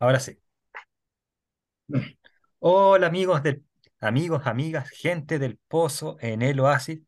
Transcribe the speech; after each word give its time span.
Ahora 0.00 0.20
sí. 0.20 0.38
Hola 2.60 3.06
amigos 3.06 3.42
del, 3.42 3.64
amigos, 4.00 4.46
amigas, 4.46 4.88
gente 4.90 5.38
del 5.38 5.58
Pozo 5.68 6.16
en 6.20 6.42
el 6.42 6.60
Oasis. 6.60 7.00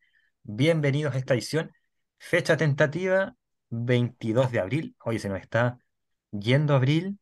Bienvenidos 0.43 1.13
a 1.15 1.17
esta 1.17 1.33
edición. 1.33 1.71
Fecha 2.17 2.57
tentativa 2.57 3.35
22 3.69 4.51
de 4.51 4.59
abril. 4.59 4.95
Hoy 5.03 5.19
se 5.19 5.29
nos 5.29 5.39
está 5.41 5.77
yendo 6.31 6.75
abril. 6.75 7.17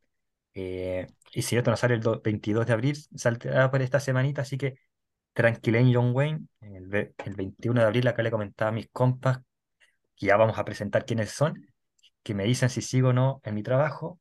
eh, 0.55 1.07
y 1.33 1.43
si 1.43 1.57
esto 1.57 1.71
no 1.71 1.77
sale 1.77 1.95
el 1.95 2.01
do- 2.01 2.21
22 2.23 2.67
de 2.67 2.73
abril, 2.73 2.97
saldrá 3.15 3.71
por 3.71 3.81
esta 3.81 3.99
semanita. 3.99 4.43
Así 4.43 4.57
que 4.57 4.75
tranquilen 5.33 5.93
John 5.93 6.11
Wayne. 6.15 6.47
El, 6.61 6.93
el 7.25 7.35
21 7.35 7.81
de 7.81 7.87
abril 7.87 8.07
acá 8.07 8.23
le 8.23 8.31
comentaba 8.31 8.69
a 8.69 8.73
mis 8.73 8.89
compas 8.91 9.39
que 10.15 10.27
ya 10.27 10.37
vamos 10.37 10.57
a 10.59 10.65
presentar 10.65 11.05
quiénes 11.05 11.31
son, 11.31 11.67
que 12.23 12.33
me 12.35 12.45
dicen 12.45 12.69
si 12.69 12.81
sigo 12.81 13.09
o 13.09 13.13
no 13.13 13.41
en 13.43 13.55
mi 13.55 13.63
trabajo. 13.63 14.19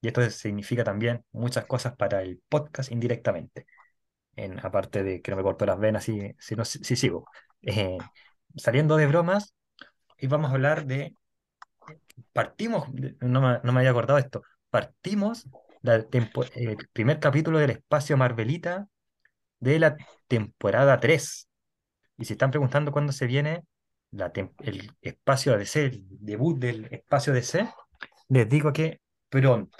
Y 0.00 0.08
esto 0.08 0.28
significa 0.30 0.84
también 0.84 1.24
muchas 1.32 1.66
cosas 1.66 1.96
para 1.96 2.22
el 2.22 2.40
podcast 2.48 2.92
indirectamente, 2.92 3.66
en, 4.36 4.64
aparte 4.64 5.02
de 5.04 5.22
que 5.22 5.30
no 5.32 5.38
me 5.38 5.42
corto 5.44 5.66
las 5.66 5.78
venas 5.78 6.04
si, 6.04 6.34
si, 6.38 6.56
no, 6.56 6.64
si, 6.64 6.80
si 6.84 6.96
sigo. 6.96 7.26
Eh, 7.62 7.98
saliendo 8.56 8.96
de 8.96 9.06
bromas, 9.06 9.54
y 10.18 10.26
vamos 10.28 10.50
a 10.50 10.54
hablar 10.54 10.86
de, 10.86 11.14
partimos, 12.32 12.88
no 13.20 13.40
me, 13.40 13.60
no 13.62 13.72
me 13.72 13.80
había 13.80 13.90
acordado 13.90 14.18
esto, 14.18 14.42
partimos 14.70 15.46
tempo- 16.10 16.44
el 16.54 16.76
primer 16.92 17.20
capítulo 17.20 17.58
del 17.58 17.70
espacio 17.70 18.16
Marvelita 18.16 18.88
de 19.60 19.78
la 19.78 19.96
temporada 20.28 21.00
3. 21.00 21.48
Y 22.18 22.24
si 22.26 22.34
están 22.34 22.50
preguntando 22.50 22.92
cuándo 22.92 23.12
se 23.12 23.26
viene 23.26 23.64
la 24.12 24.32
el 24.60 24.92
espacio 25.02 25.58
DC, 25.58 25.86
el 25.86 26.06
debut 26.10 26.58
del 26.58 26.86
espacio 26.92 27.32
DC, 27.32 27.68
les 28.28 28.48
digo 28.48 28.72
que 28.72 29.00
pronto. 29.30 29.76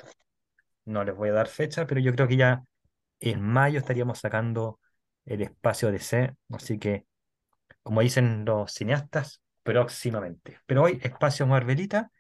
No 0.88 1.05
les 1.05 1.15
voy 1.15 1.28
a 1.28 1.33
dar 1.33 1.48
fecha, 1.48 1.87
pero 1.87 2.01
yo 2.01 2.15
creo 2.15 2.27
que 2.27 2.37
ya 2.38 2.65
en 3.20 3.42
mayo 3.42 3.78
estaríamos 3.78 4.20
sacando 4.20 4.80
el 5.27 5.42
espacio 5.42 5.92
DC, 5.92 6.34
así 6.50 6.78
que, 6.78 7.05
como 7.83 8.00
dicen 8.00 8.44
los 8.47 8.72
cineastas, 8.72 9.42
próximamente. 9.62 10.61
Pero 10.66 10.84
hoy, 10.84 10.98
espacio 11.03 11.47
Marvelita, 11.47 12.11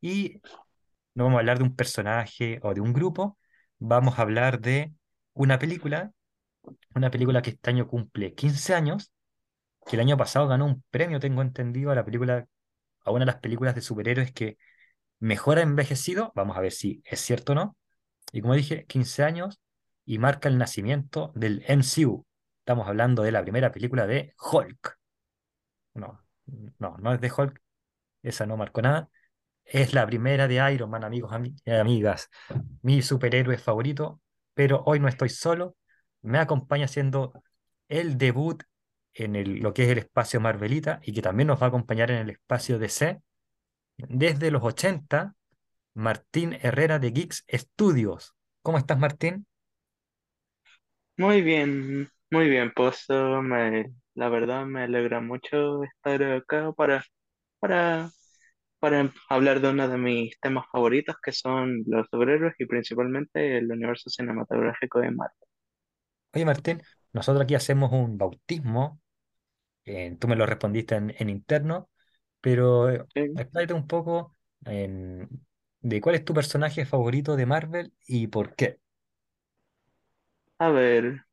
y 0.00 0.42
no 1.14 1.24
vamos 1.24 1.38
a 1.38 1.40
hablar 1.40 1.58
de 1.58 1.64
un 1.64 1.76
personaje 1.76 2.60
o 2.62 2.74
de 2.74 2.82
un 2.82 2.92
grupo, 2.92 3.38
vamos 3.78 4.18
a 4.18 4.22
hablar 4.22 4.60
de 4.60 4.92
una 5.32 5.58
película, 5.58 6.12
una 6.94 7.10
película 7.10 7.42
que 7.42 7.50
este 7.50 7.70
año 7.70 7.88
cumple 7.88 8.34
15 8.34 8.74
años, 8.74 9.10
que 9.86 9.96
el 9.96 10.00
año 10.00 10.18
pasado 10.18 10.48
ganó 10.48 10.66
un 10.66 10.84
premio, 10.90 11.20
tengo 11.20 11.42
entendido, 11.42 11.92
a 11.92 11.94
la 11.94 12.04
película, 12.04 12.46
a 13.04 13.10
una 13.10 13.20
de 13.20 13.26
las 13.26 13.40
películas 13.40 13.74
de 13.74 13.82
superhéroes 13.82 14.32
que 14.32 14.58
mejor 15.20 15.58
ha 15.58 15.62
envejecido, 15.62 16.32
vamos 16.34 16.56
a 16.58 16.60
ver 16.60 16.72
si 16.72 17.02
es 17.06 17.20
cierto 17.20 17.52
o 17.52 17.54
no, 17.56 17.76
y 18.32 18.40
como 18.40 18.54
dije, 18.54 18.86
15 18.86 19.24
años 19.24 19.60
y 20.04 20.18
marca 20.18 20.48
el 20.48 20.58
nacimiento 20.58 21.32
del 21.34 21.64
MCU. 21.66 22.26
Estamos 22.60 22.86
hablando 22.88 23.22
de 23.22 23.32
la 23.32 23.42
primera 23.42 23.72
película 23.72 24.06
de 24.06 24.34
Hulk. 24.38 24.98
No, 25.94 26.24
no, 26.78 26.96
no 26.98 27.12
es 27.12 27.20
de 27.20 27.32
Hulk, 27.34 27.60
esa 28.22 28.46
no 28.46 28.56
marcó 28.56 28.82
nada. 28.82 29.10
Es 29.64 29.92
la 29.92 30.06
primera 30.06 30.48
de 30.48 30.72
Iron 30.72 30.90
Man, 30.90 31.04
amigos 31.04 31.32
y 31.64 31.70
amigas. 31.70 32.30
Mi 32.82 33.02
superhéroe 33.02 33.58
favorito, 33.58 34.20
pero 34.54 34.82
hoy 34.86 35.00
no 35.00 35.08
estoy 35.08 35.28
solo. 35.28 35.76
Me 36.22 36.38
acompaña 36.38 36.86
haciendo 36.86 37.32
el 37.88 38.16
debut 38.16 38.62
en 39.14 39.62
lo 39.62 39.74
que 39.74 39.84
es 39.84 39.90
el 39.90 39.98
espacio 39.98 40.40
Marvelita 40.40 41.00
y 41.02 41.12
que 41.12 41.22
también 41.22 41.48
nos 41.48 41.60
va 41.60 41.66
a 41.66 41.68
acompañar 41.68 42.10
en 42.10 42.18
el 42.18 42.30
espacio 42.30 42.78
DC 42.78 43.20
desde 43.96 44.50
los 44.50 44.62
80, 44.62 45.34
Martín 45.98 46.56
Herrera 46.62 46.98
de 46.98 47.10
Geeks 47.10 47.44
Studios. 47.52 48.34
¿Cómo 48.62 48.78
estás, 48.78 48.98
Martín? 48.98 49.46
Muy 51.16 51.42
bien, 51.42 52.08
muy 52.30 52.48
bien, 52.48 52.72
pues 52.74 53.04
eh, 53.08 53.14
me, 53.42 53.92
la 54.14 54.28
verdad 54.28 54.64
me 54.66 54.84
alegra 54.84 55.20
mucho 55.20 55.82
estar 55.84 56.22
acá 56.22 56.72
para, 56.72 57.04
para, 57.60 58.10
para 58.80 59.12
hablar 59.30 59.60
de 59.60 59.70
uno 59.70 59.88
de 59.88 59.98
mis 59.98 60.40
temas 60.40 60.66
favoritos 60.72 61.16
que 61.22 61.32
son 61.32 61.84
los 61.86 62.06
superhéroes 62.10 62.54
y 62.58 62.66
principalmente 62.66 63.58
el 63.58 63.70
universo 63.72 64.10
cinematográfico 64.10 65.00
de 65.00 65.10
Marvel. 65.12 65.38
Oye, 66.34 66.44
Martín, 66.44 66.82
nosotros 67.12 67.42
aquí 67.42 67.54
hacemos 67.54 67.92
un 67.92 68.18
bautismo, 68.18 69.00
eh, 69.84 70.16
tú 70.20 70.28
me 70.28 70.36
lo 70.36 70.46
respondiste 70.46 70.96
en, 70.96 71.14
en 71.18 71.30
interno, 71.30 71.90
pero 72.40 72.90
eh, 72.90 73.04
¿sí? 73.14 73.36
explícate 73.36 73.74
un 73.74 73.86
poco 73.88 74.36
en- 74.66 75.28
de 75.88 76.00
cuál 76.00 76.16
es 76.16 76.24
tu 76.24 76.34
personaje 76.34 76.86
favorito 76.86 77.36
de 77.36 77.46
Marvel 77.46 77.92
y 78.06 78.26
por 78.28 78.54
qué. 78.56 78.80
A 80.58 80.70
ver, 80.70 81.24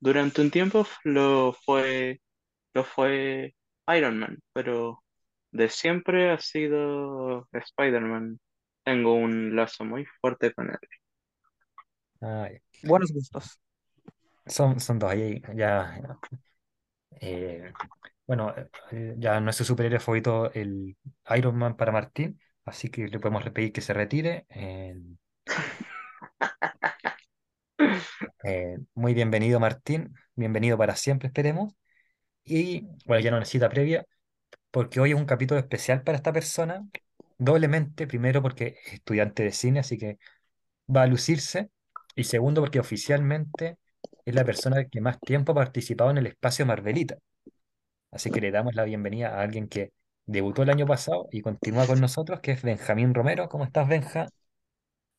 durante 0.00 0.40
un 0.42 0.50
tiempo 0.52 0.86
lo 1.04 1.54
fue, 1.64 2.20
lo 2.74 2.84
fue 2.84 3.54
Iron 3.96 4.18
Man, 4.18 4.38
pero 4.54 5.02
de 5.52 5.68
siempre 5.70 6.30
ha 6.32 6.40
sido 6.40 7.48
Spider-Man. 7.52 8.40
Tengo 8.84 9.14
un 9.14 9.56
lazo 9.56 9.84
muy 9.84 10.06
fuerte 10.20 10.52
con 10.54 10.70
él. 10.70 10.78
Ah, 12.20 12.48
ya. 12.50 12.60
Buenos 12.82 13.12
gustos. 13.12 13.60
son, 14.46 14.80
son 14.80 14.98
dos, 14.98 15.10
ahí 15.10 15.42
ya, 15.56 16.00
eh, 17.20 17.72
bueno, 18.26 18.54
eh, 18.92 19.14
ya 19.18 19.40
no 19.40 19.50
es 19.50 19.56
su 19.56 19.64
superhéroe 19.64 20.00
favorito 20.00 20.52
el 20.52 20.96
Iron 21.36 21.56
Man 21.56 21.76
para 21.76 21.92
Martín, 21.92 22.40
así 22.64 22.90
que 22.90 23.08
le 23.08 23.18
podemos 23.20 23.44
pedir 23.50 23.72
que 23.72 23.80
se 23.80 23.94
retire. 23.94 24.46
eh, 28.44 28.78
muy 28.94 29.14
bienvenido, 29.14 29.60
Martín, 29.60 30.14
bienvenido 30.34 30.76
para 30.78 30.96
siempre, 30.96 31.28
esperemos. 31.28 31.74
Y 32.44 32.88
bueno, 33.06 33.22
ya 33.22 33.30
no 33.30 33.38
necesita 33.40 33.68
previa. 33.68 34.06
porque 34.70 35.00
hoy 35.00 35.12
es 35.12 35.16
un 35.18 35.26
capítulo 35.26 35.60
especial 35.60 36.02
para 36.04 36.16
esta 36.18 36.32
persona, 36.32 36.86
doblemente, 37.38 38.06
primero 38.06 38.42
porque 38.42 38.76
es 38.86 38.94
estudiante 38.94 39.44
de 39.44 39.52
cine, 39.52 39.80
así 39.80 39.98
que 39.98 40.18
va 40.94 41.02
a 41.04 41.06
lucirse, 41.06 41.70
y 42.16 42.24
segundo 42.24 42.62
porque 42.62 42.80
oficialmente 42.80 43.78
es 44.24 44.34
la 44.34 44.44
persona 44.44 44.84
que 44.86 45.00
más 45.00 45.20
tiempo 45.20 45.52
ha 45.52 45.56
participado 45.56 46.10
en 46.10 46.18
el 46.18 46.26
espacio 46.28 46.66
Marvelita, 46.66 47.18
así 48.10 48.30
que 48.30 48.40
le 48.40 48.50
damos 48.50 48.74
la 48.74 48.84
bienvenida 48.84 49.30
a 49.38 49.42
alguien 49.42 49.68
que 49.68 49.92
debutó 50.26 50.62
el 50.62 50.70
año 50.70 50.86
pasado 50.86 51.28
y 51.30 51.40
continúa 51.42 51.86
con 51.86 52.00
nosotros, 52.00 52.40
que 52.40 52.52
es 52.52 52.62
Benjamín 52.62 53.14
Romero. 53.14 53.48
¿Cómo 53.48 53.64
estás, 53.64 53.88
Benja? 53.88 54.26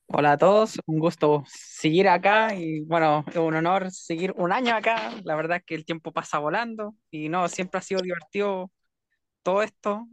Hola 0.08 0.34
a 0.34 0.38
todos, 0.38 0.80
un 0.86 1.00
gusto 1.00 1.44
seguir 1.48 2.08
acá 2.08 2.54
y 2.54 2.82
bueno, 2.82 3.26
es 3.28 3.38
un 3.38 3.56
honor 3.56 3.92
seguir 3.92 4.34
un 4.38 4.52
año 4.52 4.76
acá. 4.76 5.14
La 5.24 5.36
verdad 5.36 5.58
es 5.58 5.64
que 5.64 5.76
el 5.76 5.86
tiempo 5.86 6.12
pasa 6.12 6.38
volando 6.38 6.96
y 7.10 7.28
no, 7.30 7.48
siempre 7.48 7.80
ha 7.80 7.82
sido 7.82 8.02
divertido 8.02 8.72
todo 9.42 9.64
esto, 9.64 10.08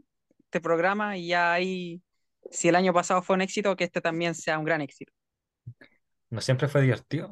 este 0.45 0.61
programa 0.61 1.17
y 1.17 1.29
ya 1.29 1.53
ahí, 1.53 2.03
si 2.51 2.69
el 2.69 2.77
año 2.77 2.93
pasado 2.93 3.23
fue 3.23 3.37
un 3.37 3.43
éxito, 3.43 3.77
que 3.77 3.85
este 3.85 4.01
también 4.01 4.35
sea 4.35 4.59
un 4.59 4.65
gran 4.65 4.81
éxito. 4.81 5.13
No 6.31 6.41
siempre 6.41 6.69
fue 6.69 6.83
divertido. 6.83 7.31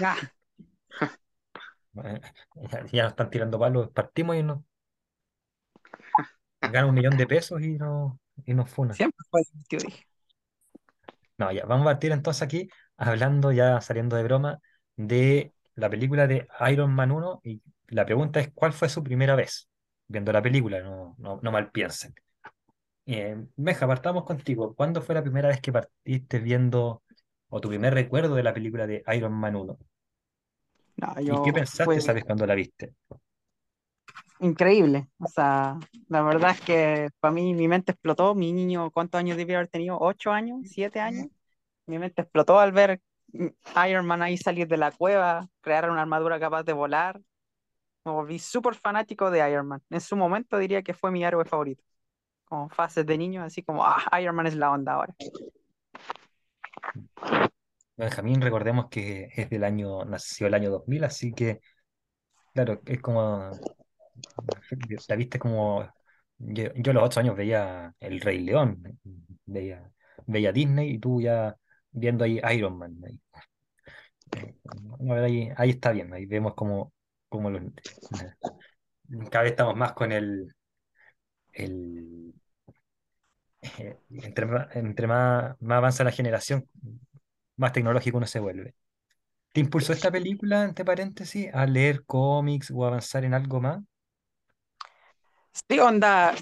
Ah, 0.00 0.16
Ya, 1.94 2.84
ya 2.92 3.02
nos 3.04 3.12
están 3.12 3.30
tirando 3.30 3.58
palos, 3.58 3.90
partimos 3.90 4.36
y 4.36 4.42
nos 4.42 4.60
ganan 6.60 6.88
un 6.88 6.94
millón 6.94 7.16
de 7.16 7.26
pesos 7.26 7.62
y, 7.62 7.78
no, 7.78 8.18
y 8.44 8.54
nos 8.54 8.70
funan. 8.70 8.94
siempre 8.94 9.24
fue 9.30 9.42
divertido, 9.52 9.82
dije. 9.86 10.06
No, 11.38 11.52
ya, 11.52 11.66
vamos 11.66 11.86
a 11.86 11.90
partir 11.92 12.12
entonces 12.12 12.42
aquí 12.42 12.68
hablando, 12.96 13.52
ya 13.52 13.80
saliendo 13.80 14.16
de 14.16 14.22
broma, 14.22 14.58
de 14.96 15.52
la 15.74 15.90
película 15.90 16.26
de 16.26 16.48
Iron 16.70 16.92
Man 16.92 17.12
uno 17.12 17.40
y 17.44 17.60
la 17.88 18.06
pregunta 18.06 18.40
es, 18.40 18.50
¿cuál 18.54 18.72
fue 18.72 18.88
su 18.88 19.02
primera 19.02 19.36
vez 19.36 19.68
viendo 20.08 20.32
la 20.32 20.42
película? 20.42 20.80
No, 20.80 21.14
no, 21.18 21.38
no 21.42 21.52
mal 21.52 21.70
piensen. 21.70 22.14
Eh, 23.04 23.36
Meja, 23.56 23.86
partamos 23.86 24.24
contigo. 24.24 24.74
¿Cuándo 24.74 25.00
fue 25.02 25.14
la 25.14 25.22
primera 25.22 25.48
vez 25.48 25.60
que 25.60 25.72
partiste 25.72 26.38
viendo, 26.40 27.02
o 27.48 27.60
tu 27.60 27.68
primer 27.68 27.94
recuerdo 27.94 28.34
de 28.34 28.42
la 28.42 28.54
película 28.54 28.86
de 28.86 29.04
Iron 29.14 29.32
Man 29.32 29.56
uno 29.56 29.78
No, 30.96 31.14
¿Y 31.20 31.26
qué 31.26 31.34
yo 31.34 31.52
pensaste, 31.52 31.84
fue 31.84 32.00
sabes, 32.00 32.24
cuando 32.24 32.46
la 32.46 32.54
viste? 32.54 32.94
Increíble. 34.40 35.08
O 35.18 35.26
sea, 35.28 35.78
la 36.08 36.22
verdad 36.22 36.52
es 36.52 36.60
que 36.60 37.10
para 37.20 37.32
mí 37.32 37.54
mi 37.54 37.68
mente 37.68 37.92
explotó. 37.92 38.34
Mi 38.34 38.52
niño, 38.52 38.90
¿cuántos 38.90 39.18
años 39.18 39.36
debía 39.36 39.56
haber 39.56 39.68
tenido? 39.68 39.98
¿Ocho 39.98 40.30
años? 40.30 40.60
¿Siete 40.64 41.00
años? 41.00 41.28
Mi 41.86 41.98
mente 41.98 42.22
explotó 42.22 42.58
al 42.58 42.72
ver 42.72 43.00
mm, 43.32 43.46
Iron 43.88 44.06
Man 44.06 44.22
ahí 44.22 44.36
salir 44.36 44.66
de 44.68 44.76
la 44.76 44.90
cueva, 44.90 45.48
crear 45.60 45.90
una 45.90 46.02
armadura 46.02 46.40
capaz 46.40 46.64
de 46.64 46.72
volar. 46.72 47.20
Me 48.04 48.12
volví 48.12 48.38
súper 48.38 48.74
fanático 48.74 49.30
de 49.30 49.50
Iron 49.50 49.66
Man. 49.66 49.82
En 49.90 50.00
su 50.00 50.16
momento 50.16 50.58
diría 50.58 50.82
que 50.82 50.94
fue 50.94 51.10
mi 51.10 51.24
héroe 51.24 51.44
favorito. 51.44 51.82
Como 52.44 52.68
fases 52.68 53.04
de 53.04 53.18
niño, 53.18 53.42
así 53.42 53.62
como, 53.62 53.84
ah, 53.84 54.20
Iron 54.20 54.36
Man 54.36 54.46
es 54.46 54.54
la 54.54 54.70
onda 54.70 54.92
ahora. 54.92 55.14
Benjamín, 57.96 58.40
recordemos 58.42 58.88
que 58.90 59.30
es 59.34 59.48
del 59.48 59.64
año, 59.64 60.04
nació 60.04 60.46
el 60.46 60.54
año 60.54 60.70
2000, 60.70 61.04
así 61.04 61.32
que, 61.32 61.60
claro, 62.52 62.80
es 62.84 63.00
como 63.00 63.50
La 65.08 65.16
viste 65.16 65.38
como. 65.38 65.88
Yo, 66.38 66.64
yo 66.74 66.90
a 66.90 66.94
los 66.94 67.04
ocho 67.04 67.20
años 67.20 67.36
veía 67.36 67.94
El 67.98 68.20
Rey 68.20 68.40
León, 68.40 68.82
veía, 69.46 69.90
veía 70.26 70.52
Disney 70.52 70.90
y 70.94 70.98
tú 70.98 71.20
ya 71.20 71.56
viendo 71.90 72.24
ahí 72.24 72.40
Iron 72.54 72.76
Man. 72.78 72.98
Ahí, 75.24 75.50
ahí, 75.56 75.70
está 75.70 75.92
bien, 75.92 76.12
ahí 76.12 76.26
vemos 76.26 76.54
como, 76.54 76.92
como 77.28 77.50
cada 79.30 79.44
vez 79.44 79.52
estamos 79.52 79.76
más 79.76 79.92
con 79.92 80.12
el, 80.12 80.52
el 81.52 82.34
eh, 83.78 83.96
entre, 84.10 84.46
entre 84.74 85.06
más, 85.06 85.56
más 85.60 85.78
avanza 85.78 86.04
la 86.04 86.10
generación, 86.12 86.68
más 87.56 87.72
tecnológico 87.72 88.18
uno 88.18 88.26
se 88.26 88.40
vuelve. 88.40 88.74
¿Te 89.52 89.60
impulsó 89.60 89.92
esta 89.92 90.10
película, 90.10 90.64
entre 90.64 90.84
paréntesis, 90.84 91.48
a 91.52 91.66
leer 91.66 92.04
cómics 92.04 92.70
o 92.74 92.86
avanzar 92.86 93.24
en 93.24 93.34
algo 93.34 93.60
más? 93.60 93.82
Sí, 95.68 95.78
onda, 95.78 96.34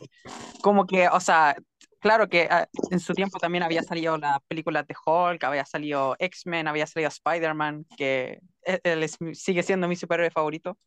como 0.61 0.87
que, 0.87 1.09
o 1.09 1.21
sea, 1.21 1.57
claro 2.01 2.29
que 2.29 2.49
ah, 2.51 2.69
en 2.91 3.01
su 3.01 3.15
tiempo 3.15 3.41
también 3.41 3.63
había 3.65 3.83
salido 3.83 4.19
las 4.19 4.41
películas 4.49 4.87
de 4.87 4.95
Hulk, 5.07 5.45
había 5.45 5.65
salido 5.67 6.17
X-Men, 6.19 6.69
había 6.69 6.87
salido 6.87 7.09
Spider-Man, 7.09 7.87
que 7.97 8.41
e- 8.65 8.81
él 8.85 9.07
sigue 9.35 9.63
siendo 9.63 9.89
mi 9.89 9.97
superhéroe 9.97 10.31
favorito. 10.31 10.79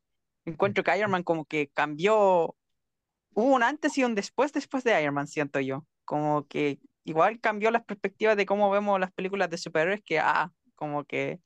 Encuentro 0.45 0.83
que 0.83 0.97
Iron 0.97 1.11
Man 1.11 1.23
como 1.23 1.45
que 1.45 1.69
cambió, 1.69 2.55
hubo 3.33 3.55
un 3.55 3.63
antes 3.63 3.97
y 3.97 4.03
un 4.03 4.15
después 4.15 4.53
después 4.53 4.83
de 4.83 5.01
Iron 5.01 5.15
Man, 5.15 5.27
siento 5.27 5.59
yo. 5.59 5.85
Como 6.05 6.47
que 6.47 6.79
igual 7.05 7.39
cambió 7.39 7.71
las 7.71 7.85
perspectivas 7.85 8.37
de 8.37 8.45
cómo 8.45 8.69
vemos 8.71 8.99
las 8.99 9.11
películas 9.13 9.49
de 9.49 9.57
superhéroes, 9.57 10.01
que, 10.03 10.19
ah, 10.19 10.51
como 10.75 11.05
que 11.05 11.39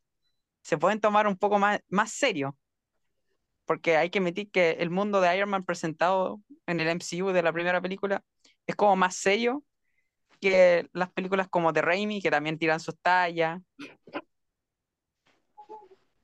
se 0.63 0.77
pueden 0.77 0.99
tomar 1.01 1.27
un 1.27 1.37
poco 1.37 1.59
más, 1.59 1.81
más 1.89 2.11
serio, 2.11 2.57
porque 3.65 3.97
hay 3.97 4.09
que 4.09 4.19
admitir 4.19 4.51
que 4.51 4.71
el 4.73 4.89
mundo 4.89 5.21
de 5.21 5.35
Iron 5.37 5.49
Man 5.49 5.65
presentado 5.65 6.41
en 6.67 6.79
el 6.79 6.87
MCU 6.89 7.29
de 7.31 7.43
la 7.43 7.53
primera 7.53 7.81
película 7.81 8.23
es 8.67 8.75
como 8.75 8.95
más 8.95 9.15
serio 9.15 9.63
que 10.41 10.89
las 10.93 11.11
películas 11.11 11.49
como 11.49 11.73
de 11.73 11.81
Raimi, 11.81 12.21
que 12.21 12.31
también 12.31 12.57
tiran 12.59 12.79
sus 12.79 12.97
tallas. 13.01 13.61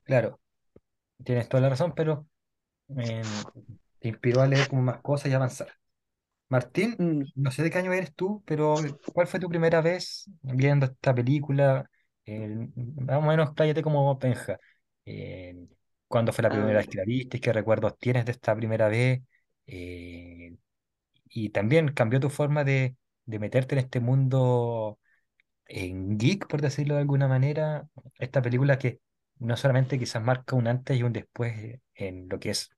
Claro, 0.04 0.40
tienes 1.24 1.48
toda 1.48 1.62
la 1.62 1.70
razón, 1.70 1.94
pero 1.96 2.28
em, 2.88 3.46
te 4.00 4.08
inspiró 4.08 4.42
a 4.42 4.48
leer 4.48 4.68
como 4.68 4.82
más 4.82 5.00
cosas 5.02 5.30
y 5.32 5.34
avanzar. 5.34 5.68
Martín, 6.48 7.00
Mm, 7.00 7.24
no 7.34 7.50
sé 7.52 7.62
de 7.62 7.70
qué 7.70 7.78
año 7.78 7.92
eres 7.94 8.14
tú, 8.14 8.42
pero 8.46 8.76
¿cuál 9.14 9.26
fue 9.28 9.40
tu 9.40 9.48
primera 9.48 9.82
vez 9.82 10.26
viendo 10.42 10.86
esta 10.86 11.14
película? 11.14 11.90
Eh, 12.26 12.48
más 12.76 13.18
o 13.18 13.22
menos, 13.22 13.54
cállate 13.54 13.82
como 13.82 14.18
Penja. 14.18 14.58
Eh, 15.06 15.68
¿cuándo 16.08 16.32
fue 16.32 16.42
la 16.42 16.50
A 16.50 16.58
primera 16.58 16.78
vez 16.78 16.88
que 16.88 16.98
la 16.98 17.04
viste? 17.04 17.40
¿Qué 17.40 17.52
recuerdos 17.52 17.98
tienes 17.98 18.26
de 18.26 18.32
esta 18.32 18.54
primera 18.56 18.88
vez? 18.88 19.22
Eh, 19.66 20.56
y 21.30 21.50
también 21.50 21.92
cambió 21.92 22.20
tu 22.20 22.30
forma 22.30 22.64
de, 22.64 22.96
de 23.26 23.38
meterte 23.38 23.74
en 23.76 23.80
este 23.80 24.00
mundo 24.00 24.98
en 25.66 26.18
geek, 26.18 26.48
por 26.48 26.62
decirlo 26.62 26.94
de 26.96 27.02
alguna 27.02 27.28
manera. 27.28 27.88
Esta 28.18 28.42
película 28.42 28.78
que 28.78 29.00
no 29.38 29.56
solamente 29.56 29.98
quizás 29.98 30.22
marca 30.22 30.56
un 30.56 30.68
antes 30.68 30.98
y 30.98 31.02
un 31.04 31.12
después 31.12 31.80
en 31.94 32.28
lo 32.28 32.40
que 32.40 32.50
es 32.50 32.70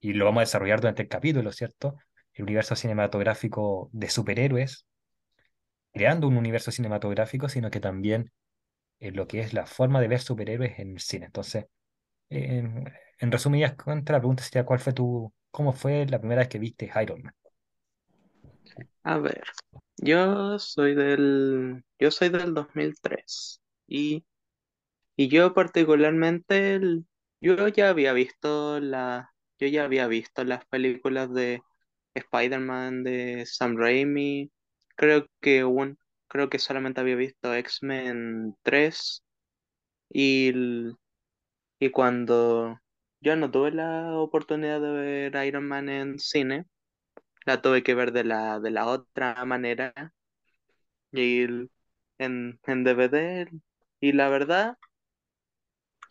y 0.00 0.12
lo 0.14 0.24
vamos 0.26 0.40
a 0.40 0.42
desarrollar 0.42 0.80
durante 0.80 1.02
el 1.02 1.08
capítulo, 1.08 1.52
¿cierto? 1.52 1.96
El 2.34 2.44
universo 2.44 2.76
cinematográfico 2.76 3.88
de 3.92 4.08
superhéroes, 4.10 4.86
creando 5.92 6.28
un 6.28 6.36
universo 6.36 6.70
cinematográfico, 6.70 7.48
sino 7.48 7.70
que 7.70 7.80
también 7.80 8.30
en 9.00 9.16
lo 9.16 9.26
que 9.28 9.40
es 9.40 9.54
la 9.54 9.66
forma 9.66 10.00
de 10.00 10.08
ver 10.08 10.20
superhéroes 10.20 10.78
en 10.80 10.92
el 10.92 11.00
cine. 11.00 11.26
Entonces, 11.26 11.66
en, 12.32 13.32
resumidas 13.32 13.74
cuentas, 13.76 14.14
la 14.14 14.20
pregunta 14.20 14.42
sería, 14.42 14.64
¿cuál 14.64 14.80
fue 14.80 14.92
tu, 14.92 15.32
cómo 15.50 15.72
fue 15.72 16.06
la 16.06 16.18
primera 16.18 16.40
vez 16.40 16.48
que 16.48 16.58
viste 16.58 16.90
Iron 17.02 17.22
Man? 17.22 17.34
a 19.04 19.18
ver. 19.18 19.44
Yo 19.98 20.58
soy 20.58 20.94
del, 20.94 21.84
yo 21.98 22.10
soy 22.10 22.28
del 22.30 22.54
2003 22.54 23.60
y, 23.86 24.24
y 25.16 25.28
yo 25.28 25.54
particularmente, 25.54 26.80
yo 27.40 27.68
ya 27.68 27.90
había 27.90 28.12
visto 28.12 28.80
la, 28.80 29.32
yo 29.58 29.68
ya 29.68 29.84
había 29.84 30.06
visto 30.08 30.44
las 30.44 30.64
películas 30.66 31.32
de 31.32 31.62
Spider-Man 32.14 33.04
de 33.04 33.46
Sam 33.46 33.76
Raimi. 33.76 34.50
Creo 34.96 35.26
que 35.40 35.64
un, 35.64 35.98
creo 36.28 36.48
que 36.50 36.58
solamente 36.58 37.00
había 37.00 37.16
visto 37.16 37.54
X-Men 37.54 38.56
3 38.62 39.22
y, 40.10 40.52
y 41.82 41.90
cuando 41.90 42.78
yo 43.20 43.34
no 43.34 43.50
tuve 43.50 43.72
la 43.72 44.14
oportunidad 44.16 44.80
de 44.80 44.92
ver 44.92 45.46
Iron 45.46 45.66
Man 45.66 45.88
en 45.88 46.18
cine, 46.20 46.66
la 47.46 47.62
tuve 47.62 47.82
que 47.82 47.94
ver 47.94 48.12
de 48.12 48.24
la, 48.24 48.60
de 48.60 48.70
la 48.70 48.86
otra 48.86 49.44
manera 49.44 49.92
y 51.12 51.42
en, 52.18 52.60
en 52.64 52.84
DVD. 52.84 53.48
Y 54.00 54.12
la 54.12 54.28
verdad, 54.28 54.76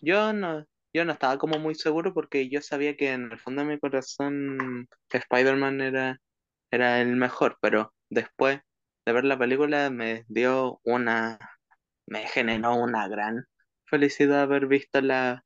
yo 0.01 0.33
no, 0.33 0.65
yo 0.94 1.06
no 1.06 1.13
estaba 1.13 1.38
como 1.38 1.57
muy 1.59 1.75
seguro 1.75 2.13
porque 2.13 2.50
yo 2.50 2.62
sabía 2.62 2.97
que 2.97 3.12
en 3.13 3.31
el 3.31 3.39
fondo 3.39 3.62
de 3.63 3.69
mi 3.69 3.79
corazón 3.79 4.88
Spider-Man 5.09 5.81
era, 5.81 6.19
era 6.71 7.01
el 7.01 7.15
mejor, 7.15 7.57
pero 7.62 7.94
después 8.09 8.62
de 9.06 9.13
ver 9.13 9.25
la 9.25 9.39
película 9.39 9.89
me 9.89 10.25
dio 10.27 10.81
una, 10.83 11.39
me 12.07 12.27
generó 12.27 12.75
una 12.75 13.07
gran 13.07 13.45
felicidad 13.85 14.44
haber 14.44 14.68
visto 14.68 15.01
la 15.01 15.45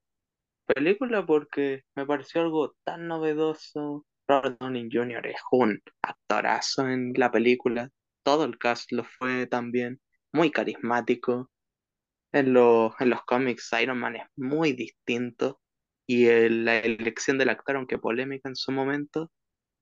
película 0.66 1.26
porque 1.26 1.84
me 1.96 2.06
pareció 2.06 2.42
algo 2.42 2.76
tan 2.84 3.08
novedoso. 3.08 4.06
Robert 4.28 4.60
Downey 4.60 4.90
Jr. 4.92 5.28
es 5.28 5.42
un 5.52 5.80
actorazo 6.02 6.88
en 6.90 7.14
la 7.16 7.32
película. 7.32 7.90
Todo 8.24 8.46
el 8.46 8.58
cast 8.58 8.92
lo 8.92 9.04
fue 9.04 9.48
también. 9.48 10.02
Muy 10.34 10.52
carismático. 10.52 11.52
En 12.32 12.54
los, 12.54 12.94
en 13.00 13.10
los 13.12 13.24
cómics 13.24 13.70
Iron 13.82 14.00
Man 14.00 14.18
es 14.18 14.26
muy 14.36 14.74
distinto. 14.74 15.62
Y 16.08 16.26
la 16.50 16.80
elección 16.80 17.38
del 17.38 17.50
actor, 17.50 17.78
aunque 17.78 17.98
polémica 17.98 18.50
en 18.50 18.56
su 18.56 18.72
momento, 18.72 19.32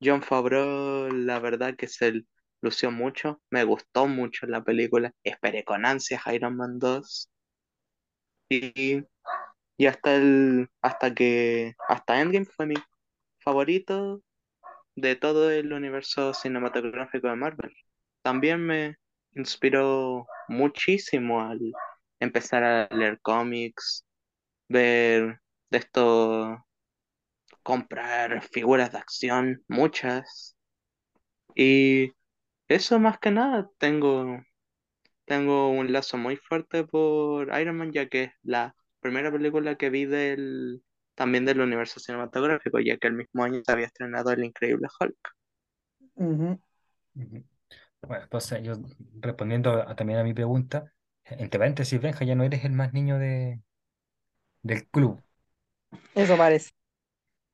John 0.01 0.21
Favreau, 0.23 1.09
la 1.11 1.39
verdad 1.39 1.75
que 1.75 1.87
se 1.87 2.23
lució 2.61 2.91
mucho. 2.91 3.41
Me 3.49 3.63
gustó 3.63 4.07
mucho 4.07 4.45
la 4.47 4.63
película. 4.63 5.13
Esperé 5.23 5.63
con 5.63 5.85
ansias 5.85 6.21
Iron 6.33 6.55
Man 6.57 6.79
2. 6.79 7.29
Y 8.49 9.03
y 9.77 9.87
hasta 9.87 10.15
el, 10.15 10.69
hasta 10.81 11.13
que, 11.13 11.73
hasta 11.89 12.21
Endgame 12.21 12.45
fue 12.45 12.65
mi 12.67 12.75
favorito 13.39 14.21
de 14.95 15.15
todo 15.15 15.51
el 15.51 15.73
universo 15.73 16.33
cinematográfico 16.33 17.29
de 17.29 17.35
Marvel. 17.35 17.73
También 18.23 18.65
me 18.65 18.97
inspiró 19.33 20.27
muchísimo 20.47 21.41
al 21.41 21.59
empezar 22.19 22.63
a 22.63 22.87
leer 22.95 23.19
cómics, 23.21 24.05
ver 24.69 25.39
de 25.71 25.79
esto, 25.79 26.65
comprar 27.63 28.41
figuras 28.43 28.91
de 28.91 28.97
acción, 28.99 29.63
muchas. 29.67 30.55
Y 31.55 32.11
eso 32.67 32.99
más 32.99 33.19
que 33.19 33.31
nada, 33.31 33.69
tengo 33.79 34.39
Tengo 35.25 35.69
un 35.71 35.93
lazo 35.93 36.17
muy 36.17 36.37
fuerte 36.37 36.85
por 36.85 37.49
Iron 37.59 37.77
Man, 37.77 37.91
ya 37.93 38.07
que 38.09 38.23
es 38.25 38.33
la 38.43 38.75
primera 39.03 39.31
película 39.31 39.77
que 39.77 39.91
vi 39.91 40.05
del, 40.07 40.83
también 41.15 41.45
del 41.45 41.61
universo 41.61 42.01
cinematográfico, 42.01 42.79
ya 42.81 42.97
que 42.97 43.07
el 43.09 43.15
mismo 43.15 43.43
año 43.45 43.61
se 43.65 43.71
había 43.73 43.87
estrenado 43.87 44.31
El 44.31 44.45
Increíble 44.45 44.87
Hulk. 44.99 45.17
Bueno, 48.01 48.23
entonces 48.23 48.61
yo 48.63 48.73
respondiendo 49.21 49.71
a- 49.73 49.95
también 49.95 50.19
a 50.19 50.23
mi 50.23 50.33
pregunta, 50.33 50.93
entre 51.25 51.59
paréntesis, 51.59 52.01
Benja, 52.01 52.25
ya 52.25 52.35
no 52.35 52.43
eres 52.43 52.65
el 52.65 52.73
más 52.73 52.93
niño 52.93 53.17
de, 53.19 53.61
del 54.61 54.87
club. 54.89 55.23
Eso 56.15 56.37
parece. 56.37 56.71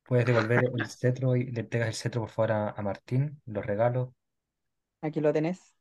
Puedes 0.06 0.26
devolver 0.26 0.66
el 0.76 0.90
cetro 0.90 1.38
y 1.38 1.46
le 1.54 1.62
entregas 1.62 1.88
el 1.88 1.94
cetro, 1.96 2.20
por 2.24 2.30
favor, 2.32 2.52
a, 2.52 2.70
a 2.72 2.82
Martín, 2.82 3.42
los 3.46 3.66
regalos. 3.66 4.10
Aquí 5.02 5.20
lo 5.22 5.34
tenés. 5.34 5.76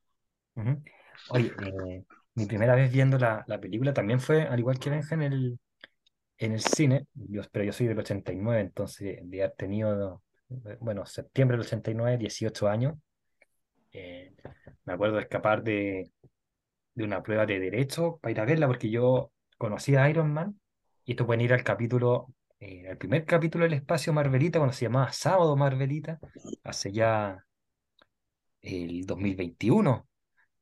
Oye, 1.26 1.54
eh, 1.58 2.04
mi 2.38 2.46
primera 2.46 2.74
vez 2.74 2.92
viendo 2.92 3.18
la, 3.18 3.44
la 3.46 3.60
película 3.60 3.92
también 3.94 4.20
fue, 4.20 4.42
al 4.42 4.58
igual 4.58 4.78
que 4.78 4.90
Benja, 4.90 5.14
en 5.14 5.22
el, 5.22 5.60
en 6.38 6.52
el 6.52 6.60
cine, 6.60 7.06
yo, 7.14 7.42
pero 7.52 7.64
yo 7.64 7.72
soy 7.72 7.86
del 7.88 7.98
89, 7.98 8.60
entonces 8.60 9.18
de 9.24 9.42
haber 9.44 9.56
tenido, 9.56 10.22
eh, 10.66 10.78
bueno, 10.80 11.06
septiembre 11.06 11.56
del 11.56 11.66
89, 11.66 12.18
18 12.18 12.68
años. 12.68 12.96
eh, 13.92 14.34
me 14.84 14.92
acuerdo 14.94 15.16
de 15.16 15.22
escapar 15.22 15.62
de, 15.62 16.10
de 16.94 17.04
una 17.04 17.22
prueba 17.22 17.46
de 17.46 17.58
derecho 17.60 18.18
para 18.22 18.32
ir 18.32 18.40
a 18.40 18.44
verla, 18.46 18.66
porque 18.66 18.90
yo 18.90 19.32
conocí 19.58 19.96
a 19.96 20.08
Iron 20.10 20.32
Man, 20.32 20.60
y 21.04 21.12
esto 21.12 21.26
pueden 21.26 21.42
ir 21.42 21.52
al 21.54 21.64
capítulo, 21.64 22.28
eh, 22.60 22.88
al 22.88 22.98
primer 22.98 23.24
capítulo 23.26 23.64
del 23.64 23.74
espacio 23.74 24.12
Marvelita, 24.12 24.58
cuando 24.60 24.74
se 24.74 24.86
llamaba 24.86 25.12
Sábado 25.12 25.56
Marvelita, 25.56 26.20
hace 26.64 26.92
ya 26.92 27.44
el 28.62 29.04
2021. 29.06 30.07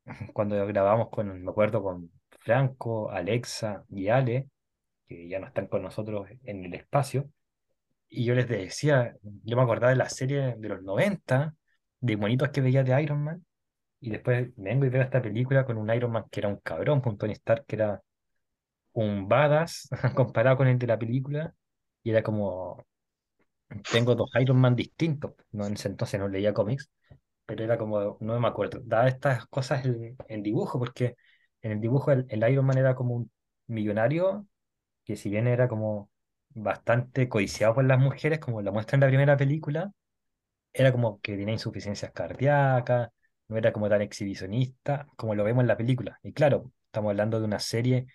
cuando 0.35 0.67
grabamos 0.67 1.11
con, 1.11 1.43
me 1.43 1.51
acuerdo, 1.51 1.83
con 1.83 2.11
Franco, 2.41 3.11
Alexa 3.11 3.85
y 3.91 4.09
Ale, 4.09 4.49
que 5.09 5.29
ya 5.29 5.41
no 5.41 5.47
están 5.49 5.69
con 5.69 5.83
nosotros 5.83 6.29
en 6.45 6.65
el 6.65 6.75
espacio, 6.75 7.31
y 8.09 8.25
yo 8.25 8.35
les 8.35 8.49
decía, 8.49 9.17
yo 9.45 9.57
me 9.57 9.63
acordaba 9.63 9.91
de 9.91 9.97
la 9.99 10.09
serie 10.09 10.55
de 10.57 10.69
los 10.69 10.83
90 10.83 11.55
de 12.01 12.17
monitos 12.17 12.51
que 12.51 12.61
veía 12.61 12.85
de 12.85 13.03
Iron 13.03 13.23
Man, 13.25 13.45
Y 14.01 14.11
después 14.11 14.51
vengo 14.57 14.87
y 14.87 14.91
veo 14.91 15.03
esta 15.03 15.23
película 15.23 15.67
con 15.67 15.79
un 15.79 15.91
Iron 15.95 16.13
Man 16.13 16.25
que 16.31 16.41
era 16.41 16.49
un 16.51 16.59
cabrón, 16.59 17.03
un 17.07 17.19
Tony 17.19 17.33
Stark 17.35 17.67
que 17.67 17.77
era 17.77 18.03
un 18.93 19.29
badass 19.29 19.89
comparado 20.17 20.57
con 20.59 20.69
el 20.69 20.79
de 20.79 20.87
la 20.89 20.99
película. 20.99 21.55
Y 22.03 22.11
era 22.11 22.23
como, 22.23 22.87
tengo 23.91 24.15
dos 24.15 24.31
Iron 24.41 24.59
Man 24.61 24.77
distintos. 24.77 25.33
No, 25.53 25.67
en 25.67 25.75
ese 25.75 25.89
entonces 25.89 26.21
no 26.21 26.29
leía 26.29 26.53
cómics, 26.55 26.91
pero 27.47 27.65
era 27.65 27.79
como, 27.79 28.19
no 28.21 28.41
me 28.41 28.49
acuerdo. 28.49 28.81
Daba 28.85 29.09
estas 29.09 29.47
cosas 29.47 29.85
en, 30.29 30.43
dibujo, 30.43 30.79
porque 30.79 31.17
en 31.63 31.73
el 31.73 31.81
dibujo 31.81 32.13
el, 32.13 32.27
Iron 32.51 32.67
Man 32.67 32.79
era 32.79 32.95
como 32.95 33.15
un 33.17 33.33
millonario 33.67 34.47
que 35.05 35.17
si 35.17 35.31
bien 35.31 35.47
era 35.49 35.69
como 35.69 36.11
bastante 36.51 37.29
codiciado 37.29 37.75
por 37.75 37.85
las 37.85 37.99
mujeres, 38.01 38.41
como 38.41 38.63
lo 38.63 38.73
muestra 38.73 38.97
en 38.97 39.03
la 39.03 39.09
primera 39.09 39.37
película, 39.37 39.93
era 40.73 40.93
como 40.93 41.21
que 41.21 41.37
tenía 41.37 41.55
insuficiencias 41.55 42.13
cardíacas, 42.13 43.11
no 43.49 43.57
era 43.57 43.73
como 43.73 43.89
tan 43.89 44.03
exhibicionista 44.03 45.07
como 45.17 45.35
lo 45.35 45.45
vemos 45.45 45.63
en 45.63 45.69
la 45.69 45.77
película. 45.77 46.19
Y 46.23 46.33
claro, 46.33 46.73
estamos 46.87 47.11
hablando 47.11 47.39
de 47.41 47.47
una 47.47 47.61
serie 47.61 48.07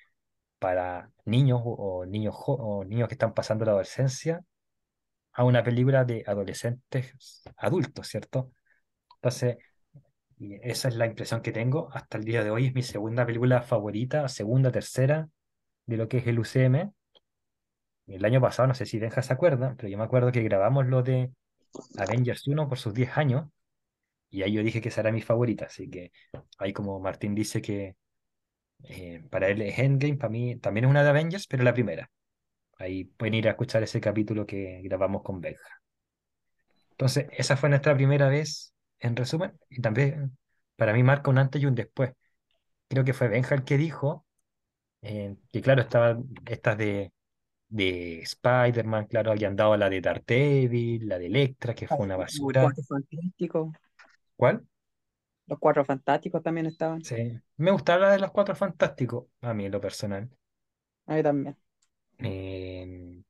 para 0.59 1.11
niños 1.25 1.61
o, 1.63 1.73
o 2.01 2.05
niños, 2.05 2.35
o 2.47 2.83
niños 2.85 3.07
que 3.09 3.15
están 3.15 3.33
pasando 3.33 3.65
la 3.65 3.71
adolescencia 3.71 4.43
a 5.33 5.43
una 5.43 5.63
película 5.63 6.05
de 6.05 6.23
adolescentes 6.27 7.43
adultos, 7.57 8.07
¿cierto? 8.07 8.51
Entonces, 9.21 9.57
esa 10.39 10.87
es 10.87 10.95
la 10.95 11.05
impresión 11.05 11.41
que 11.41 11.51
tengo 11.51 11.89
hasta 11.93 12.17
el 12.17 12.23
día 12.23 12.43
de 12.43 12.49
hoy. 12.49 12.67
Es 12.67 12.73
mi 12.73 12.81
segunda 12.81 13.25
película 13.25 13.61
favorita, 13.61 14.27
segunda, 14.27 14.71
tercera 14.71 15.29
de 15.85 15.97
lo 15.97 16.07
que 16.07 16.17
es 16.17 16.27
el 16.27 16.39
UCM. 16.39 16.91
El 18.07 18.25
año 18.25 18.41
pasado, 18.41 18.67
no 18.67 18.73
sé 18.73 18.85
si 18.85 18.99
Benja 18.99 19.21
se 19.21 19.33
acuerda, 19.33 19.75
pero 19.77 19.89
yo 19.89 19.97
me 19.97 20.03
acuerdo 20.03 20.31
que 20.31 20.41
grabamos 20.41 20.87
lo 20.87 21.03
de 21.03 21.31
Avengers 21.97 22.47
uno 22.47 22.67
por 22.67 22.79
sus 22.79 22.93
10 22.93 23.17
años 23.17 23.47
y 24.29 24.43
ahí 24.43 24.53
yo 24.53 24.63
dije 24.63 24.81
que 24.81 24.89
esa 24.89 25.01
era 25.01 25.11
mi 25.11 25.21
favorita. 25.21 25.65
Así 25.65 25.89
que 25.89 26.11
ahí 26.57 26.73
como 26.73 26.99
Martín 26.99 27.35
dice 27.35 27.61
que 27.61 27.95
eh, 28.83 29.23
para 29.29 29.49
él 29.49 29.61
es 29.61 29.77
Endgame, 29.79 30.17
para 30.17 30.31
mí 30.31 30.57
también 30.57 30.85
es 30.85 30.89
una 30.89 31.03
de 31.03 31.09
Avengers, 31.09 31.47
pero 31.47 31.63
la 31.63 31.73
primera. 31.73 32.09
Ahí 32.79 33.05
pueden 33.05 33.35
ir 33.35 33.47
a 33.47 33.51
escuchar 33.51 33.83
ese 33.83 34.01
capítulo 34.01 34.45
que 34.45 34.81
grabamos 34.83 35.23
con 35.23 35.39
Benja. 35.41 35.81
Entonces, 36.91 37.27
esa 37.31 37.57
fue 37.57 37.69
nuestra 37.69 37.95
primera 37.95 38.29
vez, 38.29 38.73
en 39.01 39.15
resumen, 39.15 39.60
y 39.70 39.81
también 39.81 40.38
para 40.75 40.93
mí 40.93 41.03
marca 41.03 41.29
un 41.29 41.38
antes 41.38 41.62
y 41.62 41.65
un 41.65 41.75
después. 41.75 42.13
Creo 42.88 43.03
que 43.03 43.13
fue 43.13 43.27
Benja 43.27 43.55
el 43.55 43.63
que 43.63 43.77
dijo 43.77 44.25
eh, 45.01 45.36
que, 45.51 45.62
claro, 45.62 45.81
estaban 45.81 46.25
estas 46.46 46.77
de, 46.77 47.12
de 47.67 48.22
Spider-Man, 48.22 49.08
claro, 49.08 49.31
habían 49.31 49.55
dado 49.55 49.75
la 49.77 49.89
de 49.89 50.01
Daredevil, 50.01 51.08
la 51.08 51.17
de 51.17 51.25
Electra, 51.27 51.74
que 51.74 51.88
fue 51.88 52.00
una 52.00 52.15
Los 52.17 52.25
basura. 52.25 52.63
Cuatro 52.63 52.84
Fantásticos, 52.84 53.72
¿Cuál? 54.36 54.65
los 55.48 55.60
Cuatro 55.60 55.84
Fantásticos 55.84 56.41
también 56.43 56.67
estaban. 56.67 57.03
Sí. 57.03 57.39
Me 57.58 57.72
gustaba 57.72 58.00
la 58.00 58.12
de 58.12 58.20
los 58.20 58.31
Cuatro 58.31 58.55
Fantásticos, 58.55 59.25
a 59.41 59.53
mí 59.53 59.65
en 59.65 59.72
lo 59.72 59.81
personal. 59.81 60.29
A 61.08 61.15
mí 61.15 61.24
también. 61.24 61.58
Eh, 62.20 63.22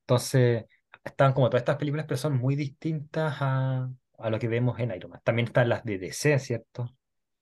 entonces, 0.00 0.64
estaban 1.04 1.32
como 1.32 1.48
todas 1.48 1.62
estas 1.62 1.76
películas, 1.76 2.06
pero 2.06 2.18
son 2.18 2.36
muy 2.38 2.56
distintas 2.56 3.36
a, 3.40 3.88
a 4.22 4.30
lo 4.30 4.38
que 4.38 4.48
vemos 4.48 4.78
en 4.78 4.94
Iron 4.94 5.10
Man. 5.10 5.20
También 5.24 5.48
están 5.48 5.68
las 5.68 5.84
de 5.84 5.98
DC, 5.98 6.38
¿cierto? 6.38 6.94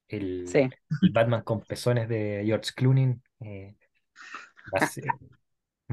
El, 0.08 0.46
Sí, 0.48 0.68
el 1.02 1.10
Batman 1.12 1.42
con 1.42 1.60
pezones 1.60 2.08
de 2.08 2.42
George 2.44 2.72
Clooney 2.74 3.14
eh, 3.40 3.76
va 4.74 4.84
a 4.84 4.86
ser, 4.86 5.04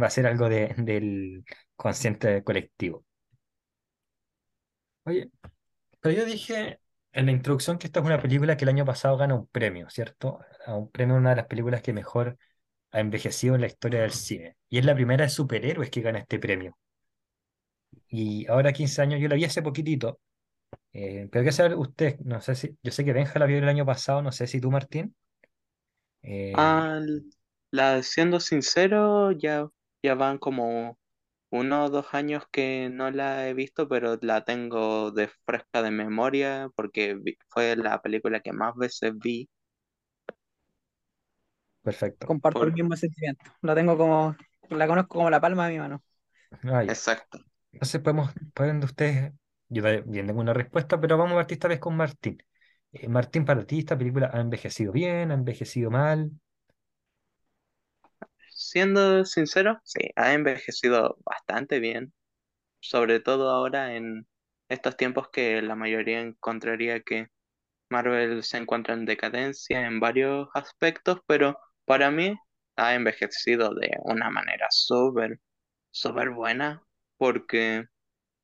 va 0.01 0.07
a 0.07 0.09
ser 0.09 0.27
algo 0.27 0.49
de, 0.49 0.73
del 0.77 1.43
consciente 1.75 2.43
colectivo. 2.43 3.05
Oye, 5.03 5.29
pero 6.01 6.15
yo 6.15 6.25
dije 6.25 6.79
en 7.13 7.25
la 7.27 7.31
introducción 7.31 7.77
que 7.77 7.87
esta 7.87 7.99
es 7.99 8.05
una 8.05 8.21
película 8.21 8.57
que 8.57 8.65
el 8.65 8.69
año 8.69 8.85
pasado 8.85 9.17
gana 9.17 9.35
un 9.35 9.47
premio, 9.47 9.89
¿cierto? 9.89 10.39
A 10.65 10.75
un 10.75 10.91
premio, 10.91 11.15
una 11.15 11.31
de 11.31 11.37
las 11.37 11.47
películas 11.47 11.81
que 11.81 11.93
mejor 11.93 12.37
ha 12.91 12.99
envejecido 12.99 13.55
en 13.55 13.61
la 13.61 13.67
historia 13.67 14.01
del 14.01 14.11
cine. 14.11 14.57
Y 14.69 14.79
es 14.79 14.85
la 14.85 14.95
primera 14.95 15.25
de 15.25 15.29
superhéroes 15.29 15.89
que 15.89 16.01
gana 16.01 16.19
este 16.19 16.39
premio. 16.39 16.77
Y 18.07 18.47
ahora 18.47 18.73
15 18.73 19.01
años, 19.01 19.19
yo 19.19 19.27
la 19.27 19.35
vi 19.35 19.45
hace 19.45 19.61
poquitito. 19.61 20.19
Eh, 20.95 21.29
pero 21.31 21.45
qué 21.45 21.51
sabe 21.51 21.75
usted, 21.75 22.19
no 22.21 22.41
sé 22.41 22.55
si, 22.55 22.77
yo 22.83 22.91
sé 22.91 23.05
que 23.05 23.13
Benja 23.13 23.39
la 23.39 23.45
vio 23.47 23.57
el 23.59 23.67
año 23.69 23.85
pasado, 23.85 24.21
no 24.21 24.31
sé 24.31 24.47
si 24.47 24.61
tú, 24.61 24.71
Martín. 24.71 25.15
eh, 26.23 26.57
Ah, 26.57 26.99
la, 27.71 28.01
siendo 28.03 28.39
sincero, 28.39 29.31
ya, 29.31 29.67
ya 30.03 30.15
van 30.15 30.37
como 30.39 30.97
uno 31.51 31.85
o 31.85 31.89
dos 31.89 32.07
años 32.13 32.45
que 32.51 32.89
no 32.91 33.11
la 33.11 33.47
he 33.49 33.53
visto, 33.55 33.87
pero 33.89 34.17
la 34.21 34.45
tengo 34.45 35.11
de 35.11 35.29
fresca 35.45 35.81
de 35.83 35.91
memoria 35.91 36.69
porque 36.75 37.15
vi- 37.15 37.37
fue 37.49 37.75
la 37.77 38.01
película 38.01 38.41
que 38.41 38.53
más 38.53 38.75
veces 38.75 39.13
vi. 39.17 39.49
perfecto. 41.83 42.25
comparto 42.25 42.65
el 42.65 42.73
mismo 42.73 42.95
sentimiento. 42.95 43.43
La 43.61 43.75
tengo 43.75 43.97
como, 43.97 44.35
la 44.69 44.87
conozco 44.87 45.15
como 45.17 45.29
la 45.29 45.41
palma 45.41 45.67
de 45.67 45.73
mi 45.73 45.79
mano. 45.79 46.03
Ya. 46.63 46.81
Exacto. 46.87 47.39
Entonces 47.73 48.01
podemos, 48.01 48.31
pueden 48.53 48.79
de 48.81 48.85
ustedes, 48.87 49.33
yo 49.69 49.83
bien 50.05 50.27
tengo 50.27 50.41
una 50.41 50.53
respuesta, 50.53 50.99
pero 50.99 51.17
vamos 51.17 51.33
a 51.33 51.35
partir 51.37 51.55
esta 51.55 51.67
vez 51.67 51.79
con 51.79 51.95
Martín. 51.97 52.37
Eh, 52.91 53.07
Martín, 53.09 53.45
para 53.45 53.65
ti, 53.65 53.79
¿esta 53.79 53.97
película 53.97 54.29
ha 54.33 54.41
envejecido 54.41 54.91
bien, 54.91 55.31
ha 55.31 55.35
envejecido 55.35 55.91
mal? 55.91 56.31
Siendo 58.49 59.25
sincero, 59.25 59.79
sí, 59.83 59.99
ha 60.15 60.33
envejecido 60.33 61.17
bastante 61.25 61.79
bien, 61.79 62.13
sobre 62.81 63.19
todo 63.21 63.49
ahora 63.51 63.95
en 63.95 64.27
estos 64.69 64.97
tiempos 64.97 65.29
que 65.29 65.61
la 65.61 65.75
mayoría 65.75 66.21
encontraría 66.21 67.01
que 67.01 67.29
Marvel 67.89 68.43
se 68.43 68.57
encuentra 68.57 68.93
en 68.95 69.05
decadencia 69.05 69.85
en 69.87 69.99
varios 69.99 70.49
aspectos, 70.55 71.19
pero 71.27 71.59
para 71.85 72.11
mí 72.11 72.35
ha 72.77 72.95
envejecido 72.95 73.73
de 73.75 73.91
una 74.05 74.29
manera 74.31 74.67
súper, 74.71 75.39
súper 75.91 76.31
buena, 76.31 76.83
porque 77.17 77.85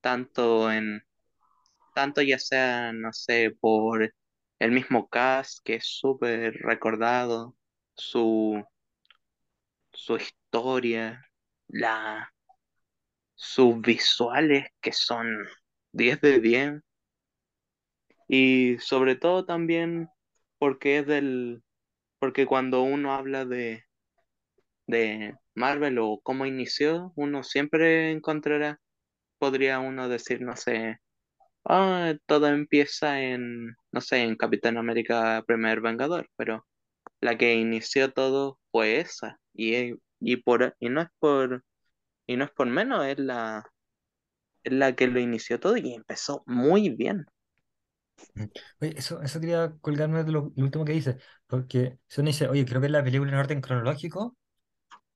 tanto 0.02 0.72
en, 0.72 1.04
tanto 1.94 2.22
ya 2.22 2.40
sea, 2.40 2.94
no 2.94 3.14
sé, 3.14 3.52
por 3.60 4.14
el 4.60 4.72
mismo 4.72 5.08
cast 5.10 5.60
que 5.64 5.76
es 5.76 5.86
súper 5.88 6.54
recordado, 6.64 7.56
su, 7.96 8.64
su 9.94 10.18
historia, 10.18 11.24
la, 11.70 12.30
sus 13.36 13.82
visuales 13.82 14.68
que 14.80 14.94
son 14.94 15.46
10 15.92 16.22
de 16.22 16.40
10, 16.40 16.82
y 18.28 18.78
sobre 18.80 19.16
todo 19.16 19.46
también 19.46 20.10
porque 20.58 21.00
es 21.00 21.08
del 21.08 21.64
Porque 22.20 22.46
cuando 22.48 22.84
uno 22.84 23.14
habla 23.14 23.46
de, 23.46 23.86
de 24.88 25.36
Marvel 25.56 25.98
o 26.00 26.20
cómo 26.24 26.46
inició, 26.46 27.14
uno 27.16 27.44
siempre 27.44 28.12
encontrará, 28.12 28.80
podría 29.40 29.80
uno 29.80 30.10
decir, 30.10 30.42
no 30.42 30.56
sé, 30.58 31.00
ah, 31.66 32.14
todo 32.26 32.48
empieza 32.48 33.22
en, 33.22 33.76
no 33.92 34.02
sé, 34.02 34.24
en 34.24 34.36
Capitán 34.36 34.78
América 34.78 35.44
Primer 35.48 35.82
Vengador, 35.82 36.28
pero 36.38 36.66
la 37.22 37.38
que 37.38 37.56
inició 37.56 38.14
todo 38.14 38.60
fue 38.72 39.00
esa. 39.02 39.40
Y, 39.54 39.76
es- 39.76 39.96
y, 40.22 40.38
por, 40.38 40.76
y 40.80 40.90
no 40.90 41.02
es 41.02 41.10
por, 41.20 41.64
y 42.28 42.38
no 42.38 42.46
es 42.46 42.52
por 42.52 42.68
menos, 42.68 43.06
es 43.08 43.20
la, 43.20 43.66
es 44.64 44.74
la 44.74 44.96
que 44.96 45.08
lo 45.08 45.20
inició 45.20 45.60
todo 45.60 45.78
y 45.78 45.94
empezó 45.94 46.44
muy 46.48 46.90
bien. 46.90 47.26
Mm. 48.34 48.46
Oye, 48.82 48.94
eso, 48.98 49.22
eso 49.22 49.40
quería 49.40 49.74
colgarme 49.82 50.24
de 50.24 50.32
lo, 50.32 50.52
lo 50.56 50.64
último 50.66 50.86
que 50.86 50.94
dice, 50.94 51.18
porque 51.48 52.00
si 52.08 52.22
uno 52.22 52.28
dice, 52.30 52.48
oye, 52.48 52.66
quiero 52.66 52.80
ver 52.82 52.92
la 52.92 53.04
película 53.04 53.32
en 53.32 53.38
orden 53.38 53.62
cronológico, 53.62 54.38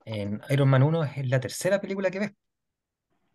en 0.05 0.41
Iron 0.49 0.69
Man 0.69 0.83
uno 0.83 1.03
es 1.05 1.27
la 1.29 1.39
tercera 1.41 1.81
película 1.81 2.11
que 2.11 2.19
ves. 2.19 2.31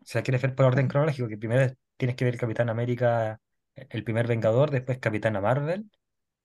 O 0.03 0.07
sea, 0.07 0.23
quieres 0.23 0.43
ver 0.43 0.55
por 0.55 0.67
orden 0.67 0.89
cronológico, 0.89 1.29
que 1.29 1.39
primero 1.39 1.73
tienes 2.01 2.17
que 2.17 2.27
ver 2.27 2.39
Capitán 2.39 2.71
América, 2.71 3.41
el 3.77 4.05
primer 4.05 4.29
Vengador, 4.29 4.73
después 4.73 4.99
Capitana 5.01 5.41
Marvel, 5.43 5.91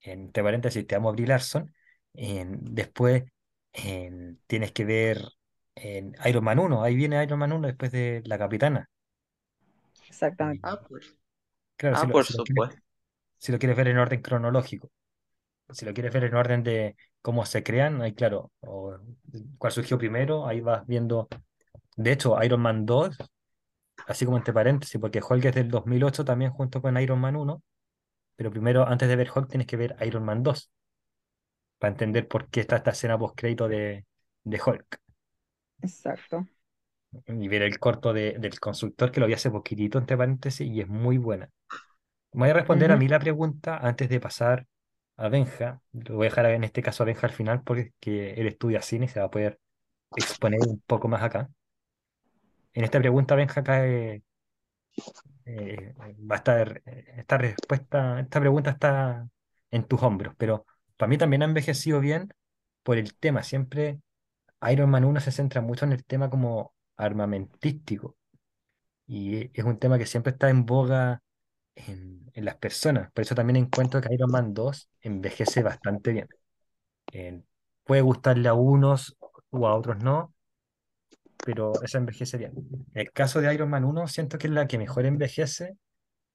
en, 0.01 0.21
entre 0.25 0.43
paréntesis, 0.43 0.87
te 0.87 0.95
amo 0.95 1.13
Brie 1.13 1.27
Larson, 1.27 1.73
en- 2.13 2.59
después 2.75 3.23
en- 3.73 4.41
tienes 4.47 4.71
que 4.73 4.85
ver 4.85 5.21
en 5.75 6.15
Iron 6.25 6.43
Man 6.43 6.59
uno 6.59 6.83
ahí 6.83 6.95
viene 6.95 7.23
Iron 7.23 7.39
Man 7.39 7.53
uno 7.53 7.67
después 7.67 7.91
de 7.93 8.21
la 8.25 8.37
Capitana. 8.39 8.89
Exactamente. 10.09 10.63
Ah, 10.63 10.81
pues. 10.87 11.15
claro, 11.77 11.97
si 11.97 12.05
Ah, 12.05 12.07
lo, 12.07 12.17
por 12.17 12.23
si 12.23 12.33
lo 12.33 12.41
quieres, 12.41 12.63
supuesto. 12.63 12.77
si 13.39 13.51
lo 13.51 13.59
quieres 13.59 13.77
ver 13.77 13.89
en 13.89 13.97
orden 13.99 14.21
cronológico. 14.23 14.91
Si 15.71 15.85
lo 15.85 15.93
quieres 15.93 16.13
ver 16.13 16.25
en 16.25 16.35
orden 16.35 16.63
de 16.63 16.97
cómo 17.21 17.45
se 17.45 17.63
crean, 17.63 18.01
ahí 18.01 18.13
claro, 18.15 18.51
o 18.61 18.97
cuál 19.59 19.73
surgió 19.73 19.97
primero, 19.97 20.47
ahí 20.47 20.61
vas 20.61 20.85
viendo. 20.87 21.27
De 21.97 22.11
hecho, 22.13 22.41
Iron 22.43 22.61
Man 22.61 22.85
2, 22.85 23.17
así 24.07 24.25
como 24.25 24.37
entre 24.37 24.53
paréntesis, 24.53 24.99
porque 25.01 25.21
Hulk 25.27 25.45
es 25.45 25.55
del 25.55 25.69
2008 25.69 26.25
también 26.25 26.51
junto 26.51 26.81
con 26.81 26.97
Iron 27.01 27.19
Man 27.19 27.35
1, 27.35 27.63
pero 28.37 28.51
primero, 28.51 28.87
antes 28.87 29.09
de 29.09 29.15
ver 29.17 29.31
Hulk, 29.35 29.49
tienes 29.49 29.67
que 29.67 29.77
ver 29.77 29.95
Iron 30.05 30.25
Man 30.25 30.43
2 30.43 30.71
para 31.79 31.91
entender 31.93 32.27
por 32.27 32.49
qué 32.49 32.61
está 32.61 32.77
esta 32.77 32.91
escena 32.91 33.17
post-crédito 33.17 33.67
de, 33.67 34.05
de 34.43 34.61
Hulk. 34.65 34.99
Exacto. 35.81 36.47
Y 37.27 37.47
ver 37.47 37.61
el 37.63 37.79
corto 37.79 38.13
de- 38.13 38.33
del 38.39 38.59
constructor 38.59 39.11
que 39.11 39.19
lo 39.19 39.27
vi 39.27 39.33
hace 39.33 39.49
poquitito, 39.49 39.97
entre 39.97 40.17
paréntesis, 40.17 40.67
y 40.67 40.81
es 40.81 40.87
muy 40.87 41.17
buena. 41.17 41.49
Voy 42.33 42.49
a 42.49 42.53
responder 42.53 42.91
a 42.91 42.97
mí 42.97 43.07
la 43.09 43.19
pregunta 43.19 43.77
antes 43.77 44.09
de 44.09 44.19
pasar 44.21 44.67
a 45.17 45.29
Benja, 45.29 45.81
lo 45.93 46.15
voy 46.17 46.27
a 46.27 46.29
dejar 46.31 46.47
en 46.47 46.63
este 46.65 46.81
caso 46.83 47.03
a 47.03 47.07
Benja 47.07 47.27
al 47.27 47.33
final 47.33 47.63
porque 47.63 47.93
él 48.35 48.47
estudia 48.47 48.81
cine 48.81 49.05
y 49.05 49.09
se 49.09 49.19
va 49.21 49.27
a 49.27 49.31
poder 49.31 49.59
exponer 50.15 50.61
un 50.63 50.81
poco 50.87 51.07
más 51.09 51.23
acá. 51.23 51.49
En 52.75 52.83
esta 52.83 52.99
pregunta, 52.99 53.33
Benja, 53.35 53.63
cae, 53.63 54.21
eh, 55.45 55.93
va 55.99 56.35
a 56.35 56.37
estar, 56.37 56.81
eh, 56.85 57.05
esta 57.17 57.37
respuesta, 57.37 58.19
esta 58.19 58.39
pregunta 58.39 58.71
está 58.71 59.27
en 59.71 59.83
tus 59.85 60.01
hombros, 60.03 60.33
pero 60.37 60.65
para 60.97 61.09
mí 61.09 61.17
también 61.17 61.41
ha 61.43 61.45
envejecido 61.45 61.99
bien 61.99 62.33
por 62.83 62.97
el 62.97 63.15
tema. 63.15 63.43
Siempre 63.43 63.99
Iron 64.71 64.89
Man 64.89 65.05
1 65.05 65.21
se 65.21 65.31
centra 65.31 65.61
mucho 65.61 65.85
en 65.85 65.93
el 65.93 66.05
tema 66.05 66.29
como 66.31 66.75
armamentístico 66.97 68.17
y 69.07 69.51
es 69.59 69.65
un 69.65 69.79
tema 69.79 69.99
que 69.99 70.07
siempre 70.07 70.33
está 70.33 70.49
en 70.51 70.65
boga 70.65 71.23
en, 71.75 72.31
en 72.35 72.45
las 72.45 72.57
personas. 72.57 73.11
Por 73.13 73.23
eso 73.23 73.35
también 73.35 73.57
encuentro 73.57 74.01
que 74.01 74.13
Iron 74.15 74.31
Man 74.31 74.53
2 74.55 74.89
envejece 75.01 75.63
bastante 75.63 76.13
bien. 76.13 76.29
Eh, 77.13 77.43
puede 77.85 78.03
gustarle 78.03 78.49
a 78.49 78.55
unos 78.55 79.17
o 79.51 79.67
a 79.67 79.75
otros 79.75 79.99
no, 80.03 80.34
pero 81.43 81.81
esa 81.83 81.97
envejece 81.99 82.37
bien. 82.37 82.53
En 82.93 83.01
el 83.01 83.11
caso 83.11 83.41
de 83.41 83.53
Iron 83.53 83.69
Man 83.69 83.85
1 83.85 84.07
siento 84.07 84.37
que 84.37 84.47
es 84.47 84.53
la 84.53 84.67
que 84.67 84.77
mejor 84.77 85.05
envejece, 85.05 85.77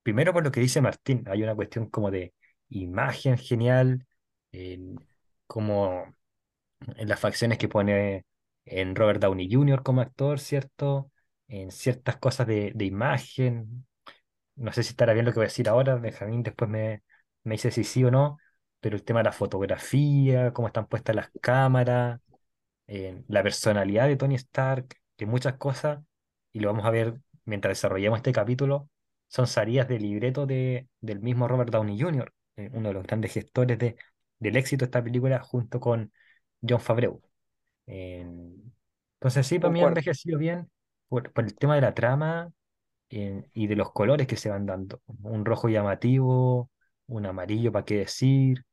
primero 0.02 0.32
por 0.32 0.44
lo 0.44 0.52
que 0.52 0.60
dice 0.60 0.80
Martín, 0.82 1.24
hay 1.28 1.42
una 1.42 1.54
cuestión 1.56 1.88
como 1.90 2.10
de 2.10 2.34
imagen 2.70 3.38
genial, 3.38 4.06
en- 4.52 4.96
como 5.46 6.04
en 6.96 7.08
las 7.08 7.20
facciones 7.20 7.58
que 7.58 7.68
pone 7.68 8.24
en 8.64 8.94
Robert 8.96 9.20
Downey 9.20 9.48
Jr. 9.52 9.82
como 9.82 10.00
actor, 10.00 10.38
¿cierto? 10.40 11.10
En 11.48 11.70
ciertas 11.70 12.16
cosas 12.18 12.46
de, 12.46 12.72
de 12.74 12.84
imagen, 12.84 13.86
no 14.56 14.72
sé 14.72 14.82
si 14.82 14.90
estará 14.90 15.12
bien 15.14 15.24
lo 15.26 15.32
que 15.32 15.36
voy 15.40 15.44
a 15.46 15.48
decir 15.48 15.68
ahora, 15.68 15.96
Benjamín 15.96 16.42
después 16.42 16.70
me, 16.70 17.02
me 17.44 17.54
dice 17.54 17.70
si 17.70 17.84
sí 17.84 18.04
o 18.04 18.10
no, 18.10 18.38
pero 18.80 18.96
el 18.96 19.04
tema 19.04 19.20
de 19.20 19.24
la 19.24 19.32
fotografía, 19.32 20.52
cómo 20.52 20.68
están 20.68 20.86
puestas 20.86 21.16
las 21.16 21.30
cámaras, 21.40 22.20
eh, 22.92 23.22
la 23.28 23.44
personalidad 23.44 24.08
de 24.08 24.16
Tony 24.16 24.34
Stark, 24.34 24.96
que 25.16 25.24
muchas 25.24 25.54
cosas, 25.58 26.00
y 26.52 26.58
lo 26.58 26.70
vamos 26.70 26.84
a 26.84 26.90
ver 26.90 27.20
mientras 27.44 27.70
desarrollamos 27.70 28.18
este 28.18 28.32
capítulo, 28.32 28.90
son 29.28 29.46
salidas 29.46 29.86
del 29.86 30.02
libreto 30.02 30.44
de, 30.44 30.88
del 31.00 31.20
mismo 31.20 31.46
Robert 31.46 31.70
Downey 31.70 32.00
Jr., 32.00 32.34
eh, 32.56 32.68
uno 32.72 32.88
de 32.88 32.94
los 32.94 33.04
grandes 33.04 33.32
gestores 33.32 33.78
de, 33.78 33.94
del 34.40 34.56
éxito 34.56 34.80
de 34.80 34.86
esta 34.86 35.04
película 35.04 35.38
junto 35.38 35.78
con 35.78 36.12
John 36.68 36.80
Favreau. 36.80 37.22
Eh, 37.86 38.26
entonces 39.20 39.46
sí, 39.46 39.60
para 39.60 39.72
mí 39.72 39.82
ha 39.82 39.86
envejecido 39.86 40.36
bien 40.36 40.68
por, 41.06 41.32
por 41.32 41.44
el 41.44 41.54
tema 41.54 41.76
de 41.76 41.82
la 41.82 41.94
trama 41.94 42.50
y 43.08 43.66
de 43.68 43.76
los 43.76 43.92
colores 43.92 44.26
que 44.26 44.36
se 44.36 44.50
van 44.50 44.66
dando. 44.66 45.00
Un 45.22 45.44
rojo 45.44 45.68
llamativo, 45.68 46.70
un 47.06 47.26
amarillo, 47.26 47.70
para 47.70 47.84
qué 47.84 47.98
decir, 47.98 48.64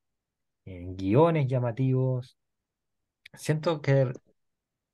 guiones 0.66 1.48
llamativos. 1.48 2.38
Siento 3.38 3.82
que 3.82 4.14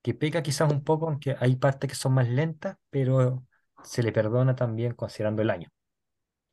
que 0.04 0.14
peca 0.16 0.44
quizás 0.44 0.72
un 0.72 0.84
poco, 0.84 1.08
aunque 1.10 1.36
hay 1.40 1.58
partes 1.58 1.90
que 1.90 1.96
son 1.96 2.14
más 2.14 2.30
lentas, 2.30 2.78
pero 2.90 3.46
se 3.84 4.04
le 4.04 4.12
perdona 4.14 4.56
también 4.56 4.94
considerando 4.96 5.42
el 5.44 5.50
año. 5.52 5.70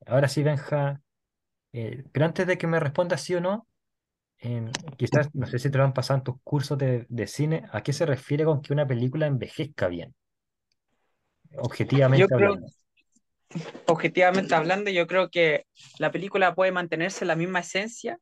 Ahora 0.06 0.28
sí, 0.28 0.42
Benja, 0.42 1.02
eh, 1.72 2.04
pero 2.12 2.26
antes 2.26 2.46
de 2.46 2.58
que 2.58 2.66
me 2.68 2.80
respondas 2.80 3.22
sí 3.22 3.34
o 3.36 3.40
no, 3.42 3.68
em, 4.38 4.70
quizás, 4.98 5.30
no 5.34 5.46
sé 5.46 5.58
si 5.60 5.70
te 5.70 5.78
lo 5.78 5.84
han 5.84 5.94
pasado 5.94 6.18
en 6.20 6.24
tus 6.24 6.36
cursos 6.44 6.78
de, 6.78 7.06
de 7.10 7.26
cine, 7.28 7.64
¿a 7.72 7.82
qué 7.82 7.92
se 7.94 8.06
refiere 8.06 8.44
con 8.46 8.62
que 8.62 8.72
una 8.74 8.86
película 8.88 9.26
envejezca 9.26 9.88
bien, 9.88 10.14
Yo 12.06 12.28
objetivamente 12.28 12.34
creo, 12.34 12.56
hablando? 12.56 12.66
objetivamente 13.86 14.54
hablando, 14.54 14.90
yo 14.90 15.06
creo 15.06 15.30
que 15.30 15.66
la 15.98 16.10
película 16.12 16.54
puede 16.54 16.72
mantenerse 16.72 17.24
la 17.24 17.36
misma 17.36 17.60
esencia 17.60 18.18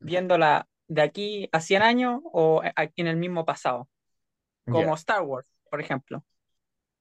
viéndola 0.00 0.68
de 0.92 1.02
aquí 1.02 1.48
a 1.52 1.60
100 1.60 1.82
años 1.82 2.20
o 2.24 2.62
aquí 2.76 3.02
en 3.02 3.06
el 3.08 3.16
mismo 3.16 3.44
pasado, 3.44 3.88
como 4.68 4.94
Star 4.96 5.22
Wars, 5.22 5.48
por 5.70 5.80
ejemplo. 5.80 6.24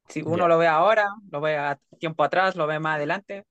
Si 0.09 0.21
uno 0.23 0.47
lo 0.47 0.57
ve 0.57 0.67
ahora, 0.67 1.07
lo 1.31 1.41
ve 1.41 1.57
a 1.57 1.79
tiempo 1.99 2.23
atrás, 2.23 2.55
lo 2.55 2.67
ve 2.67 2.79
más 2.79 2.97
adelante, 2.97 3.45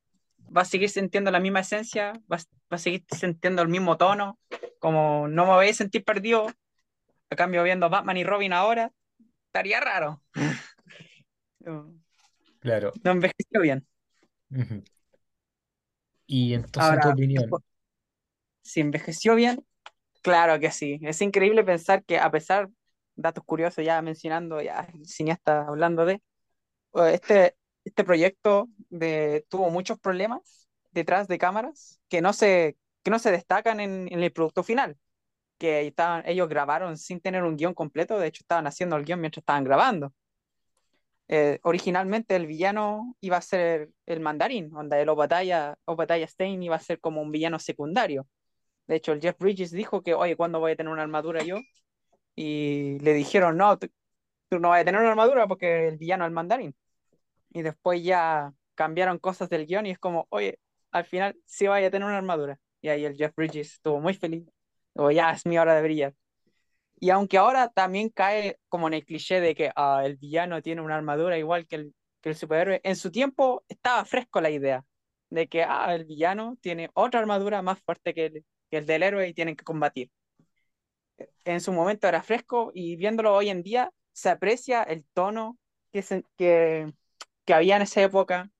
va 0.57 0.62
a 0.62 0.64
seguir 0.66 0.90
sintiendo 0.90 1.31
la 1.31 1.40
misma 1.40 1.61
esencia, 1.61 2.12
va, 2.33 2.37
a- 2.37 2.40
va 2.72 2.76
a 2.76 2.79
seguir 2.79 3.05
sintiendo 3.11 3.62
el 3.62 3.68
mismo 3.68 3.96
tono, 3.98 4.38
como 4.79 5.29
no 5.29 5.46
me 5.46 5.53
voy 5.53 5.68
a 5.70 5.74
sentir 5.74 6.05
perdido, 6.05 6.48
a 7.31 7.37
cambio 7.37 7.62
viendo 7.64 7.90
Batman 7.90 8.16
y 8.18 8.24
Robin 8.24 8.53
ahora, 8.53 8.92
estaría 9.48 9.81
raro. 9.81 10.22
Claro. 12.61 12.92
no 13.03 13.11
envejeció 13.12 13.61
bien. 13.61 13.87
Y 16.26 16.55
entonces, 16.55 16.98
tu 17.00 17.11
opinión, 17.11 17.59
si 18.62 18.81
envejeció 18.81 19.35
bien, 19.35 19.64
claro 20.22 20.59
que 20.61 20.70
sí. 20.70 20.98
Es 21.02 21.20
increíble 21.22 21.64
pensar 21.64 22.04
que 22.04 22.18
a 22.18 22.30
pesar, 22.30 22.68
datos 23.14 23.44
curiosos 23.44 23.85
ya 23.85 24.00
mencionando, 24.02 24.61
ya 24.61 24.88
cineasta 25.04 25.66
hablando 25.66 26.04
de, 26.04 26.22
este, 27.12 27.56
este 27.85 28.04
proyecto 28.04 28.68
de, 28.88 29.44
tuvo 29.48 29.70
muchos 29.70 29.98
problemas 29.98 30.68
detrás 30.92 31.28
de 31.28 31.38
cámaras 31.38 32.00
que 32.09 32.20
no 32.20 32.33
se, 32.33 32.76
que 33.02 33.11
no 33.11 33.18
se 33.18 33.30
destacan 33.30 33.80
en, 33.80 34.09
el 34.11 34.33
producto 34.33 34.62
final, 34.62 34.96
que 35.59 35.87
estaban, 35.87 36.24
ellos 36.26 36.48
grabaron 36.48 36.96
sin 36.98 37.20
tener 37.20 37.44
un 37.44 37.56
guion 37.56 37.74
completo, 37.74 38.18
de 38.18 38.28
hecho 38.28 38.42
estaban 38.42 38.66
haciendo 38.66 38.96
el 38.96 39.04
guion 39.04 39.20
mientras 39.20 39.42
estaban 39.42 39.64
grabando. 39.64 40.12
Eh, 41.28 41.61
originalmente 41.62 42.35
el 42.35 42.46
villano 42.46 43.14
iba 43.20 43.37
a 43.37 43.40
ser 43.42 43.90
el 44.06 44.18
mandarín, 44.20 44.68
donde 44.70 45.00
el 45.00 45.09
Obadiah, 45.09 45.76
Obadiah 45.85 46.26
Stane 46.26 46.64
iba 46.64 46.74
a 46.74 46.80
ser 46.80 46.98
como 47.00 47.22
un 47.22 47.30
villano 47.30 47.61
secundario. 47.61 48.26
De 48.90 48.96
hecho, 48.96 49.12
el 49.12 49.20
Jeff 49.20 49.38
Bridges 49.38 49.70
dijo 49.70 50.03
que, 50.03 50.14
oye, 50.14 50.37
¿cuándo 50.37 50.59
voy 50.59 50.72
a 50.72 50.76
tener 50.76 50.92
una 50.92 51.03
armadura 51.03 51.44
yo? 51.44 51.59
Y 52.35 52.98
le 53.00 53.14
dijeron, 53.14 53.57
no, 53.57 53.79
tú, 53.79 53.88
tú 54.48 54.59
no 54.59 54.70
vas 54.70 54.83
a 54.83 54.85
tener 54.85 55.00
una 55.00 55.11
armadura 55.11 55.46
porque 55.46 55.88
el 55.88 55.98
villano 55.98 56.24
es 56.24 56.29
el 56.29 56.35
mandarín. 56.35 56.74
Y 57.50 57.62
después 57.62 58.03
ya 58.03 58.53
cambiaron 58.74 59.18
cosas 59.20 59.48
del 59.50 59.66
guion 59.66 59.87
y 59.87 59.92
es 59.92 59.98
como, 60.00 60.26
oye, 60.31 60.59
al 60.90 61.05
final 61.05 61.37
sí 61.46 61.68
vaya 61.68 61.88
a 61.88 61.90
tener 61.92 62.07
una 62.09 62.18
armadura. 62.18 62.59
Y 62.83 62.88
ahí 62.88 63.05
el 63.05 63.16
Jeff 63.16 63.33
Bridges 63.37 63.74
estuvo 63.74 64.00
muy 64.00 64.14
feliz. 64.14 64.44
Digo, 64.94 65.11
ya 65.12 65.33
es 65.33 65.46
mi 65.46 65.59
hora 65.59 65.76
de 65.76 65.83
brillar. 65.83 66.14
Y 67.00 67.11
aunque 67.11 67.38
ahora 67.38 67.68
también 67.68 68.09
cae 68.11 68.59
como 68.68 68.88
en 68.88 68.94
el 68.94 69.05
cliché 69.07 69.40
de 69.40 69.55
que 69.55 69.70
ah, 69.76 70.03
el 70.05 70.16
villano 70.16 70.62
tiene 70.62 70.83
una 70.83 70.96
armadura 70.96 71.38
igual 71.38 71.66
que 71.68 71.76
el, 71.76 71.94
que 72.20 72.31
el 72.31 72.37
superhéroe, 72.37 72.81
en 72.85 72.96
su 72.96 73.12
tiempo 73.12 73.64
estaba 73.68 74.05
fresco 74.05 74.40
la 74.40 74.50
idea 74.50 74.85
de 75.31 75.48
que 75.48 75.62
ah, 75.62 75.94
el 75.94 76.07
villano 76.07 76.59
tiene 76.61 76.90
otra 76.94 77.20
armadura 77.20 77.62
más 77.62 77.81
fuerte 77.81 78.14
que 78.14 78.26
el, 78.26 78.44
que 78.70 78.78
el 78.78 78.87
del 78.87 79.02
héroe 79.02 79.28
y 79.28 79.35
tienen 79.35 79.56
que 79.56 79.64
combatir. 79.64 80.11
En 81.44 81.61
su 81.61 81.72
momento 81.72 82.09
era 82.09 82.22
fresco 82.22 82.70
y 82.74 82.96
viéndolo 82.96 83.35
hoy 83.35 83.50
en 83.50 83.62
día 83.62 83.92
se 84.12 84.30
aprecia 84.30 84.83
el 84.83 85.04
tono 85.12 85.59
que, 85.92 86.04
que, 86.37 86.92
que 87.44 87.54
había 87.54 87.76
en 87.76 87.83
esa 87.83 88.02
época, 88.02 88.50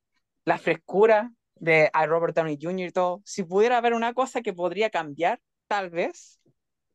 la 0.45 0.59
frescura 0.59 1.33
de 1.55 1.91
Robert 2.07 2.35
Downey 2.35 2.59
Jr. 2.61 2.89
y 2.89 2.93
todo. 2.93 3.23
Si 3.25 3.43
pudiera 3.45 3.79
haber 3.79 3.95
una 3.95 4.15
cosa 4.15 4.41
que 4.43 4.53
podría 4.53 4.91
cambiar, 4.91 5.41
tal 5.69 5.91
vez, 5.91 6.41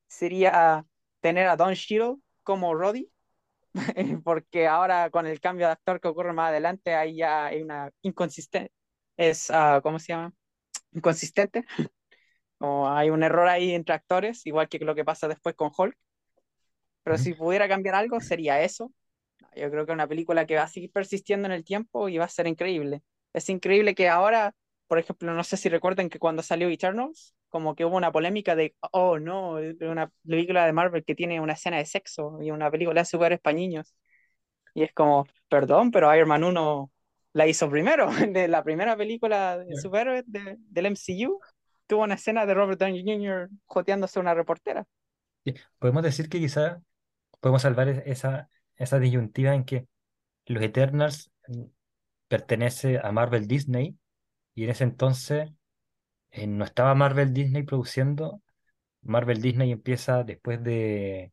sería 0.08 0.86
tener 1.22 1.48
a 1.48 1.56
Don 1.56 1.74
Cheadle 1.74 2.18
como 2.44 2.74
Roddy, 2.76 3.10
porque 4.24 4.68
ahora 4.68 5.10
con 5.10 5.26
el 5.28 5.40
cambio 5.40 5.68
de 5.68 5.74
actor 5.74 6.00
que 6.00 6.08
ocurre 6.08 6.34
más 6.34 6.50
adelante, 6.50 6.96
ahí 6.96 7.18
ya 7.18 7.46
hay 7.48 7.62
una 7.62 7.92
inconsistente, 8.02 8.72
es, 9.18 9.50
ah, 9.52 9.80
¿cómo 9.84 10.00
se 10.00 10.08
llama? 10.14 10.34
Inconsistente, 10.92 11.66
hay 12.90 13.10
un 13.10 13.24
error 13.24 13.48
ahí 13.48 13.72
entre 13.74 13.96
actores, 13.96 14.46
igual 14.46 14.70
que 14.70 14.80
lo 14.80 14.96
que 14.96 15.06
pasa 15.06 15.28
después 15.28 15.56
con 15.56 15.72
Hulk, 15.78 15.98
pero 17.04 17.18
si 17.18 17.34
pudiera 17.34 17.68
cambiar 17.68 17.96
algo, 17.96 18.20
sería 18.20 18.62
eso. 18.62 18.92
Yo 19.56 19.72
creo 19.72 19.86
que 19.86 19.92
es 19.92 19.96
una 19.96 20.08
película 20.08 20.46
que 20.46 20.56
va 20.58 20.64
a 20.64 20.68
seguir 20.68 20.92
persistiendo 20.92 21.48
en 21.48 21.54
el 21.54 21.66
tiempo 21.66 22.10
y 22.10 22.18
va 22.18 22.26
a 22.26 22.30
ser 22.30 22.48
increíble. 22.48 23.04
Es 23.34 23.50
increíble 23.50 23.96
que 23.96 24.10
ahora, 24.10 24.54
por 24.88 25.00
ejemplo, 25.00 25.34
no 25.34 25.44
sé 25.44 25.58
si 25.58 25.70
recuerdan 25.70 26.10
que 26.10 26.20
cuando 26.20 26.44
salió 26.44 26.70
Eternals, 26.70 27.36
como 27.50 27.76
que 27.76 27.86
hubo 27.86 27.98
una 27.98 28.12
polémica 28.12 28.56
de, 28.56 28.76
oh 28.94 29.20
no, 29.20 29.54
una 29.82 30.12
película 30.28 30.66
de 30.66 30.74
Marvel 30.74 31.06
que 31.06 31.16
tiene 31.16 31.42
una 31.42 31.54
escena 31.54 31.78
de 31.78 31.86
sexo 31.86 32.40
y 32.42 32.52
una 32.52 32.72
película 32.72 33.02
de 33.02 33.06
superhéroes 33.06 33.42
para 33.42 33.56
niños. 33.58 33.96
Y 34.74 34.84
es 34.84 34.94
como, 34.94 35.28
perdón, 35.50 35.92
pero 35.92 36.14
Iron 36.16 36.30
Man 36.30 36.44
1 36.44 36.92
la 37.34 37.48
hizo 37.48 37.70
primero, 37.70 38.10
de 38.30 38.48
la 38.48 38.64
primera 38.64 38.98
película 38.98 39.58
de 39.60 39.76
superhéroes 39.76 40.24
de- 40.28 40.58
del 40.60 40.86
MCU, 40.88 41.40
tuvo 41.88 42.04
una 42.04 42.16
escena 42.16 42.46
de 42.46 42.54
Robert 42.54 42.80
Downey 42.80 43.04
Jr. 43.04 43.50
joteándose 43.66 44.20
a 44.20 44.22
una 44.22 44.34
reportera. 44.34 44.86
Podemos 45.80 46.04
decir 46.04 46.30
que 46.30 46.40
quizás 46.40 46.82
podemos 47.40 47.62
salvar 47.62 47.90
esa, 47.90 48.50
esa 48.76 49.00
disyuntiva 49.00 49.54
en 49.54 49.66
que 49.66 49.88
los 50.48 50.64
Eternals 50.64 51.32
mm, 51.48 51.64
pertenece 52.28 53.00
a 53.00 53.12
Marvel 53.12 53.48
Disney 53.48 53.98
y 54.56 54.64
en 54.66 54.70
ese 54.72 54.84
entonces 54.86 55.52
eh, 56.32 56.48
no 56.48 56.66
estaba 56.66 56.96
Marvel 56.96 57.34
Disney 57.34 57.64
produciendo. 57.64 58.42
Marvel 59.02 59.42
Disney 59.42 59.72
empieza 59.72 60.24
después 60.24 60.64
de, 60.64 61.32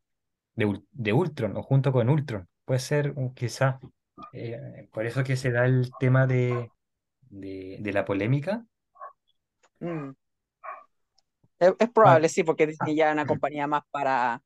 de, 0.55 0.81
de 0.91 1.13
Ultron 1.13 1.57
o 1.57 1.63
junto 1.63 1.91
con 1.91 2.09
Ultron. 2.09 2.47
Puede 2.65 2.79
ser 2.79 3.11
un, 3.15 3.33
quizá 3.33 3.79
eh, 4.33 4.87
por 4.91 5.05
eso 5.05 5.23
que 5.23 5.35
se 5.37 5.51
da 5.51 5.65
el 5.65 5.91
tema 5.99 6.27
de, 6.27 6.69
de, 7.21 7.77
de 7.79 7.93
la 7.93 8.05
polémica. 8.05 8.65
Mm. 9.81 10.13
Es, 11.63 11.73
es 11.79 11.89
Ah, 12.03 12.17
probable, 12.17 12.29
sí, 12.29 12.43
porque 12.43 12.67
Disney 12.67 12.95
ya 12.95 13.09
es 13.09 13.13
una 13.13 13.25
compañía 13.25 13.67
más 13.67 13.83
para, 13.91 14.41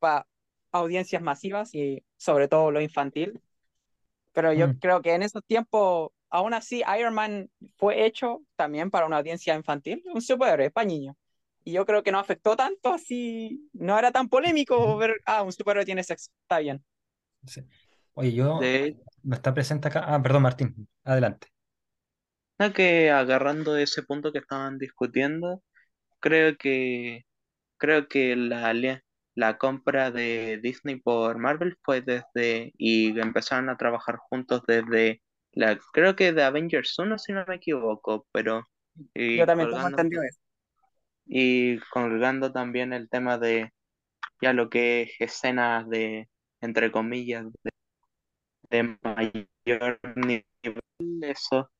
para 0.00 0.26
audiencias 0.72 1.22
masivas 1.22 1.74
y 1.74 2.04
sobre 2.18 2.48
todo 2.48 2.70
lo 2.72 2.80
infantil. 2.80 3.40
Pero 4.32 4.52
yo 4.52 4.68
mm, 4.68 4.80
creo 4.80 5.02
que 5.02 5.14
en 5.14 5.22
esos 5.22 5.44
tiempos, 5.46 6.10
aún 6.30 6.54
así, 6.54 6.82
Iron 6.98 7.14
Man 7.14 7.50
fue 7.76 8.06
hecho 8.06 8.42
también 8.56 8.90
para 8.90 9.06
una 9.06 9.18
audiencia 9.18 9.54
infantil, 9.54 10.02
un 10.14 10.22
superhéroe 10.22 10.70
para 10.70 10.86
niños. 10.86 11.16
Y 11.64 11.72
yo 11.72 11.84
creo 11.86 12.02
que 12.02 12.12
no 12.12 12.18
afectó 12.18 12.56
tanto, 12.56 12.92
así 12.94 13.68
no 13.72 13.98
era 13.98 14.12
tan 14.12 14.28
polémico 14.28 14.96
ver, 14.98 15.16
ah, 15.26 15.42
un 15.42 15.52
superhéroe 15.52 15.84
tiene 15.86 16.04
sexo, 16.04 16.30
está 16.42 16.58
bien. 16.60 16.84
sí. 17.46 17.62
Oye, 18.14 18.32
yo 18.32 18.72
De 18.72 18.96
no 19.22 19.34
está 19.36 19.54
presente 19.54 19.88
acá. 19.88 20.04
Ah, 20.06 20.22
perdón, 20.22 20.42
Martín, 20.42 20.88
adelante. 21.04 21.48
hecho, 22.58 22.72
que 22.72 23.10
agarrando 23.10 23.76
ese 23.76 24.02
punto 24.04 24.32
que 24.32 24.38
estaban 24.38 24.78
discutiendo, 24.78 25.62
creo 26.20 26.56
que 26.58 27.24
creo 27.78 28.08
que 28.08 28.36
la, 28.36 28.74
la 29.34 29.58
compra 29.58 30.10
de 30.10 30.60
Disney 30.62 30.96
por 31.00 31.38
Marvel 31.38 31.76
fue 31.84 32.02
desde 32.02 32.72
y 32.78 33.18
empezaron 33.20 33.70
a 33.70 33.76
trabajar 33.78 34.16
juntos 34.18 34.62
desde 34.66 35.22
la 35.52 35.78
creo 35.92 36.16
que 36.16 36.32
de 36.32 36.44
Avengers 36.44 36.98
uno 36.98 37.18
si 37.18 37.32
no 37.32 37.44
me 37.48 37.56
equivoco, 37.56 38.26
pero 38.32 38.68
Yo 38.94 39.06
y 39.14 39.46
también 39.46 39.68
tengo 39.70 39.86
colgando 39.88 39.88
entendido 39.88 40.22
eso. 40.22 40.38
y 41.26 41.78
colgando 41.90 42.52
también 42.52 42.92
el 42.92 43.08
tema 43.08 43.38
de 43.38 43.72
ya 44.42 44.52
lo 44.52 44.70
que 44.70 45.02
es 45.02 45.12
escenas 45.20 45.88
de 45.90 46.28
entre 46.62 46.92
comillas 46.92 47.46
de 48.70 48.98
mayor 49.02 50.00
nivel 50.16 50.82
eso 51.22 51.70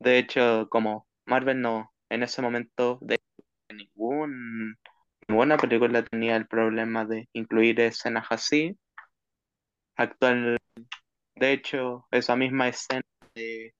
De 0.00 0.18
hecho, 0.18 0.68
como 0.70 1.06
Marvel 1.26 1.60
no, 1.62 1.92
en 2.10 2.22
ese 2.22 2.42
momento 2.42 2.98
de 3.02 3.18
ningún, 3.74 4.76
ninguna 5.28 5.56
película 5.56 6.04
tenía 6.04 6.36
el 6.36 6.46
problema 6.46 7.04
de 7.04 7.28
incluir 7.32 7.80
escenas 7.80 8.26
así. 8.30 8.76
Actual, 9.96 10.58
de 11.36 11.52
hecho, 11.52 12.06
esa 12.10 12.36
misma 12.36 12.68
escena 12.68 13.02
de- 13.34 13.74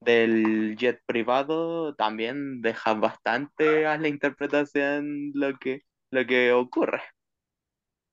del 0.00 0.76
jet 0.78 1.00
privado 1.06 1.94
también 1.94 2.62
deja 2.62 2.94
bastante 2.94 3.86
a 3.86 3.98
la 3.98 4.08
interpretación 4.08 5.32
lo 5.34 5.58
que, 5.58 5.82
lo 6.10 6.26
que 6.26 6.52
ocurre. 6.52 7.02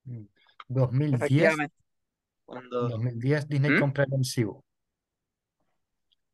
Mm. 0.06 0.26
2010, 0.68 1.16
Efectivamente. 1.16 1.76
Cuando, 2.46 2.90
2010 2.90 3.48
Disney 3.48 3.72
¿Mm? 3.72 3.80
compra 3.80 4.04
el 4.04 4.14
MCU 4.14 4.64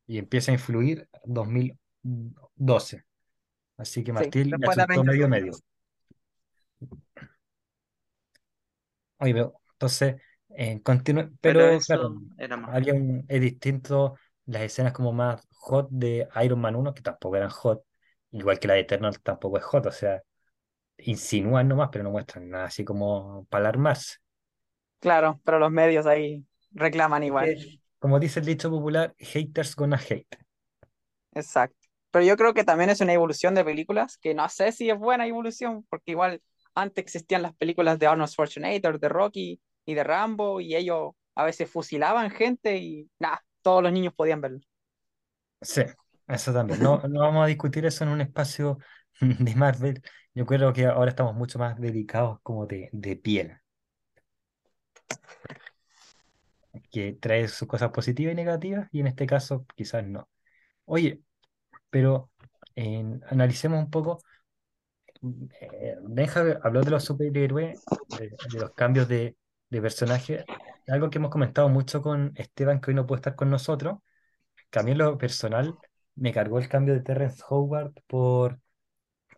y 0.07 0.17
empieza 0.17 0.51
a 0.51 0.55
influir 0.55 1.07
2012. 1.25 3.03
Así 3.77 4.03
que 4.03 4.13
Martín 4.13 4.49
le 4.49 5.03
medio 5.03 5.27
medio. 5.27 5.53
Oye, 9.19 9.33
pero 9.33 9.53
entonces, 9.73 10.15
eh, 10.55 10.81
continúe, 10.83 11.31
Pero 11.41 11.59
pero 11.59 11.79
claro, 11.79 12.03
eso 12.09 12.21
era 12.37 12.57
más. 12.57 12.75
había 12.75 12.93
un, 12.93 13.25
es 13.27 13.41
distinto 13.41 14.15
las 14.45 14.63
escenas 14.63 14.93
como 14.93 15.13
más 15.13 15.41
hot 15.55 15.87
de 15.89 16.27
Iron 16.43 16.59
Man 16.59 16.75
uno 16.75 16.93
que 16.93 17.01
tampoco 17.01 17.35
eran 17.35 17.49
hot, 17.49 17.83
igual 18.31 18.59
que 18.59 18.67
la 18.67 18.73
de 18.75 18.81
Eternal 18.81 19.19
tampoco 19.21 19.57
es 19.57 19.63
hot, 19.63 19.85
o 19.85 19.91
sea, 19.91 20.21
insinúan 20.97 21.67
nomás, 21.67 21.89
pero 21.91 22.03
no 22.03 22.11
muestran 22.11 22.49
nada 22.49 22.65
así 22.65 22.83
como 22.83 23.45
para 23.49 23.65
alarmarse. 23.69 24.17
Claro, 24.99 25.39
pero 25.43 25.59
los 25.59 25.71
medios 25.71 26.05
ahí 26.05 26.45
reclaman 26.71 27.23
igual. 27.23 27.55
como 27.99 28.19
dice 28.19 28.39
el 28.39 28.45
dicho 28.45 28.69
popular, 28.69 29.13
haters 29.17 29.75
gonna 29.75 29.97
hate. 29.97 30.27
Exacto. 31.35 31.82
Pero 32.13 32.25
yo 32.25 32.37
creo 32.37 32.55
que 32.55 32.63
también 32.63 32.91
es 32.91 33.01
una 33.01 33.13
evolución 33.13 33.55
de 33.55 33.65
películas, 33.65 34.19
que 34.19 34.35
no 34.35 34.47
sé 34.49 34.71
si 34.71 34.89
es 34.91 34.99
buena 34.99 35.27
evolución, 35.27 35.85
porque 35.89 36.11
igual 36.13 36.43
antes 36.75 37.03
existían 37.03 37.41
las 37.43 37.55
películas 37.55 37.99
de 37.99 38.07
Arnold 38.07 38.29
Schwarzenegger, 38.31 38.99
de 38.99 39.09
Rocky 39.09 39.61
y 39.85 39.95
de 39.95 40.03
Rambo, 40.05 40.61
y 40.61 40.75
ellos 40.75 41.13
a 41.35 41.45
veces 41.45 41.71
fusilaban 41.71 42.31
gente 42.31 42.77
y 42.77 43.09
nada, 43.19 43.43
todos 43.63 43.83
los 43.83 43.93
niños 43.93 44.13
podían 44.13 44.41
verlo. 44.41 44.61
Sí, 45.61 45.81
eso 46.27 46.53
también. 46.53 46.79
No, 46.81 46.99
no 47.09 47.21
vamos 47.21 47.43
a 47.43 47.47
discutir 47.47 47.85
eso 47.85 48.03
en 48.03 48.11
un 48.11 48.21
espacio 48.21 48.77
de 49.21 49.55
Marvel. 49.55 50.01
Yo 50.35 50.45
creo 50.45 50.73
que 50.73 50.85
ahora 50.85 51.09
estamos 51.11 51.35
mucho 51.35 51.59
más 51.59 51.79
dedicados 51.79 52.39
como 52.43 52.67
de, 52.67 52.89
de 52.93 53.15
piel, 53.15 53.57
que 56.91 57.13
trae 57.13 57.47
sus 57.47 57.67
cosas 57.67 57.91
positivas 57.91 58.33
y 58.33 58.35
negativas, 58.35 58.87
y 58.91 58.99
en 59.01 59.07
este 59.07 59.25
caso 59.27 59.65
quizás 59.75 60.05
no. 60.05 60.29
Oye, 60.85 61.21
pero 61.93 62.31
analicemos 63.29 63.79
un 63.79 63.91
poco. 63.91 64.17
eh, 65.61 65.95
Benja 66.01 66.59
habló 66.63 66.81
de 66.81 66.89
los 66.89 67.03
superhéroes, 67.03 67.79
de, 68.17 68.59
los 68.59 68.71
cambios 68.71 69.07
de, 69.07 69.37
de 69.69 69.81
personaje, 69.81 70.43
algo 70.87 71.11
que 71.11 71.19
hemos 71.19 71.29
comentado 71.29 71.69
mucho 71.69 72.01
con 72.01 72.33
Esteban, 72.35 72.81
que 72.81 72.89
hoy 72.89 72.95
no 72.95 73.05
puede 73.05 73.19
estar 73.19 73.35
con 73.35 73.51
nosotros, 73.51 73.99
que 74.71 74.79
a 74.79 74.83
mí 74.83 74.91
en 74.91 74.97
lo 74.97 75.17
personal 75.19 75.77
me 76.15 76.33
cargó 76.33 76.57
el 76.57 76.67
cambio 76.67 76.95
de 76.95 77.01
Terrence 77.01 77.43
Howard 77.47 77.93
por 78.07 78.59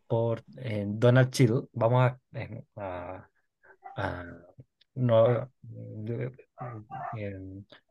por 0.08 0.44
eh, 0.58 0.86
Donald 0.88 1.32
Cheadle. 1.32 1.63
Vamos 1.74 2.04
a, 2.04 2.20
eh, 2.34 2.63
a, 2.78 3.28
no, 4.96 5.52
eh, 7.18 7.38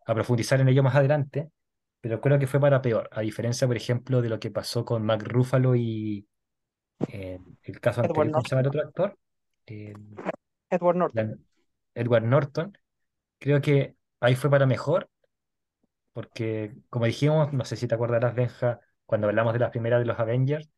a 0.06 0.14
profundizar 0.14 0.60
en 0.60 0.68
ello 0.68 0.82
más 0.82 0.94
adelante, 0.94 1.50
pero 2.04 2.20
creo 2.20 2.38
que 2.38 2.46
fue 2.46 2.60
para 2.60 2.82
peor, 2.82 3.08
a 3.12 3.22
diferencia, 3.22 3.66
por 3.66 3.78
ejemplo, 3.78 4.20
de 4.20 4.28
lo 4.28 4.38
que 4.38 4.50
pasó 4.50 4.84
con 4.84 5.06
Mark 5.06 5.24
Ruffalo 5.24 5.74
y 5.74 6.28
eh, 7.08 7.40
el 7.62 7.80
caso 7.80 8.02
Edward 8.02 8.10
anterior, 8.10 8.32
¿cómo 8.32 8.44
se 8.44 8.50
llama 8.50 8.60
el 8.62 8.66
otro 8.68 8.82
actor? 8.82 9.18
Eh, 9.66 9.94
Edward 10.70 10.96
Norton. 10.96 11.26
la- 11.26 11.38
Edward 11.94 12.24
Norton. 12.24 12.78
Creo 13.40 13.60
que 13.62 13.96
ahí 14.20 14.36
fue 14.36 14.50
para 14.50 14.66
mejor, 14.66 15.08
porque 16.12 16.74
como 16.90 17.06
dijimos, 17.06 17.52
no 17.52 17.64
sé 17.64 17.76
si 17.76 17.88
te 17.88 17.94
acordarás, 17.94 18.34
Benja, 18.34 18.80
cuando 19.06 19.28
hablamos 19.28 19.52
de 19.52 19.58
las 19.60 19.70
primeras 19.70 20.00
de 20.00 20.06
los 20.06 20.18
Avengers, 20.18 20.70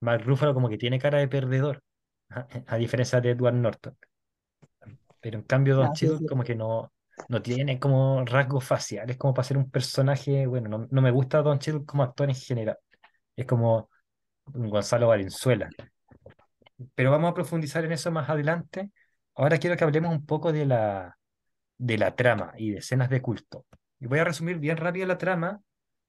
Mark 0.00 0.24
Ruffalo 0.24 0.54
como 0.54 0.68
que 0.68 0.78
tiene 0.78 0.98
cara 0.98 1.18
de 1.18 1.28
perdedor, 1.28 1.82
a, 2.30 2.46
a 2.66 2.76
diferencia 2.76 3.20
de 3.20 3.30
Edward 3.30 3.54
Norton. 3.54 3.96
Pero 5.20 5.38
en 5.38 5.44
cambio 5.44 5.76
Don 5.76 5.86
Ah, 5.88 5.94
sí. 5.96 6.08
como 6.28 6.44
que 6.44 6.54
no, 6.54 6.92
no 7.28 7.42
tiene 7.42 7.78
como 7.78 8.24
rasgos 8.24 8.64
faciales 8.64 9.16
como 9.16 9.34
para 9.34 9.46
ser 9.48 9.56
un 9.58 9.70
personaje, 9.70 10.46
bueno, 10.46 10.68
no, 10.68 10.88
no 10.90 11.02
me 11.02 11.10
gusta 11.10 11.42
Don 11.42 11.58
Cheadle 11.58 11.84
como 11.84 12.02
actor 12.02 12.28
en 12.28 12.36
general. 12.36 12.78
Es 13.36 13.46
como 13.46 13.90
Gonzalo 14.46 15.08
Valenzuela. 15.08 15.70
Pero 16.94 17.10
vamos 17.10 17.30
a 17.30 17.34
profundizar 17.34 17.84
en 17.84 17.92
eso 17.92 18.10
más 18.10 18.28
adelante. 18.28 18.90
Ahora 19.34 19.58
quiero 19.58 19.76
que 19.76 19.84
hablemos 19.84 20.12
un 20.12 20.26
poco 20.26 20.52
de 20.52 20.66
la, 20.66 21.16
de 21.78 21.98
la 21.98 22.16
trama 22.16 22.52
y 22.58 22.70
de 22.72 22.78
escenas 22.78 23.10
de 23.10 23.22
culto. 23.22 23.66
Y 24.00 24.06
voy 24.06 24.20
a 24.20 24.24
resumir 24.24 24.58
bien 24.58 24.76
rápido 24.78 25.06
la 25.06 25.18
trama. 25.18 25.60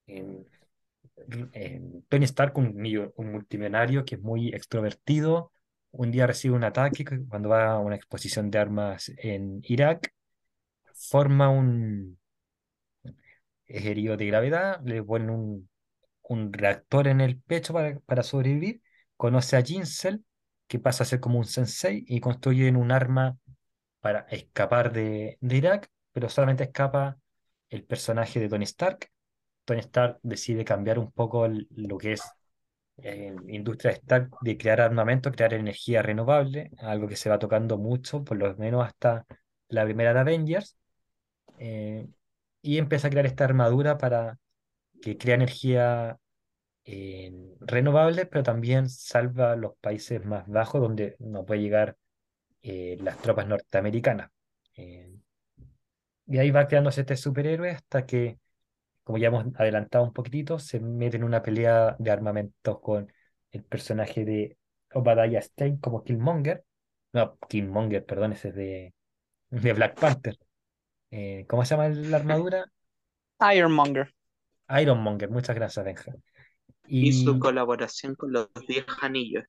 En- 0.07 0.47
en 1.53 2.03
Tony 2.09 2.25
Stark, 2.25 2.57
un, 2.57 2.75
un 3.15 3.31
multimillonario 3.31 4.05
que 4.05 4.15
es 4.15 4.21
muy 4.21 4.49
extrovertido, 4.49 5.51
un 5.91 6.11
día 6.11 6.27
recibe 6.27 6.55
un 6.55 6.63
ataque 6.63 7.03
que- 7.05 7.25
cuando 7.27 7.49
va 7.49 7.71
a 7.73 7.79
una 7.79 7.95
exposición 7.95 8.51
de 8.51 8.59
armas 8.59 9.11
en 9.17 9.61
Irak, 9.63 10.13
forma 10.95 11.49
un 11.49 12.17
es 13.67 13.85
herido 13.85 14.17
de 14.17 14.27
gravedad, 14.27 14.81
le 14.83 15.03
ponen 15.03 15.29
un, 15.29 15.69
un 16.23 16.53
reactor 16.53 17.07
en 17.07 17.21
el 17.21 17.39
pecho 17.41 17.73
para, 17.73 17.99
para 18.01 18.23
sobrevivir, 18.23 18.81
conoce 19.17 19.57
a 19.57 19.61
Jinsel, 19.63 20.23
que 20.67 20.79
pasa 20.79 21.03
a 21.03 21.07
ser 21.07 21.19
como 21.19 21.39
un 21.39 21.45
sensei, 21.45 22.03
y 22.07 22.19
construyen 22.19 22.75
un 22.75 22.91
arma 22.91 23.37
para 23.99 24.21
escapar 24.29 24.91
de, 24.91 25.37
de 25.41 25.57
Irak, 25.57 25.89
pero 26.11 26.29
solamente 26.29 26.63
escapa 26.63 27.17
el 27.69 27.83
personaje 27.83 28.39
de 28.39 28.49
Tony 28.49 28.65
Stark. 28.65 29.09
Tony 29.65 29.79
Stark 29.79 30.19
decide 30.21 30.63
cambiar 30.63 30.99
un 30.99 31.11
poco 31.11 31.47
lo 31.47 31.97
que 31.97 32.13
es 32.13 32.21
eh, 32.97 33.35
industria 33.47 33.91
Stark 33.91 34.29
de 34.41 34.57
crear 34.57 34.79
armamento, 34.81 35.31
crear 35.31 35.53
energía 35.53 36.01
renovable, 36.01 36.71
algo 36.77 37.07
que 37.07 37.15
se 37.15 37.29
va 37.29 37.39
tocando 37.39 37.77
mucho, 37.77 38.23
por 38.23 38.37
lo 38.37 38.55
menos 38.57 38.85
hasta 38.85 39.25
la 39.69 39.83
primera 39.83 40.13
de 40.13 40.19
Avengers, 40.19 40.77
eh, 41.59 42.07
y 42.61 42.77
empieza 42.77 43.07
a 43.07 43.11
crear 43.11 43.25
esta 43.25 43.45
armadura 43.45 43.97
para 43.97 44.39
que 45.01 45.17
crea 45.17 45.35
energía 45.35 46.19
eh, 46.85 47.33
renovable, 47.61 48.25
pero 48.25 48.43
también 48.43 48.89
salva 48.89 49.55
los 49.55 49.75
países 49.77 50.23
más 50.25 50.47
bajos 50.47 50.81
donde 50.81 51.15
no 51.19 51.45
puede 51.45 51.61
llegar 51.61 51.97
eh, 52.61 52.97
las 53.01 53.17
tropas 53.21 53.47
norteamericanas. 53.47 54.29
Y 56.27 56.39
ahí 56.39 56.51
va 56.51 56.67
creándose 56.67 57.01
este 57.01 57.17
superhéroe 57.17 57.71
hasta 57.71 58.05
que, 58.05 58.39
como 59.03 59.17
ya 59.17 59.27
hemos 59.27 59.45
adelantado 59.57 60.03
un 60.05 60.13
poquitito, 60.13 60.59
se 60.59 60.79
mete 60.79 61.17
en 61.17 61.23
una 61.23 61.41
pelea 61.41 61.95
de 61.99 62.11
armamentos 62.11 62.79
con 62.81 63.11
el 63.51 63.63
personaje 63.63 64.25
de 64.25 64.57
Obadiah 64.93 65.41
Stane 65.41 65.79
como 65.79 66.03
Killmonger. 66.03 66.63
No, 67.13 67.37
Killmonger, 67.47 68.05
perdón, 68.05 68.33
ese 68.33 68.49
es 68.49 68.55
de, 68.55 68.93
de 69.49 69.73
Black 69.73 69.99
Panther. 69.99 70.37
Eh, 71.15 71.45
¿cómo 71.49 71.65
se 71.65 71.75
llama 71.75 71.89
la 71.89 72.17
armadura? 72.17 72.65
Ironmonger. 73.53 74.11
Ironmonger, 74.69 75.29
muchas 75.29 75.55
gracias, 75.55 75.85
Benja. 75.85 76.13
Y 76.97 77.13
su 77.13 77.37
Y 77.37 77.39
colaboración 77.39 78.15
con 78.15 78.33
los 78.33 78.49
Diez 78.67 78.85
Anillos. 79.01 79.45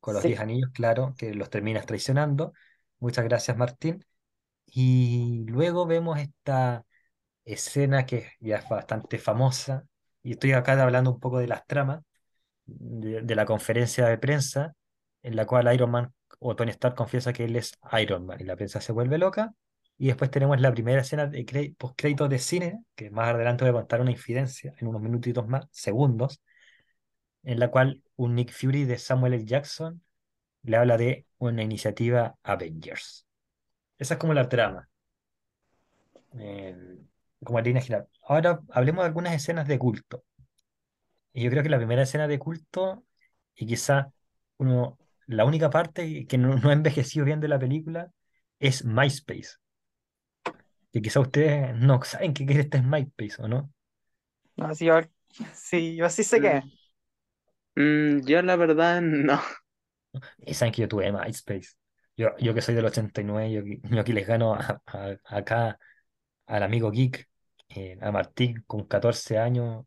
con 0.00 0.14
los 0.14 0.24
Sí, 0.24 0.26
10 0.26 0.40
anillos, 0.40 0.70
claro, 0.72 1.14
que 1.18 1.34
los 1.34 1.50
terminas 1.50 1.86
traicionando. 1.86 2.52
Muchas 2.98 3.24
gracias, 3.24 3.56
Martín. 3.56 4.04
Y 4.66 5.44
luego 5.48 5.86
vemos 5.86 6.18
esta 6.20 6.84
escena 7.44 8.06
que 8.06 8.30
ya 8.40 8.58
es 8.58 8.68
bastante 8.68 9.18
famosa, 9.18 9.86
y 10.22 10.32
estoy 10.32 10.52
acá 10.52 10.82
hablando 10.82 11.12
un 11.12 11.20
poco 11.20 11.38
de 11.40 11.48
las 11.48 11.66
tramas, 11.66 12.02
de, 12.66 13.22
de 13.22 13.36
la 13.36 13.46
conferencia 13.46 14.06
de 14.08 14.18
prensa, 14.18 14.74
en 15.22 15.36
la 15.36 15.46
cual 15.46 15.72
Iron 15.74 15.90
Man 15.92 16.14
o 16.40 16.56
Tony 16.56 16.70
Stark 16.72 16.96
confiesa 16.96 17.32
que 17.32 17.44
él 17.46 17.56
es 17.56 17.72
Iron 18.00 18.26
Man, 18.26 18.40
y 18.40 18.44
la 18.44 18.56
prensa 18.56 18.80
se 18.80 18.92
vuelve 18.92 19.18
loca. 19.18 19.54
Y 19.96 20.08
después 20.08 20.30
tenemos 20.30 20.60
la 20.60 20.72
primera 20.72 21.02
escena 21.02 21.26
de 21.26 21.74
postcréditos 21.78 22.28
de 22.28 22.38
cine, 22.38 22.84
que 22.94 23.10
más 23.10 23.28
adelante 23.34 23.64
voy 23.64 23.70
a 23.70 23.80
contar 23.80 24.00
una 24.00 24.10
infidencia 24.10 24.74
en 24.78 24.88
unos 24.88 25.00
minutitos 25.00 25.46
más, 25.46 25.66
segundos, 25.70 26.42
en 27.44 27.60
la 27.60 27.70
cual 27.70 28.02
un 28.16 28.34
Nick 28.34 28.52
Fury 28.52 28.84
de 28.84 28.98
Samuel 28.98 29.34
L. 29.34 29.44
Jackson 29.44 30.02
le 30.62 30.76
habla 30.76 30.96
de 30.96 31.26
una 31.38 31.62
iniciativa 31.62 32.36
Avengers. 32.42 33.26
Esa 33.98 34.14
es 34.14 34.20
como 34.20 34.34
la 34.34 34.48
trama, 34.48 34.88
eh, 36.38 36.76
como 37.44 37.60
línea 37.60 37.82
general. 37.82 38.08
Ahora 38.22 38.60
hablemos 38.70 39.02
de 39.04 39.06
algunas 39.08 39.34
escenas 39.34 39.68
de 39.68 39.78
culto. 39.78 40.24
Y 41.32 41.44
yo 41.44 41.50
creo 41.50 41.62
que 41.62 41.68
la 41.68 41.78
primera 41.78 42.02
escena 42.02 42.28
de 42.28 42.38
culto, 42.38 43.04
y 43.54 43.66
quizá 43.66 44.12
uno, 44.56 44.98
la 45.26 45.44
única 45.44 45.70
parte 45.70 46.26
que 46.26 46.38
no, 46.38 46.56
no 46.56 46.70
ha 46.70 46.72
envejecido 46.72 47.24
bien 47.24 47.40
de 47.40 47.48
la 47.48 47.58
película, 47.58 48.10
es 48.58 48.84
MySpace. 48.84 49.56
Que 50.94 51.02
quizá 51.02 51.20
ustedes 51.20 51.76
no 51.76 52.02
saben 52.04 52.32
qué 52.34 52.44
es 52.44 52.56
este 52.58 52.78
es 52.78 52.84
MySpace, 52.84 53.42
¿o 53.42 53.48
no? 53.48 53.70
no, 54.56 54.74
sí, 54.74 54.86
yo, 54.86 55.00
sí, 55.54 55.96
yo 55.96 56.08
sí 56.10 56.24
sé 56.24 56.40
que 56.40 56.60
Mm, 56.60 56.70
mm, 57.76 58.20
yo 58.26 58.42
la 58.42 58.56
verdad 58.56 59.00
no. 59.02 59.40
Y 60.38 60.54
saben 60.54 60.72
que 60.72 60.82
yo 60.82 60.88
tuve 60.88 61.10
MySpace. 61.12 61.70
Yo, 62.16 62.28
yo 62.38 62.54
que 62.54 62.62
soy 62.62 62.74
del 62.74 62.84
89, 62.86 63.52
yo, 63.52 63.60
aquí- 63.60 63.80
yo 63.84 64.00
aquí 64.00 64.12
les 64.12 64.26
gano 64.26 64.54
a- 64.54 64.80
a- 64.86 65.16
acá 65.24 65.78
al 66.46 66.62
amigo 66.62 66.90
Geek, 66.90 67.28
eh, 67.70 67.98
a 68.00 68.12
Martín 68.12 68.64
con 68.66 68.84
14 68.86 69.38
años. 69.38 69.86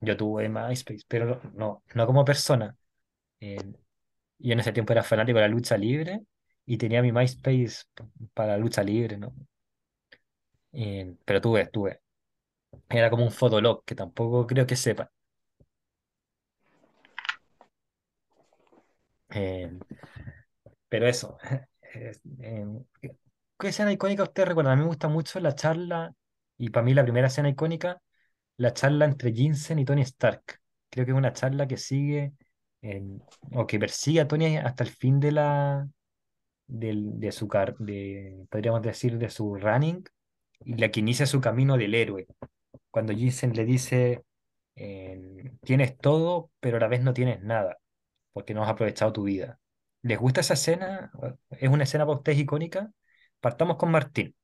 Yo 0.00 0.16
tuve 0.16 0.48
MySpace, 0.48 1.04
pero 1.08 1.40
no, 1.54 1.82
no 1.94 2.06
como 2.06 2.24
persona. 2.24 2.76
Eh, 3.40 3.58
yo 4.38 4.52
en 4.54 4.60
ese 4.60 4.72
tiempo 4.72 4.92
era 4.92 5.02
fanático 5.04 5.38
de 5.38 5.42
la 5.42 5.48
lucha 5.48 5.76
libre 5.78 6.22
y 6.66 6.78
tenía 6.78 7.02
mi 7.02 7.12
MySpace 7.12 7.84
para 8.34 8.52
la 8.52 8.58
lucha 8.58 8.82
libre, 8.84 9.18
¿no? 9.18 9.34
Eh, 10.76 11.16
pero 11.24 11.40
tuve, 11.40 11.66
tuve. 11.66 12.00
Era 12.90 13.10
como 13.10 13.24
un 13.24 13.32
fotolog 13.32 13.84
que 13.84 13.94
tampoco 13.94 14.46
creo 14.46 14.66
que 14.66 14.76
sepa. 14.76 15.10
Eh, 19.30 19.70
pero 20.88 21.08
eso. 21.08 21.38
eh, 21.94 22.64
¿qué 23.58 23.68
escena 23.68 23.92
icónica 23.92 24.22
ustedes 24.22 24.48
recuerdan? 24.48 24.74
A 24.74 24.76
mí 24.76 24.82
me 24.82 24.88
gusta 24.88 25.08
mucho 25.08 25.40
la 25.40 25.54
charla, 25.54 26.12
y 26.58 26.70
para 26.70 26.84
mí 26.84 26.94
la 26.94 27.04
primera 27.04 27.28
escena 27.28 27.48
icónica, 27.48 28.02
la 28.58 28.72
charla 28.74 29.06
entre 29.06 29.32
Jensen 29.34 29.78
y 29.78 29.84
Tony 29.86 30.02
Stark. 30.02 30.60
Creo 30.90 31.06
que 31.06 31.12
es 31.12 31.18
una 31.18 31.32
charla 31.32 31.66
que 31.66 31.76
sigue 31.78 32.32
o 33.52 33.66
que 33.66 33.78
persigue 33.78 34.20
a 34.20 34.28
Tony 34.28 34.56
hasta 34.58 34.84
el 34.84 34.90
fin 34.90 35.18
de 35.20 35.32
la 35.32 35.88
de 36.66 37.32
su 37.32 37.48
de, 37.78 38.46
podríamos 38.50 38.82
decir, 38.82 39.18
de 39.18 39.30
su 39.30 39.54
running, 39.56 40.04
la 40.64 40.90
que 40.90 41.00
inicia 41.00 41.26
su 41.26 41.40
camino 41.40 41.76
del 41.76 41.94
héroe. 41.94 42.26
Cuando 42.90 43.12
Jensen 43.14 43.52
le 43.54 43.64
dice, 43.64 44.24
eh, 44.76 45.52
tienes 45.62 45.96
todo, 45.98 46.50
pero 46.60 46.78
a 46.78 46.80
la 46.80 46.88
vez 46.88 47.02
no 47.02 47.14
tienes 47.14 47.42
nada, 47.42 47.78
porque 48.32 48.54
no 48.54 48.62
has 48.62 48.70
aprovechado 48.70 49.12
tu 49.12 49.24
vida. 49.24 49.60
¿Les 50.02 50.18
gusta 50.18 50.40
esa 50.40 50.54
escena? 50.54 51.10
¿Es 51.50 51.68
una 51.68 51.84
escena 51.84 52.06
para 52.06 52.18
ustedes 52.18 52.38
icónica? 52.38 52.92
Partamos 53.40 53.76
con 53.76 53.90
Martín. 53.90 54.34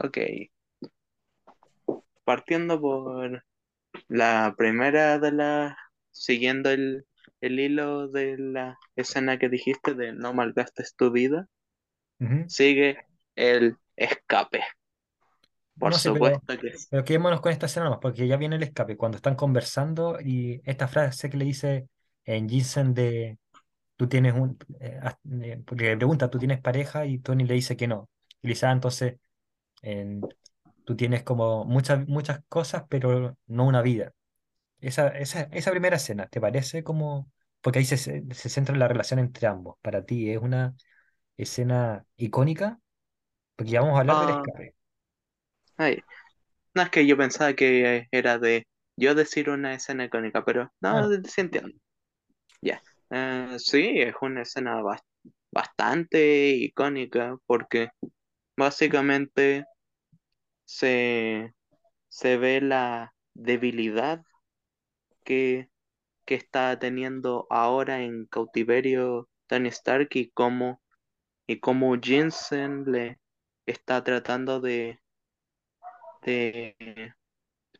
Ok, 0.00 0.18
partiendo 2.24 2.80
por 2.80 3.44
la 4.08 4.54
primera 4.56 5.18
de 5.18 5.32
las, 5.32 5.76
siguiendo 6.10 6.70
el, 6.70 7.06
el 7.40 7.60
hilo 7.60 8.08
de 8.08 8.38
la 8.38 8.78
escena 8.96 9.38
que 9.38 9.48
dijiste 9.48 9.94
de 9.94 10.12
no 10.12 10.32
malgastes 10.32 10.94
tu 10.96 11.10
vida, 11.10 11.48
sigue 12.46 12.98
el 13.34 13.76
escape. 14.04 14.62
Por 15.78 15.92
No 15.92 15.98
sé, 15.98 16.12
pero, 16.12 16.42
supuesto 16.42 16.56
que 16.58 16.76
sí. 16.78 16.86
pero 16.90 17.04
quedémonos 17.04 17.40
con 17.40 17.52
esta 17.52 17.66
escena 17.66 17.98
porque 18.00 18.26
ya 18.28 18.36
viene 18.36 18.56
el 18.56 18.62
escape, 18.62 18.96
cuando 18.96 19.16
están 19.16 19.34
conversando 19.36 20.18
y 20.20 20.60
esta 20.64 20.88
frase 20.88 21.30
que 21.30 21.36
le 21.38 21.44
dice 21.46 21.88
en 22.24 22.48
Jensen 22.48 22.92
de, 22.94 23.38
tú 23.96 24.08
tienes 24.08 24.34
un, 24.34 24.58
eh, 24.80 25.00
eh, 25.42 25.62
porque 25.66 25.84
le 25.86 25.96
pregunta, 25.98 26.30
¿tú 26.30 26.38
tienes 26.38 26.60
pareja? 26.60 27.06
Y 27.06 27.18
Tony 27.20 27.44
le 27.44 27.54
dice 27.54 27.76
que 27.76 27.88
no. 27.88 28.10
Y 28.42 28.48
le 28.48 28.52
dice, 28.54 28.66
"Ah, 28.66 28.72
entonces, 28.72 29.16
en- 29.82 30.30
tú 30.84 30.96
tienes 30.96 31.22
como 31.24 31.64
muchas, 31.66 32.06
muchas 32.08 32.40
cosas, 32.48 32.84
pero 32.88 33.36
no 33.46 33.66
una 33.66 33.82
vida. 33.82 34.12
Esa, 34.80 35.08
esa, 35.10 35.42
esa 35.52 35.70
primera 35.72 35.96
escena, 35.96 36.26
¿te 36.28 36.40
parece 36.40 36.84
como, 36.84 37.30
porque 37.62 37.80
ahí 37.80 37.84
se, 37.86 37.96
se 37.98 38.24
se 38.34 38.48
centra 38.50 38.74
en 38.74 38.80
la 38.80 38.88
relación 38.88 39.20
entre 39.20 39.46
ambos, 39.48 39.76
para 39.82 40.04
ti 40.06 40.30
es 40.30 40.38
una 40.40 40.74
escena 41.38 42.06
icónica? 42.16 42.80
Porque 43.60 43.72
ya 43.72 43.80
vamos 43.82 43.96
a 43.96 44.00
hablar 44.00 44.18
del 44.18 44.30
Ah, 44.30 44.30
escape. 44.30 44.74
ay, 45.76 46.04
no 46.74 46.82
es 46.82 46.90
que 46.90 47.06
yo 47.06 47.16
pensaba 47.18 47.54
que 47.54 48.08
era 48.12 48.38
de 48.38 48.66
yo 48.96 49.14
decir 49.16 49.50
una 49.50 49.74
escena 49.74 50.06
icónica, 50.06 50.44
pero 50.44 50.72
Ah, 50.88 51.00
no, 51.00 51.08
no. 51.08 51.14
sí 51.24 51.40
entiendo. 51.42 51.70
Ya. 52.62 52.84
Eh, 53.10 53.56
sí, 53.58 54.00
es 54.00 54.14
una 54.22 54.42
escena 54.42 54.82
bas- 54.82 55.02
bastante 55.52 56.50
icónica 56.50 57.36
porque 57.46 57.90
básicamente 58.56 59.66
se, 60.64 61.54
se 62.08 62.38
ve 62.38 62.60
la 62.62 63.14
debilidad 63.34 64.24
que, 65.24 65.70
que 66.26 66.36
está 66.36 66.78
teniendo 66.80 67.46
ahora 67.50 68.02
en 68.02 68.26
cautiverio 68.26 69.28
Tony 69.48 69.68
Stark 69.70 70.10
y 70.14 70.30
cómo, 70.32 70.82
y 71.48 71.60
cómo 71.60 71.96
Jensen 72.02 72.84
le 72.86 73.19
está 73.70 74.04
tratando 74.04 74.60
de, 74.60 75.00
de 76.22 77.14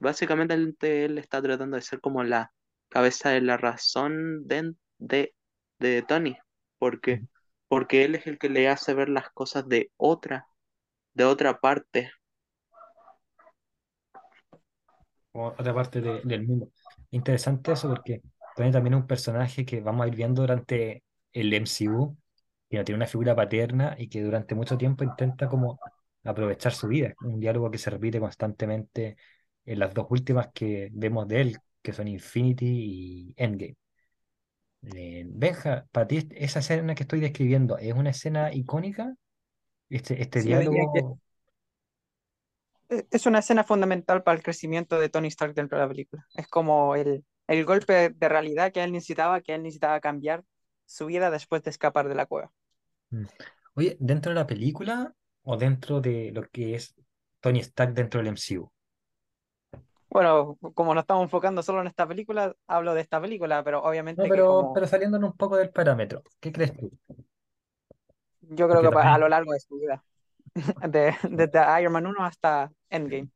básicamente 0.00 0.54
él, 0.54 1.18
está 1.18 1.42
tratando 1.42 1.76
de 1.76 1.82
ser 1.82 2.00
como 2.00 2.24
la 2.24 2.52
cabeza 2.88 3.30
de 3.30 3.40
la 3.42 3.56
razón 3.56 4.46
de, 4.48 4.74
de, 4.98 5.34
de 5.78 6.02
Tony, 6.02 6.36
porque, 6.78 7.24
porque 7.68 8.04
él 8.04 8.14
es 8.16 8.26
el 8.26 8.38
que 8.38 8.48
le 8.50 8.68
hace 8.68 8.94
ver 8.94 9.08
las 9.08 9.30
cosas 9.32 9.68
de 9.68 9.92
otra, 9.96 10.48
de 11.14 11.24
otra 11.26 11.60
parte. 11.60 12.12
otra 15.32 15.74
parte 15.74 16.00
de- 16.00 16.20
del 16.24 16.46
mundo. 16.46 16.70
Interesante 17.10 17.72
eso 17.72 17.88
porque 17.88 18.22
Tony 18.56 18.70
también 18.72 18.94
es 18.94 19.00
un 19.00 19.06
personaje 19.06 19.64
que 19.64 19.80
vamos 19.80 20.04
a 20.04 20.08
ir 20.08 20.16
viendo 20.16 20.42
durante 20.42 21.02
el 21.32 21.52
MCU, 21.54 22.16
no 22.78 22.84
tiene 22.84 22.96
una 22.96 23.06
figura 23.06 23.34
paterna 23.36 23.94
y 23.98 24.08
que 24.08 24.22
durante 24.22 24.54
mucho 24.54 24.78
tiempo 24.78 25.04
intenta 25.04 25.48
como 25.48 25.80
aprovechar 26.24 26.72
su 26.72 26.88
vida. 26.88 27.14
Un 27.22 27.40
diálogo 27.40 27.70
que 27.70 27.78
se 27.78 27.90
repite 27.90 28.20
constantemente 28.20 29.16
en 29.64 29.78
las 29.78 29.94
dos 29.94 30.06
últimas 30.10 30.48
que 30.52 30.88
vemos 30.92 31.26
de 31.28 31.40
él, 31.40 31.58
que 31.82 31.92
son 31.92 32.08
Infinity 32.08 32.66
y 32.66 33.34
Endgame. 33.36 33.76
Eh, 34.94 35.24
Benja, 35.28 35.86
para 35.92 36.06
ti 36.06 36.26
esa 36.32 36.60
escena 36.60 36.94
que 36.94 37.02
estoy 37.02 37.20
describiendo, 37.20 37.76
¿es 37.78 37.92
una 37.94 38.10
escena 38.10 38.52
icónica? 38.52 39.14
Este, 39.90 40.22
este 40.22 40.42
sí, 40.42 40.48
diálogo... 40.48 41.20
e- 42.88 43.06
es 43.10 43.26
una 43.26 43.38
escena 43.40 43.64
fundamental 43.64 44.22
para 44.22 44.36
el 44.36 44.42
crecimiento 44.42 44.98
de 44.98 45.08
Tony 45.08 45.28
Stark 45.28 45.54
dentro 45.54 45.78
de 45.78 45.84
la 45.84 45.88
película. 45.88 46.26
Es 46.34 46.48
como 46.48 46.94
el, 46.96 47.24
el 47.46 47.64
golpe 47.64 48.10
de 48.10 48.28
realidad 48.28 48.72
que 48.72 48.82
él 48.82 48.92
necesitaba, 48.92 49.40
que 49.40 49.54
él 49.54 49.62
necesitaba 49.62 50.00
cambiar 50.00 50.44
su 50.86 51.06
vida 51.06 51.30
después 51.30 51.62
de 51.62 51.70
escapar 51.70 52.08
de 52.08 52.14
la 52.14 52.26
cueva. 52.26 52.52
Mm. 53.10 53.24
Oye, 53.74 53.96
¿dentro 54.00 54.30
de 54.30 54.36
la 54.36 54.46
película 54.48 55.14
o 55.44 55.56
dentro 55.56 56.00
de 56.00 56.32
lo 56.32 56.42
que 56.50 56.74
es 56.74 56.94
Tony 57.40 57.60
Stark 57.60 57.94
dentro 57.94 58.18
del 58.20 58.28
MCU? 58.28 58.72
Bueno, 60.08 60.58
como 60.74 60.94
nos 60.94 61.02
estamos 61.02 61.22
enfocando 61.24 61.62
solo 61.62 61.80
en 61.80 61.86
esta 61.86 62.06
película, 62.06 62.54
hablo 62.66 62.94
de 62.94 63.00
esta 63.02 63.20
película, 63.20 63.62
pero 63.62 63.82
No, 64.16 64.24
obviamente 64.24 64.32
que 64.32 64.44
pero, 64.44 64.44
como 64.44 64.72
pero 64.72 64.86
saliéndonos 64.86 65.30
un 65.30 65.36
poco 65.36 65.56
del 65.56 65.70
parámetro, 65.70 66.22
¿qué 66.40 66.52
crees 66.52 66.76
tú? 66.76 66.90
yo 68.40 68.68
creo 68.68 68.82
Porque 68.82 68.88
que 68.90 68.98
a 68.98 69.18
lo 69.18 69.28
también... 69.28 69.28
largo 69.28 69.52
de 69.52 69.60
su 69.60 69.76
vida, 69.78 70.04
de- 70.88 71.16
desde 71.30 71.80
Iron 71.82 71.92
Man 71.94 72.06
1 72.06 72.24
hasta 72.24 72.72
Endgame. 72.90 73.30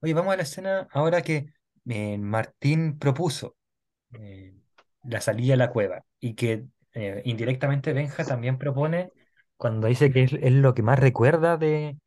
Oye, 0.00 0.14
vamos 0.14 0.32
a 0.34 0.36
la 0.36 0.42
escena 0.42 0.88
ahora 0.92 1.22
que 1.22 1.46
eh, 1.88 2.18
Martín 2.18 2.98
propuso 2.98 3.56
eh, 4.14 4.54
la 5.04 5.20
salida 5.20 5.54
a 5.54 5.56
la 5.56 5.70
cueva 5.70 6.04
y 6.20 6.34
que 6.34 6.66
eh, 6.94 7.22
indirectamente 7.24 7.92
Benja 7.92 8.24
también 8.26 8.58
propone 8.58 9.12
cuando 9.56 9.86
dice 9.88 10.12
que 10.12 10.24
es, 10.24 10.32
es 10.34 10.52
lo 10.52 10.74
que 10.74 10.82
más 10.82 10.98
recuerda 10.98 11.56
de, 11.56 11.98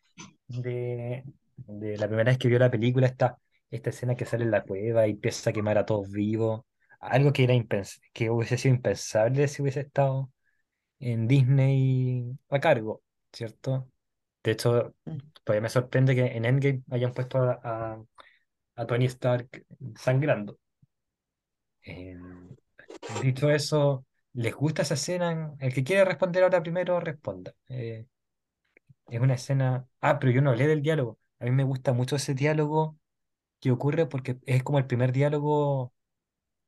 de, 0.48 1.24
de 1.58 1.98
la 1.98 2.08
primera 2.08 2.32
vez 2.32 2.40
que 2.40 2.48
vio 2.50 2.60
la 2.60 2.72
película, 2.72 3.08
esta, 3.08 3.38
esta 3.72 3.90
escena 3.92 4.16
que 4.16 4.26
sale 4.26 4.46
en 4.46 4.52
la 4.52 4.64
cueva 4.66 5.08
y 5.08 5.12
empieza 5.12 5.50
a 5.52 5.54
quemar 5.54 5.78
a 5.78 5.86
todos 5.86 6.12
vivos. 6.12 6.64
algo 7.00 7.34
que, 7.34 7.44
era 7.46 7.54
impens- 7.56 8.02
que 8.14 8.30
hubiese 8.32 8.58
sido 8.58 8.76
impensable 8.76 9.48
si 9.48 9.62
hubiese 9.62 9.82
estado 9.82 10.32
en 11.00 11.28
Disney 11.28 12.38
a 12.50 12.60
cargo, 12.60 13.04
¿cierto? 13.34 13.90
De 14.44 14.52
hecho, 14.52 14.96
Mm. 15.08 15.22
todavía 15.46 15.62
me 15.64 15.70
sorprende 15.70 16.16
que 16.16 16.26
en 16.28 16.46
Endgame 16.46 16.84
hayan 16.92 17.14
puesto 17.14 17.40
a, 17.40 17.60
a- 17.64 18.04
a 18.78 18.88
Tony 18.88 19.06
Stark 19.08 19.66
sangrando. 19.98 20.60
Eh, 21.86 22.16
dicho 23.08 23.50
eso, 23.50 24.06
¿les 24.36 24.54
gusta 24.56 24.84
esa 24.84 24.96
escena? 24.96 25.56
El 25.60 25.74
que 25.74 25.84
quiere 25.84 26.06
responder 26.06 26.44
ahora 26.44 26.62
primero, 26.64 27.00
responda. 27.00 27.56
Eh, 27.70 28.08
es 29.10 29.20
una 29.22 29.36
escena... 29.36 29.88
Ah, 30.02 30.20
pero 30.20 30.32
yo 30.32 30.42
no 30.42 30.50
hablé 30.52 30.68
del 30.68 30.82
diálogo. 30.82 31.20
A 31.40 31.46
mí 31.46 31.52
me 31.52 31.64
gusta 31.64 31.94
mucho 31.94 32.16
ese 32.16 32.34
diálogo 32.34 32.98
que 33.62 33.72
ocurre 33.72 34.08
porque 34.08 34.40
es 34.46 34.64
como 34.64 34.80
el 34.80 34.88
primer 34.88 35.12
diálogo 35.14 35.94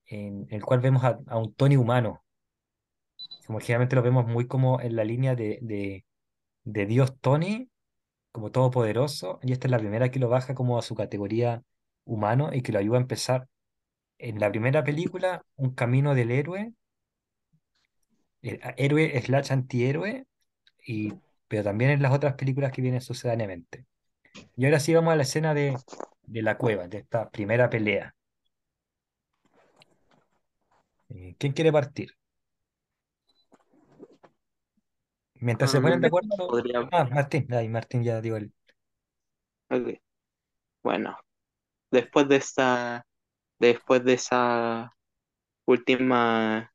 en 0.07 0.47
el 0.51 0.63
cual 0.65 0.81
vemos 0.81 1.03
a, 1.05 1.19
a 1.27 1.37
un 1.39 1.53
Tony 1.55 1.77
humano. 1.77 2.23
Como 3.45 3.59
generalmente 3.59 3.95
lo 3.95 4.01
vemos 4.01 4.25
muy 4.27 4.47
como 4.47 4.81
en 4.81 4.95
la 4.95 5.03
línea 5.03 5.35
de, 5.35 5.59
de, 5.61 6.05
de 6.63 6.85
Dios 6.85 7.19
Tony, 7.21 7.71
como 8.31 8.51
todopoderoso, 8.51 9.39
y 9.43 9.53
esta 9.53 9.67
es 9.67 9.71
la 9.71 9.79
primera 9.79 10.11
que 10.11 10.19
lo 10.19 10.29
baja 10.29 10.55
como 10.55 10.77
a 10.79 10.83
su 10.83 10.95
categoría 10.95 11.63
humano 12.05 12.51
y 12.53 12.61
que 12.63 12.71
lo 12.73 12.79
ayuda 12.79 12.97
a 12.99 13.01
empezar 13.01 13.49
en 14.19 14.39
la 14.39 14.51
primera 14.51 14.83
película 14.83 15.45
un 15.57 15.71
camino 15.75 16.15
del 16.15 16.31
héroe, 16.31 16.73
héroe 18.77 19.21
slash 19.21 19.51
antihéroe, 19.51 20.25
y, 20.85 21.13
pero 21.47 21.63
también 21.65 21.91
en 21.91 22.01
las 22.03 22.13
otras 22.13 22.35
películas 22.35 22.71
que 22.71 22.81
vienen 22.83 23.01
sucedáneamente. 23.01 23.85
Y 24.57 24.65
ahora 24.65 24.79
sí 24.81 24.93
vamos 24.95 25.13
a 25.13 25.17
la 25.17 25.23
escena 25.23 25.53
de, 25.53 25.77
de 26.23 26.41
la 26.43 26.57
cueva, 26.57 26.87
de 26.87 26.99
esta 26.99 27.29
primera 27.31 27.69
pelea. 27.69 28.15
Eh, 31.09 31.35
¿quién 31.37 31.51
quiere 31.53 31.71
partir? 31.71 32.11
Mientras 35.35 35.71
se 35.71 35.79
ponen 35.81 36.01
de 36.01 36.07
acuerdo. 36.07 36.29
podría, 36.47 36.91
Ah, 36.91 37.05
Martín, 37.05 37.47
ay, 37.53 37.69
Martín 37.69 38.03
ya 38.03 38.21
digo 38.21 38.37
el. 38.37 38.51
ok. 39.69 39.97
Bueno, 40.83 41.17
después 41.91 42.27
de 42.29 42.37
esta, 42.37 43.05
después 43.59 44.03
de 44.05 44.13
esa 44.15 44.93
última, 45.65 46.71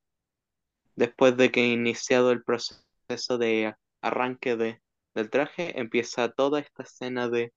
después 0.96 1.36
de 1.36 1.50
que 1.52 1.66
iniciado 1.66 2.32
el 2.32 2.42
proceso 2.44 3.38
de 3.38 3.74
arranque 4.02 4.56
de, 4.56 4.82
del 5.14 5.30
traje, 5.30 5.78
empieza 5.80 6.30
toda 6.32 6.60
esta 6.60 6.82
escena 6.84 7.28
de, 7.28 7.52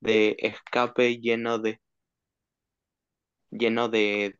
de 0.00 0.36
escape 0.40 1.18
lleno 1.20 1.58
de, 1.58 1.80
lleno 3.50 3.88
de. 3.88 4.36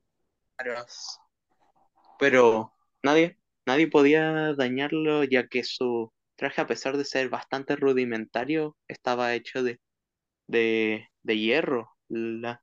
Pero 2.19 2.73
nadie, 3.03 3.39
nadie 3.67 3.89
podía 3.89 4.55
dañarlo, 4.55 5.25
ya 5.25 5.47
que 5.49 5.65
su 5.65 6.13
traje, 6.37 6.61
a 6.61 6.67
pesar 6.67 6.97
de 6.97 7.05
ser 7.05 7.29
bastante 7.29 7.77
rudimentario, 7.77 8.77
estaba 8.89 9.35
hecho 9.35 9.63
de, 9.63 9.81
de, 10.49 11.09
de 11.23 11.39
hierro. 11.39 11.91
La- 12.09 12.63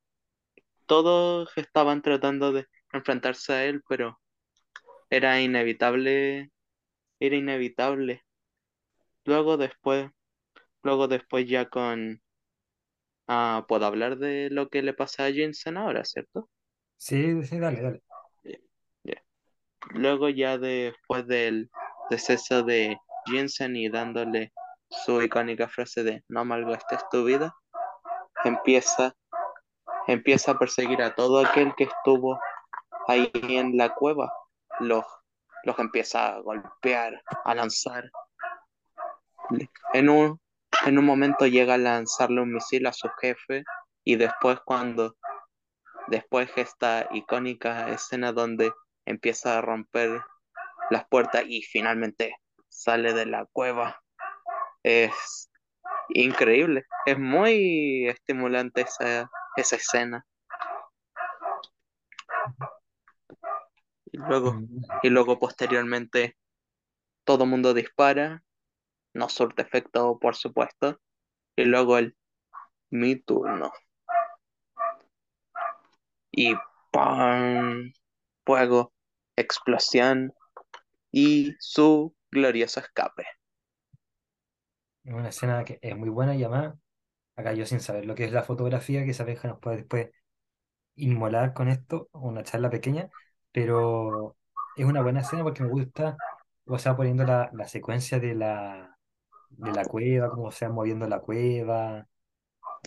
todos 0.88 1.52
estaban 1.58 2.02
tratando 2.04 2.52
de 2.54 2.68
enfrentarse 2.94 3.54
a 3.54 3.66
él, 3.66 3.84
pero 3.90 4.20
era 5.14 5.40
inevitable, 5.40 6.50
era 7.20 7.36
inevitable. 7.36 8.24
Luego 9.26 9.58
después, 9.58 10.10
luego 10.82 11.08
después 11.08 11.48
ya 11.48 11.70
con, 11.70 12.20
ah, 13.28 13.64
puedo 13.68 13.86
hablar 13.86 14.18
de 14.18 14.50
lo 14.50 14.70
que 14.70 14.82
le 14.82 14.94
pasa 14.94 15.26
a 15.26 15.32
Jensen 15.32 15.78
ahora, 15.78 16.04
¿cierto? 16.04 16.50
Sí, 16.98 17.44
sí, 17.44 17.60
dale, 17.60 17.82
dale. 17.82 18.04
Luego 19.92 20.30
ya 20.30 20.58
después 20.58 21.28
del 21.28 21.70
deceso 22.10 22.64
de 22.64 22.98
Jensen 23.28 23.76
y 23.76 23.90
dándole 23.90 24.52
su 24.90 25.22
icónica 25.22 25.68
frase 25.68 26.04
de 26.04 26.24
no 26.28 26.44
malgastes 26.44 27.02
tu 27.12 27.26
vida, 27.26 27.54
empieza, 28.46 29.14
empieza 30.08 30.54
a 30.54 30.58
perseguir 30.58 31.04
a 31.04 31.14
todo 31.14 31.40
aquel 31.40 31.76
que 31.76 31.84
estuvo 31.84 32.40
ahí 33.08 33.30
en 33.34 33.78
la 33.78 33.94
cueva. 33.94 34.32
Los, 34.80 35.06
los 35.64 35.78
empieza 35.80 36.36
a 36.36 36.40
golpear, 36.40 37.22
a 37.44 37.56
lanzar. 37.56 38.10
En 39.94 40.10
un, 40.10 40.40
en 40.86 40.98
un 40.98 41.06
momento 41.06 41.46
llega 41.46 41.76
a 41.76 41.78
lanzarle 41.78 42.42
un 42.42 42.54
misil 42.54 42.86
a 42.88 42.94
su 42.94 43.10
jefe 43.20 43.64
y 44.04 44.16
después 44.16 44.60
cuando 44.66 45.16
después 46.08 46.50
esta 46.56 47.08
icónica 47.12 47.90
escena 47.90 48.32
donde 48.32 48.72
empieza 49.06 49.58
a 49.58 49.62
romper 49.62 50.22
las 50.90 51.08
puertas 51.08 51.44
y 51.48 51.62
finalmente 51.62 52.36
sale 52.68 53.14
de 53.14 53.26
la 53.26 53.46
cueva. 53.52 54.02
Es 54.84 55.50
increíble, 56.10 56.86
es 57.06 57.18
muy 57.18 58.08
estimulante 58.08 58.82
esa, 58.82 59.30
esa 59.56 59.76
escena. 59.76 60.26
Y 64.14 64.18
luego, 64.18 64.62
y 65.02 65.10
luego 65.10 65.40
posteriormente 65.40 66.38
todo 67.24 67.48
mundo 67.48 67.74
dispara, 67.74 68.44
no 69.16 69.28
surte 69.28 69.64
efecto 69.64 70.20
por 70.20 70.36
supuesto, 70.36 71.02
y 71.56 71.66
luego 71.66 71.98
el 71.98 72.16
mi 72.92 73.16
turno. 73.16 73.72
Y 76.32 76.54
¡pam! 76.92 77.92
Fuego, 78.46 78.94
explosión 79.36 80.32
y 81.12 81.56
su 81.60 82.16
glorioso 82.30 82.82
escape. 82.82 83.26
Es 85.04 85.14
una 85.14 85.30
escena 85.30 85.66
que 85.66 85.80
es 85.82 85.98
muy 85.98 86.10
buena 86.10 86.36
y 86.36 86.44
además, 86.44 86.76
acá 87.36 87.54
yo 87.54 87.66
sin 87.66 87.80
saber 87.80 88.06
lo 88.06 88.14
que 88.14 88.26
es 88.26 88.32
la 88.32 88.44
fotografía, 88.44 89.04
que 89.06 89.12
esa 89.12 89.24
vieja 89.24 89.48
nos 89.48 89.60
puede 89.60 89.78
después 89.78 90.12
inmolar 90.96 91.54
con 91.54 91.68
esto, 91.68 92.10
una 92.14 92.44
charla 92.44 92.70
pequeña, 92.70 93.10
pero 93.54 94.36
es 94.78 94.86
una 94.86 95.02
buena 95.02 95.22
escena 95.22 95.44
porque 95.44 95.64
me 95.64 95.70
gusta 95.70 96.18
cómo 96.66 96.80
se 96.80 96.90
va 96.90 96.98
poniendo 96.98 97.24
la, 97.26 97.50
la 97.54 97.68
secuencia 97.68 98.20
de 98.20 98.36
la, 98.36 98.98
de 99.52 99.72
la 99.74 99.86
cueva, 99.86 100.30
cómo 100.32 100.52
se 100.52 100.70
moviendo 100.70 101.08
la 101.08 101.20
cueva. 101.20 102.08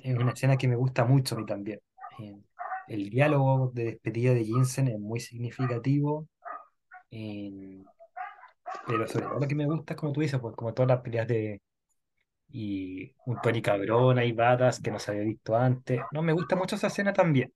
Es 0.03 0.17
una 0.17 0.33
escena 0.33 0.57
que 0.57 0.69
me 0.69 0.77
gusta 0.77 1.05
mucho 1.05 1.37
a 1.37 1.39
mí 1.39 1.47
también. 1.47 1.81
Eh, 2.21 2.37
el 2.89 3.11
diálogo 3.11 3.71
de 3.75 3.85
despedida 3.87 4.35
de 4.35 4.45
Jensen 4.45 4.89
es 4.89 4.99
muy 4.99 5.21
significativo, 5.21 6.29
eh, 7.11 7.85
pero 8.87 9.07
sobre 9.07 9.27
todo 9.27 9.41
lo 9.41 9.49
que 9.49 9.55
me 9.55 9.67
gusta 9.67 9.95
es 9.95 10.01
como 10.01 10.13
tú 10.13 10.21
dices, 10.21 10.41
pues 10.41 10.55
como 10.57 10.75
todas 10.75 10.89
las 10.89 11.01
peleas 11.01 11.27
de 11.29 11.61
y 12.49 13.13
un 13.27 13.41
Tony 13.43 13.61
Cabrón, 13.63 14.19
hay 14.19 14.33
batas 14.33 14.81
que 14.81 14.91
no 14.91 14.99
se 14.99 15.11
había 15.11 15.25
visto 15.25 15.57
antes. 15.57 16.01
No, 16.13 16.23
me 16.23 16.33
gusta 16.33 16.57
mucho 16.57 16.77
esa 16.77 16.87
escena 16.89 17.13
también. 17.13 17.53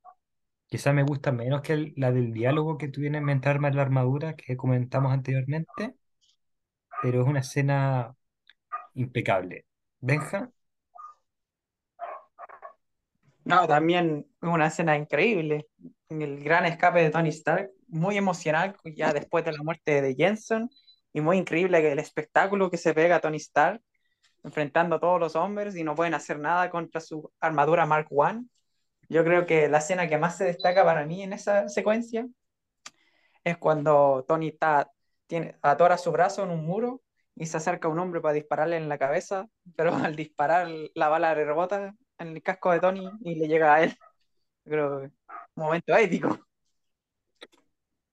Quizás 0.71 0.95
me 0.95 1.03
gusta 1.03 1.33
menos 1.33 1.63
que 1.63 1.93
la 1.97 2.13
del 2.13 2.33
diálogo 2.33 2.79
que 2.79 2.89
tuvieron 2.89 3.17
en 3.17 3.23
inventar 3.23 3.59
más 3.61 3.75
la 3.75 3.83
armadura 3.83 4.37
que 4.37 4.57
comentamos 4.57 5.13
anteriormente, 5.13 5.97
pero 7.03 7.23
es 7.23 7.29
una 7.29 7.41
escena 7.41 8.15
impecable. 8.95 9.67
Benja, 10.01 10.51
No, 13.45 13.67
también 13.67 14.27
una 14.43 14.67
escena 14.69 14.97
increíble. 14.97 15.67
El 16.09 16.43
gran 16.45 16.67
escape 16.67 17.03
de 17.03 17.11
Tony 17.11 17.31
Stark, 17.31 17.71
muy 17.89 18.17
emocional 18.17 18.77
ya 18.85 19.13
después 19.13 19.45
de 19.45 19.53
la 19.53 19.63
muerte 19.63 20.03
de 20.03 20.15
Jensen 20.15 20.71
y 21.13 21.21
muy 21.21 21.39
increíble 21.39 21.91
el 21.91 21.99
espectáculo 21.99 22.71
que 22.71 22.77
se 22.77 22.95
pega 22.95 23.21
Tony 23.21 23.39
Stark 23.39 23.83
enfrentando 24.45 24.97
a 24.97 25.01
todos 25.01 25.21
los 25.21 25.37
hombres 25.37 25.77
y 25.77 25.85
no 25.85 25.95
pueden 25.95 26.15
hacer 26.15 26.39
nada 26.39 26.71
contra 26.71 27.01
su 27.01 27.33
armadura 27.41 27.87
Mark 27.87 28.09
I. 28.11 28.47
Yo 29.11 29.25
creo 29.25 29.45
que 29.45 29.69
la 29.69 29.79
escena 29.79 30.09
que 30.09 30.19
más 30.19 30.37
se 30.39 30.45
destaca 30.45 30.85
para 30.85 31.05
mí 31.05 31.25
en 31.25 31.33
esa 31.33 31.69
secuencia 31.69 32.29
es 33.43 33.59
cuando 33.59 34.25
Tony 34.29 34.49
está, 34.49 34.89
tiene, 35.27 35.57
atora 35.63 35.99
su 35.99 36.13
brazo 36.13 36.45
en 36.45 36.51
un 36.51 36.65
muro 36.65 37.03
y 37.35 37.47
se 37.47 37.57
acerca 37.57 37.89
un 37.89 37.99
hombre 37.99 38.21
para 38.21 38.35
dispararle 38.35 38.77
en 38.77 38.89
la 38.89 38.99
cabeza, 38.99 39.49
pero 39.75 39.93
al 40.13 40.15
disparar 40.15 40.69
la 40.95 41.09
bala 41.09 41.35
le 41.35 41.45
rebota 41.45 41.93
en 42.19 42.29
el 42.29 42.41
casco 42.41 42.71
de 42.71 42.79
Tony 42.79 43.11
y 43.23 43.35
le 43.35 43.49
llega 43.49 43.75
a 43.75 43.83
él. 43.83 43.97
Creo 44.65 45.01
que 45.01 45.07
un 45.07 45.13
momento 45.57 45.97
épico. 45.97 46.39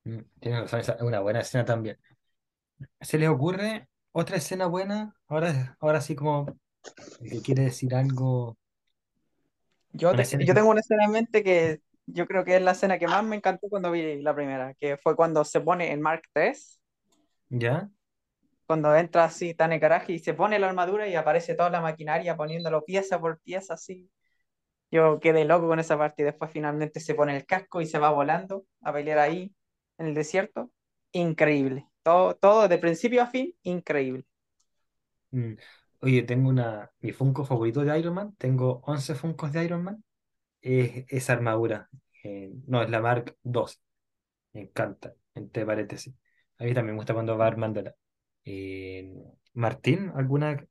mm, 0.03 0.19
tienes 0.39 0.71
razón, 0.71 0.79
es 0.79 1.01
una 1.03 1.19
buena 1.19 1.41
escena 1.41 1.63
también. 1.63 1.99
¿Se 3.01 3.19
les 3.19 3.29
ocurre 3.29 3.87
otra 4.13 4.37
escena 4.37 4.65
buena? 4.65 5.15
Ahora, 5.27 5.77
ahora 5.79 6.01
sí 6.01 6.15
como 6.15 6.57
que 7.21 7.41
quiere 7.43 7.63
decir 7.65 7.93
algo, 7.93 8.57
Yo, 9.97 10.15
te- 10.15 10.33
yo 10.39 10.53
tengo 10.53 10.69
una 10.69 10.81
escena 10.81 11.05
en 11.05 11.11
mente 11.11 11.43
que 11.43 11.81
yo 12.05 12.27
creo 12.27 12.45
que 12.45 12.55
es 12.57 12.61
la 12.61 12.71
escena 12.71 12.99
que 12.99 13.07
más 13.07 13.23
me 13.23 13.35
encantó 13.35 13.67
cuando 13.69 13.91
vi 13.91 14.21
la 14.21 14.35
primera, 14.35 14.73
que 14.75 14.97
fue 14.97 15.15
cuando 15.15 15.43
se 15.45 15.61
pone 15.61 15.91
en 15.91 16.01
Mark 16.01 16.23
III, 16.33 16.79
¿Ya? 17.49 17.89
cuando 18.65 18.95
entra 18.95 19.23
así 19.25 19.53
Tane 19.53 19.79
Karaji 19.79 20.13
y 20.15 20.19
se 20.19 20.33
pone 20.33 20.59
la 20.59 20.67
armadura 20.69 21.07
y 21.07 21.15
aparece 21.15 21.55
toda 21.55 21.69
la 21.69 21.81
maquinaria 21.81 22.35
poniéndolo 22.37 22.83
pieza 22.85 23.19
por 23.19 23.39
pieza 23.41 23.73
así. 23.75 24.09
Yo 24.91 25.19
quedé 25.19 25.45
loco 25.45 25.67
con 25.67 25.79
esa 25.79 25.97
parte 25.97 26.23
y 26.23 26.25
después 26.25 26.51
finalmente 26.51 26.99
se 27.01 27.15
pone 27.15 27.35
el 27.37 27.45
casco 27.45 27.81
y 27.81 27.87
se 27.87 27.99
va 27.99 28.11
volando 28.11 28.65
a 28.81 28.93
pelear 28.93 29.19
ahí. 29.19 29.53
en 29.97 30.07
el 30.07 30.13
desierto, 30.15 30.71
increíble. 31.13 31.87
Todo, 32.03 32.35
todo 32.35 32.67
de 32.69 32.77
principio 32.79 33.23
a 33.23 33.27
fin, 33.27 33.53
increíble. 33.63 34.25
Mm. 35.33 35.57
Oye, 36.01 36.23
tengo 36.23 36.49
una, 36.49 36.91
mi 36.99 37.11
Funko 37.11 37.45
favorito 37.45 37.83
de 37.83 37.97
Iron 37.99 38.13
Man, 38.13 38.35
tengo 38.37 38.81
11 38.85 39.15
Funkos 39.15 39.51
de 39.51 39.63
Iron 39.65 39.83
Man, 39.83 40.03
es 40.61 41.05
esa 41.09 41.33
armadura. 41.33 41.89
Eh, 42.23 42.51
no, 42.67 42.83
es 42.83 42.89
la 42.89 43.01
Mark 43.01 43.37
II, 43.43 43.79
me 44.53 44.61
encanta, 44.63 45.13
entre 45.35 45.65
paréntesis. 45.65 46.15
A 46.59 46.65
mí 46.65 46.73
también 46.73 46.95
me 46.95 46.99
gusta 47.01 47.13
cuando 47.13 47.37
va 47.37 47.47
armándola. 47.47 47.95
Eh, 48.45 49.13
Martín, 49.53 50.11
¿alguna? 50.15 50.65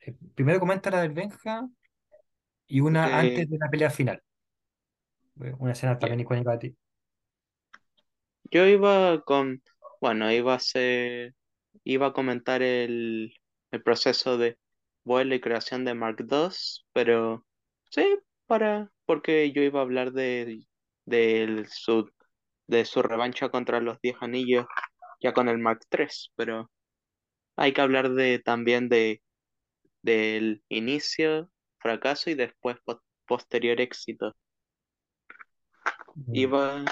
eh, 0.00 0.16
primero 0.34 0.60
comenta 0.60 0.90
la 0.90 1.02
del 1.02 1.12
Benja 1.12 1.68
y 2.66 2.80
una 2.80 3.06
Que 3.06 3.18
antes 3.18 3.48
de 3.50 3.58
la 3.58 3.70
pelea 3.70 3.90
final. 3.90 4.22
Eh, 5.40 5.54
Una 5.58 5.72
escena 5.72 5.98
también 5.98 6.20
icónica 6.20 6.50
de 6.52 6.58
ti. 6.58 6.76
Yo 8.50 8.66
iba 8.66 9.22
con, 9.24 9.62
bueno, 10.00 10.30
iba 10.32 10.54
a 10.54 10.58
ser, 10.60 11.34
iba 11.84 12.08
a 12.08 12.12
comentar 12.12 12.62
el, 12.62 13.34
el 13.70 13.82
proceso 13.82 14.38
de 14.38 14.58
vuelo 15.08 15.34
y 15.36 15.42
creación 15.42 15.86
de 15.86 15.94
Mark 15.94 16.24
II, 16.28 16.84
pero 16.94 17.46
sí, 17.92 18.20
para, 18.46 18.92
porque 19.06 19.52
yo 19.52 19.62
iba 19.62 19.80
a 19.80 19.84
hablar 19.84 20.12
de, 20.12 20.66
de 21.06 21.66
su, 21.70 22.10
de 22.68 22.84
su 22.86 23.02
revancha 23.02 23.50
contra 23.50 23.80
los 23.82 24.00
Diez 24.02 24.16
Anillos 24.22 24.66
ya 25.20 25.32
con 25.34 25.48
el 25.50 25.58
Mark 25.58 25.80
III, 25.90 26.32
pero 26.36 26.70
hay 27.56 27.72
que 27.74 27.80
hablar 27.82 28.10
de 28.12 28.38
también 28.40 28.88
de 28.88 29.22
del 30.02 30.64
inicio, 30.70 31.50
fracaso 31.78 32.30
y 32.30 32.34
después 32.34 32.78
po- 32.84 33.02
posterior 33.26 33.80
éxito. 33.80 34.34
Iba, 36.32 36.84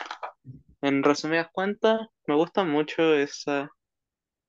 en 0.82 1.02
resumidas 1.04 1.48
cuentas, 1.52 2.08
me 2.26 2.34
gusta 2.36 2.64
mucho 2.64 3.14
esa, 3.14 3.70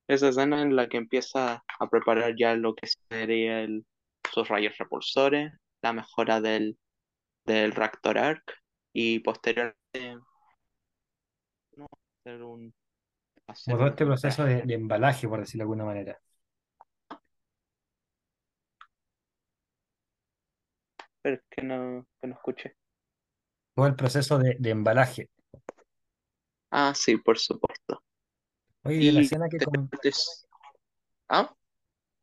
esa 0.08 0.30
escena 0.30 0.62
en 0.62 0.76
la 0.76 0.88
que 0.90 0.98
empieza 0.98 1.64
a 1.80 1.90
preparar 1.90 2.36
ya 2.38 2.56
lo 2.56 2.76
que 2.76 2.88
sería 3.10 3.62
el, 3.62 3.86
sus 4.32 4.48
rayos 4.48 4.78
repulsores, 4.78 5.54
la 5.82 5.94
mejora 5.94 6.42
del, 6.42 6.78
del 7.46 7.72
Reactor 7.74 8.18
Arc 8.18 8.54
y 8.94 9.20
posteriormente 9.20 10.18
no, 11.76 11.88
hacer 12.20 12.44
un, 12.44 12.74
hacer 13.48 13.76
todo 13.78 13.88
este 13.88 14.06
proceso 14.06 14.46
de, 14.46 14.64
de 14.64 14.74
embalaje, 14.74 15.28
por 15.28 15.40
decirlo 15.40 15.62
de 15.62 15.64
alguna 15.64 15.86
manera. 15.86 16.20
Pero 21.22 21.42
que 21.50 21.62
no, 21.62 22.08
que 22.20 22.28
no 22.28 22.34
escuché. 22.36 22.76
Todo 23.76 23.88
el 23.88 23.96
proceso 23.96 24.40
de, 24.40 24.58
de 24.60 24.70
embalaje. 24.72 25.30
Ah, 26.72 26.94
sí, 26.96 27.18
por 27.18 27.38
supuesto. 27.38 28.02
Oye, 28.88 29.04
de 29.04 29.12
la 29.14 29.20
Y 29.20 29.22
escena 29.22 29.50
que... 29.50 29.60
después, 29.60 30.48
ah, 31.30 31.54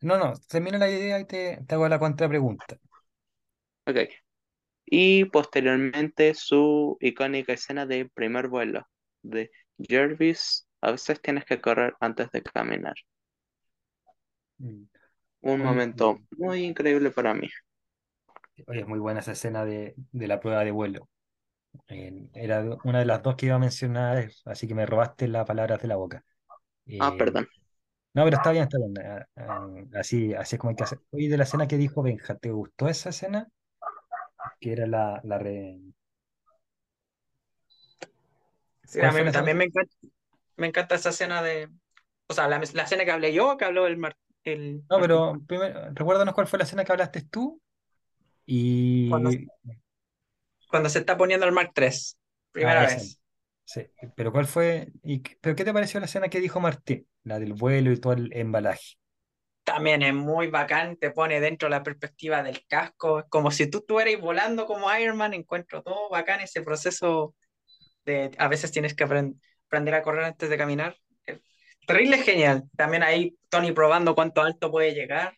No, 0.01 0.19
no, 0.19 0.35
termina 0.49 0.79
la 0.79 0.89
idea 0.91 1.19
y 1.19 1.25
te, 1.27 1.65
te 1.67 1.75
hago 1.75 1.89
la 1.89 1.99
contrapregunta. 1.99 2.79
ok. 3.87 3.97
Y 4.87 5.27
posteriormente 5.27 6.35
su 6.35 6.99
icónica 7.01 7.53
escena 7.55 7.87
de 7.87 8.09
primer 8.15 8.49
vuelo 8.49 8.89
de 9.23 9.51
Jervis. 9.79 10.69
A 10.83 10.93
veces 10.93 11.21
tienes 11.23 11.45
que 11.47 11.61
correr 11.61 11.95
antes 12.01 12.31
de 12.33 12.43
caminar. 12.43 12.95
Mm. 14.61 14.87
Un 15.43 15.62
momento 15.62 16.25
muy 16.33 16.65
increíble 16.65 17.12
para 17.12 17.35
mí. 17.35 17.49
oye, 18.67 18.81
es 18.81 18.87
muy 18.87 18.99
buena 18.99 19.21
esa 19.21 19.33
escena 19.33 19.65
de, 19.65 19.95
de 20.12 20.29
la 20.29 20.41
prueba 20.41 20.65
de 20.65 20.71
vuelo. 20.71 21.09
Eh, 21.89 22.29
era 22.35 22.65
una 22.85 23.01
de 23.01 23.07
las 23.07 23.23
dos 23.23 23.37
que 23.37 23.47
iba 23.49 23.57
a 23.57 23.61
mencionar, 23.61 24.31
así 24.47 24.69
que 24.69 24.75
me 24.77 24.87
robaste 24.87 25.29
las 25.29 25.47
palabras 25.47 25.81
de 25.83 25.89
la 25.89 25.97
boca. 25.97 26.25
Ah, 26.99 27.14
Eh, 27.14 27.16
perdón. 27.16 27.49
no, 28.14 28.24
pero 28.24 28.37
está 28.37 28.53
bien, 28.53 28.64
está 28.64 28.78
bien. 28.78 28.95
ah, 29.07 29.26
ah, 29.37 29.68
así, 30.01 30.35
así 30.35 30.57
es 30.57 30.61
como 30.61 30.70
hay 30.70 30.76
que 30.76 30.85
hacer. 30.85 31.01
Oye, 31.12 31.28
de 31.30 31.39
la 31.39 31.45
escena 31.45 31.68
que 31.68 31.78
dijo 31.78 32.03
Benja, 32.03 32.37
¿te 32.37 32.51
gustó 32.53 32.89
esa 32.89 33.11
escena? 33.11 33.49
Que 34.61 34.72
era 34.72 34.87
la, 34.89 35.20
la 35.22 35.39
re... 35.39 35.78
Sí, 38.85 39.01
también 39.32 39.57
me 39.57 39.64
encanta, 39.64 39.97
me 40.57 40.66
encanta 40.68 40.97
esa 40.97 41.11
escena 41.11 41.43
de, 41.43 41.70
o 42.28 42.35
sea, 42.35 42.49
la, 42.49 42.61
la 42.74 42.82
escena 42.85 43.05
que 43.05 43.12
hablé 43.12 43.32
yo, 43.35 43.57
que 43.59 43.64
habló 43.66 43.87
el, 43.87 43.99
Mar- 43.99 44.16
el 44.45 44.85
No, 44.91 45.01
pero 45.01 45.43
primero, 45.47 45.91
recuérdanos 45.93 46.35
cuál 46.35 46.47
fue 46.47 46.59
la 46.59 46.64
escena 46.64 46.85
que 46.85 46.93
hablaste 46.93 47.22
tú 47.22 47.61
Cuando, 49.09 49.30
y... 49.32 49.51
cuando 50.68 50.89
se 50.89 50.99
está 51.01 51.16
poniendo 51.16 51.47
el 51.47 51.53
Mark 51.53 51.72
III, 51.74 52.16
Ah, 52.61 52.74
primera 52.74 52.85
esa. 52.85 53.01
vez. 53.01 53.18
Sí, 53.65 53.83
pero 54.17 54.31
¿cuál 54.33 54.47
fue? 54.47 54.93
Y, 55.03 55.21
¿pero 55.41 55.57
qué 55.57 55.65
te 55.65 55.73
pareció 55.73 55.99
la 56.01 56.07
escena 56.07 56.29
que 56.29 56.41
dijo 56.41 56.61
Martín? 56.61 57.07
La 57.23 57.39
del 57.39 57.55
vuelo 57.55 57.93
y 57.93 57.97
todo 57.99 58.12
el 58.12 58.31
embalaje. 58.35 58.97
También 59.65 60.03
es 60.03 60.12
muy 60.12 60.49
bacán, 60.49 60.97
te 60.99 61.11
pone 61.11 61.41
dentro 61.41 61.71
la 61.71 61.83
perspectiva 61.83 62.43
del 62.43 62.67
casco, 62.67 63.21
es 63.21 63.25
como 63.31 63.51
si 63.51 63.71
tú 63.71 63.79
estuvieras 63.79 64.21
volando 64.21 64.67
como 64.67 64.95
Iron 64.97 65.17
Man, 65.17 65.33
encuentro 65.33 65.83
todo 65.83 66.11
bacán 66.11 66.41
ese 66.41 66.61
proceso 66.62 67.35
de 68.05 68.33
a 68.39 68.49
veces 68.49 68.73
tienes 68.73 68.95
que 68.95 69.07
apren- 69.07 69.41
aprender 69.69 69.95
a 69.95 70.03
correr 70.03 70.25
antes 70.25 70.51
de 70.51 70.59
caminar. 70.59 70.97
Terrible 71.87 72.19
genial. 72.19 72.65
También 72.77 73.03
ahí 73.03 73.37
Tony 73.51 73.73
probando 73.73 74.15
cuánto 74.15 74.43
alto 74.43 74.71
puede 74.71 74.95
llegar, 74.95 75.37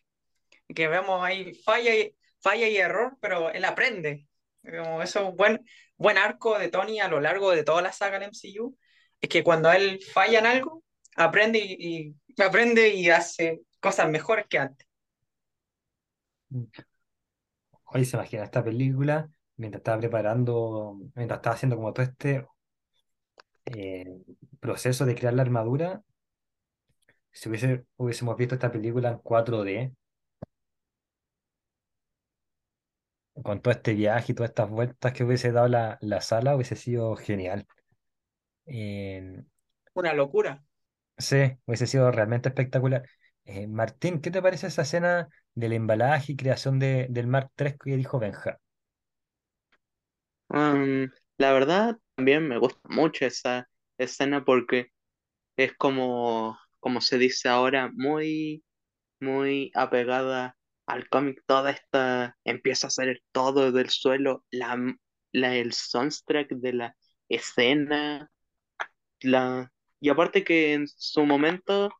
que 0.75 0.87
vemos 0.87 1.23
ahí 1.23 1.53
falla 1.55 1.95
y, 1.95 2.15
falla 2.41 2.67
y 2.67 2.77
error, 2.77 3.17
pero 3.21 3.51
él 3.51 3.65
aprende. 3.65 4.27
Como 4.63 5.01
eso 5.01 5.19
es 5.21 5.25
un 5.29 5.37
buen, 5.97 6.17
arco 6.17 6.57
de 6.57 6.69
Tony 6.69 6.99
a 6.99 7.07
lo 7.07 7.19
largo 7.19 7.51
de 7.51 7.63
toda 7.63 7.81
la 7.81 7.91
saga 7.91 8.19
del 8.19 8.29
MCU, 8.29 8.77
es 9.19 9.29
que 9.29 9.43
cuando 9.43 9.71
él 9.71 9.99
falla 10.13 10.39
en 10.39 10.45
algo, 10.45 10.83
aprende 11.15 11.59
y, 11.59 12.15
y 12.27 12.41
aprende 12.41 12.89
y 12.89 13.09
hace 13.09 13.61
cosas 13.79 14.09
mejores 14.09 14.45
que 14.47 14.59
antes. 14.59 14.87
Hoy 17.85 18.05
se 18.05 18.17
imagina 18.17 18.43
esta 18.43 18.63
película 18.63 19.29
mientras 19.57 19.81
estaba 19.81 19.99
preparando, 19.99 20.97
mientras 21.15 21.39
estaba 21.39 21.55
haciendo 21.55 21.75
como 21.75 21.93
todo 21.93 22.05
este 22.05 22.45
eh, 23.65 24.21
proceso 24.59 25.05
de 25.05 25.15
crear 25.15 25.33
la 25.33 25.41
armadura. 25.41 26.01
Si 27.31 27.49
hubiese, 27.49 27.85
hubiésemos 27.97 28.37
visto 28.37 28.55
esta 28.55 28.71
película 28.71 29.09
en 29.09 29.17
4D, 29.17 29.95
con 33.43 33.61
todo 33.61 33.73
este 33.73 33.93
viaje 33.93 34.31
y 34.31 34.35
todas 34.35 34.49
estas 34.51 34.69
vueltas 34.69 35.13
que 35.13 35.23
hubiese 35.23 35.51
dado 35.51 35.67
la, 35.67 35.97
la 36.01 36.21
sala, 36.21 36.55
hubiese 36.55 36.75
sido 36.75 37.15
genial. 37.15 37.67
Eh, 38.65 39.43
Una 39.95 40.13
locura. 40.13 40.63
sí, 41.17 41.57
hubiese 41.65 41.87
sido 41.87 42.11
realmente 42.11 42.49
espectacular. 42.49 43.07
Eh, 43.45 43.67
Martín, 43.67 44.21
¿qué 44.21 44.31
te 44.31 44.41
parece 44.41 44.67
esa 44.67 44.81
escena 44.83 45.29
del 45.55 45.73
embalaje 45.73 46.33
y 46.33 46.35
creación 46.35 46.79
de, 46.79 47.07
del 47.09 47.27
Mark 47.27 47.51
III 47.55 47.77
que 47.83 47.95
dijo 47.97 48.19
Benja? 48.19 48.59
Um, 50.49 51.09
la 51.37 51.51
verdad, 51.53 51.97
también 52.15 52.47
me 52.47 52.57
gusta 52.57 52.79
mucho 52.89 53.25
esa 53.25 53.69
escena 53.97 54.45
porque 54.45 54.87
es 55.57 55.75
como, 55.77 56.57
como 56.79 57.01
se 57.01 57.17
dice 57.19 57.49
ahora, 57.49 57.91
muy, 57.95 58.63
muy 59.21 59.71
apegada 59.75 60.56
al 60.87 61.09
cómic. 61.09 61.43
Toda 61.45 61.71
esta 61.71 62.37
empieza 62.43 62.87
a 62.87 62.89
hacer 62.89 63.23
todo 63.31 63.71
del 63.71 63.89
suelo, 63.89 64.45
la, 64.51 64.77
la, 65.33 65.55
el 65.55 65.73
soundtrack 65.73 66.49
de 66.51 66.73
la 66.73 66.97
escena, 67.29 68.31
la, 69.21 69.71
y 69.99 70.09
aparte 70.09 70.43
que 70.43 70.73
en 70.73 70.87
su 70.87 71.25
momento 71.25 71.91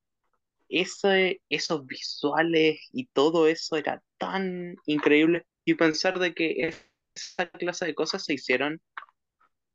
ese, 0.70 1.42
esos 1.50 1.86
visuales 1.86 2.80
y 2.92 3.08
todo 3.08 3.48
eso 3.48 3.78
era 3.78 4.04
tan 4.18 4.76
increíble 4.86 5.46
y 5.66 5.76
pensar 5.76 6.20
de 6.20 6.34
que 6.34 6.74
esa 7.16 7.50
clase 7.50 7.86
de 7.86 7.96
cosas 7.96 8.26
se 8.26 8.34
hicieron 8.34 8.82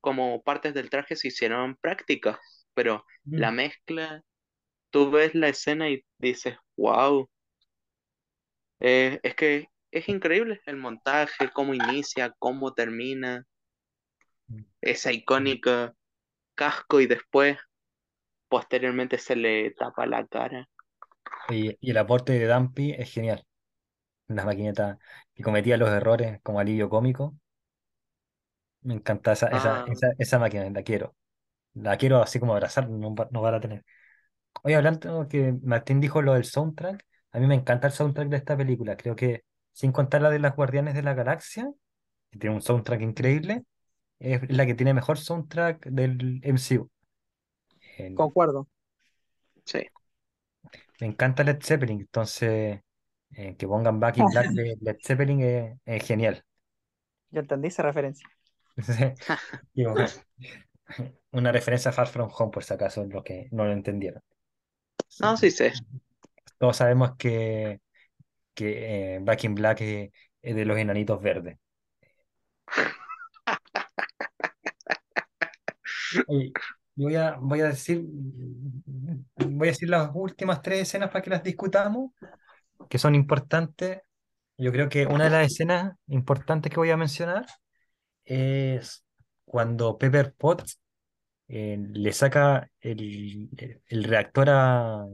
como 0.00 0.42
partes 0.42 0.74
del 0.74 0.90
traje 0.90 1.16
se 1.16 1.28
hicieron 1.28 1.76
prácticas, 1.76 2.38
pero 2.74 3.04
la 3.24 3.50
mezcla, 3.52 4.22
tú 4.90 5.10
ves 5.10 5.34
la 5.34 5.48
escena 5.48 5.90
y 5.90 6.04
dices, 6.18 6.56
wow, 6.76 7.30
es 8.82 9.34
que 9.36 9.68
es 9.90 10.08
increíble 10.10 10.60
el 10.66 10.76
montaje, 10.76 11.50
cómo 11.52 11.74
inicia, 11.74 12.34
cómo 12.38 12.74
termina, 12.74 13.46
esa 14.82 15.12
icónica 15.12 15.94
casco 16.56 17.00
y 17.00 17.06
después 17.06 17.58
posteriormente 18.48 19.18
se 19.18 19.36
le 19.36 19.72
tapa 19.72 20.06
la 20.06 20.26
cara. 20.26 20.68
Y, 21.46 21.76
y 21.80 21.90
el 21.90 21.98
aporte 21.98 22.32
de 22.32 22.46
Dumpy 22.48 22.92
es 22.98 23.12
genial. 23.12 23.44
Una 24.28 24.44
maquineta 24.46 24.98
que 25.34 25.42
cometía 25.44 25.76
los 25.78 25.90
errores 25.90 26.40
como 26.42 26.60
alivio 26.60 26.90
cómico. 26.90 27.36
Me 28.82 28.94
encanta 28.94 29.32
esa, 29.32 29.48
esa, 29.48 29.80
Ah, 29.80 29.86
esa, 29.86 30.08
esa 30.18 30.38
máquina, 30.38 30.68
la 30.70 30.82
quiero. 30.82 31.14
La 31.74 31.96
quiero 31.98 32.22
así 32.22 32.40
como 32.40 32.54
abrazar, 32.54 32.88
no, 32.90 33.14
no 33.30 33.42
van 33.42 33.54
a 33.54 33.60
tener. 33.60 33.84
Oye, 34.64 34.76
hablando 34.76 35.28
que 35.28 35.54
Martín 35.64 36.00
dijo 36.00 36.22
lo 36.22 36.34
del 36.34 36.44
soundtrack, 36.44 37.04
a 37.32 37.38
mí 37.38 37.46
me 37.46 37.54
encanta 37.54 37.86
el 37.86 37.92
soundtrack 37.92 38.28
de 38.28 38.36
esta 38.36 38.56
película. 38.56 38.96
Creo 38.96 39.16
que, 39.16 39.44
sin 39.72 39.90
contar 39.90 40.22
la 40.22 40.30
de 40.30 40.38
las 40.38 40.54
Guardianes 40.54 40.94
de 40.94 41.02
la 41.02 41.14
Galaxia, 41.14 41.70
que 42.30 42.38
tiene 42.38 42.54
un 42.54 42.62
soundtrack 42.62 43.00
increíble, 43.00 43.64
es 44.18 44.40
la 44.50 44.66
que 44.66 44.74
tiene 44.74 44.94
mejor 44.94 45.18
soundtrack 45.18 45.86
del 45.86 46.40
MCU. 46.44 46.90
Concuerdo. 48.14 48.68
Sí. 49.64 49.86
Me 51.00 51.06
encanta 51.06 51.42
Led 51.42 51.58
Zeppelin, 51.62 52.00
entonces 52.00 52.80
eh, 53.30 53.56
que 53.56 53.66
pongan 53.66 53.98
Back 53.98 54.18
in 54.18 54.26
Black 54.26 54.50
de 54.50 54.76
Led 54.80 54.96
Zeppelin 55.02 55.40
es, 55.40 55.78
es 55.84 56.04
genial. 56.04 56.44
Yo 57.30 57.40
entendí 57.40 57.68
esa 57.68 57.82
referencia. 57.82 58.28
Una 61.32 61.50
referencia 61.50 61.90
a 61.90 61.94
Far 61.94 62.08
From 62.08 62.30
Home, 62.36 62.50
por 62.50 62.62
si 62.62 62.74
acaso, 62.74 63.04
los 63.04 63.24
que 63.24 63.48
no 63.52 63.64
lo 63.64 63.72
entendieron. 63.72 64.22
No, 65.20 65.36
sí 65.36 65.50
sé. 65.50 65.72
Todos 66.62 66.76
sabemos 66.76 67.16
que, 67.18 67.80
que 68.54 69.16
eh, 69.16 69.18
Back 69.20 69.44
in 69.44 69.54
Black 69.56 69.80
es, 69.82 70.10
es 70.42 70.56
de 70.56 70.64
los 70.64 70.78
enanitos 70.78 71.20
verdes. 71.20 71.58
Oye, 76.28 76.52
voy 76.94 77.16
a, 77.16 77.36
voy 77.40 77.60
a 77.60 77.68
decir, 77.68 78.02
voy 78.04 79.68
a 79.68 79.70
decir 79.70 79.88
las 79.88 80.10
últimas 80.14 80.62
tres 80.62 80.82
escenas 80.82 81.10
para 81.10 81.22
que 81.22 81.30
las 81.30 81.42
discutamos, 81.42 82.12
que 82.88 82.98
son 82.98 83.14
importantes. 83.14 84.00
Yo 84.58 84.72
creo 84.72 84.88
que 84.88 85.06
una 85.06 85.24
de 85.24 85.30
las 85.30 85.46
escenas 85.46 85.94
importantes 86.08 86.70
que 86.70 86.78
voy 86.78 86.90
a 86.90 86.96
mencionar 86.96 87.46
es 88.24 89.04
cuando 89.44 89.98
Pepper 89.98 90.34
Potts 90.34 90.80
eh, 91.48 91.78
le 91.80 92.12
saca 92.12 92.70
el, 92.80 93.50
el 93.88 94.04
reactor 94.04 94.50
a, 94.50 95.04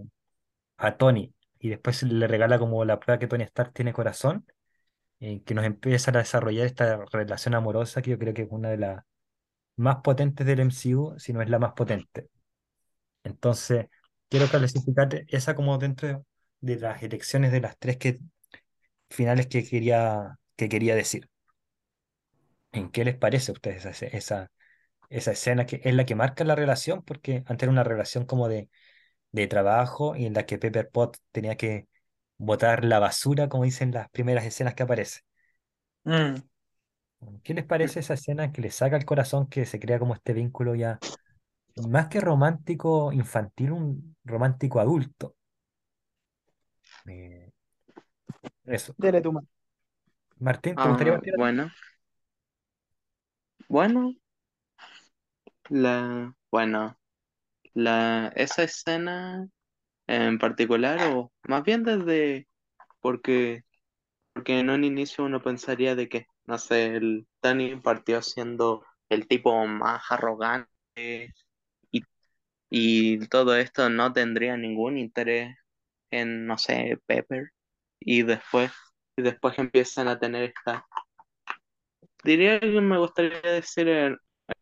a 0.78 0.96
Tony 0.96 1.32
y 1.60 1.70
después 1.70 2.02
le 2.02 2.26
regala 2.28 2.58
como 2.58 2.84
la 2.84 3.00
prueba 3.00 3.18
que 3.18 3.26
Tony 3.26 3.44
Stark 3.44 3.72
tiene 3.72 3.92
corazón, 3.92 4.46
eh, 5.20 5.42
que 5.44 5.54
nos 5.54 5.64
empieza 5.64 6.10
a 6.10 6.18
desarrollar 6.18 6.66
esta 6.66 7.04
relación 7.12 7.54
amorosa 7.54 8.02
que 8.02 8.10
yo 8.10 8.18
creo 8.18 8.34
que 8.34 8.42
es 8.42 8.48
una 8.50 8.70
de 8.70 8.78
las 8.78 9.04
más 9.76 9.98
potentes 10.02 10.46
del 10.46 10.60
MCU, 10.60 11.18
si 11.18 11.32
no 11.32 11.42
es 11.42 11.50
la 11.50 11.58
más 11.58 11.72
potente. 11.74 12.30
Entonces, 13.24 13.86
quiero 14.28 14.48
clasificar 14.48 15.08
esa 15.28 15.54
como 15.54 15.78
dentro 15.78 16.26
de 16.60 16.76
las 16.76 17.02
elecciones 17.02 17.52
de 17.52 17.60
las 17.60 17.78
tres 17.78 17.98
que, 17.98 18.18
finales 19.10 19.46
que 19.48 19.64
quería, 19.64 20.38
que 20.56 20.68
quería 20.68 20.94
decir. 20.94 21.28
¿En 22.72 22.90
qué 22.90 23.04
les 23.04 23.16
parece 23.16 23.50
a 23.50 23.54
ustedes 23.54 23.84
esa, 23.84 24.06
esa, 24.06 24.50
esa 25.10 25.32
escena 25.32 25.66
que 25.66 25.80
es 25.84 25.94
la 25.94 26.06
que 26.06 26.14
marca 26.14 26.44
la 26.44 26.54
relación? 26.56 27.02
Porque 27.04 27.44
antes 27.46 27.64
era 27.64 27.72
una 27.72 27.84
relación 27.84 28.26
como 28.26 28.48
de, 28.48 28.68
de 29.32 29.46
trabajo 29.46 30.16
y 30.16 30.26
en 30.26 30.34
la 30.34 30.46
que 30.46 30.58
Pepper 30.58 30.90
Pot 30.90 31.18
tenía 31.32 31.56
que 31.56 31.88
botar 32.38 32.84
la 32.84 32.98
basura, 33.00 33.48
como 33.48 33.64
dicen 33.64 33.92
las 33.92 34.08
primeras 34.10 34.44
escenas 34.46 34.74
que 34.74 34.82
aparece. 34.84 35.20
Mm. 36.04 36.42
¿Qué 37.42 37.54
les 37.54 37.64
parece 37.64 38.00
esa 38.00 38.14
escena 38.14 38.52
que 38.52 38.60
le 38.62 38.70
saca 38.70 38.96
el 38.96 39.04
corazón, 39.04 39.48
que 39.48 39.66
se 39.66 39.80
crea 39.80 39.98
como 39.98 40.14
este 40.14 40.32
vínculo 40.32 40.74
ya 40.74 41.02
más 41.88 42.08
que 42.08 42.20
romántico 42.20 43.12
infantil, 43.12 43.72
un 43.72 44.16
romántico 44.24 44.80
adulto? 44.80 45.36
Eh, 47.06 47.50
eso. 48.66 48.96
Dele 48.96 49.20
tu 49.22 49.32
mano. 49.32 49.48
Martín, 50.40 50.80
¿te 50.80 50.88
gustaría 50.88 51.12
Ah, 51.12 51.14
partir 51.14 51.34
bueno. 51.36 51.70
Bueno, 53.68 54.14
la, 55.70 56.34
bueno, 56.50 56.97
la, 57.78 58.28
esa 58.36 58.64
escena 58.64 59.48
en 60.08 60.38
particular, 60.38 60.98
o 61.14 61.32
más 61.48 61.62
bien 61.64 61.84
desde, 61.84 62.48
porque, 63.00 63.64
porque 64.34 64.60
en 64.60 64.70
un 64.70 64.84
inicio 64.84 65.24
uno 65.24 65.42
pensaría 65.42 65.96
de 65.96 66.08
que, 66.08 66.26
no 66.46 66.58
sé, 66.58 66.96
el 66.96 67.28
Tony 67.40 67.76
partió 67.80 68.22
siendo 68.22 68.84
el 69.10 69.28
tipo 69.28 69.66
más 69.66 70.02
arrogante 70.10 70.70
y, 71.90 72.02
y 72.70 73.28
todo 73.28 73.56
esto 73.56 73.90
no 73.90 74.12
tendría 74.12 74.56
ningún 74.56 74.98
interés 74.98 75.56
en, 76.10 76.46
no 76.46 76.58
sé, 76.58 76.98
Pepper, 77.06 77.50
y 78.00 78.22
después, 78.24 78.72
y 79.16 79.22
después 79.22 79.58
empiezan 79.58 80.08
a 80.08 80.18
tener 80.20 80.44
esta, 80.44 80.86
diría 82.24 82.60
que 82.60 82.80
me 82.80 82.98
gustaría 82.98 83.40
decir 83.40 83.88
her- 83.88 84.18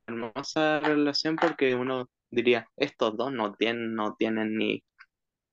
hermosa 0.07 0.81
relación 0.81 1.37
porque 1.37 1.75
uno 1.75 2.09
diría, 2.31 2.69
estos 2.77 3.17
dos 3.17 3.33
no 3.33 3.55
tienen, 3.55 3.95
no 3.95 4.15
tienen 4.17 4.57
ni 4.57 4.85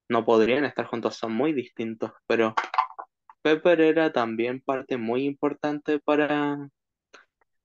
no 0.09 0.25
podrían 0.25 0.65
estar 0.65 0.85
juntos, 0.85 1.15
son 1.15 1.33
muy 1.33 1.53
distintos, 1.53 2.11
pero 2.27 2.53
Pepper 3.41 3.81
era 3.81 4.11
también 4.11 4.61
parte 4.61 4.97
muy 4.97 5.25
importante 5.25 5.99
para, 5.99 6.69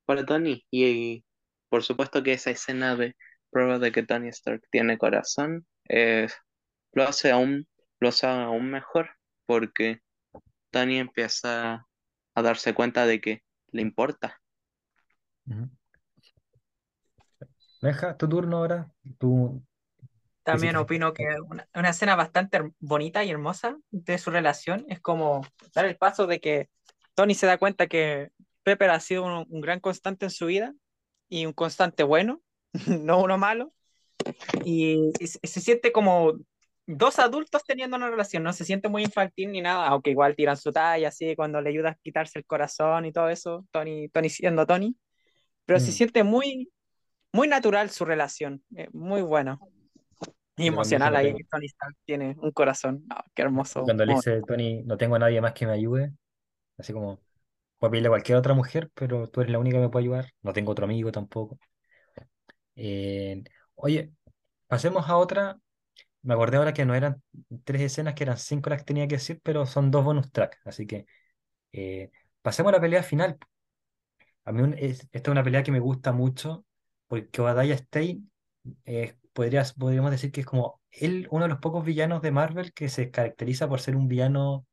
para 0.06 0.24
Tony 0.24 0.64
y, 0.70 1.24
por 1.68 1.84
supuesto 1.84 2.22
que 2.22 2.32
esa 2.32 2.50
escena 2.50 2.96
de 2.96 3.16
prueba 3.50 3.78
de 3.78 3.92
que 3.92 4.02
Tony 4.02 4.28
Stark 4.28 4.62
tiene 4.70 4.98
corazón 4.98 5.66
lo 6.92 7.04
hace 7.04 7.30
aún, 7.30 7.66
lo 8.00 8.08
hace 8.08 8.26
aún 8.26 8.70
mejor 8.70 9.10
porque 9.46 10.00
Tony 10.70 10.98
empieza 10.98 11.86
a 12.34 12.42
darse 12.42 12.74
cuenta 12.74 13.06
de 13.06 13.20
que 13.20 13.42
le 13.72 13.82
importa. 13.82 14.40
Benja, 17.82 18.16
tu 18.16 18.28
turno 18.28 18.58
ahora. 18.58 18.92
Tú 19.18 19.62
También 20.42 20.76
opino 20.76 21.12
que 21.12 21.24
una, 21.46 21.68
una 21.74 21.90
escena 21.90 22.16
bastante 22.16 22.72
bonita 22.80 23.22
y 23.24 23.30
hermosa 23.30 23.78
de 23.90 24.16
su 24.18 24.30
relación 24.30 24.86
es 24.88 25.00
como 25.00 25.42
dar 25.74 25.84
el 25.84 25.96
paso 25.98 26.26
de 26.26 26.40
que 26.40 26.70
Tony 27.14 27.34
se 27.34 27.46
da 27.46 27.58
cuenta 27.58 27.86
que 27.86 28.30
Pepper 28.62 28.90
ha 28.90 29.00
sido 29.00 29.24
un, 29.24 29.46
un 29.48 29.60
gran 29.60 29.80
constante 29.80 30.24
en 30.26 30.30
su 30.30 30.46
vida 30.46 30.74
y 31.28 31.44
un 31.46 31.52
constante 31.52 32.02
bueno, 32.02 32.40
no 33.02 33.20
uno 33.22 33.36
malo, 33.38 33.74
y, 34.64 35.12
y 35.20 35.26
se, 35.28 35.40
se 35.44 35.60
siente 35.60 35.92
como 35.92 36.34
dos 36.86 37.18
adultos 37.18 37.64
teniendo 37.66 37.96
una 37.96 38.10
relación, 38.10 38.42
no 38.44 38.52
se 38.54 38.64
siente 38.64 38.88
muy 38.88 39.04
infantil 39.04 39.52
ni 39.52 39.62
nada, 39.62 39.88
aunque 39.88 40.10
igual 40.10 40.36
tiran 40.36 40.56
su 40.56 40.72
talla 40.72 41.08
así 41.08 41.36
cuando 41.36 41.60
le 41.60 41.70
ayuda 41.70 41.90
a 41.90 41.94
quitarse 41.96 42.38
el 42.40 42.46
corazón 42.46 43.06
y 43.06 43.12
todo 43.12 43.28
eso, 43.30 43.66
Tony, 43.72 44.08
Tony 44.10 44.30
siendo 44.30 44.66
Tony, 44.66 44.96
pero 45.64 45.80
se 45.80 45.92
Mm. 45.92 45.96
siente 45.96 46.24
muy, 46.24 46.70
muy 47.32 47.48
natural 47.48 47.90
su 47.90 48.04
relación, 48.04 48.62
eh, 48.76 48.88
muy 48.92 49.22
bueno. 49.22 49.60
Y 50.56 50.66
emocional 50.68 51.14
ahí 51.16 51.26
tengo- 51.26 51.38
Tony 51.50 51.66
Stark 51.66 51.96
tiene 52.04 52.36
un 52.40 52.50
corazón. 52.52 53.04
Ah, 53.10 53.24
qué 53.34 53.42
hermoso. 53.42 53.84
cuando 53.84 54.04
le 54.04 54.14
dice 54.14 54.42
Tony, 54.42 54.82
no 54.82 54.96
tengo 54.96 55.16
a 55.16 55.18
nadie 55.18 55.40
más 55.40 55.52
que 55.52 55.66
me 55.66 55.72
ayude, 55.72 56.12
así 56.78 56.92
como, 56.92 57.20
puedo 57.78 57.90
pedirle 57.92 58.08
a 58.08 58.10
cualquier 58.10 58.38
otra 58.38 58.54
mujer, 58.54 58.90
pero 58.94 59.28
tú 59.28 59.40
eres 59.40 59.52
la 59.52 59.58
única 59.58 59.76
que 59.78 59.82
me 59.82 59.88
puede 59.90 60.04
ayudar, 60.04 60.32
no 60.42 60.52
tengo 60.52 60.72
otro 60.72 60.84
amigo 60.86 61.12
tampoco. 61.12 61.58
Eh, 62.76 63.42
oye, 63.74 64.12
pasemos 64.68 65.08
a 65.08 65.16
otra, 65.16 65.58
me 66.22 66.34
acordé 66.34 66.58
ahora 66.58 66.74
que 66.74 66.84
no 66.86 66.94
eran 66.94 67.22
tres 67.64 67.82
escenas, 67.82 68.14
que 68.14 68.24
eran 68.24 68.38
cinco 68.38 68.70
las 68.70 68.80
que 68.80 68.86
tenía 68.86 69.08
que 69.08 69.16
decir, 69.16 69.40
pero 69.42 69.66
son 69.66 69.90
dos 69.90 70.04
bonus 70.04 70.32
tracks, 70.32 70.58
así 70.66 70.86
que 70.86 71.06
eh, 71.72 72.10
pasemos 72.42 72.72
a 72.72 72.76
la 72.76 72.82
pelea 72.82 73.02
final. 73.04 73.38
A 74.44 74.52
mí 74.52 74.62
un- 74.62 74.74
es- 74.74 75.02
esta 75.12 75.30
es 75.30 75.32
una 75.32 75.44
pelea 75.44 75.62
que 75.62 75.72
me 75.72 75.80
gusta 75.80 76.12
mucho, 76.12 76.64
porque 77.08 77.40
Obadiah 77.40 77.76
Stane 77.76 78.22
podrías, 79.38 79.72
podríamos 79.74 80.10
decir 80.10 80.32
que 80.32 80.40
es 80.40 80.46
como 80.46 80.80
él, 80.90 81.28
uno 81.30 81.44
de 81.44 81.50
los 81.50 81.60
pocos 81.60 81.84
villanos 81.84 82.22
de 82.22 82.32
Marvel 82.32 82.72
que 82.72 82.88
se 82.88 83.10
caracteriza 83.10 83.68
por 83.68 83.80
ser 83.80 83.94
un 83.96 84.08
villano 84.08 84.66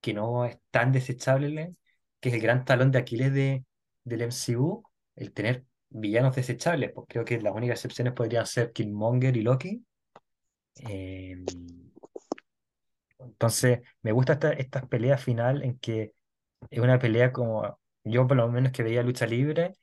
que 0.00 0.14
no 0.14 0.44
es 0.46 0.58
tan 0.70 0.92
desechable, 0.92 1.74
que 2.20 2.30
es 2.30 2.34
el 2.36 2.40
gran 2.40 2.64
talón 2.64 2.90
de 2.90 2.98
Aquiles 2.98 3.32
de, 3.34 3.64
del 4.04 4.22
MCU, 4.22 4.82
el 5.16 5.32
tener 5.32 5.66
villanos 5.90 6.36
desechables. 6.36 6.92
Pues 6.94 7.06
creo 7.08 7.24
que 7.24 7.40
las 7.40 7.54
únicas 7.54 7.78
excepciones 7.78 8.14
podrían 8.14 8.46
ser 8.46 8.72
Killmonger 8.72 9.36
y 9.36 9.42
Loki. 9.42 9.84
Eh, 10.88 11.36
entonces, 13.18 13.80
me 14.02 14.12
gusta 14.12 14.34
esta, 14.34 14.52
estas 14.52 14.86
peleas 14.86 15.22
final 15.22 15.62
en 15.62 15.78
que 15.78 16.14
es 16.70 16.80
una 16.80 16.98
pelea 16.98 17.32
como 17.32 17.78
yo 18.04 18.26
por 18.26 18.36
lo 18.36 18.48
menos 18.48 18.72
que 18.72 18.82
veía 18.82 19.02
lucha 19.02 19.26
libre, 19.26 19.74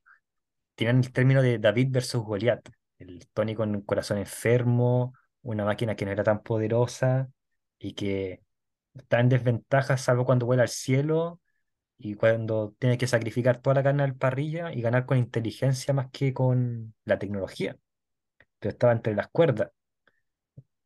tienen 0.76 0.98
el 1.00 1.12
término 1.12 1.42
de 1.42 1.60
David 1.60 1.90
versus 1.92 2.24
Goliat. 2.24 2.70
El 3.00 3.28
Tony 3.34 3.56
con 3.56 3.76
un 3.76 3.82
corazón 3.82 4.18
enfermo, 4.18 5.14
una 5.42 5.66
máquina 5.66 5.96
que 5.96 6.06
no 6.06 6.12
era 6.12 6.24
tan 6.24 6.44
poderosa 6.44 7.30
y 7.80 7.94
que 7.94 8.42
está 8.94 9.20
en 9.20 9.30
desventaja 9.30 9.98
salvo 9.98 10.26
cuando 10.26 10.46
vuela 10.46 10.64
al 10.64 10.70
cielo 10.70 11.42
y 11.98 12.16
cuando 12.16 12.76
tiene 12.80 12.98
que 12.98 13.08
sacrificar 13.08 13.60
toda 13.62 13.76
la 13.76 13.84
carne 13.84 14.04
al 14.04 14.16
parrilla 14.16 14.74
y 14.74 14.82
ganar 14.82 15.06
con 15.06 15.18
inteligencia 15.18 15.94
más 15.94 16.10
que 16.12 16.34
con 16.34 16.94
la 17.06 17.20
tecnología. 17.20 17.78
Pero 18.60 18.72
estaba 18.72 18.94
entre 18.94 19.16
las 19.16 19.30
cuerdas. 19.30 19.72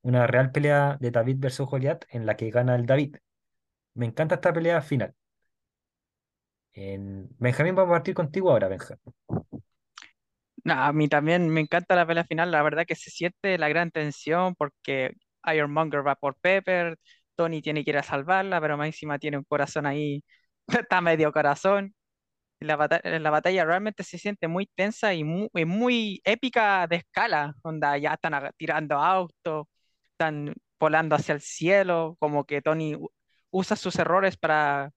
Una 0.01 0.27
real 0.27 0.51
pelea 0.51 0.97
de 0.99 1.09
David 1.11 1.37
versus 1.39 1.67
Goliat 1.69 2.03
en 2.09 2.25
la 2.25 2.35
que 2.35 2.49
gana 2.51 2.75
el 2.75 2.85
David. 2.85 3.15
Me 3.95 4.05
encanta 4.07 4.35
esta 4.35 4.53
pelea 4.53 4.81
final. 4.81 5.15
En... 6.73 7.29
Benjamín, 7.37 7.75
vamos 7.75 7.91
a 7.91 7.95
partir 7.95 8.15
contigo 8.15 8.51
ahora, 8.51 8.67
Benjamín. 8.67 9.13
A 10.71 10.93
mí 10.93 11.07
también 11.07 11.49
me 11.49 11.61
encanta 11.61 11.95
la 11.95 12.05
pelea 12.05 12.23
final. 12.25 12.51
La 12.51 12.61
verdad 12.63 12.85
que 12.85 12.95
se 12.95 13.09
siente 13.09 13.57
la 13.57 13.69
gran 13.69 13.91
tensión 13.91 14.55
porque 14.55 15.13
Ironmonger 15.45 16.05
va 16.05 16.15
por 16.15 16.35
Pepper, 16.39 16.97
Tony 17.35 17.61
tiene 17.61 17.83
que 17.83 17.91
ir 17.91 17.97
a 17.97 18.03
salvarla, 18.03 18.59
pero 18.61 18.77
más 18.77 18.87
encima 18.87 19.19
tiene 19.19 19.37
un 19.37 19.45
corazón 19.45 19.85
ahí, 19.85 20.23
está 20.89 21.01
medio 21.01 21.31
corazón. 21.31 21.93
La 22.59 22.75
batalla, 22.75 23.19
la 23.19 23.29
batalla 23.29 23.65
realmente 23.65 24.03
se 24.03 24.17
siente 24.17 24.47
muy 24.49 24.67
tensa 24.75 25.13
y 25.13 25.23
muy, 25.23 26.21
épica 26.25 26.87
de 26.87 26.97
escala, 26.97 27.55
onda 27.63 27.97
ya 27.97 28.13
están 28.15 28.51
tirando 28.57 28.97
autos, 28.97 29.67
están 30.11 30.53
volando 30.79 31.15
hacia 31.15 31.35
el 31.35 31.41
cielo, 31.41 32.17
como 32.19 32.45
que 32.45 32.61
Tony 32.61 32.97
usa 33.51 33.77
sus 33.77 33.95
errores 33.97 34.37
para, 34.37 34.91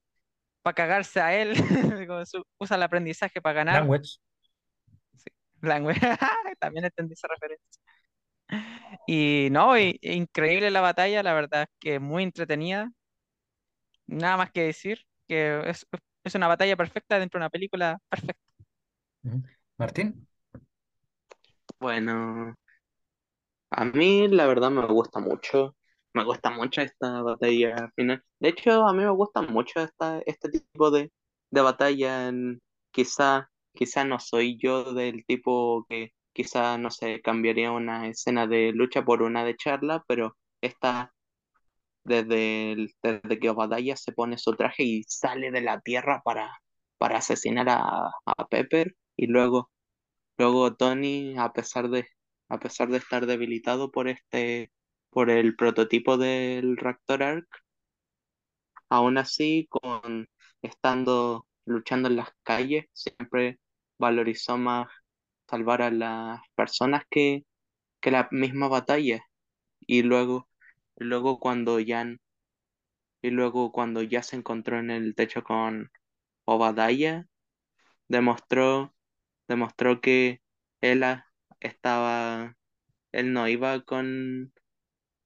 para 0.62 0.74
cagarse 0.74 1.20
a 1.20 1.34
él, 1.40 1.54
usa 2.58 2.76
el 2.76 2.82
aprendizaje 2.82 3.40
para 3.40 3.54
ganar. 3.54 3.86
Langue- 5.62 5.94
También 6.60 6.84
entendí 6.86 7.14
esa 7.14 7.28
referencia. 7.28 7.82
Y 9.06 9.48
no, 9.50 9.78
y- 9.78 9.98
increíble 10.02 10.70
la 10.70 10.80
batalla, 10.80 11.22
la 11.22 11.34
verdad 11.34 11.62
es 11.64 11.68
que 11.80 11.98
muy 12.00 12.22
entretenida. 12.24 12.90
Nada 14.06 14.36
más 14.36 14.52
que 14.52 14.62
decir, 14.62 15.00
que 15.28 15.62
es, 15.70 15.86
es 16.24 16.34
una 16.34 16.48
batalla 16.48 16.76
perfecta 16.76 17.18
dentro 17.18 17.38
de 17.38 17.42
una 17.44 17.50
película 17.50 17.98
perfecta. 18.10 18.40
Martín. 19.78 20.26
Bueno, 21.78 22.54
a 23.70 23.84
mí 23.84 24.28
la 24.28 24.46
verdad 24.46 24.70
me 24.70 24.86
gusta 24.86 25.20
mucho, 25.20 25.76
me 26.14 26.24
gusta 26.24 26.50
mucho 26.50 26.80
esta 26.82 27.22
batalla 27.22 27.90
final. 27.96 28.22
De 28.40 28.50
hecho, 28.50 28.86
a 28.86 28.92
mí 28.92 29.00
me 29.04 29.10
gusta 29.10 29.42
mucho 29.42 29.80
esta, 29.80 30.20
este 30.26 30.50
tipo 30.50 30.90
de, 30.90 31.12
de 31.50 31.60
batalla. 31.60 32.28
en- 32.28 32.60
Quizá, 32.94 33.50
quizá 33.74 34.04
no 34.04 34.18
soy 34.20 34.58
yo 34.60 34.92
del 34.94 35.24
tipo 35.26 35.86
que 35.88 36.12
quizá, 36.32 36.78
no 36.78 36.90
sé, 36.90 37.20
cambiaría 37.22 37.72
una 37.72 38.08
escena 38.08 38.46
de 38.46 38.72
lucha 38.72 39.04
por 39.04 39.22
una 39.22 39.44
de 39.44 39.56
charla, 39.56 40.04
pero 40.08 40.36
esta, 40.60 41.12
desde, 42.04 42.88
desde 43.02 43.38
que 43.40 43.50
Obadiah 43.50 43.96
se 43.96 44.12
pone 44.12 44.38
su 44.38 44.54
traje 44.56 44.84
y 44.84 45.02
sale 45.04 45.50
de 45.50 45.60
la 45.62 45.80
tierra 45.80 46.22
para, 46.24 46.52
para 46.98 47.18
asesinar 47.18 47.68
a, 47.70 47.82
a 48.26 48.48
Pepper 48.48 48.94
y 49.16 49.26
luego 49.26 49.70
Luego 50.38 50.74
Tony, 50.76 51.36
a 51.38 51.52
pesar 51.52 51.88
de, 51.90 52.06
a 52.48 52.58
pesar 52.58 52.88
de 52.90 52.98
estar 52.98 53.26
debilitado 53.26 53.90
por 53.92 54.08
este, 54.08 54.72
por 55.10 55.30
el 55.30 55.56
prototipo 55.56 56.18
del 56.18 56.76
Raptor 56.76 57.22
Arc, 57.22 57.46
aún 58.88 59.18
así, 59.18 59.66
con 59.70 60.28
estando 60.62 61.46
luchando 61.64 62.08
en 62.08 62.16
las 62.16 62.30
calles, 62.42 62.86
siempre 62.92 63.58
valorizó 63.98 64.58
más 64.58 64.88
salvar 65.48 65.82
a 65.82 65.90
las 65.90 66.40
personas 66.54 67.04
que, 67.10 67.44
que 68.00 68.10
la 68.12 68.28
misma 68.32 68.68
batalla. 68.68 69.24
Y 69.80 70.02
luego, 70.02 70.48
luego 70.96 71.40
cuando 71.40 71.80
ya, 71.80 72.06
y 73.22 73.30
luego 73.30 73.72
cuando 73.72 74.02
ya 74.02 74.22
se 74.22 74.36
encontró 74.36 74.78
en 74.78 74.90
el 74.90 75.14
techo 75.14 75.42
con 75.44 75.90
Obadiah, 76.46 77.26
demostró, 78.08 78.94
demostró 79.48 80.00
que 80.02 80.42
él 80.80 81.04
estaba 81.60 82.56
Él 83.12 83.32
no 83.32 83.48
iba 83.48 83.82
con, 83.82 84.52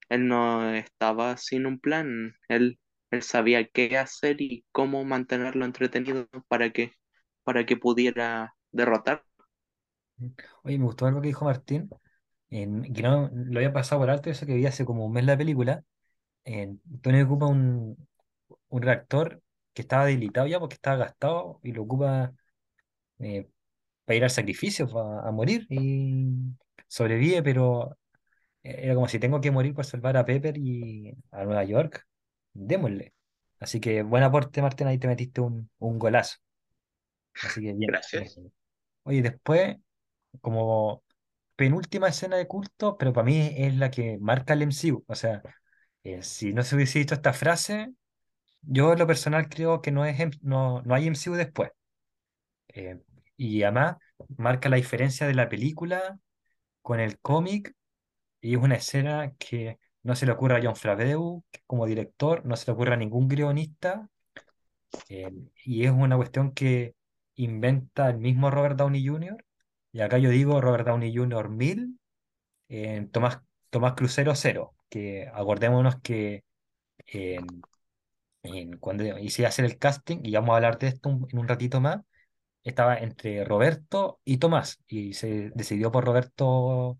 él 0.09 0.27
no 0.29 0.73
estaba 0.73 1.37
sin 1.37 1.65
un 1.67 1.79
plan. 1.79 2.35
Él, 2.49 2.79
él 3.11 3.23
sabía 3.23 3.67
qué 3.67 3.97
hacer 3.97 4.41
y 4.41 4.65
cómo 4.71 5.03
mantenerlo 5.05 5.65
entretenido 5.65 6.27
para 6.47 6.71
que, 6.71 6.93
para 7.43 7.65
que 7.65 7.77
pudiera 7.77 8.55
derrotar. 8.71 9.23
Oye, 10.63 10.77
me 10.77 10.85
gustó 10.85 11.05
algo 11.05 11.21
que 11.21 11.27
dijo 11.27 11.45
Martín, 11.45 11.89
que 12.49 12.65
no 13.03 13.29
lo 13.33 13.59
había 13.59 13.73
pasado 13.73 14.01
por 14.01 14.09
alto, 14.09 14.29
eso 14.29 14.45
que 14.45 14.55
vi 14.55 14.65
hace 14.65 14.85
como 14.85 15.05
un 15.05 15.13
mes 15.13 15.25
la 15.25 15.37
película. 15.37 15.83
Tony 17.01 17.21
ocupa 17.21 17.45
un, 17.47 17.97
un 18.69 18.81
reactor 18.81 19.41
que 19.73 19.81
estaba 19.83 20.05
debilitado 20.05 20.47
ya 20.47 20.59
porque 20.59 20.75
estaba 20.75 20.97
gastado 20.97 21.59
y 21.63 21.71
lo 21.73 21.83
ocupa 21.83 22.33
eh, 23.19 23.49
para 24.05 24.17
ir 24.17 24.23
al 24.25 24.31
sacrificio, 24.31 24.87
pa- 24.89 25.27
a 25.27 25.31
morir 25.31 25.67
y 25.69 26.33
sobrevive, 26.87 27.43
pero 27.43 27.97
era 28.63 28.95
como 28.95 29.07
si 29.09 29.19
tengo 29.19 29.41
que 29.41 29.51
morir 29.51 29.73
por 29.75 29.85
salvar 29.85 30.17
a 30.17 30.25
Pepper 30.25 30.57
y 30.57 31.13
a 31.31 31.45
Nueva 31.45 31.63
York, 31.65 32.05
démosle. 32.57 33.13
Así 33.59 33.79
que 33.79 34.03
buen 34.03 34.23
aporte, 34.23 34.61
Martín, 34.61 34.87
ahí 34.87 34.97
te 34.99 35.07
metiste 35.07 35.41
un, 35.41 35.69
un 35.79 35.99
golazo. 35.99 36.37
Así 37.41 37.61
que 37.61 37.73
bien. 37.73 37.91
Gracias. 37.91 38.39
Oye, 39.03 39.21
después, 39.21 39.77
como 40.41 41.03
penúltima 41.55 42.09
escena 42.09 42.37
de 42.37 42.47
culto, 42.47 42.97
pero 42.97 43.13
para 43.13 43.25
mí 43.25 43.53
es 43.57 43.75
la 43.75 43.91
que 43.91 44.17
marca 44.19 44.53
el 44.53 44.63
MCU. 44.63 45.03
O 45.07 45.15
sea, 45.15 45.41
eh, 46.03 46.23
si 46.23 46.53
no 46.53 46.63
se 46.63 46.75
hubiese 46.75 46.99
visto 46.99 47.15
esta 47.15 47.33
frase, 47.33 47.93
yo 48.61 48.93
en 48.93 48.99
lo 48.99 49.07
personal 49.07 49.49
creo 49.49 49.81
que 49.81 49.91
no, 49.91 50.05
es, 50.05 50.17
no, 50.43 50.81
no 50.83 50.95
hay 50.95 51.07
MCU 51.07 51.35
después. 51.35 51.71
Eh, 52.69 52.99
y 53.37 53.63
además 53.63 53.97
marca 54.37 54.69
la 54.69 54.77
diferencia 54.77 55.27
de 55.27 55.33
la 55.33 55.49
película 55.49 56.17
con 56.81 56.99
el 56.99 57.19
cómic 57.19 57.73
y 58.41 58.55
es 58.55 58.61
una 58.61 58.75
escena 58.75 59.33
que 59.39 59.79
no 60.07 60.15
se 60.15 60.25
le 60.25 60.31
ocurre 60.31 60.55
a 60.57 60.61
John 60.63 60.75
que 61.51 61.61
como 61.67 61.85
director, 61.85 62.45
no 62.45 62.55
se 62.55 62.67
le 62.67 62.73
ocurre 62.73 62.93
a 62.93 62.97
ningún 62.97 63.27
guionista 63.27 64.09
eh, 65.09 65.31
y 65.65 65.85
es 65.85 65.91
una 65.91 66.15
cuestión 66.17 66.53
que 66.53 66.95
inventa 67.35 68.09
el 68.09 68.17
mismo 68.19 68.49
Robert 68.51 68.77
Downey 68.77 69.05
Jr. 69.05 69.45
Y 69.91 70.01
acá 70.01 70.17
yo 70.17 70.29
digo 70.29 70.61
Robert 70.61 70.87
Downey 70.87 71.15
Jr. 71.15 71.49
1000, 71.49 71.99
eh, 72.69 73.07
Tomás, 73.11 73.41
Tomás 73.69 73.93
Crucero 73.95 74.35
cero 74.35 74.75
que 74.89 75.27
acordémonos 75.33 75.99
que 76.01 76.43
cuando 78.79 79.03
hice 79.19 79.45
hacer 79.45 79.65
el 79.65 79.77
casting, 79.77 80.19
y 80.23 80.33
vamos 80.33 80.51
a 80.51 80.55
hablar 80.57 80.77
de 80.79 80.87
esto 80.87 81.09
en 81.09 81.37
un 81.37 81.47
ratito 81.47 81.81
más, 81.81 82.01
estaba 82.63 82.97
entre 82.97 83.43
Roberto 83.45 84.21
y 84.25 84.37
Tomás, 84.37 84.79
y 84.87 85.13
se 85.13 85.51
decidió 85.55 85.91
por 85.91 86.05
Roberto 86.05 86.99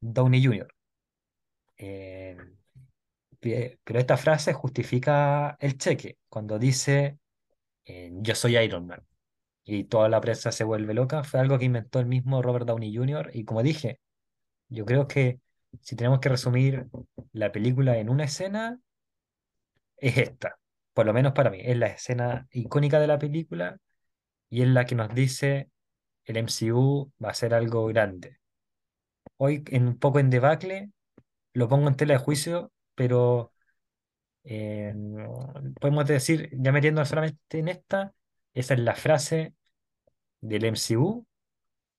Downey 0.00 0.44
Jr. 0.44 0.68
Eh, 1.82 2.36
pe- 3.40 3.78
pero 3.84 3.98
esta 3.98 4.16
frase 4.16 4.52
justifica 4.52 5.56
el 5.60 5.78
cheque, 5.78 6.18
cuando 6.28 6.58
dice 6.58 7.18
eh, 7.86 8.10
yo 8.14 8.34
soy 8.36 8.58
Iron 8.58 8.86
Man, 8.88 9.06
y 9.64 9.84
toda 9.84 10.08
la 10.08 10.20
prensa 10.22 10.52
se 10.52 10.64
vuelve 10.64 10.94
loca, 10.94 11.24
fue 11.24 11.40
algo 11.40 11.58
que 11.58 11.66
inventó 11.66 12.00
el 12.00 12.06
mismo 12.06 12.42
Robert 12.42 12.66
Downey 12.66 12.96
Jr., 12.96 13.30
y 13.34 13.44
como 13.44 13.62
dije, 13.64 14.00
yo 14.68 14.86
creo 14.86 15.08
que 15.08 15.40
si 15.82 15.96
tenemos 15.96 16.20
que 16.20 16.30
resumir 16.30 16.88
la 17.32 17.52
película 17.52 17.98
en 17.98 18.10
una 18.10 18.24
escena, 18.24 18.80
es 19.96 20.16
esta, 20.18 20.58
por 20.94 21.06
lo 21.06 21.12
menos 21.12 21.32
para 21.32 21.50
mí, 21.50 21.58
es 21.62 21.76
la 21.76 21.86
escena 21.88 22.48
icónica 22.52 22.98
de 23.00 23.06
la 23.06 23.18
película, 23.18 23.78
y 24.50 24.62
es 24.62 24.68
la 24.68 24.86
que 24.86 24.94
nos 24.96 25.14
dice 25.14 25.70
el 26.26 26.38
MCU 26.38 27.12
va 27.24 27.30
a 27.30 27.34
ser 27.34 27.54
algo 27.54 27.86
grande. 27.86 28.38
Hoy, 29.38 29.64
en 29.68 29.88
un 29.88 29.98
poco 29.98 30.18
en 30.20 30.30
debacle, 30.30 30.90
lo 31.54 31.68
pongo 31.68 31.88
en 31.88 31.96
tela 31.96 32.14
de 32.14 32.20
juicio, 32.20 32.72
pero 32.94 33.52
eh, 34.44 34.94
podemos 35.80 36.06
decir, 36.06 36.50
ya 36.52 36.72
metiéndonos 36.72 37.08
solamente 37.08 37.58
en 37.58 37.68
esta, 37.68 38.14
esa 38.54 38.74
es 38.74 38.80
la 38.80 38.94
frase 38.96 39.54
del 40.40 40.64
MCU 40.66 41.26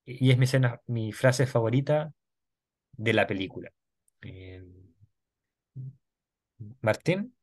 y 0.05 0.31
es 0.31 0.37
mi, 0.39 0.45
escena- 0.45 0.81
mi 0.87 1.11
frase 1.13 1.47
favorita 1.47 2.13
de 2.93 3.13
la 3.13 3.27
película. 3.27 3.71
Eh, 4.23 4.63
Martín, 6.81 7.33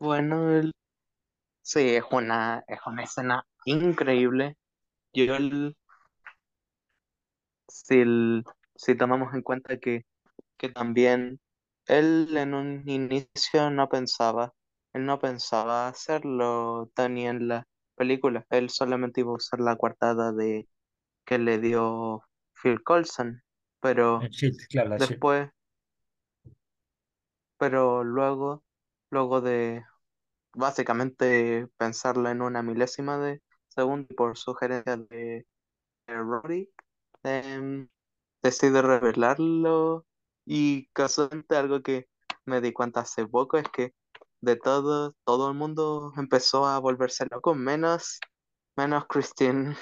Bueno, 0.00 0.50
el- 0.56 0.72
sí, 1.62 1.96
es 1.96 2.04
una, 2.12 2.64
es 2.68 2.80
una 2.86 3.04
escena 3.04 3.46
increíble. 3.66 4.56
Yo, 5.14 5.36
el- 5.36 5.76
si, 7.68 8.00
el- 8.00 8.44
si 8.78 8.96
tomamos 8.96 9.34
en 9.34 9.42
cuenta 9.42 9.78
que 9.78 10.06
que 10.58 10.68
también 10.68 11.40
él 11.86 12.36
en 12.36 12.54
un 12.54 12.88
inicio 12.88 13.70
no 13.70 13.88
pensaba, 13.88 14.54
él 14.92 15.06
no 15.06 15.18
pensaba 15.18 15.88
hacerlo 15.88 16.90
Tony 16.94 17.26
en 17.28 17.48
la 17.48 17.66
película, 17.96 18.46
él 18.50 18.70
solamente 18.70 19.22
iba 19.22 19.32
a 19.32 19.36
usar 19.36 19.60
la 19.60 19.76
coartada 19.76 20.32
de 20.32 20.68
que 21.24 21.38
le 21.38 21.58
dio 21.58 22.22
Phil 22.62 22.82
Coulson, 22.82 23.28
el 23.28 23.42
pero 23.80 24.20
claro, 24.70 24.96
después, 24.98 25.50
pero 27.56 28.04
luego, 28.04 28.64
luego 29.10 29.40
de 29.40 29.84
básicamente 30.54 31.68
pensarlo 31.76 32.28
en 32.30 32.42
una 32.42 32.62
milésima 32.62 33.18
de 33.18 33.42
segundo 33.68 34.08
por 34.16 34.36
sugerencia 34.36 34.96
de, 34.96 35.46
de 36.06 36.14
Rory, 36.14 36.70
em, 37.24 37.88
decide 38.42 38.82
revelarlo 38.82 40.06
y 40.46 40.88
casualmente 40.92 41.56
algo 41.56 41.82
que 41.82 42.08
me 42.46 42.60
di 42.60 42.72
cuenta 42.72 43.00
hace 43.00 43.26
poco 43.26 43.58
es 43.58 43.68
que 43.70 43.94
de 44.40 44.56
todo, 44.56 45.14
todo 45.24 45.48
el 45.50 45.56
mundo 45.56 46.12
empezó 46.16 46.66
a 46.66 46.78
volverse 46.78 47.26
loco, 47.30 47.54
menos, 47.54 48.20
menos 48.76 49.06
Christine, 49.08 49.76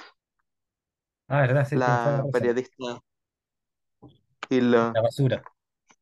Ah, 1.29 1.41
verdad, 1.41 1.65
sí, 1.65 1.75
la 1.75 2.25
periodista, 2.31 3.01
y 4.49 4.61
lo, 4.61 4.93
La 4.93 5.01
basura. 5.01 5.43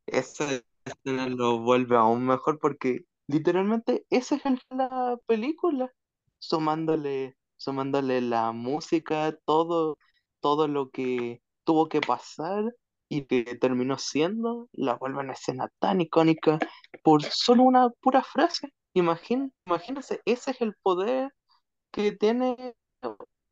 esa 0.07 0.61
escena 0.85 1.27
lo 1.27 1.59
vuelve 1.59 1.95
aún 1.97 2.25
mejor 2.25 2.59
porque 2.59 3.05
literalmente 3.27 4.05
ese 4.09 4.35
es 4.43 4.59
la 4.69 5.17
película. 5.27 5.91
sumándole, 6.39 7.37
sumándole 7.57 8.21
la 8.21 8.51
música, 8.51 9.37
todo, 9.45 9.97
todo 10.39 10.67
lo 10.67 10.89
que 10.91 11.41
tuvo 11.65 11.89
que 11.89 12.01
pasar 12.01 12.65
y 13.09 13.25
que 13.27 13.43
terminó 13.57 13.99
siendo, 13.99 14.69
la 14.73 14.95
vuelve 14.95 15.21
una 15.21 15.33
escena 15.33 15.69
tan 15.79 16.01
icónica 16.01 16.59
por 17.03 17.23
solo 17.23 17.63
una 17.65 17.89
pura 18.01 18.23
frase. 18.23 18.69
Imagín, 18.95 19.53
imagínense, 19.67 20.21
ese 20.25 20.51
es 20.51 20.61
el 20.61 20.75
poder 20.83 21.31
que 21.91 22.13
tiene 22.13 22.75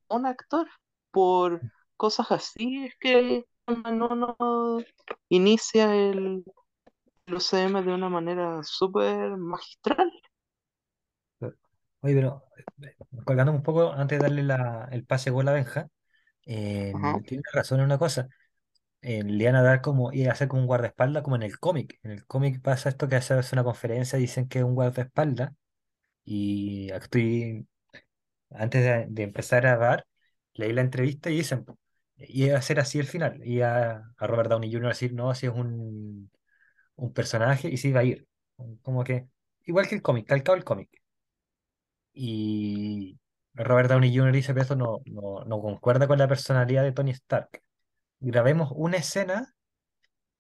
un 0.10 0.26
actor 0.26 0.68
por 1.12 1.64
cosas 1.98 2.32
así, 2.32 2.86
es 2.86 2.96
que 3.00 3.46
no, 3.68 4.10
no 4.16 4.38
inicia 5.30 5.96
el, 5.96 6.44
el 7.28 7.36
UCM 7.36 7.84
de 7.84 7.94
una 7.94 8.10
manera 8.10 8.62
súper 8.64 9.38
magistral. 9.38 10.12
Oye, 12.02 12.16
pero 12.16 12.44
eh, 12.82 12.96
colgando 13.26 13.52
un 13.52 13.64
poco 13.64 13.92
antes 13.94 14.20
de 14.20 14.24
darle 14.24 14.44
la- 14.44 14.88
el 14.92 15.06
pase 15.06 15.30
gol 15.32 15.48
a 15.48 15.54
Benja, 15.54 15.88
En- 16.46 17.24
tiene 17.26 17.44
razón 17.54 17.80
en 17.80 17.86
una 17.86 17.98
cosa. 17.98 18.28
eh, 19.02 19.24
le 19.24 19.44
iban 19.44 19.56
a 19.56 19.64
dar 19.64 19.82
como, 19.82 20.10
a 20.12 20.32
hacer 20.32 20.48
como 20.50 20.62
un 20.64 20.68
guardaespaldas 20.68 21.24
como 21.24 21.36
en 21.38 21.44
el 21.44 21.60
cómic. 21.60 22.00
En 22.04 22.12
el 22.12 22.26
cómic 22.26 22.62
pasa 22.62 22.90
esto 22.90 23.08
que 23.10 23.16
hace 23.18 23.36
una 23.54 23.64
conferencia, 23.66 24.20
dicen 24.20 24.48
que 24.50 24.60
es 24.60 24.66
un 24.66 24.76
guardaespaldas 24.76 25.54
y 26.26 26.92
estoy, 26.92 27.68
antes 28.52 28.84
de, 28.84 29.08
de 29.10 29.24
empezar 29.24 29.66
a 29.68 29.72
grabar, 29.78 30.08
leí 30.54 30.74
la 30.74 30.82
entrevista 30.82 31.30
y 31.32 31.38
dicen, 31.38 31.66
iba 32.18 32.58
a 32.58 32.62
ser 32.62 32.80
así 32.80 33.00
el 33.00 33.08
final. 33.08 33.42
Y 33.46 33.62
a, 33.62 34.04
a 34.18 34.28
Robert 34.28 34.50
Downey 34.50 34.72
Jr. 34.74 34.90
decir, 34.90 35.14
no, 35.14 35.34
si 35.36 35.48
es 35.48 35.54
un, 35.54 36.32
un 36.96 37.14
personaje 37.14 37.70
y 37.70 37.78
se 37.78 37.90
iba 37.90 38.02
a 38.02 38.04
ir. 38.06 38.28
Como 38.84 39.04
que, 39.06 39.28
igual 39.66 39.88
que 39.90 39.96
el 39.96 40.02
cómic, 40.04 40.28
calcado 40.28 40.58
el 40.58 40.64
cómic. 40.66 40.90
Y 42.14 43.18
Robert 43.56 43.90
Downey 43.90 44.16
Jr. 44.16 44.34
dice, 44.34 44.54
pero 44.54 44.64
eso 44.66 44.76
no, 44.76 45.00
no, 45.06 45.44
no 45.46 45.62
concuerda 45.62 46.08
con 46.08 46.18
la 46.20 46.28
personalidad 46.28 46.84
de 46.84 46.92
Tony 46.92 47.12
Stark. 47.12 47.62
Grabemos 48.20 48.72
una 48.76 48.98
escena 48.98 49.54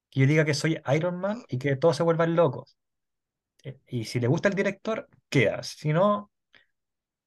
que 0.09 0.21
yo 0.21 0.27
diga 0.27 0.45
que 0.45 0.53
soy 0.53 0.79
Iron 0.95 1.17
Man 1.19 1.43
y 1.49 1.57
que 1.59 1.75
todos 1.75 1.97
se 1.97 2.03
vuelvan 2.03 2.35
locos. 2.35 2.77
Eh, 3.63 3.79
Y 3.89 4.05
si 4.05 4.19
le 4.19 4.27
gusta 4.27 4.49
el 4.49 4.55
director, 4.55 5.09
queda. 5.29 5.63
Si 5.63 5.93
no, 5.93 6.31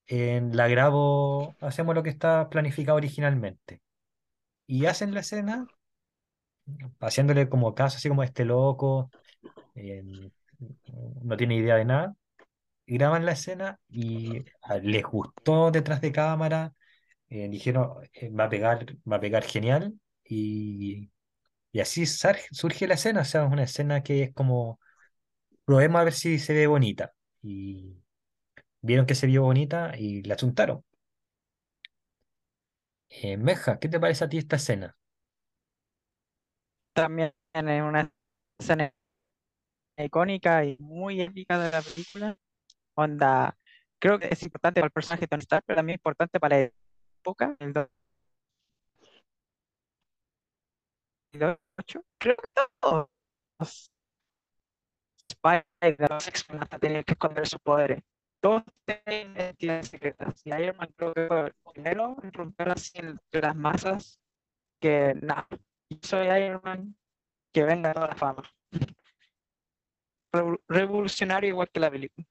eh, 0.06 0.40
la 0.52 0.68
grabo, 0.68 1.56
hacemos 1.60 1.94
lo 1.94 2.02
que 2.02 2.10
está 2.10 2.48
planificado 2.48 2.96
originalmente. 2.96 3.82
Y 4.66 4.86
hacen 4.86 5.14
la 5.14 5.20
escena 5.20 5.66
haciéndole 7.00 7.48
como 7.48 7.74
caso, 7.74 7.96
así 7.96 8.08
como 8.08 8.22
este 8.22 8.44
loco, 8.44 9.10
eh, 9.74 10.02
no 11.22 11.36
tiene 11.36 11.56
idea 11.56 11.76
de 11.76 11.84
nada. 11.84 12.16
Graban 12.86 13.24
la 13.26 13.32
escena 13.32 13.80
y 13.88 14.44
les 14.82 15.02
gustó 15.04 15.70
detrás 15.70 16.00
de 16.00 16.12
cámara 16.12 16.72
eh, 17.30 17.48
dijeron, 17.50 17.92
eh, 18.14 18.30
va 18.30 18.44
a 18.46 18.50
pegar, 18.50 18.86
va 19.10 19.16
a 19.18 19.20
pegar 19.20 19.44
genial. 19.44 19.94
Y, 20.24 21.10
y 21.72 21.80
así 21.80 22.06
surge 22.06 22.86
la 22.88 22.94
escena. 22.94 23.22
O 23.22 23.24
sea, 23.26 23.46
es 23.46 23.52
una 23.52 23.64
escena 23.64 24.02
que 24.02 24.24
es 24.24 24.34
como, 24.34 24.80
probemos 25.64 26.00
a 26.00 26.04
ver 26.04 26.14
si 26.14 26.38
se 26.40 26.54
ve 26.54 26.66
bonita. 26.68 27.12
Y 27.42 27.96
vieron 28.82 29.06
que 29.06 29.14
se 29.16 29.26
vio 29.28 29.42
bonita 29.44 29.92
y 29.98 30.22
la 30.24 30.36
chuntaron. 30.36 30.84
Eh, 33.08 33.36
Meja, 33.36 33.78
¿qué 33.80 33.88
te 33.88 33.98
parece 34.00 34.22
a 34.24 34.28
ti 34.28 34.38
esta 34.38 34.54
escena? 34.56 34.96
También 36.94 37.32
es 37.54 37.82
una 37.82 38.10
escena 38.58 38.92
icónica 39.98 40.64
y 40.64 40.76
muy 40.80 41.20
épica 41.20 41.58
de 41.58 41.70
la 41.70 41.82
película. 41.82 42.36
Onda, 42.96 43.56
creo 44.00 44.18
que 44.18 44.28
es 44.30 44.42
importante 44.42 44.80
para 44.80 44.86
el 44.88 44.92
personaje 44.92 45.22
de 45.22 45.28
Tony 45.28 45.40
Stark, 45.42 45.64
pero 45.66 45.76
también 45.78 45.96
importante 45.98 46.40
para 46.40 46.56
la 46.58 46.70
época, 47.20 47.56
el 47.60 47.72
2008. 51.32 52.04
Creo 52.18 52.36
que 52.36 52.48
todos 52.80 53.08
los 53.58 53.90
Spider, 55.28 56.10
los 56.10 56.28
hasta 56.60 56.78
tenían 56.78 57.04
que 57.04 57.12
esconder 57.12 57.46
sus 57.46 57.60
poderes. 57.60 58.02
Todos 58.40 58.62
tenían 58.84 59.34
identidades 59.36 59.88
secretas. 59.88 60.40
Y 60.44 60.50
Iron 60.54 60.76
Man 60.76 60.92
creo 60.96 61.14
que 61.14 61.26
fue 61.26 61.40
el 61.46 61.54
primero 61.72 62.16
en 62.22 62.32
romper 62.32 62.68
así 62.70 62.98
las 63.32 63.56
masas 63.56 64.20
que, 64.80 65.14
nada, 65.22 65.48
yo 65.90 65.98
soy 66.02 66.28
Iron 66.28 66.60
Man, 66.64 66.96
que 67.52 67.64
venga 67.64 67.94
toda 67.94 68.08
la 68.08 68.16
fama. 68.16 68.44
Revo- 70.32 70.60
Revolucionario 70.68 71.48
igual 71.50 71.68
que 71.72 71.80
la 71.80 71.90
película. 71.90 72.26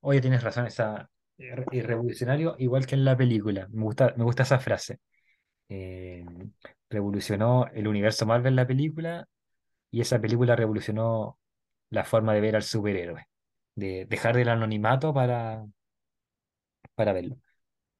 Oye, 0.00 0.20
tienes 0.20 0.42
razón, 0.42 0.66
esa, 0.66 1.10
y 1.36 1.82
revolucionario, 1.82 2.56
igual 2.58 2.86
que 2.86 2.94
en 2.94 3.04
la 3.04 3.16
película. 3.16 3.68
Me 3.70 3.82
gusta, 3.82 4.14
me 4.16 4.24
gusta 4.24 4.42
esa 4.42 4.58
frase. 4.58 4.98
Eh, 5.68 6.24
revolucionó 6.88 7.66
el 7.74 7.86
universo 7.86 8.26
Marvel 8.26 8.56
la 8.56 8.66
película 8.66 9.26
y 9.90 10.00
esa 10.00 10.20
película 10.20 10.56
revolucionó 10.56 11.38
la 11.90 12.04
forma 12.04 12.34
de 12.34 12.40
ver 12.40 12.56
al 12.56 12.62
superhéroe, 12.62 13.28
de 13.74 14.06
dejar 14.06 14.36
del 14.36 14.48
anonimato 14.48 15.12
para, 15.14 15.64
para 16.94 17.12
verlo. 17.12 17.36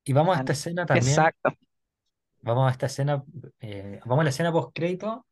Y 0.05 0.13
vamos 0.13 0.37
a 0.37 0.41
esta 0.41 0.53
escena 0.53 0.87
también, 0.87 1.09
Exacto. 1.09 1.53
vamos 2.41 2.69
a 2.69 2.73
esta 2.73 2.87
escena, 2.87 3.23
eh, 3.61 4.01
vamos 4.05 4.23
a 4.23 4.25
la 4.25 4.31
escena 4.31 4.53
post 4.53 4.71
crédito 4.75 5.27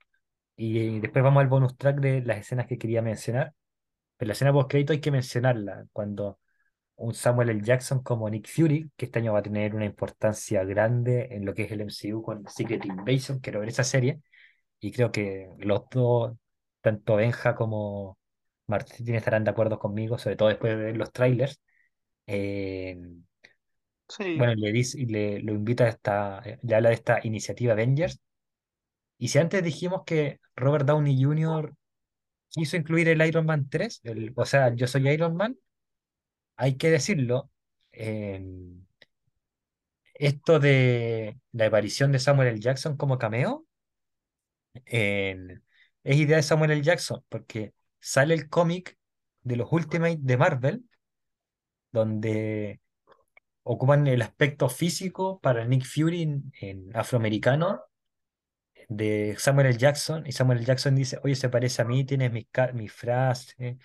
y 0.57 1.01
después 1.01 1.25
vamos 1.25 1.41
al 1.41 1.49
bonus 1.49 1.77
track 1.77 1.99
de 2.01 2.23
las 2.23 2.39
escenas 2.39 2.67
que 2.67 2.79
quería 2.79 3.03
mencionar. 3.03 3.55
Pero 4.17 4.29
la 4.29 4.33
escena 4.35 4.53
post 4.53 4.71
crédito 4.71 4.93
hay 4.93 5.01
que 5.01 5.11
mencionarla 5.11 5.87
cuando 5.93 6.39
un 6.97 7.15
Samuel 7.15 7.51
L. 7.51 7.63
Jackson 7.63 8.03
como 8.03 8.29
Nick 8.31 8.49
Fury, 8.49 8.91
que 8.97 9.07
este 9.07 9.19
año 9.21 9.33
va 9.33 9.41
a 9.41 9.43
tener 9.43 9.75
una 9.75 9.85
importancia 9.85 10.65
grande 10.65 11.29
en 11.31 11.45
lo 11.45 11.55
que 11.55 11.65
es 11.65 11.73
el 11.73 11.83
MCU 11.83 12.23
con 12.23 12.47
Secret 12.49 12.85
Invasion, 12.85 13.41
quiero 13.41 13.61
ver 13.61 13.69
esa 13.69 13.85
serie, 13.85 14.21
y 14.81 14.93
creo 14.93 15.13
que 15.13 15.51
los 15.59 15.83
dos, 15.91 16.35
tanto 16.81 17.17
Benja 17.17 17.55
como 17.55 18.19
Martín 18.67 19.15
estarán 19.15 19.45
de 19.45 19.51
acuerdo 19.51 19.79
conmigo, 19.79 20.19
sobre 20.19 20.37
todo 20.37 20.49
después 20.49 20.77
de 20.77 20.85
ver 20.85 20.97
los 20.97 21.13
trailers. 21.13 21.61
Eh, 22.27 22.97
Sí, 24.09 24.37
bueno, 24.39 24.55
le 24.55 24.73
dice, 24.73 25.01
y 25.01 25.07
le, 25.07 25.41
lo 25.41 25.53
invita 25.53 25.85
a 25.85 25.89
esta, 25.89 26.43
le 26.63 26.75
habla 26.75 26.91
de 26.91 26.95
esta 26.95 27.21
iniciativa 27.25 27.73
Avengers. 27.73 28.21
Y 29.19 29.29
si 29.29 29.39
antes 29.39 29.63
dijimos 29.63 30.03
que 30.07 30.41
Robert 30.57 30.87
Downey 30.87 31.23
Jr. 31.23 31.75
quiso 32.51 32.77
incluir 32.77 33.09
el 33.09 33.27
Iron 33.27 33.47
Man 33.47 33.69
3, 33.69 34.01
el, 34.05 34.33
o 34.37 34.47
sea, 34.47 34.75
yo 34.75 34.87
soy 34.87 35.09
Iron 35.09 35.37
Man, 35.37 35.57
hay 36.57 36.77
que 36.77 36.91
decirlo. 36.91 37.51
esto 40.15 40.59
de 40.59 41.39
la 41.53 41.67
aparición 41.67 42.13
de 42.13 42.19
Samuel 42.19 42.49
L. 42.49 42.61
Jackson 42.61 42.97
como 42.97 43.19
cameo 43.19 43.67
es 46.07 46.17
idea 46.17 46.37
de 46.37 46.43
Samuel 46.43 46.71
L. 46.71 46.83
Jackson, 46.83 47.25
porque 47.29 47.75
sale 47.99 48.35
el 48.35 48.49
cómic 48.49 48.97
de 49.43 49.57
los 49.57 49.73
Ultimate 49.73 50.19
de 50.21 50.37
Marvel, 50.37 50.85
donde 51.91 52.81
ocupan 53.65 54.07
el 54.07 54.23
aspecto 54.23 54.69
físico 54.69 55.41
para 55.41 55.65
Nick 55.65 55.85
Fury 55.85 56.23
en, 56.61 56.91
afroamericano 56.95 57.83
de 58.89 59.35
Samuel 59.39 59.67
L. 59.69 59.79
Jackson, 59.79 60.25
y 60.27 60.33
Samuel 60.33 60.59
L. 60.59 60.67
Jackson 60.67 60.95
dice, 60.95 61.19
oye, 61.25 61.35
se 61.35 61.49
parece 61.49 61.83
a 61.83 61.85
mí, 61.85 62.05
tienes 62.05 62.31
mis 62.33 62.93
frases, 62.93 63.77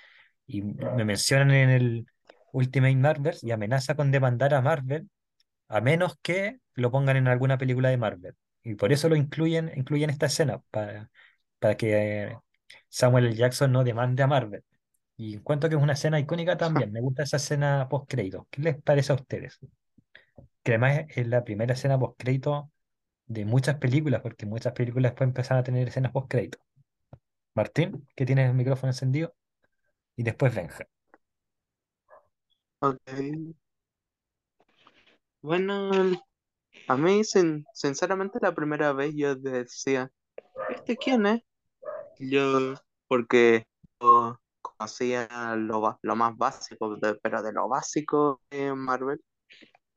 y 0.46 0.62
me 0.62 1.06
mencionan 1.06 1.52
en 1.52 1.70
el 1.70 2.06
Ultimate 2.54 2.95
Marvel 2.95 3.36
y 3.41 3.52
amenaza 3.52 3.95
con 3.95 4.12
demandar 4.12 4.54
a 4.54 4.62
Marvel 4.62 5.10
a 5.68 5.82
menos 5.82 6.18
que 6.22 6.60
lo 6.76 6.91
pongan 6.91 7.18
en 7.18 7.28
alguna 7.28 7.58
película 7.58 7.89
de 7.89 7.97
Marvel. 7.97 8.36
Y 8.64 8.76
por 8.76 8.91
eso 8.91 9.10
lo 9.10 9.16
incluyen, 9.16 9.72
incluyen 9.76 10.10
esta 10.10 10.28
escena, 10.28 10.62
para, 10.70 11.10
para 11.60 11.76
que 11.78 12.24
eh, 12.24 12.38
Samuel 12.89 13.28
L. 13.28 13.36
Jackson 13.36 13.72
no 13.72 13.84
demande 13.84 14.22
a 14.22 14.28
Marvel. 14.28 14.64
Y 15.18 15.36
encuentro 15.36 15.70
que 15.70 15.76
es 15.76 15.82
una 15.82 15.93
escena 15.93 16.20
icónica 16.20 16.58
también. 16.58 16.91
Me 16.91 16.99
gusta 16.99 17.24
esa 17.24 17.38
escena 17.38 17.88
post-crédito. 17.89 18.47
¿Qué 18.49 18.62
les 18.62 18.82
parece 18.82 19.12
a 19.12 19.16
ustedes? 19.16 19.60
Que 20.64 20.74
además 20.74 21.06
es 21.10 21.28
la 21.28 21.43
primera 21.43 21.74
escena 21.74 21.99
post-crédito 21.99 22.72
de 23.28 23.45
muchas 23.45 23.76
películas, 23.78 24.22
porque 24.22 24.45
muchas 24.45 24.74
películas 24.74 25.12
después 25.12 25.28
empezaron 25.28 25.62
a 25.62 25.64
tener 25.64 25.88
escenas 25.88 26.12
post-crédito. 26.12 26.60
Martín, 27.54 28.08
que 28.16 28.26
tiene 28.26 28.45
el 28.45 28.54
micrófono 28.54 28.91
encendido, 28.91 29.36
y 30.16 30.24
después 30.24 30.54
Benja. 30.54 30.86
Ok. 32.82 33.54
Bueno, 35.42 35.92
a 36.88 36.98
mí, 36.98 37.24
sin- 37.24 37.66
sinceramente, 37.74 38.40
la 38.42 38.54
primera 38.56 38.94
vez 38.94 39.14
yo 39.16 39.36
decía, 39.36 40.12
¿este 40.70 40.98
quién 40.98 41.26
es? 41.28 41.42
Yo, 42.20 42.76
porque 43.08 43.66
yo 44.02 44.40
conocía 44.62 45.30
lo, 45.58 46.00
lo 46.02 46.16
más 46.18 46.38
básico, 46.38 46.98
de- 46.98 47.16
pero 47.24 47.44
de 47.44 47.54
lo 47.54 47.70
básico 47.70 48.42
de 48.52 48.74
Marvel. 48.76 49.22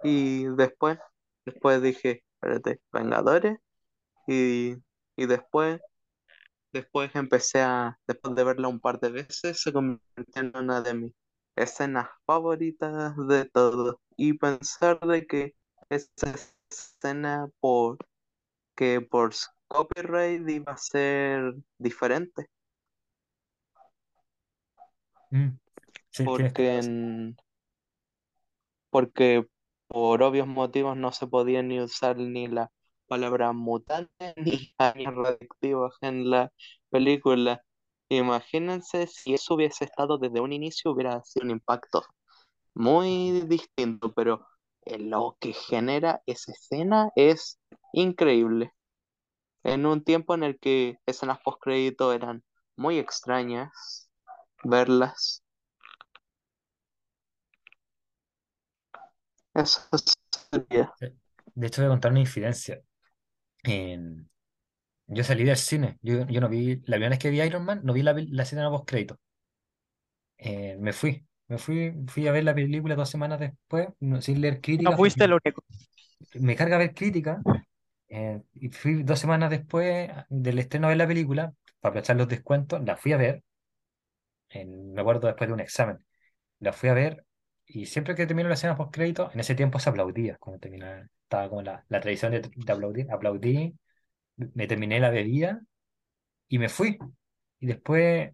Y 0.04 0.46
después, 0.56 0.98
después 1.46 1.82
dije, 1.82 2.24
espérate, 2.36 2.80
Vengadores. 2.92 3.58
Y, 4.28 4.74
y 5.16 5.26
después, 5.26 5.80
después 6.72 7.14
empecé 7.14 7.60
a, 7.62 7.98
después 8.06 8.34
de 8.34 8.44
verla 8.44 8.68
un 8.68 8.80
par 8.80 9.00
de 9.00 9.10
veces, 9.10 9.60
se 9.62 9.72
convirtió 9.72 10.02
en 10.42 10.52
una 10.56 10.80
de 10.82 10.94
mis 10.94 11.12
escenas 11.56 12.08
favoritas 12.26 13.14
de 13.28 13.44
todos 13.46 13.96
y 14.16 14.34
pensar 14.34 15.00
de 15.00 15.26
que 15.26 15.54
esa 15.90 16.34
escena 16.70 17.48
por 17.60 17.98
que 18.76 19.00
por 19.02 19.32
copyright 19.68 20.48
iba 20.48 20.72
a 20.72 20.76
ser 20.78 21.54
diferente, 21.78 22.48
Mm, 25.30 25.58
Sí, 26.10 26.24
porque 26.24 26.78
en- 26.78 27.36
porque 28.90 29.46
por 29.88 30.22
obvios 30.22 30.46
motivos 30.46 30.96
no 30.96 31.12
se 31.12 31.26
podía 31.26 31.62
ni 31.62 31.80
usar 31.80 32.16
ni 32.18 32.48
la 32.48 32.70
palabra 33.06 33.52
mutante 33.52 34.34
ni 34.36 34.74
años 34.78 35.14
radioactivos 35.14 35.96
en 36.00 36.30
la 36.30 36.52
película. 36.90 37.64
Imagínense 38.18 39.06
si 39.06 39.34
eso 39.34 39.54
hubiese 39.54 39.84
estado 39.84 40.18
desde 40.18 40.40
un 40.40 40.52
inicio, 40.52 40.92
hubiera 40.92 41.22
sido 41.24 41.44
un 41.46 41.50
impacto 41.52 42.02
muy 42.74 43.42
distinto, 43.42 44.12
pero 44.14 44.46
lo 44.86 45.36
que 45.40 45.52
genera 45.54 46.22
esa 46.26 46.52
escena 46.52 47.10
es 47.16 47.58
increíble. 47.92 48.72
En 49.64 49.86
un 49.86 50.04
tiempo 50.04 50.34
en 50.34 50.44
el 50.44 50.58
que 50.60 50.98
escenas 51.06 51.40
post 51.44 51.58
crédito 51.62 52.12
eran 52.12 52.44
muy 52.76 52.98
extrañas, 52.98 54.08
verlas, 54.64 55.42
eso 59.54 59.80
sería. 60.52 60.92
De 61.54 61.66
hecho, 61.66 61.82
voy 61.82 61.86
a 61.86 61.90
contar 61.90 62.10
una 62.12 62.20
infidencia. 62.20 62.80
En- 63.64 64.30
Yo 65.06 65.24
salí 65.24 65.44
del 65.44 65.56
cine. 65.56 65.98
Yo, 66.02 66.26
yo 66.26 66.40
no 66.42 66.48
vi, 66.50 66.76
la 66.86 66.96
primera 66.96 67.10
vez 67.10 67.18
que 67.18 67.30
vi 67.30 67.40
Iron 67.42 67.64
Man, 67.64 67.80
no 67.84 67.92
vi 67.94 68.02
la, 68.02 68.12
la 68.14 68.42
escena 68.42 68.68
post 68.70 68.86
crédito. 68.88 69.18
me 70.78 70.92
fui. 70.92 71.26
Me 71.48 71.58
fui, 71.58 71.92
fui 72.08 72.26
a 72.26 72.32
ver 72.32 72.44
la 72.44 72.54
película 72.54 72.94
dos 72.96 73.10
semanas 73.10 73.38
después, 73.40 73.88
no- 74.00 74.22
sin 74.22 74.40
leer 74.40 74.60
No 74.76 74.92
críticas, 74.92 74.94
fuiste 74.94 75.24
porque 75.24 75.24
el 75.24 75.32
único. 75.32 75.64
me 76.34 76.56
carga 76.56 76.78
ver 76.78 76.94
críticas. 76.94 77.44
eh, 78.10 78.42
y 78.54 78.70
fui 78.70 79.02
dos 79.04 79.18
semanas 79.20 79.50
después 79.50 80.10
del 80.30 80.58
estreno 80.60 80.88
de 80.90 80.96
la 80.96 81.06
película, 81.08 81.54
para 81.80 81.90
aprovechar 81.92 82.16
los 82.16 82.28
descuentos, 82.28 82.82
la 82.84 82.96
fui 82.96 83.12
a 83.12 83.18
ver. 83.18 83.44
en- 84.50 84.92
me 84.94 85.00
acuerdo 85.00 85.26
después 85.26 85.48
de 85.48 85.54
un 85.54 85.60
examen. 85.60 86.04
La 86.60 86.72
fui 86.72 86.88
a 86.88 86.94
ver 86.94 87.26
y 87.66 87.86
siempre 87.86 88.14
que 88.14 88.26
terminó 88.26 88.48
la 88.48 88.54
escena 88.56 88.76
post 88.76 88.94
crédito, 88.94 89.30
en 89.34 89.40
ese 89.40 89.54
tiempo 89.54 89.78
se 89.80 89.90
aplaudía. 89.90 90.36
Cuando 90.38 90.60
terminaba, 90.60 91.08
estaba 91.24 91.48
como 91.48 91.62
la, 91.62 91.84
la 91.88 92.00
tradición 92.00 92.32
de, 92.32 92.40
de 92.54 92.72
aplaudir. 92.72 93.10
Aplaudí, 93.12 93.76
me 94.36 94.66
terminé 94.66 95.00
la 95.00 95.10
bebida 95.10 95.60
y 96.48 96.58
me 96.58 96.68
fui. 96.68 96.98
Y 97.60 97.66
después 97.66 98.32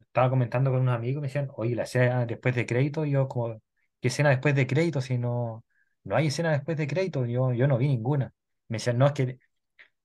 estaba 0.00 0.30
comentando 0.30 0.70
con 0.70 0.82
unos 0.82 0.96
amigos, 0.96 1.22
me 1.22 1.28
decían, 1.28 1.48
oye, 1.56 1.74
la 1.76 1.84
escena 1.84 2.26
después 2.26 2.54
de 2.54 2.66
crédito, 2.66 3.04
y 3.06 3.12
yo 3.12 3.28
como, 3.28 3.60
¿qué 4.00 4.08
escena 4.08 4.30
después 4.30 4.54
de 4.54 4.66
crédito? 4.66 5.00
Si 5.00 5.18
no, 5.18 5.64
no 6.04 6.16
hay 6.16 6.28
escena 6.28 6.52
después 6.52 6.76
de 6.78 6.86
crédito, 6.86 7.26
yo, 7.26 7.52
yo 7.54 7.68
no 7.68 7.78
vi 7.78 7.88
ninguna. 7.88 8.34
Me 8.68 8.78
decían, 8.78 8.98
no, 8.98 9.06
es 9.06 9.12
que 9.12 9.38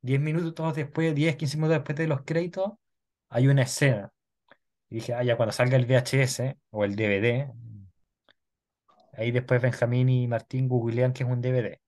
10 0.02 0.22
minutos 0.22 0.76
después, 0.76 1.16
10 1.16 1.36
15 1.38 1.58
minutos 1.58 1.78
después 1.78 1.98
de 1.98 2.08
los 2.08 2.24
créditos, 2.24 2.74
hay 3.30 3.48
una 3.48 3.64
escena. 3.64 4.12
Y 4.90 4.96
dije, 4.96 5.14
ah, 5.14 5.24
ya 5.24 5.38
cuando 5.38 5.54
salga 5.54 5.78
el 5.78 5.86
VHS 5.86 6.58
o 6.72 6.86
el 6.86 6.96
DVD, 6.96 7.52
ahí 9.14 9.32
después 9.32 9.62
Benjamín 9.62 10.10
y 10.10 10.28
Martín 10.28 10.68
googlean 10.68 11.14
que 11.14 11.24
es 11.24 11.30
un 11.30 11.42
DVD. 11.42 11.82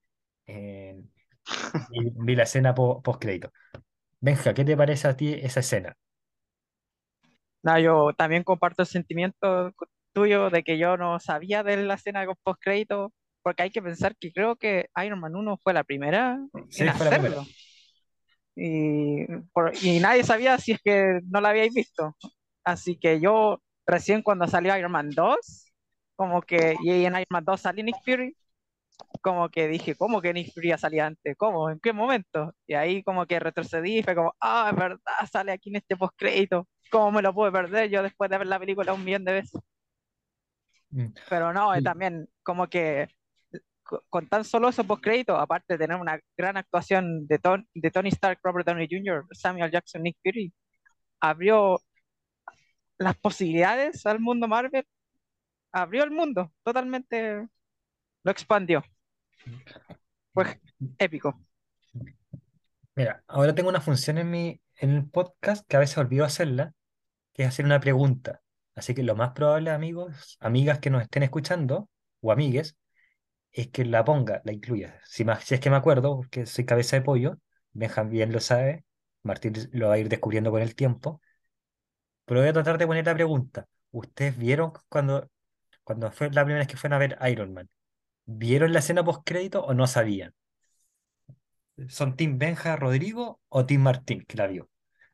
y 1.90 2.10
vi 2.14 2.36
la 2.36 2.44
escena 2.44 2.74
po- 2.74 3.02
post 3.02 3.20
crédito. 3.20 3.52
Benja, 4.20 4.54
¿qué 4.54 4.64
te 4.64 4.76
parece 4.76 5.08
a 5.08 5.16
ti 5.16 5.34
esa 5.34 5.60
escena? 5.60 5.96
No, 7.62 7.78
yo 7.78 8.12
también 8.16 8.44
comparto 8.44 8.82
el 8.82 8.88
sentimiento 8.88 9.72
tuyo 10.12 10.50
de 10.50 10.62
que 10.62 10.78
yo 10.78 10.96
no 10.96 11.18
sabía 11.20 11.62
de 11.62 11.76
la 11.78 11.94
escena 11.94 12.24
con 12.26 12.36
postcrédito, 12.42 13.12
porque 13.42 13.62
hay 13.64 13.70
que 13.70 13.82
pensar 13.82 14.16
que 14.16 14.32
creo 14.32 14.56
que 14.56 14.88
Iron 15.04 15.20
Man 15.20 15.34
1 15.36 15.56
fue 15.58 15.74
la 15.74 15.84
primera 15.84 16.38
en 16.54 16.60
Sí, 16.70 16.90
fue 16.90 17.04
la 17.06 17.12
primera. 17.12 17.36
hacerlo. 17.36 17.44
Y, 18.56 19.26
por- 19.52 19.72
y 19.82 20.00
nadie 20.00 20.24
sabía 20.24 20.58
si 20.58 20.72
es 20.72 20.80
que 20.82 21.20
no 21.30 21.40
la 21.40 21.50
habíais 21.50 21.72
visto. 21.74 22.16
Así 22.64 22.98
que 22.98 23.20
yo 23.20 23.62
recién 23.86 24.22
cuando 24.22 24.46
salió 24.48 24.76
Iron 24.76 24.92
Man 24.92 25.10
2, 25.10 25.72
como 26.16 26.42
que, 26.42 26.76
y 26.82 26.90
en 27.04 27.14
Iron 27.14 27.26
Man 27.30 27.44
2 27.44 27.60
salió 27.60 27.84
Nick 27.84 27.96
Fury, 28.04 28.36
como 29.22 29.48
que 29.48 29.68
dije, 29.68 29.94
¿cómo 29.96 30.20
que 30.22 30.32
Nick 30.32 30.52
Fury 30.54 30.76
salía 30.78 31.06
antes? 31.06 31.36
¿Cómo? 31.36 31.70
¿En 31.70 31.80
qué 31.80 31.92
momento? 31.92 32.52
Y 32.66 32.74
ahí 32.74 33.02
como 33.02 33.26
que 33.26 33.38
retrocedí 33.40 33.98
y 33.98 34.02
fue 34.02 34.14
como, 34.14 34.34
ah, 34.40 34.68
es 34.72 34.76
verdad, 34.78 35.00
sale 35.30 35.52
aquí 35.52 35.70
en 35.70 35.76
este 35.76 35.96
postcrédito. 35.96 36.68
¿Cómo 36.90 37.12
me 37.12 37.22
lo 37.22 37.34
pude 37.34 37.52
perder 37.52 37.90
yo 37.90 38.02
después 38.02 38.30
de 38.30 38.38
ver 38.38 38.46
la 38.46 38.58
película 38.58 38.92
un 38.94 39.04
millón 39.04 39.24
de 39.24 39.32
veces? 39.32 39.60
Mm. 40.90 41.06
Pero 41.28 41.52
no, 41.52 41.74
Sí. 41.74 41.82
también 41.82 42.28
como 42.42 42.66
que 42.68 43.08
co- 43.82 44.04
con 44.08 44.26
tan 44.28 44.44
solo 44.44 44.68
esos 44.68 44.86
postcréditos, 44.86 45.38
aparte 45.38 45.74
de 45.74 45.78
tener 45.78 45.96
una 46.00 46.18
gran 46.36 46.56
actuación 46.56 47.26
de, 47.26 47.38
Ton- 47.38 47.68
de 47.74 47.90
Tony 47.90 48.08
Stark, 48.10 48.38
Robert 48.42 48.66
Downey 48.66 48.88
Jr., 48.90 49.26
Samuel 49.32 49.70
Jackson, 49.70 50.02
Nick 50.02 50.16
Fury, 50.22 50.52
abrió 51.20 51.78
las 52.98 53.16
posibilidades 53.16 54.04
al 54.06 54.20
mundo 54.20 54.48
Marvel, 54.48 54.86
abrió 55.72 56.04
el 56.04 56.10
mundo, 56.10 56.52
totalmente 56.64 57.46
lo 58.24 58.30
expandió. 58.30 58.82
Fue 60.32 60.58
épico. 60.98 61.38
Mira, 62.94 63.22
ahora 63.28 63.54
tengo 63.54 63.68
una 63.68 63.80
función 63.80 64.18
en 64.18 64.30
mi, 64.30 64.60
en 64.76 64.90
el 64.90 65.08
podcast 65.08 65.66
que 65.68 65.76
a 65.76 65.80
veces 65.80 65.98
olvido 65.98 66.24
hacerla, 66.24 66.74
que 67.34 67.42
es 67.44 67.48
hacer 67.50 67.64
una 67.64 67.80
pregunta. 67.80 68.42
Así 68.74 68.94
que 68.94 69.02
lo 69.02 69.16
más 69.16 69.32
probable, 69.32 69.70
amigos, 69.70 70.36
amigas 70.40 70.80
que 70.80 70.90
nos 70.90 71.02
estén 71.02 71.22
escuchando, 71.24 71.90
o 72.20 72.32
amigues, 72.32 72.76
es 73.52 73.68
que 73.68 73.84
la 73.84 74.04
ponga, 74.04 74.42
la 74.44 74.52
incluya. 74.52 75.00
Si, 75.06 75.24
ma- 75.24 75.40
si 75.40 75.54
es 75.54 75.60
que 75.60 75.70
me 75.70 75.76
acuerdo, 75.76 76.16
porque 76.16 76.46
soy 76.46 76.66
cabeza 76.66 76.96
de 76.96 77.02
pollo, 77.02 77.38
Benjamín 77.72 78.12
bien 78.12 78.32
lo 78.32 78.40
sabe, 78.40 78.84
Martín 79.24 79.54
lo 79.72 79.88
va 79.88 79.94
a 79.94 79.98
ir 79.98 80.08
descubriendo 80.08 80.50
con 80.52 80.62
el 80.62 80.74
tiempo, 80.76 81.20
pero 82.24 82.40
voy 82.40 82.48
a 82.48 82.52
tratar 82.52 82.78
de 82.78 82.86
poner 82.86 83.06
la 83.06 83.14
pregunta. 83.14 83.66
¿Ustedes 83.90 84.36
vieron 84.38 84.72
cuando, 84.88 85.28
cuando 85.84 86.10
fue 86.12 86.30
la 86.30 86.44
primera 86.44 86.60
vez 86.60 86.68
que 86.68 86.76
fueron 86.76 86.96
a 86.96 86.98
ver 86.98 87.18
Iron 87.30 87.52
Man? 87.54 87.68
¿Vieron 88.28 88.72
la 88.72 88.78
escena 88.78 89.02
post 89.04 89.22
crédito 89.24 89.64
o 89.64 89.74
no 89.74 89.88
sabían? 89.88 90.32
¿Son 91.88 92.16
Team 92.16 92.38
Benja 92.38 92.76
Rodrigo 92.76 93.40
o 93.48 93.64
Team 93.66 93.82
Martín 93.82 94.24
que 94.26 94.36
la 94.36 94.46
vio 94.46 94.68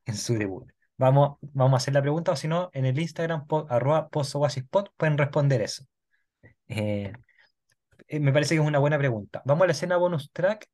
en 0.06 0.16
su 0.16 0.34
debut? 0.34 0.70
Vamos, 0.96 1.38
vamos 1.42 1.74
a 1.74 1.76
hacer 1.78 1.94
la 1.94 2.02
pregunta, 2.02 2.32
o 2.32 2.36
si 2.36 2.48
no, 2.48 2.70
en 2.72 2.86
el 2.86 2.98
Instagram, 2.98 3.46
po- 3.46 3.66
arroba 3.68 4.08
pozoasispot, 4.08 4.90
pueden 4.96 5.18
responder 5.18 5.60
eso. 5.62 5.84
Eh, 6.68 7.12
eh, 8.08 8.20
me 8.20 8.32
parece 8.32 8.54
que 8.56 8.62
es 8.62 8.66
una 8.68 8.78
buena 8.80 8.98
pregunta. 8.98 9.42
Vamos 9.46 9.64
a 9.64 9.66
la 9.68 9.72
escena 9.72 9.96
bonus 9.98 10.32
track, 10.32 10.68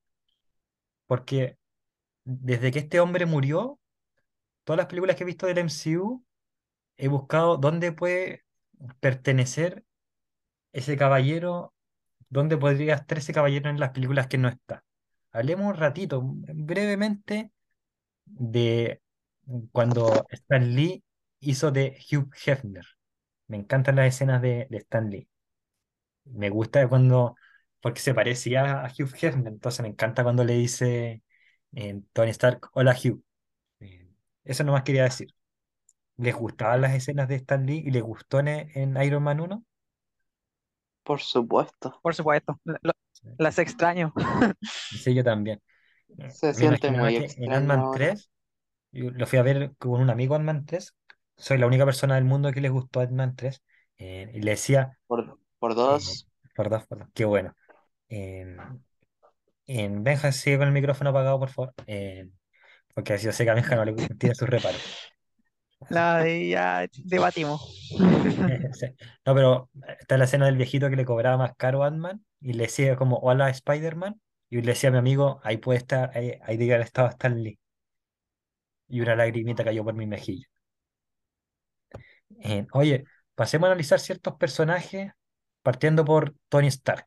porque 1.07 1.59
desde 2.25 2.73
que 2.73 2.81
este 2.81 3.01
hombre 3.01 3.27
murió, 3.27 3.81
todas 4.65 4.79
las 4.79 4.87
películas 4.87 5.17
que 5.17 5.25
he 5.25 5.27
visto 5.27 5.47
del 5.47 5.59
MCU, 5.59 6.25
he 6.97 7.09
buscado 7.09 7.57
dónde 7.59 7.93
puede 7.93 8.45
pertenecer 9.01 9.85
ese 10.73 10.97
caballero, 10.97 11.75
dónde 12.31 12.57
podría 12.59 12.95
estar 12.97 13.19
ese 13.19 13.33
caballero 13.35 13.71
en 13.71 13.81
las 13.81 13.91
películas 13.93 14.29
que 14.29 14.39
no 14.39 14.49
está. 14.49 14.85
Hablemos 15.33 15.67
un 15.69 15.77
ratito, 15.77 16.23
brevemente 16.25 17.53
de 18.27 19.03
cuando 19.73 20.27
Stan 20.31 20.75
Lee 20.77 21.05
hizo 21.41 21.71
de 21.73 21.99
Hugh 22.13 22.31
Hefner. 22.47 22.87
Me 23.49 23.57
encantan 23.59 23.97
las 23.97 24.09
escenas 24.15 24.43
de, 24.43 24.67
de 24.71 24.79
Stan 24.79 25.09
Lee. 25.11 25.29
Me 26.25 26.51
gusta 26.51 26.87
cuando, 26.89 27.37
porque 27.81 28.01
se 28.01 28.15
parecía 28.15 28.85
a 28.85 28.89
Hugh 28.89 29.15
Hefner, 29.21 29.49
entonces 29.53 29.83
me 29.83 29.89
encanta 29.89 30.23
cuando 30.23 30.45
le 30.45 30.55
dice 30.55 31.23
eh, 31.75 32.01
Tony 32.13 32.31
Stark, 32.31 32.71
hola 32.75 32.95
Hugh. 32.97 33.23
Eh, 33.81 34.09
eso 34.45 34.65
nomás 34.65 34.85
quería 34.85 35.05
decir. 35.05 35.35
¿Les 36.19 36.35
gustaban 36.37 36.83
las 36.83 36.95
escenas 36.95 37.29
de 37.29 37.37
Stan 37.37 37.67
Lee 37.67 37.83
y 37.87 37.91
les 37.93 38.03
gustó 38.03 38.41
en, 38.41 38.49
en 38.49 39.03
Iron 39.03 39.23
Man 39.25 39.41
1? 39.41 39.65
Por 41.03 41.21
supuesto, 41.21 42.03
Por 42.03 42.15
supuesto, 42.15 42.59
lo- 42.65 42.93
las 43.39 43.59
extraño. 43.59 44.13
Sí, 44.89 45.15
yo 45.15 45.23
también. 45.25 45.63
Eh, 46.19 46.37
se 46.41 46.55
Me 46.55 46.69
siente 46.71 46.91
muy 46.91 47.15
que 47.15 47.35
en 47.37 47.53
extraño 47.53 47.55
Ant-Man 47.55 47.91
ahora. 47.91 47.91
3, 47.91 48.31
yo 48.93 49.11
lo 49.13 49.27
fui 49.27 49.39
a 49.39 49.43
ver 49.43 49.75
con 49.79 50.01
un 50.01 50.11
amigo 50.11 50.35
Ant-Man 50.37 50.67
3, 50.67 50.97
soy 51.37 51.59
la 51.59 51.67
única 51.69 51.85
persona 51.87 52.17
del 52.17 52.25
mundo 52.25 52.53
que 52.53 52.61
les 52.63 52.73
gustó 52.73 53.01
Ant-Man 53.01 53.37
3, 53.37 53.63
eh, 53.99 54.31
y 54.35 54.41
le 54.43 54.53
decía, 54.53 54.99
Por, 55.07 55.39
por 55.59 55.75
eh, 55.89 56.01
dos, 56.01 56.27
perdón, 56.57 56.85
perdón, 56.89 57.13
qué 57.15 57.25
bueno. 57.27 57.57
En, 58.09 58.85
en 59.67 60.05
Benja, 60.05 60.33
sigue 60.33 60.59
con 60.59 60.69
el 60.69 60.75
micrófono 60.75 61.11
apagado, 61.11 61.39
por 61.41 61.51
favor, 61.51 61.75
eh, 61.87 62.31
porque 62.95 63.19
yo 63.19 63.33
sé 63.33 63.45
que 63.45 63.51
a 63.51 63.55
Benja 63.55 63.77
no 63.77 63.85
le 63.87 63.95
tiene 64.19 64.35
sus 64.37 64.49
reparos. 64.51 64.85
La 65.89 66.19
de 66.23 66.49
ya 66.49 66.87
debatimos. 67.05 67.77
No, 69.27 69.35
pero 69.35 69.71
está 69.99 70.17
la 70.17 70.25
escena 70.25 70.47
del 70.47 70.57
viejito 70.57 70.91
que 70.91 70.97
le 70.97 71.05
cobraba 71.05 71.37
más 71.37 71.55
caro 71.57 71.83
a 71.83 71.89
Ant-Man 71.89 72.25
y 72.41 72.53
le 72.53 72.65
decía 72.65 72.97
como, 72.97 73.17
hola 73.19 73.51
Spider-Man, 73.51 74.21
y 74.49 74.61
le 74.63 74.73
decía 74.73 74.89
a 74.91 74.93
mi 74.93 74.99
amigo, 74.99 75.41
ahí 75.43 75.59
puede 75.59 75.79
estar, 75.79 76.11
ahí, 76.17 76.35
ahí 76.43 76.57
diga 76.57 76.77
el 76.77 76.83
estado 76.83 77.09
Stan 77.09 77.43
Lee. 77.43 77.59
Y 78.89 79.01
una 79.01 79.17
lagrimita 79.17 79.65
cayó 79.65 79.83
por 79.85 79.95
mi 79.95 80.07
mejilla. 80.07 80.47
Eh, 82.41 82.67
oye, 82.73 83.05
pasemos 83.35 83.67
a 83.67 83.73
analizar 83.73 84.01
ciertos 84.01 84.37
personajes, 84.37 85.13
partiendo 85.63 86.05
por 86.05 86.35
Tony 86.49 86.69
Stark. 86.69 87.07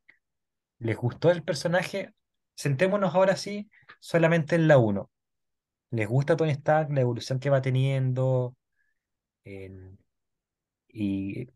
¿Les 0.79 0.97
gustó 0.97 1.31
el 1.31 1.43
personaje? 1.43 2.13
Sentémonos 2.55 3.15
ahora 3.15 3.35
sí 3.35 3.69
solamente 3.99 4.55
en 4.55 4.67
la 4.67 4.77
uno 4.77 5.11
¿Les 5.91 6.07
gusta 6.07 6.35
Tony 6.37 6.51
Stark, 6.51 6.91
la 6.91 7.01
evolución 7.01 7.39
que 7.39 7.49
va 7.49 7.61
teniendo? 7.61 8.55
Y 9.45 11.47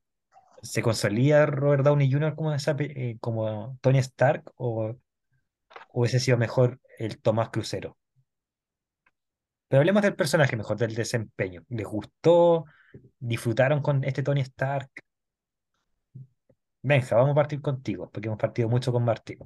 se 0.61 0.81
consolida 0.81 1.45
Robert 1.45 1.83
Downey 1.83 2.11
Jr. 2.11 2.35
eh, 2.79 3.17
como 3.19 3.77
Tony 3.81 3.99
Stark 3.99 4.51
o 4.55 4.95
hubiese 5.93 6.19
sido 6.19 6.37
mejor 6.37 6.79
el 6.97 7.21
Tomás 7.21 7.49
Crucero. 7.49 7.97
Pero 9.67 9.81
hablemos 9.81 10.01
del 10.01 10.15
personaje 10.15 10.55
mejor, 10.55 10.77
del 10.77 10.95
desempeño. 10.95 11.63
¿Les 11.69 11.85
gustó? 11.85 12.65
¿Disfrutaron 13.19 13.81
con 13.81 14.03
este 14.03 14.23
Tony 14.23 14.41
Stark? 14.41 14.89
Benja, 16.81 17.17
vamos 17.17 17.31
a 17.31 17.35
partir 17.35 17.61
contigo, 17.61 18.09
porque 18.09 18.27
hemos 18.27 18.39
partido 18.39 18.69
mucho 18.69 18.93
con 18.93 19.03
Martín. 19.03 19.39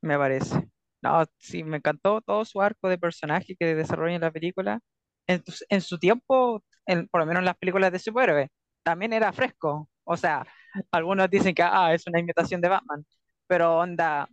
me 0.00 0.16
parece. 0.16 0.68
No, 1.02 1.24
sí, 1.38 1.64
me 1.64 1.78
encantó 1.78 2.20
todo 2.20 2.44
su 2.44 2.60
arco 2.60 2.88
de 2.88 2.98
personaje 2.98 3.56
que 3.56 3.74
desarrolla 3.74 4.14
en 4.14 4.20
la 4.20 4.30
película. 4.30 4.80
En 5.26 5.80
su 5.80 5.98
tiempo, 5.98 6.62
en- 6.86 7.08
por 7.08 7.20
lo 7.20 7.26
menos 7.26 7.40
en 7.40 7.46
las 7.46 7.56
películas 7.58 7.92
de 7.92 7.98
superhéroes, 7.98 8.48
también 8.82 9.12
era 9.12 9.32
fresco. 9.32 9.88
O 10.04 10.16
sea, 10.16 10.46
algunos 10.90 11.30
dicen 11.30 11.54
que 11.54 11.62
ah, 11.62 11.94
es 11.94 12.06
una 12.06 12.20
imitación 12.20 12.60
de 12.60 12.68
Batman, 12.68 13.04
pero 13.46 13.78
onda, 13.78 14.28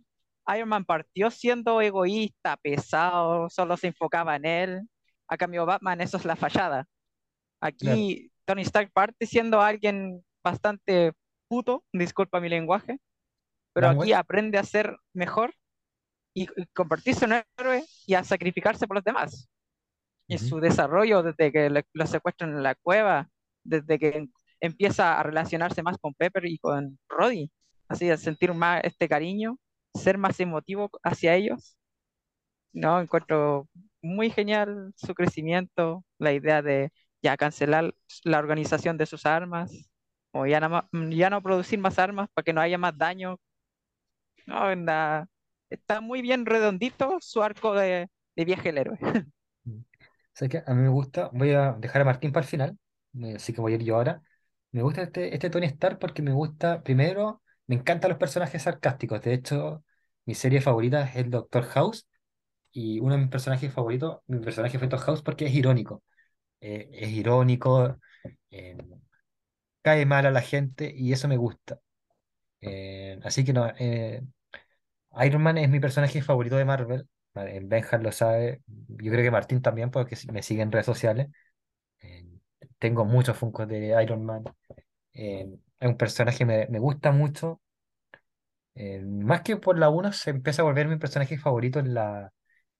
Iron 0.56 0.68
Man 0.68 0.84
partió 0.84 1.30
siendo 1.30 1.80
egoísta, 1.80 2.56
pesado, 2.58 3.48
solo 3.50 3.76
se 3.76 3.88
enfocaba 3.88 4.36
en 4.36 4.44
él. 4.46 4.82
A 5.28 5.36
cambio, 5.36 5.66
Batman, 5.66 6.00
eso 6.00 6.16
es 6.18 6.24
la 6.24 6.36
fallada. 6.36 6.86
Claro. 7.78 7.96
Aquí 8.00 8.30
Tony 8.44 8.62
Stark 8.62 8.92
parte 8.92 9.26
siendo 9.26 9.60
alguien 9.62 10.24
bastante 10.42 11.12
puto, 11.48 11.84
disculpa 11.92 12.40
mi 12.40 12.48
lenguaje, 12.48 12.98
pero 13.72 13.88
aquí 13.88 14.12
aprende 14.12 14.58
a 14.58 14.64
ser 14.64 14.96
mejor 15.14 15.54
y, 16.34 16.44
y 16.44 16.66
convertirse 16.74 17.24
en 17.26 17.34
un 17.34 17.42
héroe 17.58 17.84
y 18.06 18.14
a 18.14 18.24
sacrificarse 18.24 18.86
por 18.86 18.96
los 18.96 19.04
demás. 19.04 19.48
Ujú. 20.28 20.38
su 20.38 20.60
desarrollo 20.60 21.22
desde 21.22 21.52
que 21.52 21.70
le- 21.70 21.84
lo 21.92 22.06
secuestran 22.06 22.50
en 22.50 22.62
la 22.62 22.74
cueva, 22.74 23.28
desde 23.64 23.98
que 23.98 24.08
em- 24.10 24.32
empieza 24.60 25.18
a 25.18 25.22
relacionarse 25.22 25.82
más 25.82 25.98
con 25.98 26.14
Pepper 26.14 26.46
y 26.46 26.58
con 26.58 26.98
Roddy, 27.08 27.50
así 27.88 28.10
a 28.10 28.16
sentir 28.16 28.54
más 28.54 28.82
este 28.84 29.08
cariño, 29.08 29.58
ser 29.94 30.18
más 30.18 30.40
emotivo 30.40 30.90
hacia 31.02 31.34
ellos. 31.34 31.76
No, 32.72 33.00
encuentro 33.00 33.68
muy 34.02 34.30
genial 34.30 34.92
su 34.96 35.14
crecimiento, 35.14 36.04
la 36.18 36.32
idea 36.32 36.60
de 36.62 36.90
ya 37.22 37.36
cancelar 37.36 37.94
la 38.24 38.38
organización 38.38 38.98
de 38.98 39.06
sus 39.06 39.26
armas, 39.26 39.72
o 40.32 40.46
ya, 40.46 40.60
no 40.60 40.88
ya 41.10 41.30
no 41.30 41.42
producir 41.42 41.78
más 41.78 41.98
armas 41.98 42.28
para 42.34 42.44
que 42.44 42.52
no 42.52 42.60
haya 42.60 42.78
más 42.78 42.96
daño. 42.98 43.38
No, 44.46 44.70
está 45.70 46.00
muy 46.00 46.22
bien 46.22 46.46
redondito 46.46 47.18
su 47.20 47.42
arco 47.42 47.74
de, 47.74 48.08
de 48.36 48.44
viaje 48.44 48.64
del 48.70 48.78
héroe. 48.78 48.98
¿Sabes 50.34 50.50
qué? 50.50 50.62
A 50.66 50.74
mí 50.74 50.82
me 50.82 50.88
gusta, 50.88 51.30
voy 51.32 51.52
a 51.52 51.72
dejar 51.74 52.02
a 52.02 52.04
Martín 52.04 52.32
para 52.32 52.44
el 52.44 52.50
final, 52.50 52.78
eh, 53.22 53.34
así 53.36 53.52
que 53.52 53.60
voy 53.60 53.72
a 53.72 53.76
ir 53.76 53.84
yo 53.84 53.96
ahora. 53.96 54.22
Me 54.72 54.82
gusta 54.82 55.02
este, 55.02 55.32
este 55.34 55.50
Tony 55.50 55.66
Stark 55.66 55.98
porque 55.98 56.22
me 56.22 56.32
gusta, 56.32 56.82
primero, 56.82 57.42
me 57.66 57.76
encantan 57.76 58.10
los 58.10 58.18
personajes 58.18 58.62
sarcásticos. 58.62 59.20
De 59.22 59.34
hecho, 59.34 59.84
mi 60.26 60.34
serie 60.34 60.60
favorita 60.60 61.02
es 61.04 61.16
el 61.16 61.30
Doctor 61.30 61.64
House 61.66 62.08
y 62.72 63.00
uno 63.00 63.14
de 63.14 63.20
mis 63.22 63.30
personajes 63.30 63.72
favoritos, 63.72 64.20
mi 64.28 64.40
personaje 64.40 64.78
favorito 64.78 64.98
House 64.98 65.22
porque 65.22 65.46
es 65.46 65.54
irónico. 65.54 66.02
Eh, 66.60 66.90
es 66.92 67.10
irónico, 67.10 67.98
eh, 68.50 68.76
cae 69.82 70.04
mal 70.06 70.26
a 70.26 70.30
la 70.32 70.40
gente 70.42 70.92
y 70.96 71.12
eso 71.12 71.28
me 71.28 71.36
gusta. 71.36 71.80
Así 73.22 73.44
que 73.44 73.52
no, 73.52 73.66
Iron 75.24 75.42
Man 75.42 75.56
es 75.58 75.70
mi 75.70 75.80
personaje 75.80 76.20
favorito 76.22 76.56
de 76.56 76.64
Marvel. 76.66 77.08
Vale, 77.34 77.60
Benja 77.64 77.98
lo 77.98 78.12
sabe, 78.12 78.62
yo 78.66 79.10
creo 79.10 79.24
que 79.24 79.30
Martín 79.30 79.60
también 79.60 79.90
porque 79.90 80.16
me 80.32 80.42
sigue 80.42 80.62
en 80.62 80.70
redes 80.70 80.86
sociales. 80.86 81.28
Eh, 82.00 82.26
tengo 82.78 83.04
muchos 83.06 83.36
Funkos 83.38 83.68
de 83.68 84.02
Iron 84.02 84.24
Man. 84.24 84.44
Eh, 85.14 85.48
es 85.80 85.88
un 85.88 85.96
personaje 85.98 86.38
que 86.38 86.46
me, 86.46 86.68
me 86.68 86.78
gusta 86.80 87.12
mucho. 87.12 87.60
Eh, 88.76 89.00
más 89.02 89.42
que 89.42 89.56
por 89.56 89.78
la 89.78 89.88
uno 89.88 90.12
se 90.12 90.30
empieza 90.30 90.62
a 90.62 90.64
volver 90.64 90.88
mi 90.88 90.96
personaje 90.96 91.38
favorito 91.38 91.78
en 91.78 91.94
la, 91.94 92.32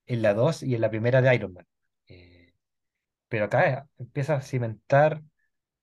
en 0.07 0.23
la 0.23 0.35
2 0.35 0.63
y 0.63 0.75
en 0.77 0.81
la 0.83 0.91
primera 0.91 1.23
de 1.23 1.35
Iron 1.35 1.55
Man. 1.55 1.67
Pero 3.29 3.45
acá 3.47 3.89
empieza 3.99 4.35
a 4.37 4.43
cimentar 4.43 5.23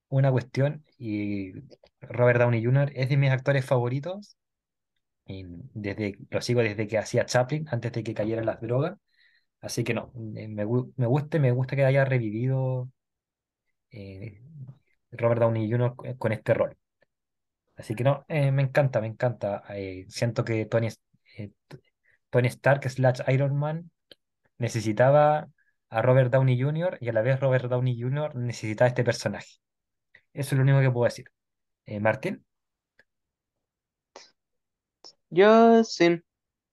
una 0.10 0.32
cuestión 0.32 0.86
y 0.98 1.54
Robert 2.02 2.40
Downey 2.42 2.64
Jr. 2.66 2.92
es 2.96 3.10
de 3.10 3.18
mis 3.18 3.32
actores 3.32 3.66
favoritos. 3.66 4.38
Desde, 5.74 6.18
lo 6.30 6.42
sigo 6.42 6.62
desde 6.62 6.88
que 6.88 6.98
hacía 6.98 7.26
Chaplin, 7.26 7.68
antes 7.72 7.92
de 7.92 8.04
que 8.04 8.14
cayeran 8.14 8.46
las 8.46 8.62
drogas. 8.62 8.98
Así 9.62 9.84
que 9.84 9.94
no, 9.94 10.12
me, 10.16 10.48
me 10.48 10.66
gusta, 10.66 11.40
me 11.40 11.52
gusta 11.52 11.76
que 11.76 11.86
haya 11.86 12.06
revivido 12.06 12.90
eh, 13.92 14.42
Robert 15.12 15.42
Downey 15.42 15.70
Jr. 15.70 15.96
con 16.18 16.32
este 16.32 16.54
rol. 16.54 16.78
Así 17.76 17.96
que 17.96 18.04
no, 18.04 18.26
eh, 18.28 18.52
me 18.52 18.62
encanta, 18.64 19.02
me 19.02 19.08
encanta. 19.08 19.64
Eh, 19.70 20.06
siento 20.10 20.44
que 20.46 20.66
Tony, 20.66 20.90
eh, 21.38 21.52
Tony 22.30 22.48
Stark 22.48 22.90
slash 22.90 23.22
Iron 23.30 23.56
Man 23.58 23.92
necesitaba 24.58 25.50
a 25.90 26.02
Robert 26.02 26.32
Downey 26.32 26.62
Jr. 26.62 26.98
y 27.02 27.10
a 27.10 27.14
la 27.14 27.22
vez 27.22 27.40
Robert 27.40 27.66
Downey 27.70 28.00
Jr. 28.00 28.36
necesitaba 28.36 28.90
este 28.90 29.04
personaje. 29.04 29.58
Eso 30.34 30.56
es 30.56 30.58
lo 30.58 30.64
único 30.64 30.82
que 30.82 30.92
puedo 30.92 31.06
decir. 31.06 31.26
Martín, 32.02 32.46
Yo 35.32 35.84
sin, 35.84 36.24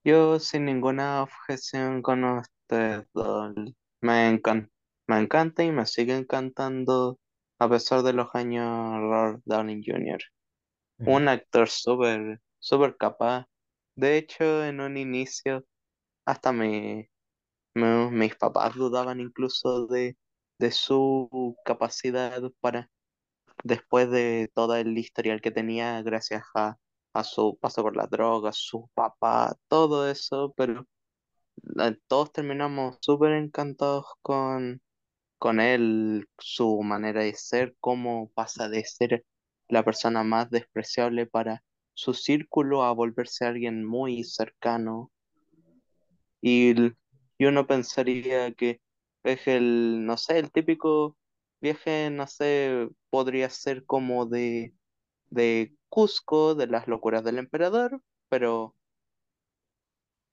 yo 0.05 0.41
sin 0.41 0.67
ninguna 0.67 1.23
objeción 1.25 2.03
con 2.03 2.25
ustedes 2.25 3.07
dos. 3.15 3.55
Me 4.03 4.29
encan- 4.31 4.71
me 5.09 5.19
encanta 5.21 5.65
y 5.65 5.73
me 5.73 5.87
sigue 5.87 6.17
encantando 6.17 7.19
a 7.61 7.69
pesar 7.71 8.03
de 8.05 8.13
los 8.15 8.35
años 8.35 8.67
Robert 9.01 9.43
Downey 9.47 9.83
Jr. 9.87 10.21
Ujú, 10.99 11.19
Un 11.19 11.29
actor 11.29 11.69
súper, 11.71 12.41
súper 12.61 12.97
capaz. 12.99 13.47
De 13.97 14.19
hecho, 14.19 14.65
en 14.65 14.81
un 14.81 14.97
inicio, 14.99 15.65
hasta 16.27 16.53
me, 16.53 17.11
me- 17.75 18.11
mis 18.13 18.37
papás 18.37 18.75
dudaban 18.77 19.21
incluso 19.21 19.87
de, 19.89 20.17
de 20.59 20.73
su 20.73 21.57
capacidad 21.65 22.43
para, 22.61 22.91
después 23.65 24.11
de 24.11 24.51
todo 24.55 24.77
el 24.77 24.97
historial 24.99 25.41
que 25.41 25.51
tenía, 25.51 26.03
gracias 26.03 26.45
a, 26.55 26.77
a 27.15 27.25
su 27.25 27.59
paso 27.61 27.83
por 27.83 27.97
las 27.97 28.11
drogas, 28.11 28.57
su 28.59 28.89
papá, 28.95 29.57
todo 29.69 30.09
eso, 30.11 30.53
pero 30.57 30.87
la- 31.63 31.97
todos 32.09 32.33
terminamos 32.33 32.99
súper 33.03 33.33
encantados 33.35 34.07
con, 34.23 34.83
con 35.39 35.61
él, 35.61 36.29
su 36.39 36.83
manera 36.83 37.23
de 37.23 37.35
ser, 37.35 37.77
cómo 37.81 38.31
pasa 38.35 38.69
de 38.71 38.85
ser 38.85 39.25
la 39.69 39.85
persona 39.85 40.25
más 40.25 40.51
despreciable 40.51 41.27
para 41.27 41.65
su 41.95 42.15
círculo 42.15 42.85
a 42.85 42.93
volverse 42.93 43.45
alguien 43.47 43.85
muy 43.87 44.25
cercano. 44.25 45.13
Y, 46.41 46.75
y 47.39 47.45
uno 47.47 47.67
pensaría 47.67 48.53
que 48.55 48.81
es 49.25 49.47
el, 49.49 50.05
no 50.07 50.17
sé, 50.17 50.39
el 50.39 50.53
típico 50.53 51.17
viaje, 51.61 52.11
no 52.11 52.27
sé, 52.27 52.89
podría 53.11 53.51
ser 53.51 53.85
como 53.87 54.27
de, 54.27 54.75
de 55.31 55.75
Cusco, 55.91 56.55
de 56.55 56.67
las 56.67 56.89
locuras 56.89 57.25
del 57.25 57.39
emperador, 57.39 58.01
pero, 58.29 58.75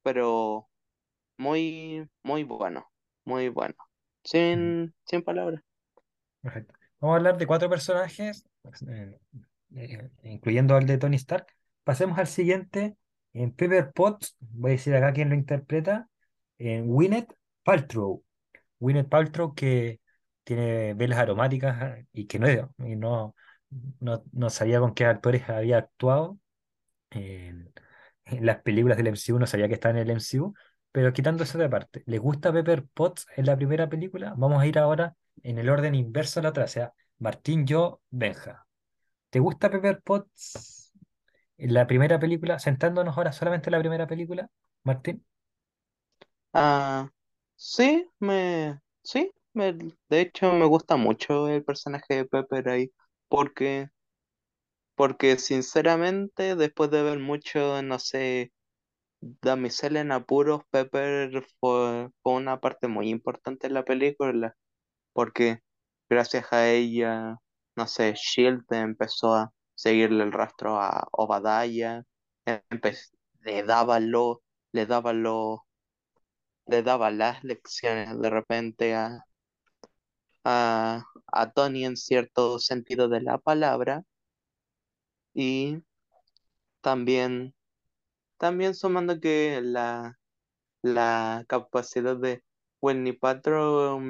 pero 0.03 0.69
muy, 1.37 2.09
muy 2.23 2.43
bueno, 2.43 2.87
muy 3.25 3.49
bueno. 3.49 3.75
ujú, 4.53 4.75
Sin, 4.75 4.95
sin 5.05 5.23
palabras. 5.23 5.63
perfecto. 6.41 6.73
Vamos 6.99 7.13
a 7.15 7.17
hablar 7.17 7.37
de 7.37 7.47
cuatro 7.47 7.69
personajes, 7.69 8.45
pues, 8.61 8.81
eh, 8.83 9.19
eh, 9.75 10.11
incluyendo 10.23 10.75
al 10.75 10.85
de 10.87 10.97
Tony 10.97 11.15
Stark. 11.17 11.47
Pasemos 11.83 12.17
al 12.19 12.27
siguiente. 12.27 12.97
En 13.33 13.51
Pepper 13.53 13.91
Potts, 13.93 14.37
voy 14.39 14.71
a 14.71 14.73
decir 14.73 14.95
acá 14.95 15.13
quién 15.13 15.29
lo 15.29 15.35
interpreta. 15.35 16.09
En 16.57 16.87
Gwyneth 16.87 17.33
Paltrow. 17.63 18.23
Gwyneth 18.79 19.09
Paltrow 19.09 19.55
que 19.55 20.01
tiene 20.43 20.93
velas 20.95 21.19
aromáticas 21.19 21.77
ah, 21.81 21.97
y 22.13 22.27
que 22.27 22.39
no, 22.39 22.47
y 22.79 22.95
no, 22.95 23.35
no, 23.99 24.23
no 24.31 24.49
sabía 24.49 24.79
con 24.79 24.93
qué 24.93 25.05
actores 25.05 25.49
había 25.49 25.77
actuado 25.77 26.39
en, 27.11 27.73
las 28.41 28.61
películas 28.61 28.97
del 28.97 29.07
MCU, 29.07 29.39
no 29.39 29.47
sabía 29.47 29.67
que 29.67 29.75
estaba 29.75 29.99
en 29.99 30.01
el 30.01 30.09
MCU, 30.11 30.53
pero 30.91 31.13
quitando 31.13 31.43
de 31.43 31.65
aparte, 31.65 32.03
¿les 32.05 32.19
gusta 32.19 32.51
Pepper 32.51 32.85
Potts 32.93 33.27
en 33.35 33.45
la 33.45 33.55
primera 33.55 33.89
película? 33.89 34.33
Vamos 34.37 34.61
a 34.61 34.67
ir 34.67 34.79
ahora 34.79 35.15
en 35.43 35.59
el 35.59 35.69
orden 35.69 35.95
inverso 35.95 36.39
a 36.39 36.43
la 36.43 36.49
otra, 36.49 36.65
o 36.65 36.67
sea, 36.67 36.93
Martín, 37.19 37.67
yo, 37.67 38.01
Benja. 38.09 38.65
¿Te 39.29 39.39
gusta 39.39 39.69
Pepper 39.69 40.01
Potts 40.01 40.93
en 41.57 41.73
la 41.73 41.87
primera 41.87 42.19
película? 42.19 42.59
Sentándonos 42.59 43.17
ahora 43.17 43.31
solamente 43.31 43.69
en 43.69 43.73
la 43.73 43.79
primera 43.79 44.07
película, 44.07 44.49
Martín. 44.83 45.25
Ah, 46.53 47.09
sí, 47.55 48.07
me, 48.19 48.79
sí, 49.03 49.31
me, 49.53 49.73
de 49.73 50.21
hecho 50.21 50.53
me 50.53 50.65
gusta 50.65 50.95
mucho 50.95 51.49
el 51.49 51.63
personaje 51.63 52.15
de 52.15 52.25
Pepper 52.25 52.69
ahí. 52.69 52.91
Porque, 53.27 53.89
porque 54.95 55.37
sinceramente, 55.37 56.55
después 56.55 56.89
de 56.91 57.03
ver 57.03 57.19
mucho, 57.19 57.81
no 57.83 57.99
sé, 57.99 58.51
Damisela 59.21 60.01
en 60.01 60.11
apuros, 60.13 60.63
Pepper 60.71 61.45
fue, 61.59 62.09
fue 62.23 62.33
una 62.33 62.59
parte 62.61 62.87
muy 62.87 63.09
importante 63.09 63.67
en 63.67 63.73
la 63.75 63.85
película, 63.85 64.55
porque 65.13 65.61
gracias 66.09 66.53
a 66.53 66.69
ella, 66.71 67.37
no 67.75 67.87
sé, 67.87 68.15
Shield 68.15 68.63
empezó 68.71 69.35
a 69.35 69.53
seguirle 69.75 70.23
el 70.25 70.33
rastro 70.33 70.79
a 70.81 71.07
Obadiah, 71.11 72.03
le 73.45 73.63
daba 73.63 73.99
lo, 74.01 74.41
le 74.73 74.85
daba 74.85 75.13
lo, 75.13 75.65
le 76.67 76.83
daba 76.83 77.09
las 77.11 77.43
lecciones 77.43 78.19
de 78.21 78.29
repente 78.29 78.93
a, 78.95 79.25
a, 80.45 81.05
a 81.27 81.51
Tony 81.53 81.85
en 81.85 81.97
cierto 81.97 82.59
sentido 82.59 83.09
de 83.09 83.21
la 83.21 83.39
palabra, 83.39 84.05
y 85.33 85.83
también, 86.81 87.53
también 88.37 88.75
sumando 88.75 89.19
que 89.19 89.61
la 89.63 90.17
La 90.83 91.45
capacidad 91.49 92.17
de 92.17 92.43
Winnie 92.81 93.13
Paltrow 93.13 94.01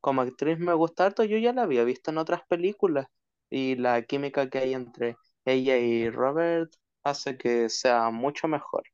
como 0.00 0.22
actriz 0.22 0.58
me 0.58 0.74
gusta 0.74 1.06
harto, 1.06 1.24
yo 1.24 1.38
ya 1.38 1.52
la 1.54 1.64
había 1.64 1.84
visto 1.84 2.10
en 2.12 2.18
otras 2.18 2.42
películas 2.48 3.06
y 3.50 3.76
la 3.76 4.02
química 4.04 4.50
que 4.50 4.58
hay 4.60 4.74
entre 4.74 5.16
ella 5.46 5.78
y 5.78 6.10
Robert 6.10 6.72
hace 7.04 7.38
que 7.38 7.68
sea 7.70 8.10
mucho 8.10 8.48
mejor. 8.48 8.84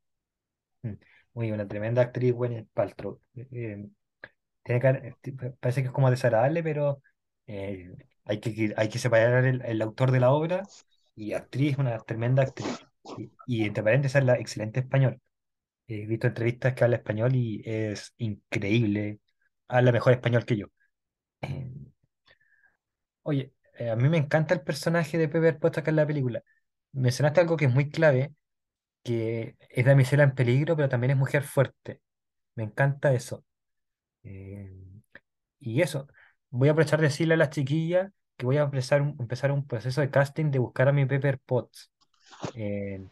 Mm. 0.82 0.94
Uy, 1.34 1.52
una 1.52 1.68
tremenda 1.68 2.02
actriz, 2.02 2.32
Gwyneth 2.34 2.68
Paltrow. 2.72 3.20
Eh, 3.36 3.88
parece 5.60 5.82
que 5.82 5.88
es 5.88 5.92
como 5.92 6.10
desagradable, 6.10 6.62
pero 6.62 7.02
eh, 7.46 7.94
hay 8.24 8.40
que, 8.40 8.74
hay 8.76 8.88
que 8.88 8.98
separar 8.98 9.44
el, 9.44 9.62
el 9.64 9.82
autor 9.82 10.10
de 10.12 10.20
la 10.20 10.30
obra 10.32 10.62
y 11.14 11.32
actriz, 11.32 11.78
una 11.78 11.98
tremenda 12.00 12.42
actriz. 12.42 12.80
Y, 13.18 13.30
y 13.46 13.64
entre 13.66 13.82
paréntesis, 13.82 14.16
habla 14.16 14.34
excelente 14.38 14.80
español. 14.80 15.20
He 15.88 16.06
visto 16.06 16.26
entrevistas 16.28 16.74
que 16.74 16.84
habla 16.84 16.96
español 16.96 17.34
y 17.36 17.62
es 17.66 18.14
increíble. 18.18 19.20
Habla 19.68 19.92
mejor 19.92 20.12
español 20.14 20.44
que 20.46 20.56
yo. 20.58 20.66
Eh, 21.42 21.70
Oye, 23.22 23.52
eh, 23.78 23.90
a 23.90 23.96
mí 23.96 24.08
me 24.08 24.16
encanta 24.18 24.54
el 24.54 24.62
personaje 24.62 25.18
de 25.18 25.28
Pepper 25.28 25.58
Potts 25.58 25.78
acá 25.78 25.90
en 25.90 25.96
la 25.96 26.06
película. 26.06 26.42
Mencionaste 26.92 27.40
algo 27.40 27.56
que 27.56 27.66
es 27.66 27.74
muy 27.74 27.90
clave, 27.90 28.32
que 29.04 29.56
es 29.70 29.84
damisela 29.86 30.24
en 30.24 30.34
peligro, 30.36 30.76
pero 30.76 30.88
también 30.88 31.12
es 31.12 31.16
mujer 31.18 31.44
fuerte. 31.44 32.02
Me 32.56 32.64
encanta 32.64 33.14
eso. 33.14 33.44
Eh, 34.28 34.70
y 35.60 35.80
eso, 35.82 36.06
voy 36.50 36.68
a 36.68 36.72
aprovechar 36.72 37.00
de 37.00 37.06
decirle 37.06 37.34
a 37.34 37.36
las 37.38 37.50
chiquillas 37.50 38.10
que 38.36 38.46
voy 38.46 38.58
a 38.58 38.62
empezar 38.62 39.02
un, 39.02 39.16
empezar 39.18 39.50
un 39.50 39.66
proceso 39.66 40.00
de 40.00 40.10
casting 40.10 40.50
de 40.50 40.58
buscar 40.58 40.88
a 40.88 40.92
mi 40.92 41.06
Pepper 41.06 41.38
Potts. 41.38 41.90
Eh, 42.54 43.04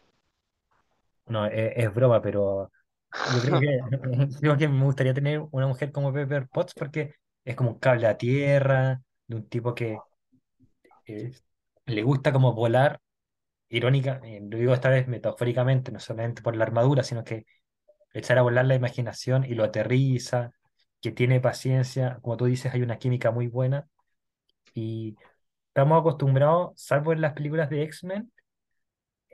no, 1.27 1.45
es, 1.47 1.73
es 1.75 1.93
broma, 1.93 2.21
pero 2.21 2.71
yo 3.33 3.41
creo 3.41 3.59
que, 3.59 3.79
creo 4.39 4.57
que 4.57 4.67
me 4.67 4.85
gustaría 4.85 5.13
tener 5.13 5.45
una 5.51 5.67
mujer 5.67 5.91
como 5.91 6.13
Pepper 6.13 6.47
Potts 6.47 6.73
porque 6.73 7.15
es 7.43 7.55
como 7.55 7.71
un 7.71 7.79
cable 7.79 8.07
a 8.07 8.17
tierra, 8.17 9.01
de 9.27 9.35
un 9.35 9.49
tipo 9.49 9.73
que 9.73 9.97
eh, 11.07 11.33
le 11.85 12.03
gusta 12.03 12.31
como 12.31 12.53
volar 12.53 12.99
irónica, 13.69 14.21
eh, 14.23 14.41
lo 14.41 14.57
digo 14.57 14.73
esta 14.73 14.89
vez 14.89 15.07
metafóricamente, 15.07 15.91
no 15.91 15.99
solamente 15.99 16.41
por 16.41 16.55
la 16.55 16.65
armadura, 16.65 17.03
sino 17.03 17.23
que 17.23 17.45
echar 18.13 18.37
a 18.37 18.41
volar 18.41 18.65
la 18.65 18.75
imaginación 18.75 19.45
y 19.45 19.55
lo 19.55 19.63
aterriza, 19.63 20.51
que 21.01 21.11
tiene 21.11 21.39
paciencia, 21.41 22.19
como 22.21 22.37
tú 22.37 22.45
dices, 22.45 22.73
hay 22.73 22.81
una 22.81 22.97
química 22.99 23.31
muy 23.31 23.47
buena 23.47 23.87
y 24.73 25.15
estamos 25.69 26.01
acostumbrados, 26.01 26.73
salvo 26.75 27.13
en 27.13 27.21
las 27.21 27.33
películas 27.33 27.69
de 27.69 27.83
X-Men, 27.83 28.31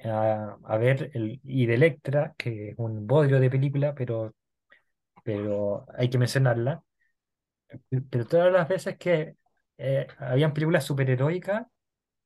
a, 0.04 0.78
ver 0.78 1.12
el 1.14 1.40
y 1.44 1.66
de 1.66 1.76
Electra, 1.76 2.36
que 2.38 2.70
es 2.72 2.76
un 2.78 3.08
bodrio 3.08 3.40
de 3.40 3.50
película, 3.50 3.96
pero, 3.96 4.34
pero 5.24 5.86
hay 5.98 6.10
que 6.10 6.18
mencionarla. 6.18 6.84
Pero 8.10 8.26
todas 8.28 8.52
las 8.52 8.68
veces 8.68 8.98
que 8.98 9.36
eh, 9.78 10.08
habían 10.18 10.54
películas 10.54 10.86
superheroicas, 10.86 11.66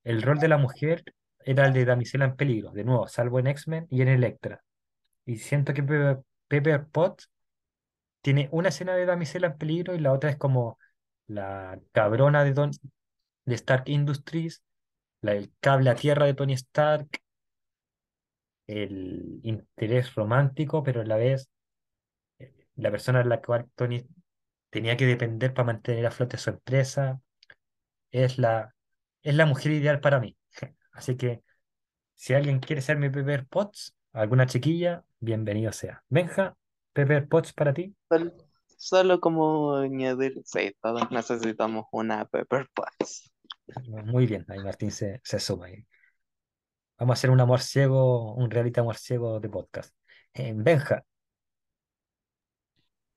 el 0.03 0.21
rol 0.21 0.39
de 0.39 0.47
la 0.47 0.57
mujer 0.57 1.03
era 1.39 1.67
el 1.67 1.73
de 1.73 1.85
damisela 1.85 2.25
en 2.25 2.35
peligro, 2.35 2.71
de 2.71 2.83
nuevo, 2.83 3.07
salvo 3.07 3.39
en 3.39 3.47
X-Men 3.47 3.87
y 3.89 4.01
en 4.01 4.09
Electra. 4.09 4.63
Y 5.25 5.37
siento 5.37 5.73
que 5.73 5.83
Pepper, 5.83 6.19
Pepper 6.47 6.87
Potts 6.87 7.29
tiene 8.21 8.49
una 8.51 8.69
escena 8.69 8.95
de 8.95 9.05
damisela 9.05 9.47
en 9.47 9.57
peligro 9.57 9.95
y 9.95 9.99
la 9.99 10.13
otra 10.13 10.29
es 10.29 10.37
como 10.37 10.77
la 11.27 11.79
cabrona 11.91 12.43
de, 12.43 12.53
Don, 12.53 12.71
de 13.45 13.55
Stark 13.55 13.83
Industries, 13.87 14.63
la, 15.21 15.33
el 15.33 15.51
cable 15.59 15.89
a 15.89 15.95
tierra 15.95 16.25
de 16.25 16.33
Tony 16.33 16.53
Stark, 16.53 17.07
el 18.67 19.39
interés 19.43 20.13
romántico, 20.15 20.83
pero 20.83 21.01
a 21.01 21.05
la 21.05 21.15
vez 21.17 21.49
eh, 22.39 22.53
la 22.75 22.91
persona 22.91 23.21
en 23.21 23.29
la 23.29 23.41
cual 23.41 23.69
Tony 23.75 24.05
tenía 24.69 24.97
que 24.97 25.05
depender 25.05 25.53
para 25.53 25.67
mantener 25.67 26.05
a 26.05 26.11
flote 26.11 26.37
su 26.37 26.49
empresa, 26.51 27.21
es 28.11 28.37
la, 28.37 28.75
es 29.23 29.35
la 29.35 29.45
mujer 29.45 29.73
ideal 29.73 29.99
para 30.01 30.19
mí. 30.19 30.37
Así 30.91 31.17
que 31.17 31.43
si 32.15 32.33
alguien 32.33 32.59
quiere 32.59 32.81
ser 32.81 32.97
mi 32.97 33.09
Pepper 33.09 33.47
Potts, 33.47 33.95
alguna 34.13 34.47
chiquilla, 34.47 35.05
bienvenido 35.19 35.71
sea. 35.71 36.03
Benja, 36.09 36.57
Pepper 36.97 37.27
Potts 37.27 37.53
para 37.53 37.73
ti. 37.73 37.95
Sol- 38.09 38.33
Solo 38.79 39.19
como 39.19 39.75
añadir, 39.77 40.33
sí, 40.45 40.71
todos 40.81 41.09
necesitamos 41.11 41.85
una 41.91 42.25
Pepper 42.25 42.67
Potts. 42.75 43.31
Muy 44.05 44.25
bien, 44.27 44.45
ahí 44.49 44.59
Martín 44.59 44.91
se, 44.91 45.19
se 45.23 45.39
suma. 45.39 45.65
ahí. 45.67 45.85
Vamos 46.99 47.13
a 47.13 47.17
hacer 47.17 47.29
un 47.31 47.39
amor 47.41 47.59
ciego, 47.61 48.33
un 48.35 48.49
reality 48.51 48.79
amor 48.79 48.97
ciego 48.97 49.39
de 49.39 49.49
podcast. 49.49 49.93
Eh, 50.33 50.53
Benja, 50.55 51.03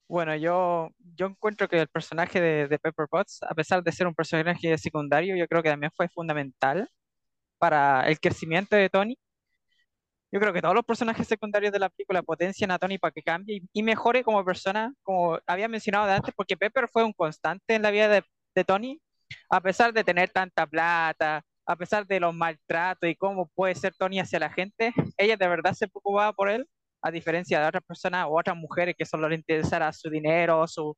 Bueno, 0.09 0.35
yo, 0.37 0.89
yo 1.17 1.27
encuentro 1.27 1.69
que 1.69 1.79
el 1.81 1.89
personaje 1.89 2.41
de, 2.41 2.67
de 2.69 2.79
Pepper 2.81 3.07
Potts, 3.09 3.43
a 3.45 3.55
pesar 3.55 3.83
de 3.83 3.93
ser 3.93 4.07
un 4.09 4.15
personaje 4.15 4.77
secundario, 4.79 5.37
yo 5.37 5.47
creo 5.47 5.63
que 5.63 5.71
también 5.71 5.93
fue 5.97 6.09
fundamental 6.09 6.89
para 7.59 8.09
el 8.09 8.21
crecimiento 8.21 8.77
de 8.77 8.91
Tony. 8.91 9.19
Yo 10.33 10.39
creo 10.41 10.53
que 10.53 10.63
todos 10.63 10.75
los 10.75 10.85
personajes 10.85 11.27
secundarios 11.27 11.73
de 11.73 11.81
la 11.81 11.89
película 11.89 12.23
potencian 12.23 12.71
a 12.71 12.79
Tony 12.79 12.99
para 12.99 13.11
que 13.13 13.23
cambie 13.23 13.63
y, 13.73 13.83
mejore 13.83 14.23
como 14.23 14.45
persona, 14.45 14.95
como 15.03 15.39
había 15.47 15.69
mencionado 15.69 16.11
antes, 16.11 16.35
porque 16.37 16.57
Pepper 16.57 16.89
fue 16.89 17.05
un 17.05 17.13
constante 17.13 17.75
en 17.75 17.83
la 17.83 17.91
vida 17.91 18.09
de, 18.09 18.23
de 18.55 18.65
Tony, 18.65 19.01
a 19.51 19.61
pesar 19.61 19.93
de 19.93 20.05
tener 20.05 20.31
tanta 20.31 20.67
plata, 20.67 21.43
a 21.67 21.77
pesar 21.77 22.07
de 22.07 22.21
los 22.21 22.35
maltratos 22.35 23.09
y 23.09 23.17
cómo 23.17 23.49
puede 23.55 23.75
ser 23.75 23.95
Tony 23.97 24.21
hacia 24.21 24.39
la 24.41 24.51
gente, 24.51 24.93
ella 25.17 25.37
de 25.37 25.49
verdad 25.49 25.73
se 25.75 25.89
preocupaba 25.89 26.33
por 26.33 26.49
él, 26.51 26.67
a 27.03 27.11
diferencia 27.11 27.61
de 27.61 27.67
otras 27.69 27.85
personas 27.85 28.27
o 28.29 28.39
otras 28.39 28.57
mujeres 28.57 28.95
que 28.99 29.07
solo 29.07 29.29
le 29.29 29.37
interesara 29.37 29.93
su 29.93 30.11
dinero, 30.11 30.67
su 30.69 30.97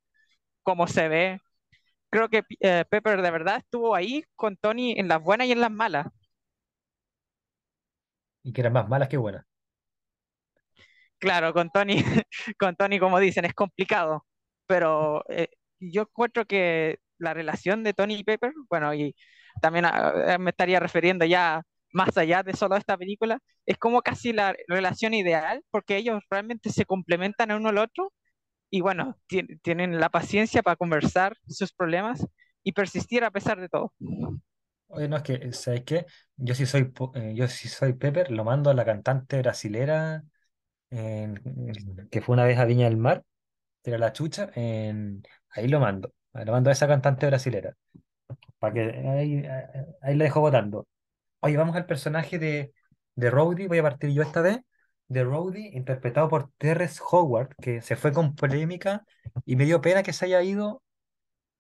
cómo 0.63 0.87
se 0.87 1.09
ve. 1.09 1.41
Creo 2.11 2.29
que 2.29 2.45
eh, 2.61 2.85
Pepper 2.91 3.23
de 3.23 3.31
verdad 3.31 3.59
estuvo 3.59 3.95
ahí 3.95 4.25
con 4.37 4.57
Tony 4.57 4.93
en 4.99 5.09
las 5.09 5.23
buenas 5.23 5.47
y 5.49 5.53
en 5.53 5.61
las 5.61 5.71
malas. 5.71 6.07
Y 8.45 8.53
que 8.53 8.61
eran 8.63 8.73
más 8.75 8.89
malas 8.89 9.09
que 9.09 9.17
buenas. 9.17 9.45
Claro, 11.19 11.53
con 11.53 11.71
Tony, 11.71 11.97
con 12.59 12.75
Tony, 12.77 12.99
como 12.99 13.19
dicen, 13.21 13.45
es 13.45 13.55
complicado, 13.55 14.27
pero 14.67 15.25
eh, 15.29 15.49
yo 15.79 16.03
encuentro 16.03 16.45
que 16.47 16.99
la 17.19 17.33
relación 17.35 17.85
de 17.85 17.95
Tony 17.95 18.17
y 18.17 18.25
Pepper, 18.25 18.53
bueno, 18.69 18.93
y 18.95 19.15
también 19.61 19.85
ah, 19.87 20.37
me 20.41 20.51
estaría 20.51 20.81
refiriendo 20.81 21.25
ya 21.25 21.63
más 21.93 22.17
allá 22.19 22.43
de 22.43 22.55
solo 22.55 22.77
esta 22.77 22.97
película, 22.97 23.39
es 23.67 23.79
como 23.79 24.03
casi 24.03 24.33
la 24.33 24.55
relación 24.67 25.15
ideal, 25.15 25.63
porque 25.71 25.97
ellos 25.97 26.21
realmente 26.31 26.71
se 26.71 26.87
complementan 26.87 27.53
uno 27.53 27.69
al 27.69 27.79
otro 27.79 28.13
y 28.71 28.81
bueno, 28.83 29.19
tien- 29.29 29.61
tienen 29.63 30.01
la 30.01 30.11
paciencia 30.11 30.63
para 30.63 30.77
conversar 30.77 31.37
sus 31.49 31.73
problemas 31.75 32.27
y 32.65 32.73
persistir 32.73 33.25
a 33.25 33.31
pesar 33.33 33.61
de 33.61 33.69
todo. 33.71 33.95
Oye, 34.93 35.09
no, 35.09 35.17
es 35.17 35.23
que, 35.23 35.53
¿sabes 35.53 35.83
qué? 35.85 36.07
Yo 36.37 36.55
sí 36.55 36.67
soy, 36.67 36.93
eh, 37.15 37.33
yo 37.35 37.49
sí 37.49 37.69
soy 37.69 37.95
Pepper, 37.95 38.31
lo 38.31 38.45
mando 38.45 38.71
a 38.71 38.75
la 38.75 38.85
cantante 38.85 39.39
brasilera 39.39 40.23
que 42.11 42.21
fue 42.23 42.35
una 42.35 42.45
vez 42.45 42.59
a 42.59 42.65
Viña 42.65 42.87
del 42.87 42.97
Mar, 42.97 43.23
era 43.85 43.99
la 43.99 44.13
chucha, 44.13 44.51
ahí 44.55 45.69
lo 45.69 45.81
mando, 45.81 46.13
lo 46.33 46.53
mando 46.53 46.71
a 46.71 46.73
esa 46.73 46.89
cantante 46.89 47.27
brasilera, 47.27 47.77
para 48.59 48.75
que 48.75 48.81
ahí, 48.83 49.47
ahí 49.47 49.65
ahí 50.03 50.17
la 50.17 50.25
dejo 50.25 50.41
votando. 50.41 50.87
Oye, 51.41 51.57
vamos 51.59 51.77
al 51.77 51.87
personaje 51.87 52.39
de, 52.39 52.75
de 53.17 53.31
Rhodey, 53.31 53.69
voy 53.69 53.79
a 53.79 53.83
partir 53.85 54.11
yo 54.13 54.23
esta 54.23 54.43
vez, 54.43 54.61
de 55.09 55.25
Rhodey, 55.25 55.71
interpretado 55.77 56.29
por 56.29 56.51
Terrence 56.59 57.01
Howard, 57.11 57.57
que 57.61 57.83
se 57.83 57.97
fue 57.97 58.13
con 58.13 58.35
polémica 58.37 59.05
y 59.47 59.57
me 59.57 59.67
dio 59.67 59.81
pena 59.83 60.03
que 60.05 60.13
se 60.15 60.27
haya 60.27 60.43
ido 60.43 60.83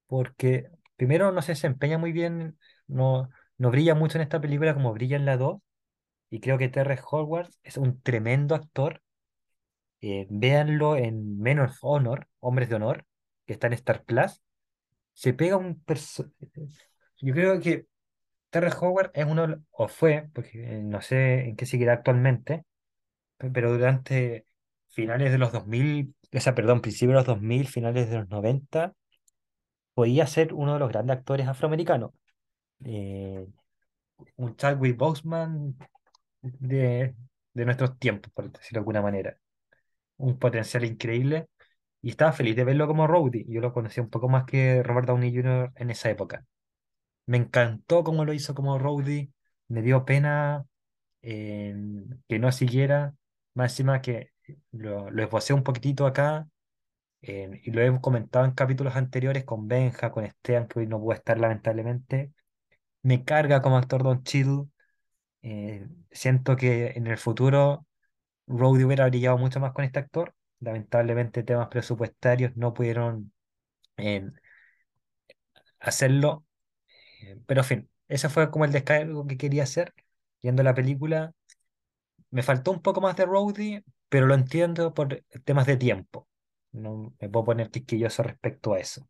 porque 0.06 0.70
primero 0.96 1.32
no 1.32 1.42
se 1.42 1.52
desempeña 1.52 1.98
muy 1.98 2.12
bien, 2.12 2.58
no, 2.92 3.30
no 3.58 3.70
brilla 3.70 3.94
mucho 3.94 4.18
en 4.18 4.22
esta 4.22 4.40
película 4.40 4.74
como 4.74 4.92
brilla 4.94 5.16
en 5.16 5.26
la 5.26 5.36
2 5.36 5.60
y 6.30 6.40
creo 6.40 6.58
que 6.58 6.68
Terrence 6.70 7.04
Howard 7.10 7.50
es 7.64 7.76
un 7.78 8.00
tremendo 8.02 8.54
actor. 8.56 9.02
Eh, 10.00 10.26
véanlo 10.30 10.96
en 10.96 11.38
Men 11.40 11.60
of 11.60 11.76
Honor, 11.82 12.28
Hombres 12.40 12.68
de 12.68 12.74
Honor, 12.76 13.06
que 13.46 13.52
está 13.54 13.68
en 13.68 13.74
Star 13.74 14.04
Plus. 14.04 14.42
Se 15.14 15.34
pega 15.34 15.56
un 15.58 15.84
Yo 17.20 17.34
creo 17.34 17.60
que 17.60 17.86
Terrence 18.50 18.78
Howard 18.80 19.10
es 19.14 19.26
uno, 19.26 19.64
o 19.72 19.88
fue, 19.88 20.30
porque 20.34 20.58
no 20.82 21.00
sé 21.02 21.46
en 21.50 21.56
qué 21.56 21.66
seguirá 21.66 21.94
actualmente, 21.94 22.64
pe- 23.38 23.50
pero 23.50 23.72
durante 23.72 24.46
finales 24.90 25.32
de 25.32 25.38
los 25.38 25.52
2000, 25.52 26.14
o 26.34 26.40
sea, 26.40 26.54
perdón, 26.54 26.82
principios 26.82 27.12
de 27.12 27.16
los 27.16 27.26
2000, 27.26 27.68
finales 27.68 28.10
de 28.10 28.18
los 28.18 28.30
90, 28.30 28.94
podía 29.94 30.26
ser 30.28 30.54
uno 30.54 30.74
de 30.74 30.80
los 30.80 30.90
grandes 30.90 31.18
actores 31.18 31.48
afroamericanos. 31.48 32.12
Eh, 32.84 33.46
un 34.36 34.56
Chadwick 34.56 34.96
Boseman 34.96 35.76
de, 36.42 37.14
de 37.54 37.64
nuestros 37.64 37.98
tiempos, 37.98 38.32
por 38.32 38.50
decirlo 38.50 38.76
de 38.76 38.80
alguna 38.80 39.02
manera. 39.02 39.38
Un 40.18 40.38
potencial 40.38 40.84
increíble 40.84 41.48
y 42.02 42.10
estaba 42.10 42.32
feliz 42.32 42.56
de 42.56 42.64
verlo 42.64 42.86
como 42.86 43.06
Rhodey. 43.06 43.46
Yo 43.48 43.60
lo 43.60 43.72
conocía 43.72 44.02
un 44.02 44.10
poco 44.10 44.28
más 44.28 44.44
que 44.44 44.82
Robert 44.82 45.08
Downey 45.08 45.34
Jr. 45.34 45.72
en 45.76 45.90
esa 45.90 46.10
época. 46.10 46.44
Me 47.26 47.38
encantó 47.38 48.04
cómo 48.04 48.24
lo 48.24 48.32
hizo 48.32 48.54
como 48.54 48.78
Rhodey. 48.78 49.32
Me 49.68 49.82
dio 49.82 50.04
pena 50.04 50.64
eh, 51.22 51.74
que 52.28 52.38
no 52.38 52.52
siguiera. 52.52 53.14
Más 53.54 53.72
encima 53.72 54.02
que 54.02 54.32
lo, 54.72 55.10
lo 55.10 55.22
esbocé 55.22 55.54
un 55.54 55.62
poquitito 55.64 56.06
acá 56.06 56.48
eh, 57.22 57.60
y 57.64 57.70
lo 57.70 57.82
he 57.82 58.00
comentado 58.00 58.44
en 58.44 58.52
capítulos 58.52 58.96
anteriores 58.96 59.44
con 59.44 59.68
Benja, 59.68 60.10
con 60.10 60.24
Esteban, 60.24 60.66
que 60.68 60.80
hoy 60.80 60.86
no 60.86 61.00
puede 61.00 61.18
estar 61.18 61.38
lamentablemente. 61.38 62.32
Me 63.02 63.24
carga 63.24 63.62
como 63.62 63.76
actor 63.78 64.02
Don 64.02 64.22
Cheadle. 64.24 64.66
Eh, 65.42 65.88
siento 66.12 66.56
que 66.56 66.88
en 66.96 67.06
el 67.08 67.18
futuro 67.18 67.86
Rhodey 68.48 68.84
hubiera 68.84 69.06
brillado 69.08 69.38
mucho 69.38 69.60
más 69.60 69.72
con 69.74 69.84
este 69.84 70.00
actor. 70.00 70.34
Lamentablemente 70.60 71.42
temas 71.44 71.68
presupuestarios 71.68 72.56
no 72.56 72.74
pudieron 72.74 73.32
eh, 73.98 74.30
hacerlo. 75.80 76.44
Eh, 77.22 77.38
pero 77.46 77.60
en 77.62 77.66
fin, 77.66 77.90
ese 78.08 78.28
fue 78.28 78.50
como 78.52 78.64
el 78.64 78.72
descargo 78.72 79.26
que 79.26 79.38
quería 79.38 79.64
hacer 79.64 79.94
viendo 80.42 80.62
la 80.62 80.74
película. 80.74 81.32
Me 82.30 82.42
faltó 82.42 82.72
un 82.72 82.82
poco 82.82 83.00
más 83.00 83.16
de 83.16 83.26
Rhodey, 83.26 83.84
pero 84.08 84.26
lo 84.26 84.34
entiendo 84.34 84.94
por 84.94 85.24
temas 85.44 85.66
de 85.66 85.76
tiempo. 85.76 86.28
No 86.72 87.14
me 87.20 87.28
puedo 87.30 87.44
poner 87.46 87.70
quisquilloso 87.70 88.22
respecto 88.24 88.74
a 88.74 88.80
eso. 88.80 89.08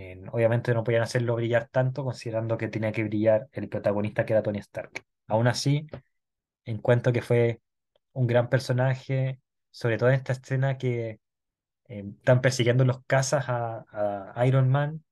Eh, 0.00 0.22
obviamente 0.30 0.72
no 0.74 0.84
podían 0.84 1.02
hacerlo 1.02 1.34
brillar 1.34 1.68
tanto, 1.72 2.04
considerando 2.04 2.56
que 2.56 2.68
tenía 2.68 2.92
que 2.92 3.02
brillar 3.04 3.48
el 3.52 3.68
protagonista 3.68 4.24
que 4.24 4.32
era 4.34 4.42
Tony 4.44 4.58
Stark. 4.60 4.92
Aún 5.26 5.48
así, 5.48 5.86
encuentro 6.64 7.12
que 7.12 7.22
fue 7.22 7.60
un 8.12 8.26
gran 8.26 8.48
personaje, 8.48 9.40
sobre 9.70 9.98
todo 9.98 10.10
en 10.10 10.16
esta 10.16 10.32
escena 10.34 10.78
que 10.78 11.20
eh, 11.88 12.04
están 12.18 12.40
persiguiendo 12.42 12.84
los 12.84 13.04
cazas 13.06 13.46
a, 13.48 14.32
a 14.34 14.46
Iron 14.46 14.68
Man 14.70 15.04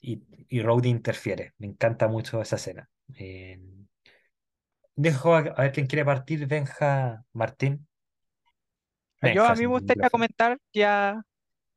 y, 0.00 0.22
y 0.48 0.62
Rhodey 0.62 0.90
interfiere. 0.90 1.54
Me 1.58 1.66
encanta 1.68 2.08
mucho 2.08 2.42
esa 2.42 2.56
escena. 2.56 2.90
Eh, 3.18 3.60
dejo 4.96 5.34
a, 5.34 5.38
a 5.38 5.62
ver 5.62 5.72
quién 5.72 5.86
quiere 5.86 6.04
partir, 6.04 6.46
Benja 6.46 7.24
Martín. 7.32 7.86
Yo 9.22 9.46
a 9.46 9.54
mí 9.54 9.62
me 9.62 9.68
gustaría 9.68 10.10
comentar, 10.10 10.58
ya, 10.72 11.22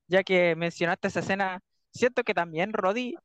ya 0.07 0.23
que 0.23 0.55
mencionaste 0.55 1.09
esa 1.09 1.21
escena, 1.21 1.61
siento 1.97 2.23
que 2.23 2.33
también 2.35 2.73
Roddy 2.73 3.15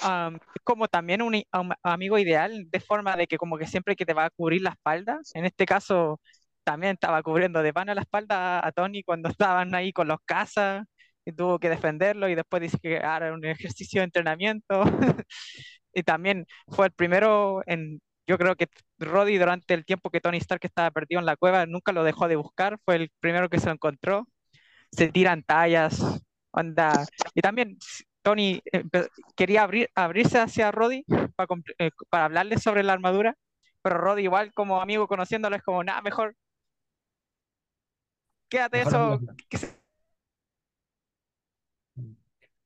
am, 0.00 0.36
es 0.36 0.62
como 0.64 0.88
también 0.88 1.22
un, 1.22 1.42
am- 1.52 1.72
amigo 1.82 2.18
ideal, 2.18 2.66
de 2.70 2.80
forma 2.80 3.16
de 3.16 3.26
que 3.26 3.38
como 3.38 3.58
que 3.58 3.66
siempre 3.66 3.96
que 3.96 4.06
te 4.06 4.14
va 4.14 4.26
a 4.26 4.30
cubrir 4.30 4.62
la 4.62 4.70
espalda, 4.70 5.20
en 5.34 5.44
este 5.44 5.66
caso 5.66 6.20
también 6.64 6.94
estaba 6.94 7.22
cubriendo 7.22 7.62
de 7.62 7.72
pana 7.74 7.94
la 7.94 8.02
espalda 8.02 8.60
a, 8.60 8.68
a 8.68 8.72
Tony 8.72 9.02
cuando 9.02 9.28
estaban 9.30 9.74
ahí 9.74 9.92
con 9.92 10.08
los 10.08 10.18
cazas 10.24 10.84
y 11.24 11.32
tuvo 11.32 11.58
que 11.58 11.70
defenderlo 11.70 12.28
y 12.28 12.34
después 12.34 12.62
dice 12.62 12.78
que 12.80 12.96
era 12.96 13.32
un 13.34 13.44
ejercicio 13.44 14.00
de 14.00 14.04
entrenamiento. 14.06 14.82
Y 15.92 16.02
también 16.02 16.46
fue 16.68 16.86
el 16.86 16.92
primero 16.92 17.62
en, 17.66 18.00
yo 18.26 18.38
creo 18.38 18.56
que 18.56 18.68
Roddy 18.98 19.38
durante 19.38 19.74
el 19.74 19.84
tiempo 19.84 20.10
que 20.10 20.20
Tony 20.20 20.38
Stark 20.38 20.60
estaba 20.64 20.90
perdido 20.90 21.20
en 21.20 21.26
la 21.26 21.36
cueva 21.36 21.66
nunca 21.66 21.92
lo 21.92 22.04
dejó 22.04 22.28
de 22.28 22.36
buscar, 22.36 22.78
fue 22.84 22.96
el 22.96 23.10
primero 23.20 23.48
que 23.48 23.60
se 23.60 23.70
encontró. 23.70 24.26
Se 24.92 25.08
tiran 25.10 25.42
tallas, 25.44 26.00
onda. 26.54 27.06
Y 27.34 27.40
también 27.42 27.78
Tony 28.22 28.62
quería 29.36 29.62
abrir, 29.64 29.90
abrirse 29.94 30.38
hacia 30.40 30.70
Roddy 30.72 31.04
para, 31.36 31.48
eh, 31.78 31.90
para 32.10 32.26
hablarle 32.26 32.58
sobre 32.58 32.82
la 32.82 32.92
armadura, 32.94 33.36
pero 33.82 33.98
Roddy 33.98 34.22
igual 34.24 34.52
como 34.54 34.80
amigo 34.80 35.08
conociéndolo 35.08 35.56
es 35.56 35.62
como, 35.62 35.84
nada, 35.84 36.02
mejor 36.02 36.36
quédate 38.48 38.78
Mejor 38.78 39.20
eso. 39.20 39.20
que 39.48 39.58
se-". 39.58 39.74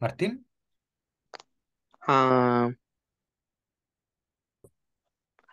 Martín, 0.01 0.45
Ah, 2.01 2.71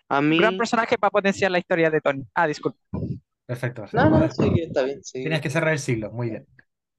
a 0.10 0.22
Un 0.30 0.38
gran 0.38 0.56
mí, 0.56 0.57
personaje 0.57 0.98
para 0.98 1.12
potenciar 1.12 1.52
la 1.52 1.60
historia 1.60 1.90
de 1.90 2.02
Tony. 2.02 2.24
Ah, 2.36 2.48
disculpa. 2.48 2.78
perfecto, 3.45 3.86
no, 3.94 4.10
no, 4.10 4.30
sí, 4.32 4.45
está 4.60 4.84
bien, 4.84 5.03
tienes 5.22 5.41
sí. 5.41 5.41
que 5.41 5.49
cerrar 5.49 5.74
el 5.74 5.80
siglo, 5.80 6.12
muy 6.12 6.30
bien. 6.30 6.48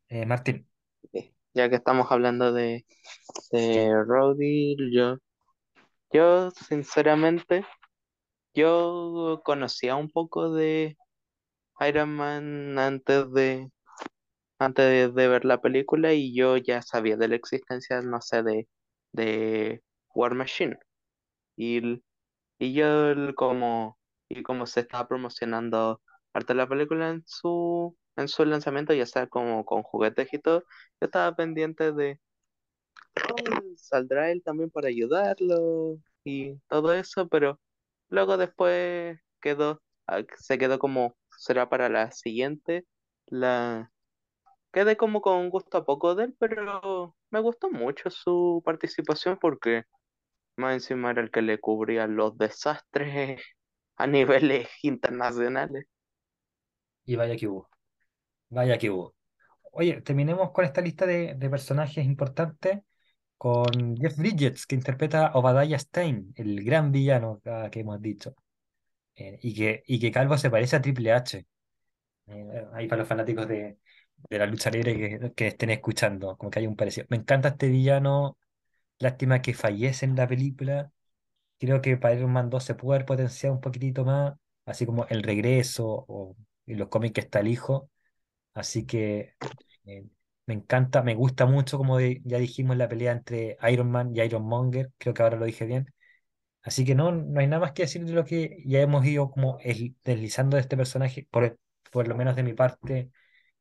Eh, 0.09 0.27
Martín, 0.27 0.69
Ya 1.57 1.71
que 1.71 1.77
estamos 1.77 2.07
hablando 2.13 2.53
de, 2.53 2.87
de 3.53 3.91
Rhodey, 4.07 4.77
yo, 4.93 5.17
yo 6.13 6.51
sinceramente, 6.53 7.67
yo 8.55 9.43
conocía 9.45 9.97
un 9.97 10.11
poco 10.11 10.53
de 10.55 10.97
Iron 11.89 12.11
Man 12.17 12.79
antes 12.79 13.33
de, 13.33 13.71
antes 14.59 14.87
de, 14.87 15.09
de 15.23 15.29
ver 15.29 15.45
la 15.47 15.61
película 15.63 16.13
y 16.15 16.35
yo 16.37 16.57
ya 16.59 16.83
sabía 16.83 17.17
de 17.17 17.29
la 17.29 17.37
existencia, 17.37 18.03
no 18.03 18.21
sé, 18.23 18.43
de, 18.43 18.69
de 19.13 19.83
War 20.15 20.35
Machine. 20.35 20.79
Y, 21.57 22.03
y 22.59 22.75
yo 22.75 23.35
como, 23.37 23.99
y 24.29 24.43
como 24.43 24.67
se 24.67 24.81
estaba 24.81 25.09
promocionando 25.09 26.03
parte 26.33 26.55
de 26.55 26.59
la 26.59 26.69
película 26.69 27.11
en 27.11 27.25
su, 27.27 27.97
en 28.17 28.29
su 28.29 28.45
lanzamiento, 28.45 28.95
ya 28.95 29.07
sea 29.07 29.27
como 29.29 29.65
con 29.65 29.83
juguetes 29.83 30.33
y 30.33 30.39
todo, 30.41 30.61
yo 31.01 31.07
estaba 31.07 31.37
pendiente 31.37 31.93
de 31.93 32.21
"Oh, 33.31 33.75
saldrá 33.77 34.31
él 34.31 34.43
también 34.43 34.71
para 34.71 34.89
ayudarlo 34.89 35.99
y 36.25 36.57
todo 36.69 36.93
eso, 36.95 37.29
pero 37.29 37.61
luego 38.09 38.37
después 38.37 39.19
quedó, 39.41 39.83
ah, 40.07 40.23
se 40.37 40.59
quedó 40.59 40.79
como 40.79 41.17
será 41.39 41.69
para 41.69 41.89
la 41.89 42.11
siguiente, 42.13 42.87
la 43.27 43.93
quedé 44.73 44.97
como 44.97 45.23
con 45.23 45.51
gusto 45.51 45.79
a 45.79 45.85
poco 45.87 46.15
de 46.15 46.25
él, 46.27 46.37
pero 46.41 47.17
me 47.31 47.41
gustó 47.41 47.71
mucho 47.71 48.11
su 48.11 48.63
participación 48.65 49.39
porque 49.41 49.85
más 50.57 50.75
encima 50.75 51.11
era 51.13 51.23
el 51.23 51.31
que 51.31 51.43
le 51.43 51.61
cubría 51.61 52.07
los 52.09 52.39
desastres 52.39 53.43
a 53.97 54.07
niveles 54.09 54.69
internacionales. 54.83 55.87
y 57.07 57.17
vaya 57.17 57.37
que 57.37 57.49
hubo, 57.49 57.69
vaya 58.57 58.79
que 58.79 58.91
hubo. 58.91 59.15
Oye, 59.73 60.01
terminemos 60.03 60.51
con 60.53 60.65
esta 60.65 60.81
lista 60.81 61.07
de, 61.07 61.37
personajes 61.51 62.05
importantes 62.05 62.81
con 63.37 63.97
Jeff 63.99 64.17
Bridges, 64.17 64.67
que 64.67 64.75
interpreta 64.77 65.27
a 65.29 65.39
Obadiah 65.39 65.79
Stane, 65.79 66.27
el 66.37 66.65
gran 66.65 66.91
villano 66.93 67.41
ah, 67.47 67.69
que 67.71 67.81
hemos 67.81 68.01
dicho. 68.01 68.35
Eh, 69.17 69.39
y 69.43 69.55
que, 69.55 69.83
y 69.87 70.01
que 70.01 70.11
Calvo 70.11 70.39
se 70.39 70.51
parece 70.51 70.77
a 70.77 70.83
Triple 70.83 71.13
H. 71.13 71.47
Eh, 72.29 72.67
ahí 72.75 72.89
para 72.89 73.01
los 73.01 73.09
fanáticos 73.09 73.47
de, 73.49 73.79
de 74.31 74.39
la 74.39 74.47
lucha 74.47 74.71
libre 74.71 74.97
que, 74.97 75.33
que 75.35 75.47
estén 75.49 75.71
escuchando, 75.71 76.37
como 76.37 76.51
que 76.51 76.61
hay 76.61 76.67
un 76.67 76.77
parecido. 76.77 77.07
Me 77.11 77.17
encanta 77.19 77.49
este 77.51 77.69
villano, 77.69 78.39
lástima 78.99 79.43
que 79.43 79.55
fallece 79.55 80.07
en 80.07 80.17
la 80.17 80.27
película. 80.29 80.93
Creo 81.59 81.83
que 81.83 81.97
para 81.99 82.15
Iron 82.15 82.33
Man 82.33 82.51
2 82.51 82.65
se 82.65 82.75
puede 82.75 82.97
haber 82.99 83.07
potenciado 83.07 83.55
un 83.55 83.61
poquitito 83.61 84.05
más, 84.05 84.35
así 84.67 84.87
como 84.87 85.07
el 85.09 85.23
regreso 85.23 85.87
o 86.09 86.37
en 86.67 86.79
los 86.79 86.89
cómics 86.89 87.15
que 87.15 87.21
está 87.23 87.41
el 87.41 87.49
hijo. 87.49 87.91
Así 88.57 88.87
que 88.87 89.37
eh, 89.87 90.07
me 90.47 90.55
encanta, 90.55 91.03
me 91.05 91.15
gusta 91.17 91.47
mucho, 91.47 91.79
como 91.79 91.99
de- 91.99 92.23
ya 92.25 92.39
dijimos, 92.39 92.77
la 92.79 92.89
pelea 92.89 93.13
entre 93.13 93.59
Iron 93.73 93.91
Man 93.93 94.13
y 94.17 94.23
Iron 94.23 94.45
Monger. 94.45 94.93
Creo 94.99 95.15
que 95.15 95.23
ahora 95.25 95.39
lo 95.39 95.47
dije 95.47 95.67
bien. 95.67 95.95
Así 96.63 96.85
que 96.85 96.95
no, 96.97 97.13
no 97.13 97.41
hay 97.41 97.47
nada 97.49 97.61
más 97.61 97.73
que 97.73 97.83
decir 97.85 98.05
de 98.05 98.13
lo 98.13 98.25
que 98.25 98.63
ya 98.67 98.81
hemos 98.83 99.05
ido 99.07 99.31
como 99.31 99.59
deslizando 100.05 100.57
de 100.57 100.63
este 100.63 100.77
personaje, 100.79 101.29
por, 101.31 101.59
por 101.93 102.09
lo 102.09 102.17
menos 102.17 102.37
de 102.37 102.43
mi 102.45 102.55
parte, 102.55 103.11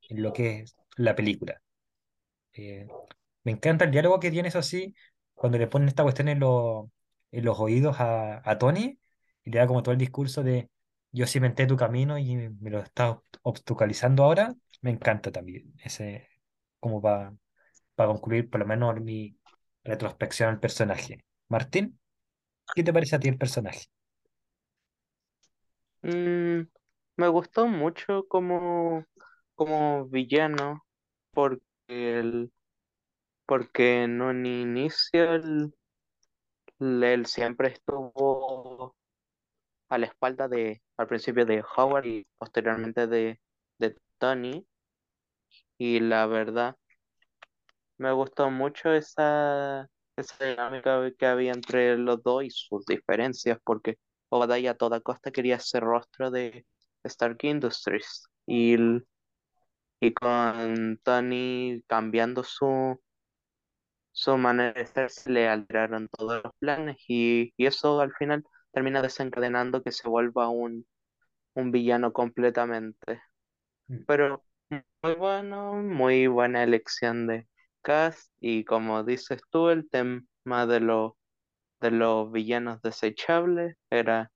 en 0.10 0.24
lo 0.24 0.34
que 0.34 0.62
es 0.62 0.78
la 0.98 1.16
película. 1.16 1.62
Eh, 2.54 2.88
me 3.44 3.52
encanta 3.52 3.86
el 3.86 3.92
diálogo 3.92 4.20
que 4.20 4.32
tiene, 4.32 4.50
eso 4.50 4.62
sí, 4.64 4.96
cuando 5.34 5.58
le 5.58 5.68
ponen 5.68 5.88
esta 5.90 6.04
cuestión 6.04 6.30
en, 6.30 6.40
los 6.40 6.88
en 7.32 7.46
los 7.46 7.60
oídos 7.60 8.00
a, 8.00 8.42
a 8.50 8.58
Tony 8.58 9.00
y 9.44 9.52
le 9.52 9.60
da 9.60 9.68
como 9.68 9.84
todo 9.84 9.94
el 9.94 10.00
discurso 10.00 10.44
de 10.44 10.70
yo 11.12 11.28
cimenté 11.28 11.66
tu 11.68 11.78
camino 11.78 12.18
y 12.18 12.36
me 12.36 12.70
lo 12.70 12.80
estás 12.80 13.18
obstaculizando 13.44 14.24
ahora. 14.24 14.56
Me 14.86 14.92
encanta 14.92 15.32
también 15.34 15.74
ese, 15.84 16.30
como 16.80 17.02
para 17.02 17.34
concluir 17.96 18.50
por 18.50 18.62
lo 18.62 18.68
menos 18.68 19.00
mi 19.02 19.38
retrospección 19.84 20.50
al 20.50 20.60
personaje. 20.62 21.26
Martín, 21.50 22.00
¿qué 22.76 22.84
te 22.84 22.94
parece 22.94 23.16
a 23.18 23.20
ti 23.22 23.30
el 23.30 23.38
personaje? 23.40 23.88
Mm, 26.04 26.62
me 27.18 27.28
gustó 27.30 27.68
mucho 27.68 28.26
como, 28.28 29.06
como 29.56 30.06
villano 30.08 30.86
porque, 31.34 31.64
el, 32.20 32.52
porque 33.48 34.04
en 34.04 34.22
un 34.22 34.46
inicio 34.46 35.34
el- 35.36 35.74
él 36.80 37.26
siempre 37.26 37.70
estuvo 37.70 38.96
a 39.90 39.98
la 39.98 40.08
espalda 40.08 40.48
de, 40.50 40.82
al 40.98 41.08
principio 41.08 41.46
de 41.46 41.64
Howard 41.78 42.06
y 42.08 42.28
posteriormente 42.38 43.08
de, 43.08 43.42
de 43.80 43.98
Tony. 44.20 44.68
Y 45.78 46.00
la 46.02 46.26
verdad, 46.28 46.76
me 47.98 48.12
gustó 48.12 48.50
mucho 48.52 48.92
esa, 48.94 49.88
esa 50.16 50.46
dinámica 50.46 51.12
que 51.18 51.26
había 51.26 51.52
entre 51.54 51.98
los 51.98 52.22
dos 52.24 52.44
y 52.44 52.50
sus 52.50 52.86
diferencias, 52.86 53.60
porque 53.64 53.98
Obadiah 54.30 54.72
a 54.72 54.76
toda 54.76 55.00
costa 55.02 55.32
quería 55.32 55.60
ser 55.60 55.84
rostro 55.84 56.32
de 56.32 56.66
Stark 57.04 57.38
Industries. 57.44 58.24
Y, 58.48 58.76
y 60.00 60.14
con 60.14 61.00
Tony 61.04 61.84
cambiando 61.88 62.44
su, 62.44 63.00
su 64.12 64.38
manera 64.38 64.74
de 64.74 64.86
ser, 64.86 65.10
se 65.12 65.30
le 65.32 65.48
alteraron 65.48 66.08
todos 66.10 66.44
los 66.44 66.54
planes 66.60 66.98
y, 67.08 67.54
y 67.58 67.66
eso 67.66 68.00
al 68.02 68.14
final 68.14 68.44
termina 68.72 69.02
desencadenando 69.02 69.84
que 69.84 69.92
se 69.92 70.08
vuelva 70.08 70.50
un, 70.50 70.86
un 71.56 71.72
villano 71.72 72.14
completamente. 72.14 73.22
Mm. 73.90 74.06
Pero 74.06 74.46
muy 74.70 75.16
bueno, 75.16 75.74
muy 75.76 76.28
buena 76.28 76.64
elección 76.64 77.28
de 77.28 77.48
cast 77.82 78.32
y 78.40 78.66
como 78.66 79.04
dices 79.04 79.42
tú, 79.50 79.70
el 79.70 79.90
tema 79.90 80.66
de 80.68 80.80
los 80.80 81.14
de 81.82 81.92
los 81.92 82.32
villanos 82.32 82.82
desechables 82.82 83.76
era 83.92 84.32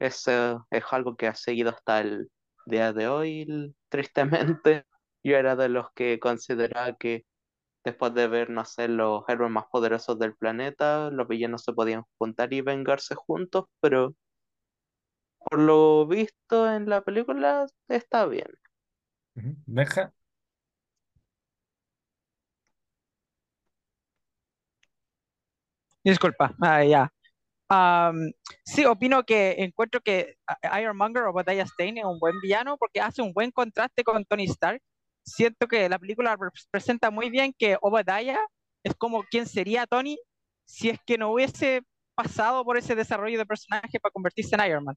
eso 0.00 0.66
es 0.70 0.84
algo 0.92 1.16
que 1.16 1.28
ha 1.28 1.34
seguido 1.36 1.70
hasta 1.70 2.00
el 2.02 2.30
día 2.66 2.92
de 2.92 3.08
hoy, 3.08 3.74
tristemente. 3.90 4.86
Yo 5.24 5.36
era 5.36 5.56
de 5.56 5.68
los 5.70 5.92
que 5.94 6.18
consideraba 6.20 6.96
que 6.96 7.26
después 7.84 8.14
de 8.14 8.28
ver, 8.28 8.48
sé, 8.66 8.88
los 8.88 9.24
héroes 9.28 9.50
más 9.52 9.66
poderosos 9.72 10.18
del 10.18 10.36
planeta, 10.36 11.10
los 11.10 11.28
villanos 11.28 11.64
se 11.64 11.72
podían 11.74 12.04
juntar 12.18 12.52
y 12.54 12.62
vengarse 12.62 13.14
juntos, 13.16 13.66
pero 13.80 14.14
por 15.38 15.58
lo 15.60 16.06
visto 16.06 16.70
en 16.72 16.88
la 16.88 17.02
película 17.02 17.66
está 17.88 18.26
bien. 18.26 18.48
Benja, 19.66 20.12
Disculpa, 26.04 26.54
ah, 26.60 26.82
ya. 26.84 27.12
Sí, 28.64 28.84
opino 28.84 29.24
que 29.24 29.56
encuentro 29.58 30.00
que 30.00 30.36
ah, 30.46 30.80
Ironmonger 30.80 31.22
o 31.24 31.30
Obadiah 31.30 31.64
Stane 31.64 32.00
es 32.00 32.06
un 32.06 32.18
buen 32.18 32.40
villano 32.40 32.76
porque 32.76 33.00
hace 33.00 33.22
un 33.22 33.32
buen 33.32 33.50
contraste 33.50 34.04
con 34.04 34.24
Tony 34.24 34.44
Stark. 34.44 34.80
Siento 35.24 35.66
que 35.68 35.88
la 35.88 35.98
película 35.98 36.36
representa 36.36 37.10
muy 37.10 37.30
bien 37.30 37.54
que 37.56 37.78
Obadiah 37.80 38.38
es 38.82 38.94
como 38.96 39.22
quien 39.24 39.46
sería 39.46 39.86
Tony 39.86 40.18
si 40.64 40.90
es 40.90 40.98
que 41.06 41.18
no 41.18 41.32
hubiese 41.32 41.82
pasado 42.14 42.64
por 42.64 42.76
ese 42.76 42.94
desarrollo 42.94 43.38
de 43.38 43.46
personaje 43.46 44.00
para 44.00 44.12
convertirse 44.12 44.54
en 44.56 44.66
Iron 44.66 44.84
Man. 44.84 44.96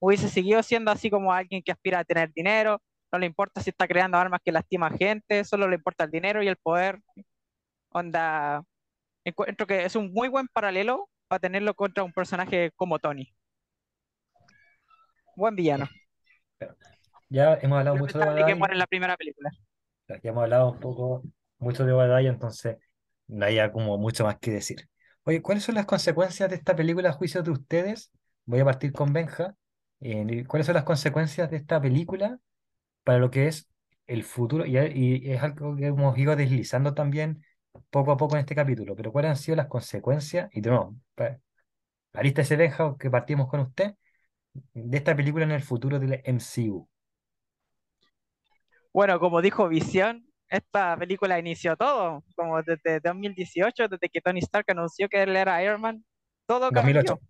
Hubiese 0.00 0.28
seguido 0.28 0.62
siendo 0.62 0.90
así 0.90 1.10
como 1.10 1.32
alguien 1.32 1.62
que 1.62 1.72
aspira 1.72 2.00
a 2.00 2.04
tener 2.04 2.32
dinero, 2.32 2.82
no 3.12 3.18
le 3.18 3.26
importa 3.26 3.60
si 3.60 3.70
está 3.70 3.88
creando 3.88 4.18
armas 4.18 4.40
que 4.44 4.52
lastiman 4.52 4.96
gente, 4.96 5.44
solo 5.44 5.68
le 5.68 5.76
importa 5.76 6.04
el 6.04 6.10
dinero 6.10 6.42
y 6.42 6.48
el 6.48 6.56
poder. 6.56 7.00
Onda, 7.90 8.62
encuentro 9.24 9.66
que 9.66 9.84
es 9.84 9.96
un 9.96 10.12
muy 10.12 10.28
buen 10.28 10.48
paralelo 10.48 11.08
para 11.28 11.40
tenerlo 11.40 11.74
contra 11.74 12.04
un 12.04 12.12
personaje 12.12 12.70
como 12.76 12.98
Tony. 12.98 13.32
Buen 15.36 15.56
villano. 15.56 15.88
Ya 17.28 17.54
hemos 17.54 17.78
hablado 17.78 17.96
mucho 17.96 18.18
de 18.18 18.24
Lamentable 18.24 18.52
que 18.52 18.58
Obadiah, 18.58 18.72
en 18.72 18.78
la 18.78 18.86
primera 18.86 19.16
película. 19.16 19.50
ya 20.08 20.18
hemos 20.22 20.42
hablado 20.42 20.72
un 20.72 20.80
poco 20.80 21.22
mucho 21.58 21.84
de 21.84 21.92
Obadiah, 21.92 22.30
entonces 22.30 22.78
no 23.28 23.46
hay 23.46 23.58
como 23.70 23.96
mucho 23.98 24.24
más 24.24 24.38
que 24.38 24.50
decir. 24.50 24.88
Oye, 25.24 25.42
¿cuáles 25.42 25.64
son 25.64 25.76
las 25.76 25.86
consecuencias 25.86 26.50
de 26.50 26.56
esta 26.56 26.74
película 26.74 27.10
a 27.10 27.12
juicio 27.12 27.42
de 27.42 27.50
ustedes? 27.50 28.12
Voy 28.44 28.60
a 28.60 28.64
partir 28.64 28.92
con 28.92 29.12
Benja. 29.12 29.54
Eh, 30.00 30.44
¿cuáles 30.46 30.66
son 30.66 30.74
las 30.74 30.84
consecuencias 30.84 31.50
de 31.50 31.58
esta 31.58 31.80
película 31.80 32.38
para 33.04 33.18
lo 33.18 33.30
que 33.30 33.48
es 33.48 33.68
el 34.06 34.24
futuro? 34.24 34.66
Y, 34.66 34.76
y 34.78 35.30
es 35.32 35.42
algo 35.42 35.76
que 35.76 35.86
hemos 35.86 36.16
ido 36.18 36.36
deslizando 36.36 36.94
también 36.94 37.44
poco 37.90 38.12
a 38.12 38.16
poco 38.16 38.36
en 38.36 38.40
este 38.40 38.54
capítulo, 38.54 38.96
pero 38.96 39.12
¿cuáles 39.12 39.30
han 39.32 39.36
sido 39.36 39.56
las 39.56 39.68
consecuencias? 39.68 40.50
Y 40.54 40.60
no, 40.62 40.98
pa- 41.14 41.38
Arista 42.14 42.42
ese 42.42 42.56
Benja, 42.56 42.96
que 42.98 43.10
partimos 43.10 43.48
con 43.48 43.60
usted, 43.60 43.94
de 44.74 44.98
esta 44.98 45.16
película 45.16 45.44
en 45.44 45.52
el 45.52 45.62
futuro 45.62 45.98
del 46.00 46.20
MCU. 46.24 46.88
Bueno, 48.92 49.20
como 49.20 49.40
dijo 49.42 49.68
Visión, 49.68 50.26
esta 50.48 50.96
película 50.96 51.38
inició 51.38 51.76
todo, 51.76 52.24
como 52.36 52.62
desde 52.62 53.00
2018, 53.00 53.88
desde 53.88 54.08
que 54.08 54.20
Tony 54.20 54.40
Stark 54.40 54.64
anunció 54.70 55.08
que 55.08 55.22
él 55.22 55.36
era 55.36 55.62
Iron 55.62 55.80
Man, 55.80 56.04
todo 56.46 56.70
2008. 56.70 57.14
cambió. 57.16 57.20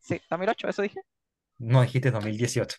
Sí, 0.00 0.20
2008, 0.30 0.68
eso 0.68 0.82
dije. 0.82 1.00
No 1.58 1.82
dijiste 1.82 2.10
2018. 2.10 2.78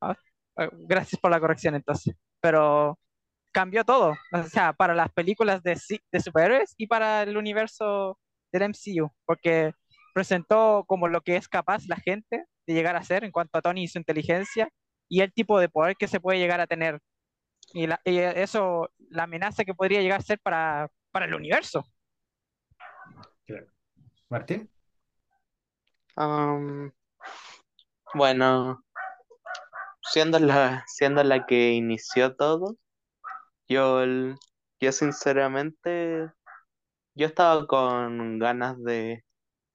Ah, 0.00 0.16
eh, 0.58 0.68
gracias 0.72 1.20
por 1.20 1.30
la 1.30 1.40
corrección 1.40 1.74
entonces. 1.74 2.14
Pero 2.40 2.98
cambió 3.52 3.84
todo, 3.84 4.14
o 4.32 4.42
sea, 4.44 4.72
para 4.72 4.94
las 4.94 5.10
películas 5.12 5.62
de, 5.62 5.76
superhéroes 6.20 6.74
y 6.76 6.86
para 6.86 7.22
el 7.22 7.36
universo 7.36 8.18
del 8.52 8.62
MCU, 8.62 9.10
porque 9.24 9.72
presentó 10.14 10.84
como 10.86 11.08
lo 11.08 11.20
que 11.22 11.36
es 11.36 11.48
capaz 11.48 11.84
la 11.88 11.96
gente 11.96 12.44
de 12.66 12.74
llegar 12.74 12.96
a 12.96 13.02
ser 13.02 13.24
en 13.24 13.32
cuanto 13.32 13.58
a 13.58 13.62
Tony 13.62 13.84
y 13.84 13.88
su 13.88 13.98
inteligencia 13.98 14.68
y 15.08 15.22
el 15.22 15.32
tipo 15.32 15.58
de 15.58 15.68
poder 15.68 15.96
que 15.96 16.08
se 16.08 16.20
puede 16.20 16.38
llegar 16.38 16.60
a 16.60 16.66
tener. 16.66 17.00
Y, 17.72 17.86
la- 17.86 18.00
y 18.04 18.18
eso, 18.18 18.90
la 19.10 19.24
amenaza 19.24 19.64
que 19.64 19.74
podría 19.74 20.02
llegar 20.02 20.20
a 20.20 20.22
ser 20.22 20.38
para, 20.40 20.88
para 21.10 21.26
el 21.26 21.34
universo. 21.34 21.84
Claro. 23.46 23.66
Martín, 24.28 24.70
bueno, 28.14 28.82
siendo 30.12 30.38
la, 30.38 31.46
que 31.46 31.72
inició 31.72 32.34
todo, 32.36 32.76
yo, 33.68 34.04
yo 34.80 34.92
sinceramente, 34.92 36.30
yo 37.14 37.26
estaba 37.26 37.66
con 37.66 38.38
ganas 38.38 38.82
de, 38.82 39.24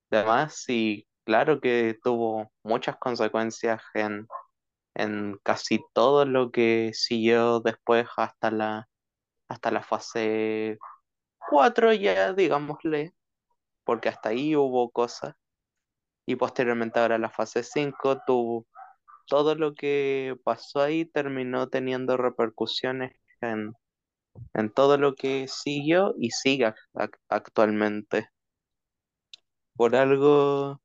de 0.09 0.23
más 0.23 0.67
y 0.69 1.07
claro 1.25 1.59
que 1.61 1.97
tuvo 2.03 2.51
muchas 2.63 2.97
consecuencias 2.97 3.81
en, 3.93 4.27
en 4.95 5.39
casi 5.43 5.79
todo 5.93 6.25
lo 6.25 6.51
que 6.51 6.91
siguió 6.93 7.59
después 7.59 8.07
hasta 8.17 8.51
la, 8.51 8.89
hasta 9.47 9.71
la 9.71 9.83
fase 9.83 10.77
4 11.49 11.93
ya, 11.93 12.33
digámosle, 12.33 13.13
porque 13.83 14.09
hasta 14.09 14.29
ahí 14.29 14.55
hubo 14.55 14.89
cosas. 14.91 15.35
Y 16.25 16.35
posteriormente 16.35 16.99
ahora 16.99 17.17
la 17.17 17.29
fase 17.29 17.63
5 17.63 18.21
tuvo 18.25 18.65
todo 19.27 19.55
lo 19.55 19.75
que 19.75 20.35
pasó 20.43 20.81
ahí 20.81 21.05
terminó 21.05 21.69
teniendo 21.69 22.17
repercusiones 22.17 23.13
en, 23.41 23.73
en 24.55 24.71
todo 24.73 24.97
lo 24.97 25.15
que 25.15 25.47
siguió 25.49 26.15
y 26.19 26.31
ac- 26.95 27.17
actualmente. 27.29 28.29
Por 29.75 29.95
algo, 29.95 30.79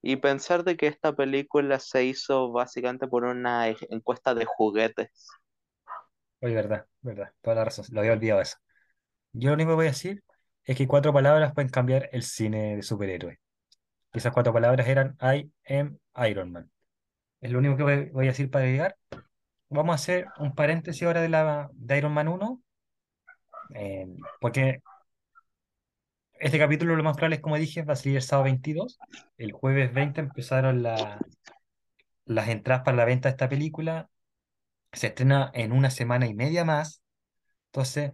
y 0.00 0.14
pensar 0.16 0.62
de 0.62 0.76
que 0.76 0.86
esta 0.86 1.12
película 1.16 1.80
se 1.80 2.04
hizo 2.04 2.52
básicamente 2.52 3.08
por 3.08 3.24
una 3.24 3.68
e- 3.68 3.76
encuesta 3.90 4.32
de 4.34 4.44
juguetes. 4.44 5.10
oye, 6.40 6.54
verdad, 6.54 6.86
verdad, 7.00 7.32
toda 7.40 7.56
la 7.56 7.64
razón, 7.64 7.84
lo 7.90 8.00
había 8.00 8.12
olvidado 8.12 8.40
eso. 8.42 8.56
Yo 9.34 9.50
lo 9.50 9.54
único 9.56 9.70
que 9.72 9.76
voy 9.76 9.86
a 9.86 9.90
decir 9.90 10.24
es 10.64 10.78
que 10.78 10.88
cuatro 10.88 11.14
palabras 11.14 11.54
pueden 11.54 11.70
cambiar 11.70 12.10
el 12.12 12.24
cine 12.24 12.76
de 12.78 12.84
superhéroes. 12.84 13.38
Y 14.14 14.18
esas 14.18 14.34
cuatro 14.34 14.54
palabras 14.54 14.88
eran 14.88 15.18
I 15.22 15.52
am 15.68 16.00
Iron 16.28 16.52
Man. 16.52 16.71
Es 17.42 17.50
lo 17.50 17.58
único 17.58 17.76
que 17.76 17.82
voy, 18.12 18.26
a 18.26 18.30
decir 18.30 18.50
para 18.50 18.64
llegar. 18.64 18.96
Vamos 19.68 19.92
a 19.92 19.96
hacer 19.96 20.26
un 20.38 20.54
paréntesis 20.54 21.02
ahora 21.02 21.20
de, 21.20 21.28
la, 21.28 21.68
de 21.74 21.98
Iron 21.98 22.14
Man 22.14 22.28
1, 22.28 22.62
eh, 23.74 24.06
porque 24.40 24.80
este 26.40 26.58
capítulo 26.58 26.96
lo 26.96 27.02
más 27.04 27.16
probable 27.16 27.36
es, 27.36 27.42
como 27.42 27.56
dije, 27.56 27.82
va 27.82 27.92
a 27.94 27.96
salir 27.96 28.16
el 28.16 28.22
sábado 28.22 28.44
22. 28.44 28.98
El 29.38 29.52
jueves 29.52 29.92
20 29.92 30.20
empezaron 30.20 30.82
la- 30.82 31.18
las 32.24 32.48
entradas 32.48 32.84
para 32.84 32.96
la 32.96 33.04
venta 33.04 33.28
de 33.28 33.32
esta 33.32 33.48
película. 33.48 34.08
Se 34.92 35.08
estrena 35.08 35.50
en 35.54 35.72
una 35.72 35.90
semana 35.90 36.26
y 36.26 36.34
media 36.34 36.64
más. 36.64 37.02
Entonces, 37.66 38.12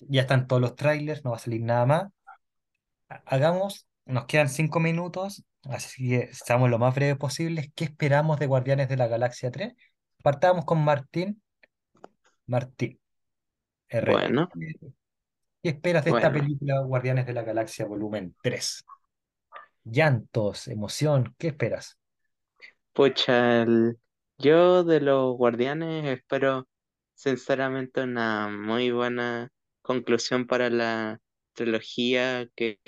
ya 0.00 0.22
están 0.22 0.46
todos 0.46 0.62
los 0.62 0.76
trailers, 0.76 1.24
no 1.24 1.30
va 1.30 1.36
a 1.36 1.40
salir 1.40 1.62
nada 1.62 1.86
más. 1.86 2.04
Ha- 3.08 3.22
Hagamos, 3.26 3.87
nos 4.08 4.26
quedan 4.26 4.48
cinco 4.48 4.80
minutos, 4.80 5.44
así 5.64 6.08
que 6.08 6.30
seamos 6.32 6.70
lo 6.70 6.78
más 6.78 6.94
breve 6.94 7.16
posible. 7.16 7.72
¿Qué 7.74 7.84
esperamos 7.84 8.38
de 8.40 8.46
Guardianes 8.46 8.88
de 8.88 8.96
la 8.96 9.06
Galaxia 9.08 9.50
3? 9.50 9.74
Partamos 10.22 10.64
con 10.64 10.84
Martín. 10.84 11.42
Martín. 12.46 12.98
Bueno, 14.00 14.48
¿Qué 15.62 15.70
esperas 15.70 16.04
de 16.04 16.10
esta 16.10 16.32
película 16.32 16.80
Guardianes 16.80 17.26
de 17.26 17.32
la 17.32 17.42
Galaxia 17.42 17.86
Volumen 17.86 18.34
3? 18.42 18.84
Llantos, 19.84 20.68
emoción, 20.68 21.34
¿qué 21.38 21.48
esperas? 21.48 21.98
pucha, 22.92 23.62
el- 23.62 23.98
yo 24.38 24.84
de 24.84 25.00
los 25.00 25.36
Guardianes 25.36 26.06
espero 26.06 26.68
sinceramente 27.14 28.02
una 28.02 28.48
muy 28.48 28.90
buena 28.92 29.50
conclusión 29.82 30.46
para 30.46 30.70
la 30.70 31.18
trilogía 31.54 32.48
que, 32.56 32.78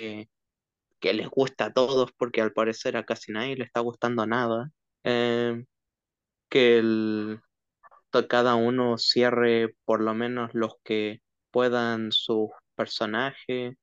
que 1.01 1.13
les 1.13 1.29
gusta 1.29 1.65
a 1.65 1.73
todos, 1.73 2.11
porque 2.17 2.41
al 2.41 2.53
parecer 2.53 2.97
a 2.97 3.05
casi 3.05 3.33
nadie 3.33 3.57
le 3.57 3.65
está 3.65 3.81
gustando 3.81 4.25
nada. 4.27 4.71
Eh, 5.03 5.65
que 6.49 6.79
el, 6.79 7.41
cada 8.29 8.55
uno 8.55 8.97
cierre 8.97 9.75
por 9.85 10.01
lo 10.01 10.13
menos 10.13 10.51
los 10.53 10.75
que 10.83 11.21
puedan 11.51 12.11
sus 12.11 12.49
personajes, 12.75 13.75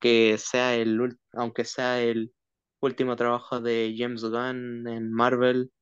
que 0.00 0.38
sea 0.38 0.76
el, 0.76 1.18
aunque 1.32 1.64
sea 1.64 2.00
el 2.02 2.32
último 2.80 3.16
trabajo 3.16 3.60
de 3.60 3.94
James 3.96 4.22
Gunn 4.24 4.86
en 4.88 5.12
Marvel, 5.12 5.72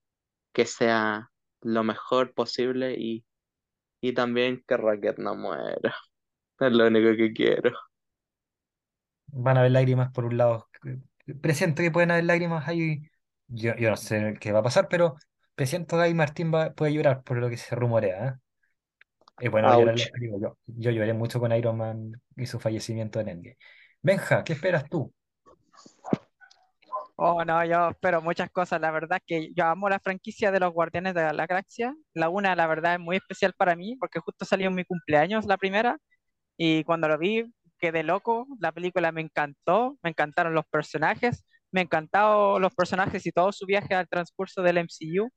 que 0.53 0.67
sea 0.67 1.31
lo 1.63 1.85
mejor 1.85 2.35
posible 2.35 2.95
y, 2.99 3.25
y 4.01 4.15
también 4.15 4.65
que 4.67 4.77
Rocket 4.77 5.19
no 5.19 5.37
muera. 5.37 5.97
Es 6.61 6.73
lo 6.73 6.87
único 6.87 7.17
que 7.17 7.33
quiero. 7.35 7.73
Van 9.29 9.57
a 9.57 9.61
haber 9.61 9.73
lágrimas 9.73 10.13
por 10.13 10.25
un 10.25 10.37
lado. 10.37 10.69
Presiento 11.41 11.83
que 11.83 11.91
pueden 11.91 12.11
haber 12.11 12.25
lágrimas 12.25 12.69
ahí. 12.69 13.03
Yo, 13.49 13.77
yo 13.77 13.91
no 13.91 13.97
sé 13.97 14.35
qué 14.41 14.53
va 14.53 14.61
a 14.61 14.65
pasar, 14.65 14.89
pero 14.89 15.17
presiento 15.55 15.97
que 15.97 16.03
ahí 16.03 16.15
Martín 16.15 16.53
va, 16.53 16.73
puede 16.73 16.93
llorar 16.93 17.23
por 17.23 17.39
lo 17.39 17.49
que 17.49 17.57
se 17.57 17.75
rumorea. 17.75 18.39
¿eh? 19.41 19.49
Bueno 19.49 19.79
llorar. 19.79 19.97
Yo, 19.97 20.57
yo 20.67 20.91
lloré 20.91 21.13
mucho 21.13 21.41
con 21.41 21.53
Iron 21.53 21.77
Man 21.77 22.13
y 22.37 22.47
su 22.47 22.59
fallecimiento 22.59 23.21
en 23.21 23.29
Endgame. 23.29 23.59
Benja, 24.03 24.45
¿qué 24.45 24.53
esperas 24.53 24.89
tú? 24.89 25.13
Oh, 27.19 27.43
no, 27.45 27.65
yo 27.65 27.91
espero 27.91 28.21
muchas 28.21 28.51
cosas. 28.51 28.81
La 28.81 28.91
verdad 28.91 29.19
es 29.19 29.25
que 29.27 29.55
yo 29.55 29.65
amo 29.65 29.89
la 29.89 29.99
franquicia 29.99 30.53
de 30.53 30.61
los 30.61 30.73
Guardianes 30.73 31.15
de 31.15 31.33
la 31.33 31.47
Galaxia. 31.47 31.95
La 32.13 32.29
una, 32.29 32.55
la 32.55 32.67
verdad, 32.67 32.95
es 32.95 33.01
muy 33.01 33.17
especial 33.17 33.55
para 33.57 33.75
mí 33.75 33.97
porque 33.97 34.21
justo 34.21 34.45
salió 34.45 34.69
en 34.69 34.75
mi 34.75 34.85
cumpleaños 34.85 35.47
la 35.47 35.57
primera 35.57 35.99
y 36.59 36.85
cuando 36.85 37.09
lo 37.09 37.19
vi 37.19 37.53
quedé 37.79 38.03
loco. 38.03 38.47
La 38.61 38.73
película 38.73 39.13
me 39.13 39.21
encantó, 39.23 39.99
me 40.03 40.11
encantaron 40.11 40.55
los 40.55 40.67
personajes, 40.67 41.45
me 41.73 41.83
encantaron 41.83 42.61
los 42.63 42.75
personajes 42.75 43.27
y 43.27 43.33
todo 43.33 43.53
su 43.53 43.67
viaje 43.67 43.95
al 43.95 44.09
transcurso 44.09 44.63
del 44.63 44.79
MCU. 44.79 45.29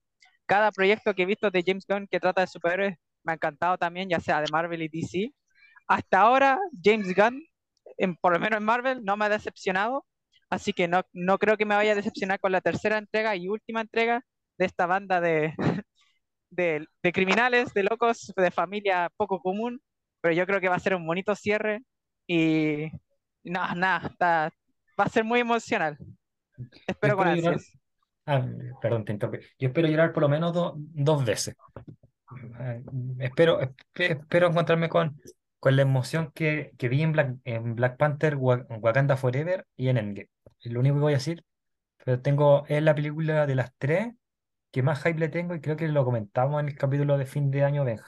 Cada 0.46 0.72
proyecto 0.72 1.14
que 1.14 1.24
he 1.24 1.26
visto 1.26 1.52
de 1.52 1.64
James 1.66 1.86
Gunn 1.88 2.08
que 2.10 2.20
trata 2.20 2.42
de 2.42 2.48
superhéroes 2.48 2.96
me 3.24 3.34
ha 3.34 3.36
encantado 3.36 3.78
también, 3.78 4.10
ya 4.10 4.20
sea 4.20 4.42
de 4.42 4.48
Marvel 4.52 4.82
y 4.84 4.88
DC. 4.90 5.32
Hasta 5.88 6.22
ahora, 6.22 6.60
James 6.84 7.14
Gunn, 7.16 7.42
en- 7.98 8.16
por 8.18 8.34
lo 8.34 8.40
menos 8.40 8.58
en 8.60 8.66
Marvel, 8.66 9.04
no 9.04 9.18
me 9.18 9.26
ha 9.26 9.30
decepcionado, 9.30 10.06
así 10.50 10.74
que 10.74 10.88
no, 10.88 11.04
no 11.14 11.38
creo 11.38 11.58
que 11.58 11.66
me 11.66 11.76
vaya 11.76 11.92
a 11.94 11.96
decepcionar 11.96 12.40
con 12.40 12.52
la 12.52 12.62
tercera 12.62 12.98
entrega 12.98 13.36
y 13.36 13.48
última 13.50 13.82
entrega 13.82 14.22
de 14.58 14.66
esta 14.66 14.86
banda 14.86 15.22
de, 15.22 15.54
de, 16.50 16.86
de 17.04 17.12
criminales, 17.12 17.74
de 17.74 17.84
locos, 17.84 18.34
de 18.36 18.52
familia 18.52 19.10
poco 19.18 19.40
común, 19.42 19.82
pero 20.22 20.34
yo 20.36 20.46
creo 20.46 20.60
que 20.62 20.70
va 20.70 20.76
a 20.76 20.80
ser 20.80 20.96
un 20.96 21.06
bonito 21.06 21.36
cierre 21.36 21.82
y 22.32 22.92
nada, 23.44 23.74
nada, 23.76 24.08
está- 24.08 24.54
va 25.00 25.04
a 25.06 25.10
ser 25.10 25.24
muy 25.24 25.40
emocional. 25.40 25.98
Espero 26.86 27.18
con 27.18 27.28
ansias. 27.28 27.74
Ah, 28.26 28.46
perdón, 28.82 29.06
te 29.06 29.14
interrumpí. 29.14 29.46
Yo 29.58 29.68
espero 29.70 29.88
llorar 29.88 30.14
por 30.14 30.22
lo 30.22 30.30
menos 30.30 30.54
do- 30.54 30.76
dos 30.78 31.26
veces. 31.26 31.56
Eh, 32.60 32.84
espero, 33.20 33.60
espe- 33.60 34.12
espero 34.20 34.48
encontrarme 34.48 34.88
con, 34.90 35.20
con 35.60 35.76
la 35.76 35.82
emoción 35.82 36.32
que, 36.36 36.72
que 36.78 36.90
vi 36.90 37.02
en 37.02 37.12
Black, 37.14 37.38
en 37.46 37.76
Black 37.76 37.98
Panther, 37.98 38.36
Wa- 38.36 38.66
Wakanda 38.70 39.18
Forever 39.18 39.66
y 39.76 39.88
en 39.88 39.98
Endgame. 39.98 40.30
Es 40.62 40.72
lo 40.72 40.82
único 40.82 40.96
que 40.98 41.02
voy 41.02 41.14
a 41.14 41.18
decir. 41.18 41.44
Pero 42.06 42.22
tengo, 42.22 42.66
es 42.68 42.84
la 42.84 42.94
película 42.94 43.48
de 43.48 43.56
las 43.56 43.72
tres 43.78 44.14
que 44.72 44.84
más 44.84 45.02
hype 45.02 45.20
le 45.20 45.30
tengo 45.30 45.56
y 45.56 45.62
creo 45.62 45.76
que 45.76 45.88
lo 45.88 46.06
comentamos 46.06 46.60
en 46.62 46.68
el 46.70 46.78
capítulo 46.78 47.18
de 47.18 47.26
fin 47.26 47.50
de 47.50 47.64
año, 47.64 47.84
Benja, 47.84 48.06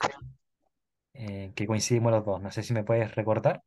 eh, 1.13 1.51
que 1.55 1.67
coincidimos 1.67 2.11
los 2.11 2.25
dos. 2.25 2.41
No 2.41 2.51
sé 2.51 2.63
si 2.63 2.73
me 2.73 2.83
puedes 2.83 3.15
recordar. 3.15 3.63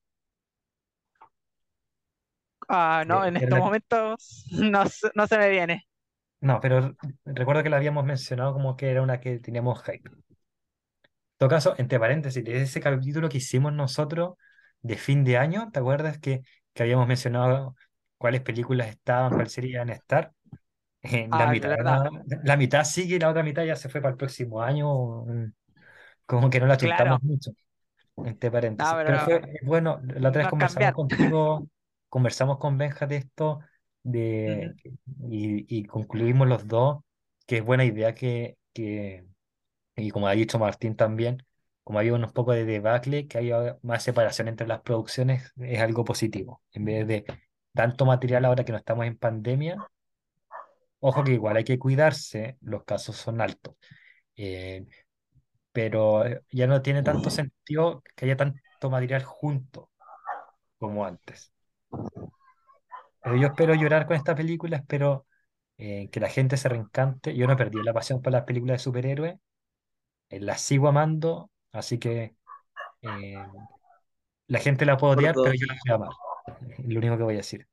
Ah, 2.68 3.04
no, 3.06 3.24
que 3.34 3.34
en 3.36 3.36
estos 3.36 3.58
la- 3.58 3.60
momentos 3.60 4.44
no, 4.50 4.84
no 5.14 5.26
se 5.26 5.38
me 5.38 5.50
viene. 5.50 5.86
no, 6.40 6.60
pero 6.60 6.96
recuerdo 7.24 7.62
que 7.62 7.70
la 7.70 7.76
habíamos 7.78 8.04
mencionado 8.04 8.52
como 8.52 8.76
que 8.76 8.90
era 8.90 9.02
una 9.02 9.20
que 9.20 9.38
teníamos 9.40 9.82
hype. 9.84 10.10
En 10.10 11.38
todo 11.38 11.48
caso, 11.50 11.74
entre 11.78 11.98
paréntesis, 12.00 12.44
de 12.44 12.62
ese 12.62 12.80
capítulo 12.80 13.28
que 13.28 13.38
hicimos 13.38 13.72
nosotros 13.72 14.34
de 14.82 14.96
fin 14.96 15.24
de 15.24 15.36
año, 15.36 15.70
¿te 15.72 15.80
acuerdas 15.80 16.18
que, 16.18 16.42
que 16.72 16.82
habíamos 16.82 17.06
mencionado 17.08 17.76
cuáles 18.18 18.40
películas 18.42 18.88
estaban, 18.88 19.34
cuáles 19.34 19.52
serían 19.52 19.88
estar? 19.90 20.32
Eh, 21.02 21.28
la 21.30 21.46
Ah, 21.46 21.48
mitad, 21.48 21.68
verdad. 21.68 21.98
la 22.44 22.56
mitad 22.56 22.84
sigue 22.84 23.16
y 23.16 23.18
la 23.20 23.30
otra 23.30 23.42
mitad 23.44 23.64
ya 23.64 23.76
se 23.76 23.88
fue 23.90 24.00
para 24.02 24.12
el 24.12 24.18
próximo 24.18 24.62
año. 24.62 25.24
Como 26.26 26.50
que 26.50 26.60
no 26.60 26.66
la 26.66 26.76
Claro, 26.76 27.18
chuntamos 27.18 27.22
mucho, 27.22 27.52
entre 28.18 28.50
no, 28.78 28.96
paréntesis. 28.96 29.00
Pero 29.04 29.18
pero 29.18 29.18
fue 29.20 29.40
bueno, 29.62 30.00
la 30.16 30.30
otra 30.30 30.42
vez 30.42 30.48
conversamos 30.48 30.92
contigo, 30.92 31.68
conversamos 32.14 32.58
con 32.58 32.78
Benja 32.78 33.08
de 33.08 33.16
esto 33.16 33.58
de, 34.04 34.72
y 35.28 35.84
concluimos 35.86 36.46
los 36.46 36.68
dos 36.68 37.00
que 37.44 37.56
es 37.56 37.64
buena 37.64 37.84
idea 37.84 38.14
que, 38.14 38.56
que 38.72 39.26
y 39.96 40.12
como 40.12 40.28
ha 40.28 40.32
dicho 40.32 40.60
Martín 40.60 40.94
también, 40.94 41.44
como 41.82 41.98
hay 41.98 42.10
unos 42.10 42.32
poco 42.32 42.52
de 42.52 42.64
debacle, 42.64 43.26
que 43.26 43.38
haya 43.38 43.78
más 43.82 44.04
separación 44.04 44.46
entre 44.46 44.68
las 44.68 44.82
producciones, 44.82 45.52
es 45.56 45.80
algo 45.80 46.04
positivo. 46.04 46.62
En 46.70 46.84
vez 46.84 47.04
de 47.08 47.24
tanto 47.72 48.06
material 48.06 48.44
ahora 48.44 48.64
que 48.64 48.70
no 48.70 48.78
estamos 48.78 49.06
en 49.06 49.18
pandemia, 49.18 49.76
ojo 51.00 51.24
que 51.24 51.32
igual 51.32 51.56
hay 51.56 51.64
que 51.64 51.80
cuidarse, 51.80 52.58
los 52.60 52.84
casos 52.84 53.16
son 53.16 53.40
altos. 53.40 53.74
Eh, 54.36 54.86
pero 55.72 56.24
eh, 56.26 56.42
ya 56.52 56.68
no 56.68 56.80
tiene 56.80 57.02
tanto 57.02 57.28
sentido 57.28 58.04
que 58.14 58.26
haya 58.26 58.36
tanto 58.36 58.88
material 58.88 59.24
junto 59.24 59.90
como 60.78 61.04
antes. 61.04 61.53
Pero 63.22 63.36
yo 63.36 63.46
espero 63.48 63.74
llorar 63.74 64.06
con 64.06 64.16
esta 64.16 64.34
película, 64.34 64.76
espero 64.76 65.26
eh, 65.78 66.08
que 66.10 66.20
la 66.20 66.28
gente 66.28 66.56
se 66.56 66.68
reencante. 66.68 67.34
Yo 67.34 67.46
no 67.46 67.54
he 67.54 67.56
perdido 67.56 67.82
la 67.82 67.92
pasión 67.92 68.20
por 68.22 68.32
las 68.32 68.44
películas 68.44 68.74
de 68.74 68.84
superhéroes, 68.84 69.36
eh, 70.28 70.40
las 70.40 70.60
sigo 70.60 70.88
amando, 70.88 71.50
así 71.72 71.98
que 71.98 72.36
eh, 73.02 73.46
la 74.46 74.58
gente 74.58 74.84
la 74.84 74.96
puede 74.96 75.16
odiar, 75.16 75.34
pero 75.34 75.54
yo 75.54 75.66
la 75.66 75.74
voy 75.74 75.92
a 75.92 75.94
amar. 75.94 76.08
Es 76.78 76.84
lo 76.86 76.98
único 76.98 77.16
que 77.16 77.22
voy 77.22 77.34
a 77.34 77.38
decir. 77.38 77.66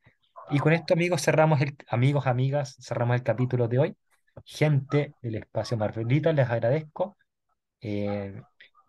Y 0.50 0.60
con 0.60 0.74
esto, 0.74 0.94
amigos, 0.94 1.22
cerramos 1.22 1.62
el, 1.62 1.76
amigos, 1.88 2.28
amigas, 2.28 2.78
cerramos 2.82 3.16
el 3.16 3.24
capítulo 3.24 3.68
de 3.68 3.80
hoy. 3.80 3.98
Gente 4.46 5.14
del 5.22 5.36
espacio 5.36 5.78
Marvelita, 5.78 6.34
les 6.34 6.50
agradezco. 6.50 7.18
Eh, 7.82 8.42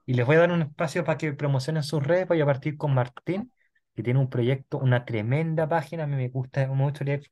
y 0.06 0.14
les 0.14 0.26
voy 0.26 0.36
a 0.36 0.40
dar 0.40 0.52
un 0.52 0.62
espacio 0.62 1.04
para 1.04 1.18
que 1.18 1.32
promocionen 1.32 1.82
sus 1.82 2.02
redes. 2.02 2.28
Voy 2.28 2.40
a 2.40 2.46
partir 2.46 2.76
con 2.76 2.94
Martín, 2.94 3.52
que 3.94 4.02
tiene 4.02 4.20
un 4.20 4.30
proyecto, 4.30 4.78
una 4.78 5.04
tremenda 5.04 5.68
página. 5.68 6.04
A 6.04 6.06
mí 6.06 6.16
me 6.16 6.28
gusta 6.28 6.66
mucho 6.68 7.04
leer 7.04 7.22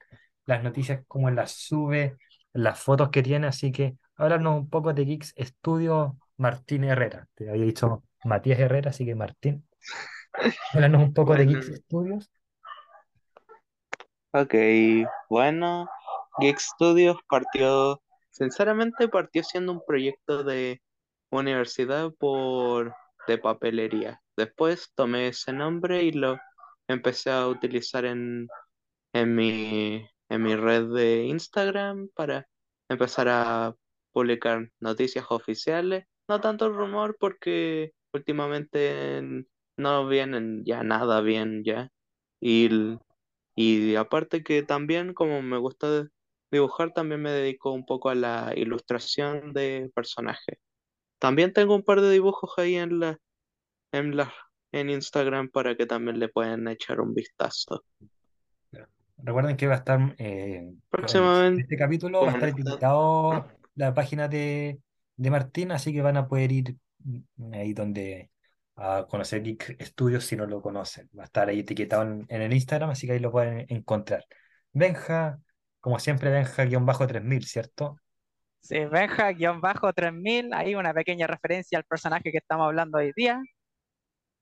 las 0.47 0.63
noticias, 0.63 1.03
como 1.07 1.31
las 1.31 1.53
sube, 1.53 2.17
las 2.53 2.81
fotos 2.81 3.11
que 3.11 3.23
tiene. 3.23 3.47
Así 3.47 3.73
que 3.73 3.97
háblanos 4.17 4.59
un 4.59 4.71
poco 4.71 4.93
de 4.93 5.05
Geeks 5.05 5.35
Studio 5.39 6.17
Martín 6.37 6.85
Herrera. 6.85 7.27
Te 7.35 7.51
había 7.51 7.65
dicho 7.65 8.05
Matías 8.25 8.59
Herrera, 8.59 8.91
así 8.91 9.05
que 9.05 9.15
Martín, 9.15 9.67
háblanos 10.73 11.03
un 11.03 11.15
poco 11.15 11.35
de 11.35 11.47
Geeks 11.47 11.73
Studios. 11.85 12.31
ok, 14.33 14.55
bueno, 15.29 15.89
Geek 16.39 16.59
Studios 16.59 17.17
partió, 17.29 18.03
sinceramente 18.31 19.09
partió 19.09 19.43
siendo 19.43 19.73
un 19.73 19.83
proyecto 19.87 20.45
de 20.45 20.81
universidad 21.31 22.11
por 22.19 22.95
de 23.27 23.39
papelería. 23.39 24.21
Después 24.37 24.93
tomé 24.95 25.29
ese 25.29 25.53
nombre 25.53 26.03
y 26.03 26.13
lo 26.13 26.39
empecé 26.91 27.31
a 27.31 27.49
utilizar 27.49 28.05
en, 28.05 28.49
en 29.13 29.35
mi, 29.35 30.07
en 30.29 30.43
mi 30.43 30.57
red 30.57 30.89
de 30.95 31.25
Instagram 31.25 32.09
para 32.15 32.47
empezar 32.89 33.29
a 33.29 33.75
publicar 34.13 34.71
noticias 34.81 35.27
oficiales. 35.31 36.05
No 36.29 36.41
tanto 36.41 36.71
rumor 36.71 37.17
porque 37.19 37.93
últimamente 38.13 39.23
no 39.77 40.09
vienen 40.09 40.65
ya 40.65 40.83
nada 40.83 41.21
bien 41.21 41.65
ya. 41.65 41.91
Y 42.41 42.69
y 43.63 43.95
aparte 43.97 44.43
que 44.43 44.63
también, 44.63 45.15
como 45.15 45.43
me 45.43 45.59
gusta 45.59 46.09
dibujar, 46.51 46.93
también 46.95 47.23
me 47.23 47.31
dedico 47.31 47.73
un 47.73 47.85
poco 47.85 48.09
a 48.09 48.15
la 48.15 48.55
ilustración 48.57 49.53
de 49.53 49.91
personajes. 49.95 50.59
También 51.19 51.53
tengo 51.53 51.75
un 51.77 51.85
par 51.85 52.01
de 52.01 52.11
dibujos 52.11 52.53
ahí 52.59 52.77
en 52.77 53.01
la, 53.01 53.19
en 53.93 54.17
la, 54.17 54.33
en 54.73 54.91
Instagram 54.91 55.49
para 55.51 55.77
que 55.77 55.87
también 55.87 56.19
le 56.19 56.29
puedan 56.29 56.69
echar 56.69 57.01
un 57.01 57.15
vistazo. 57.15 57.85
Recuerden 59.23 59.57
que 59.57 59.67
va 59.67 59.75
a 59.75 59.79
estar 59.79 60.15
eh, 60.19 60.73
Próximamente, 60.89 61.63
este 61.63 61.77
capítulo 61.77 62.23
va 62.23 62.29
a 62.29 62.35
estar 62.35 62.49
esta- 62.49 62.61
etiquetado 62.61 63.47
la 63.75 63.93
página 63.95 64.29
de, 64.29 64.81
de 65.17 65.31
Martín, 65.31 65.73
así 65.73 65.93
que 65.93 66.01
van 66.03 66.17
a 66.17 66.27
poder 66.27 66.53
ir 66.53 66.77
mm, 67.05 67.55
ahí 67.55 67.75
donde 67.75 68.31
a 68.77 69.07
conocer 69.09 69.43
Geek 69.43 69.77
Studios 69.83 70.25
si 70.25 70.37
no 70.37 70.47
lo 70.47 70.63
conocen. 70.63 71.11
Va 71.19 71.25
a 71.25 71.27
estar 71.27 71.49
ahí 71.49 71.61
etiquetado 71.61 72.03
en, 72.03 72.25
en 72.29 72.43
el 72.43 72.53
Instagram, 72.55 72.91
así 72.91 73.07
que 73.07 73.13
ahí 73.15 73.19
lo 73.19 73.31
pueden 73.31 73.67
encontrar. 73.69 74.25
Benja, 74.73 75.39
como 75.81 75.99
siempre, 75.99 76.31
Benja-3000, 76.31 77.43
¿cierto? 77.45 77.97
Sí, 78.61 78.79
Benja-3000, 78.87 80.55
ahí 80.55 80.75
una 80.75 80.95
pequeña 80.95 81.27
referencia 81.27 81.77
al 81.79 81.85
personaje 81.85 82.31
que 82.33 82.39
estamos 82.39 82.67
hablando 82.67 82.99
hoy 82.99 83.13
día. 83.15 83.41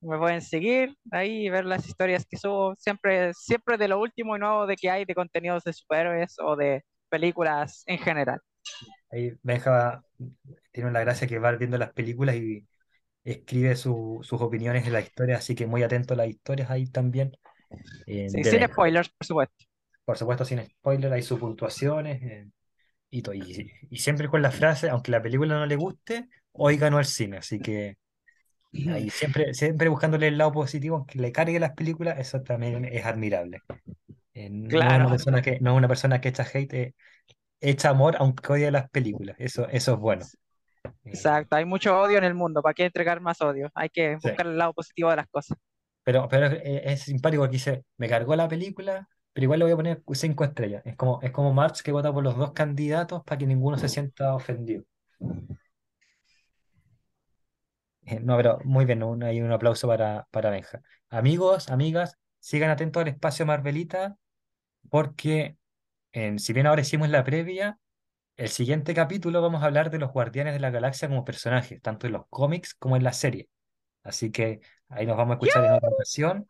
Me 0.01 0.16
pueden 0.19 0.41
seguir 0.43 0.97
ahí 1.11 1.47
y 1.47 1.51
ver 1.51 1.65
las 1.65 1.87
historias 1.89 2.25
que 2.27 2.37
subo, 2.37 2.75
siempre, 2.77 3.33
siempre 3.35 3.77
de 3.77 3.89
lo 3.89 3.99
último 4.01 4.37
y 4.37 4.41
nuevo 4.41 4.66
de 4.66 4.77
que 4.77 4.91
hay 4.91 5.05
de 5.05 5.15
contenidos 5.15 5.65
de 5.65 5.73
superhéroes 5.73 6.37
o 6.41 6.55
de 6.57 6.85
películas 7.11 7.83
en 7.87 7.99
general. 7.99 8.41
Ahí 9.11 9.33
Benja 9.43 10.05
tiene 10.73 10.91
la 10.93 11.01
gracia 11.01 11.27
que 11.29 11.39
va 11.39 11.53
viendo 11.53 11.79
las 11.79 11.93
películas 11.93 12.37
y 12.37 12.66
escribe 13.25 13.77
su- 13.77 14.20
sus 14.23 14.41
opiniones 14.43 14.85
de 14.85 14.91
la 14.93 15.01
historia, 15.01 15.39
así 15.39 15.55
que 15.55 15.66
muy 15.66 15.83
atento 15.83 16.15
a 16.15 16.19
las 16.19 16.29
historias 16.29 16.70
ahí 16.70 16.87
también 16.89 17.33
eh, 18.07 18.29
Sí, 18.29 18.45
sin 18.45 18.65
Benja. 18.65 18.69
spoilers, 18.69 19.09
por 19.11 19.27
supuesto. 19.27 19.65
Por 20.05 20.16
supuesto, 20.16 20.45
sin 20.45 20.65
spoiler, 20.65 21.12
hay 21.12 21.23
sus 21.23 21.39
puntuaciones 21.41 22.23
eh, 22.23 22.49
y. 23.11 23.23
Y, 23.35 23.73
y 23.91 23.99
siempre 23.99 24.29
con 24.29 24.43
la 24.43 24.51
frase, 24.53 24.91
aunque 24.91 25.12
la 25.12 25.23
película 25.23 25.57
no 25.59 25.66
le 25.66 25.77
guste, 25.77 26.29
hoy 26.53 26.77
ganó 26.79 26.99
el 27.01 27.07
cine, 27.07 27.39
así 27.39 27.61
que 27.61 27.99
ahí 28.90 29.11
siempre, 29.11 29.55
siempre 29.55 29.89
buscándole 29.89 30.28
el 30.28 30.39
lado 30.39 30.53
positivo, 30.53 30.97
aunque 30.97 31.19
le 31.19 31.32
cargue 31.32 31.61
las 31.61 31.73
películas, 31.74 32.19
eso 32.19 32.43
también 32.43 32.85
es 32.85 33.05
admirable. 33.07 33.65
Eh, 34.35 34.51
no 34.51 34.82
es 34.82 34.93
una 34.95 35.09
Claro, 35.09 35.11
persona 35.11 35.43
que, 35.43 35.61
no 35.61 35.73
es 35.73 35.78
una 35.78 35.89
persona 35.89 36.20
que 36.20 36.28
echa 36.31 36.45
hate, 36.53 36.74
eh, 36.74 36.95
echa 37.61 37.90
amor 37.90 38.16
aunque 38.20 38.53
odie 38.53 38.70
las 38.73 38.90
películas, 38.90 39.36
eso, 39.40 39.69
eso 39.70 39.95
es 39.95 40.01
bueno. 40.01 40.31
Eh, 41.05 41.24
exacto. 41.24 41.57
Hay 41.57 41.65
mucho 41.65 41.99
odio 42.01 42.19
en 42.19 42.24
el 42.24 42.35
mundo. 42.35 42.62
¿Para 42.62 42.74
qué 42.74 42.85
entregar 42.86 43.20
más 43.20 43.40
odio? 43.40 43.70
Hay 43.74 43.89
que 43.90 44.16
sí. 44.23 44.28
buscar 44.28 44.47
el 44.47 44.59
lado 44.59 44.73
positivo 44.74 45.11
de 45.11 45.16
las 45.16 45.28
cosas. 45.28 45.59
Pero, 46.05 46.28
pero 46.28 46.47
es, 46.47 46.61
es 46.65 47.01
simpático 47.03 47.45
que 47.45 47.51
dice, 47.51 47.85
me 47.99 48.09
cargó 48.09 48.35
la 48.36 48.49
película, 48.49 49.09
pero 49.32 49.45
igual 49.45 49.59
le 49.61 49.65
voy 49.66 49.73
a 49.73 49.77
poner 49.77 50.03
cinco 50.15 50.45
estrellas. 50.45 50.82
Es 50.86 50.97
como, 50.97 51.20
es 51.23 51.31
como 51.32 51.53
Marx 51.53 51.82
que 51.82 51.93
vota 51.93 52.12
por 52.12 52.24
los 52.24 52.36
dos 52.36 52.53
candidatos 52.53 53.23
para 53.24 53.39
que 53.39 53.47
ninguno 53.47 53.77
se 53.78 53.89
sienta 53.89 54.35
ofendido. 54.35 54.85
No, 58.22 58.36
pero 58.36 58.59
muy 58.64 58.85
bien, 58.85 59.02
un, 59.02 59.22
hay 59.22 59.40
un 59.40 59.52
aplauso 59.52 59.86
para, 59.89 60.26
para 60.30 60.51
Benja. 60.51 60.80
Amigos, 61.10 61.68
amigas, 61.70 62.16
sigan 62.40 62.70
atentos 62.70 63.01
al 63.02 63.09
espacio 63.09 63.47
Marvelita, 63.47 64.16
porque 64.90 65.56
en, 66.12 66.39
si 66.39 66.52
bien 66.52 66.66
ahora 66.66 66.82
hicimos 66.82 67.09
la 67.09 67.24
previa, 67.24 67.78
el 68.36 68.48
siguiente 68.51 68.94
capítulo 68.94 69.43
vamos 69.43 69.62
a 69.62 69.66
hablar 69.66 69.90
de 69.90 69.98
los 69.98 70.12
Guardianes 70.12 70.55
de 70.55 70.60
la 70.60 70.70
Galaxia 70.70 71.09
como 71.09 71.24
personajes, 71.24 71.82
tanto 71.82 72.06
en 72.06 72.14
los 72.14 72.26
cómics 72.30 72.74
como 72.74 72.97
en 72.97 73.05
la 73.05 73.12
serie. 73.12 73.48
Así 74.05 74.30
que 74.32 74.60
ahí 74.89 75.06
nos 75.06 75.16
vamos 75.16 75.32
a 75.32 75.36
escuchar 75.36 75.64
en 75.66 75.72
otra 75.72 75.90
ocasión. 75.90 76.48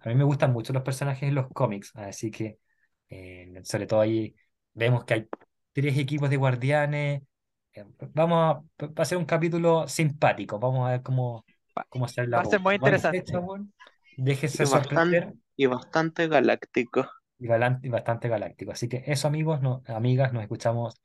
A 0.00 0.08
mí 0.08 0.14
me 0.14 0.24
gustan 0.24 0.52
mucho 0.52 0.72
los 0.72 0.82
personajes 0.82 1.28
en 1.28 1.34
los 1.34 1.48
cómics, 1.48 1.92
así 1.96 2.30
que 2.30 2.58
sobre 3.64 3.86
todo 3.86 4.00
ahí 4.00 4.34
vemos 4.74 5.04
que 5.04 5.14
hay 5.14 5.28
tres 5.72 5.98
equipos 5.98 6.30
de 6.30 6.36
guardianes. 6.36 7.22
Vamos 8.14 8.56
a, 8.56 8.84
va 8.86 9.02
a 9.02 9.04
ser 9.04 9.18
un 9.18 9.24
capítulo 9.24 9.86
simpático, 9.88 10.58
vamos 10.58 10.86
a 10.86 10.92
ver 10.92 11.02
cómo, 11.02 11.44
Va, 11.76 11.86
cómo 11.88 12.08
sale 12.08 12.28
va 12.28 12.38
la 12.38 12.42
a 12.42 12.44
ser 12.46 12.60
muy 12.60 12.76
interesante. 12.76 13.24
Y 14.16 14.22
Déjese 14.22 14.64
bastante, 14.64 14.88
sorprender 14.88 15.34
y 15.56 15.66
bastante 15.66 16.28
galáctico. 16.28 17.08
y 17.38 17.46
y 17.46 17.88
bastante 17.90 18.28
galáctico. 18.28 18.72
Así 18.72 18.88
que 18.88 19.02
eso, 19.06 19.28
amigos, 19.28 19.60
no, 19.60 19.82
amigas, 19.86 20.32
nos 20.32 20.42
escuchamos 20.42 21.00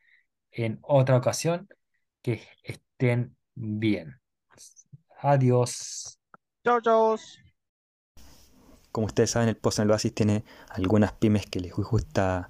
en 0.52 0.80
otra 0.82 1.18
ocasión. 1.18 1.68
Que 2.22 2.42
estén 2.64 3.36
bien. 3.56 4.22
Adiós. 5.20 6.20
Chau, 6.64 6.80
chau. 6.82 7.18
Como 8.92 9.08
ustedes 9.08 9.32
saben, 9.32 9.50
el 9.50 9.58
Pozo 9.58 9.82
en 9.82 9.88
el 9.88 9.92
Oasis 9.92 10.14
tiene 10.14 10.44
algunas 10.70 11.14
pymes 11.14 11.46
que 11.46 11.60
les 11.60 11.74
gusta 11.74 12.50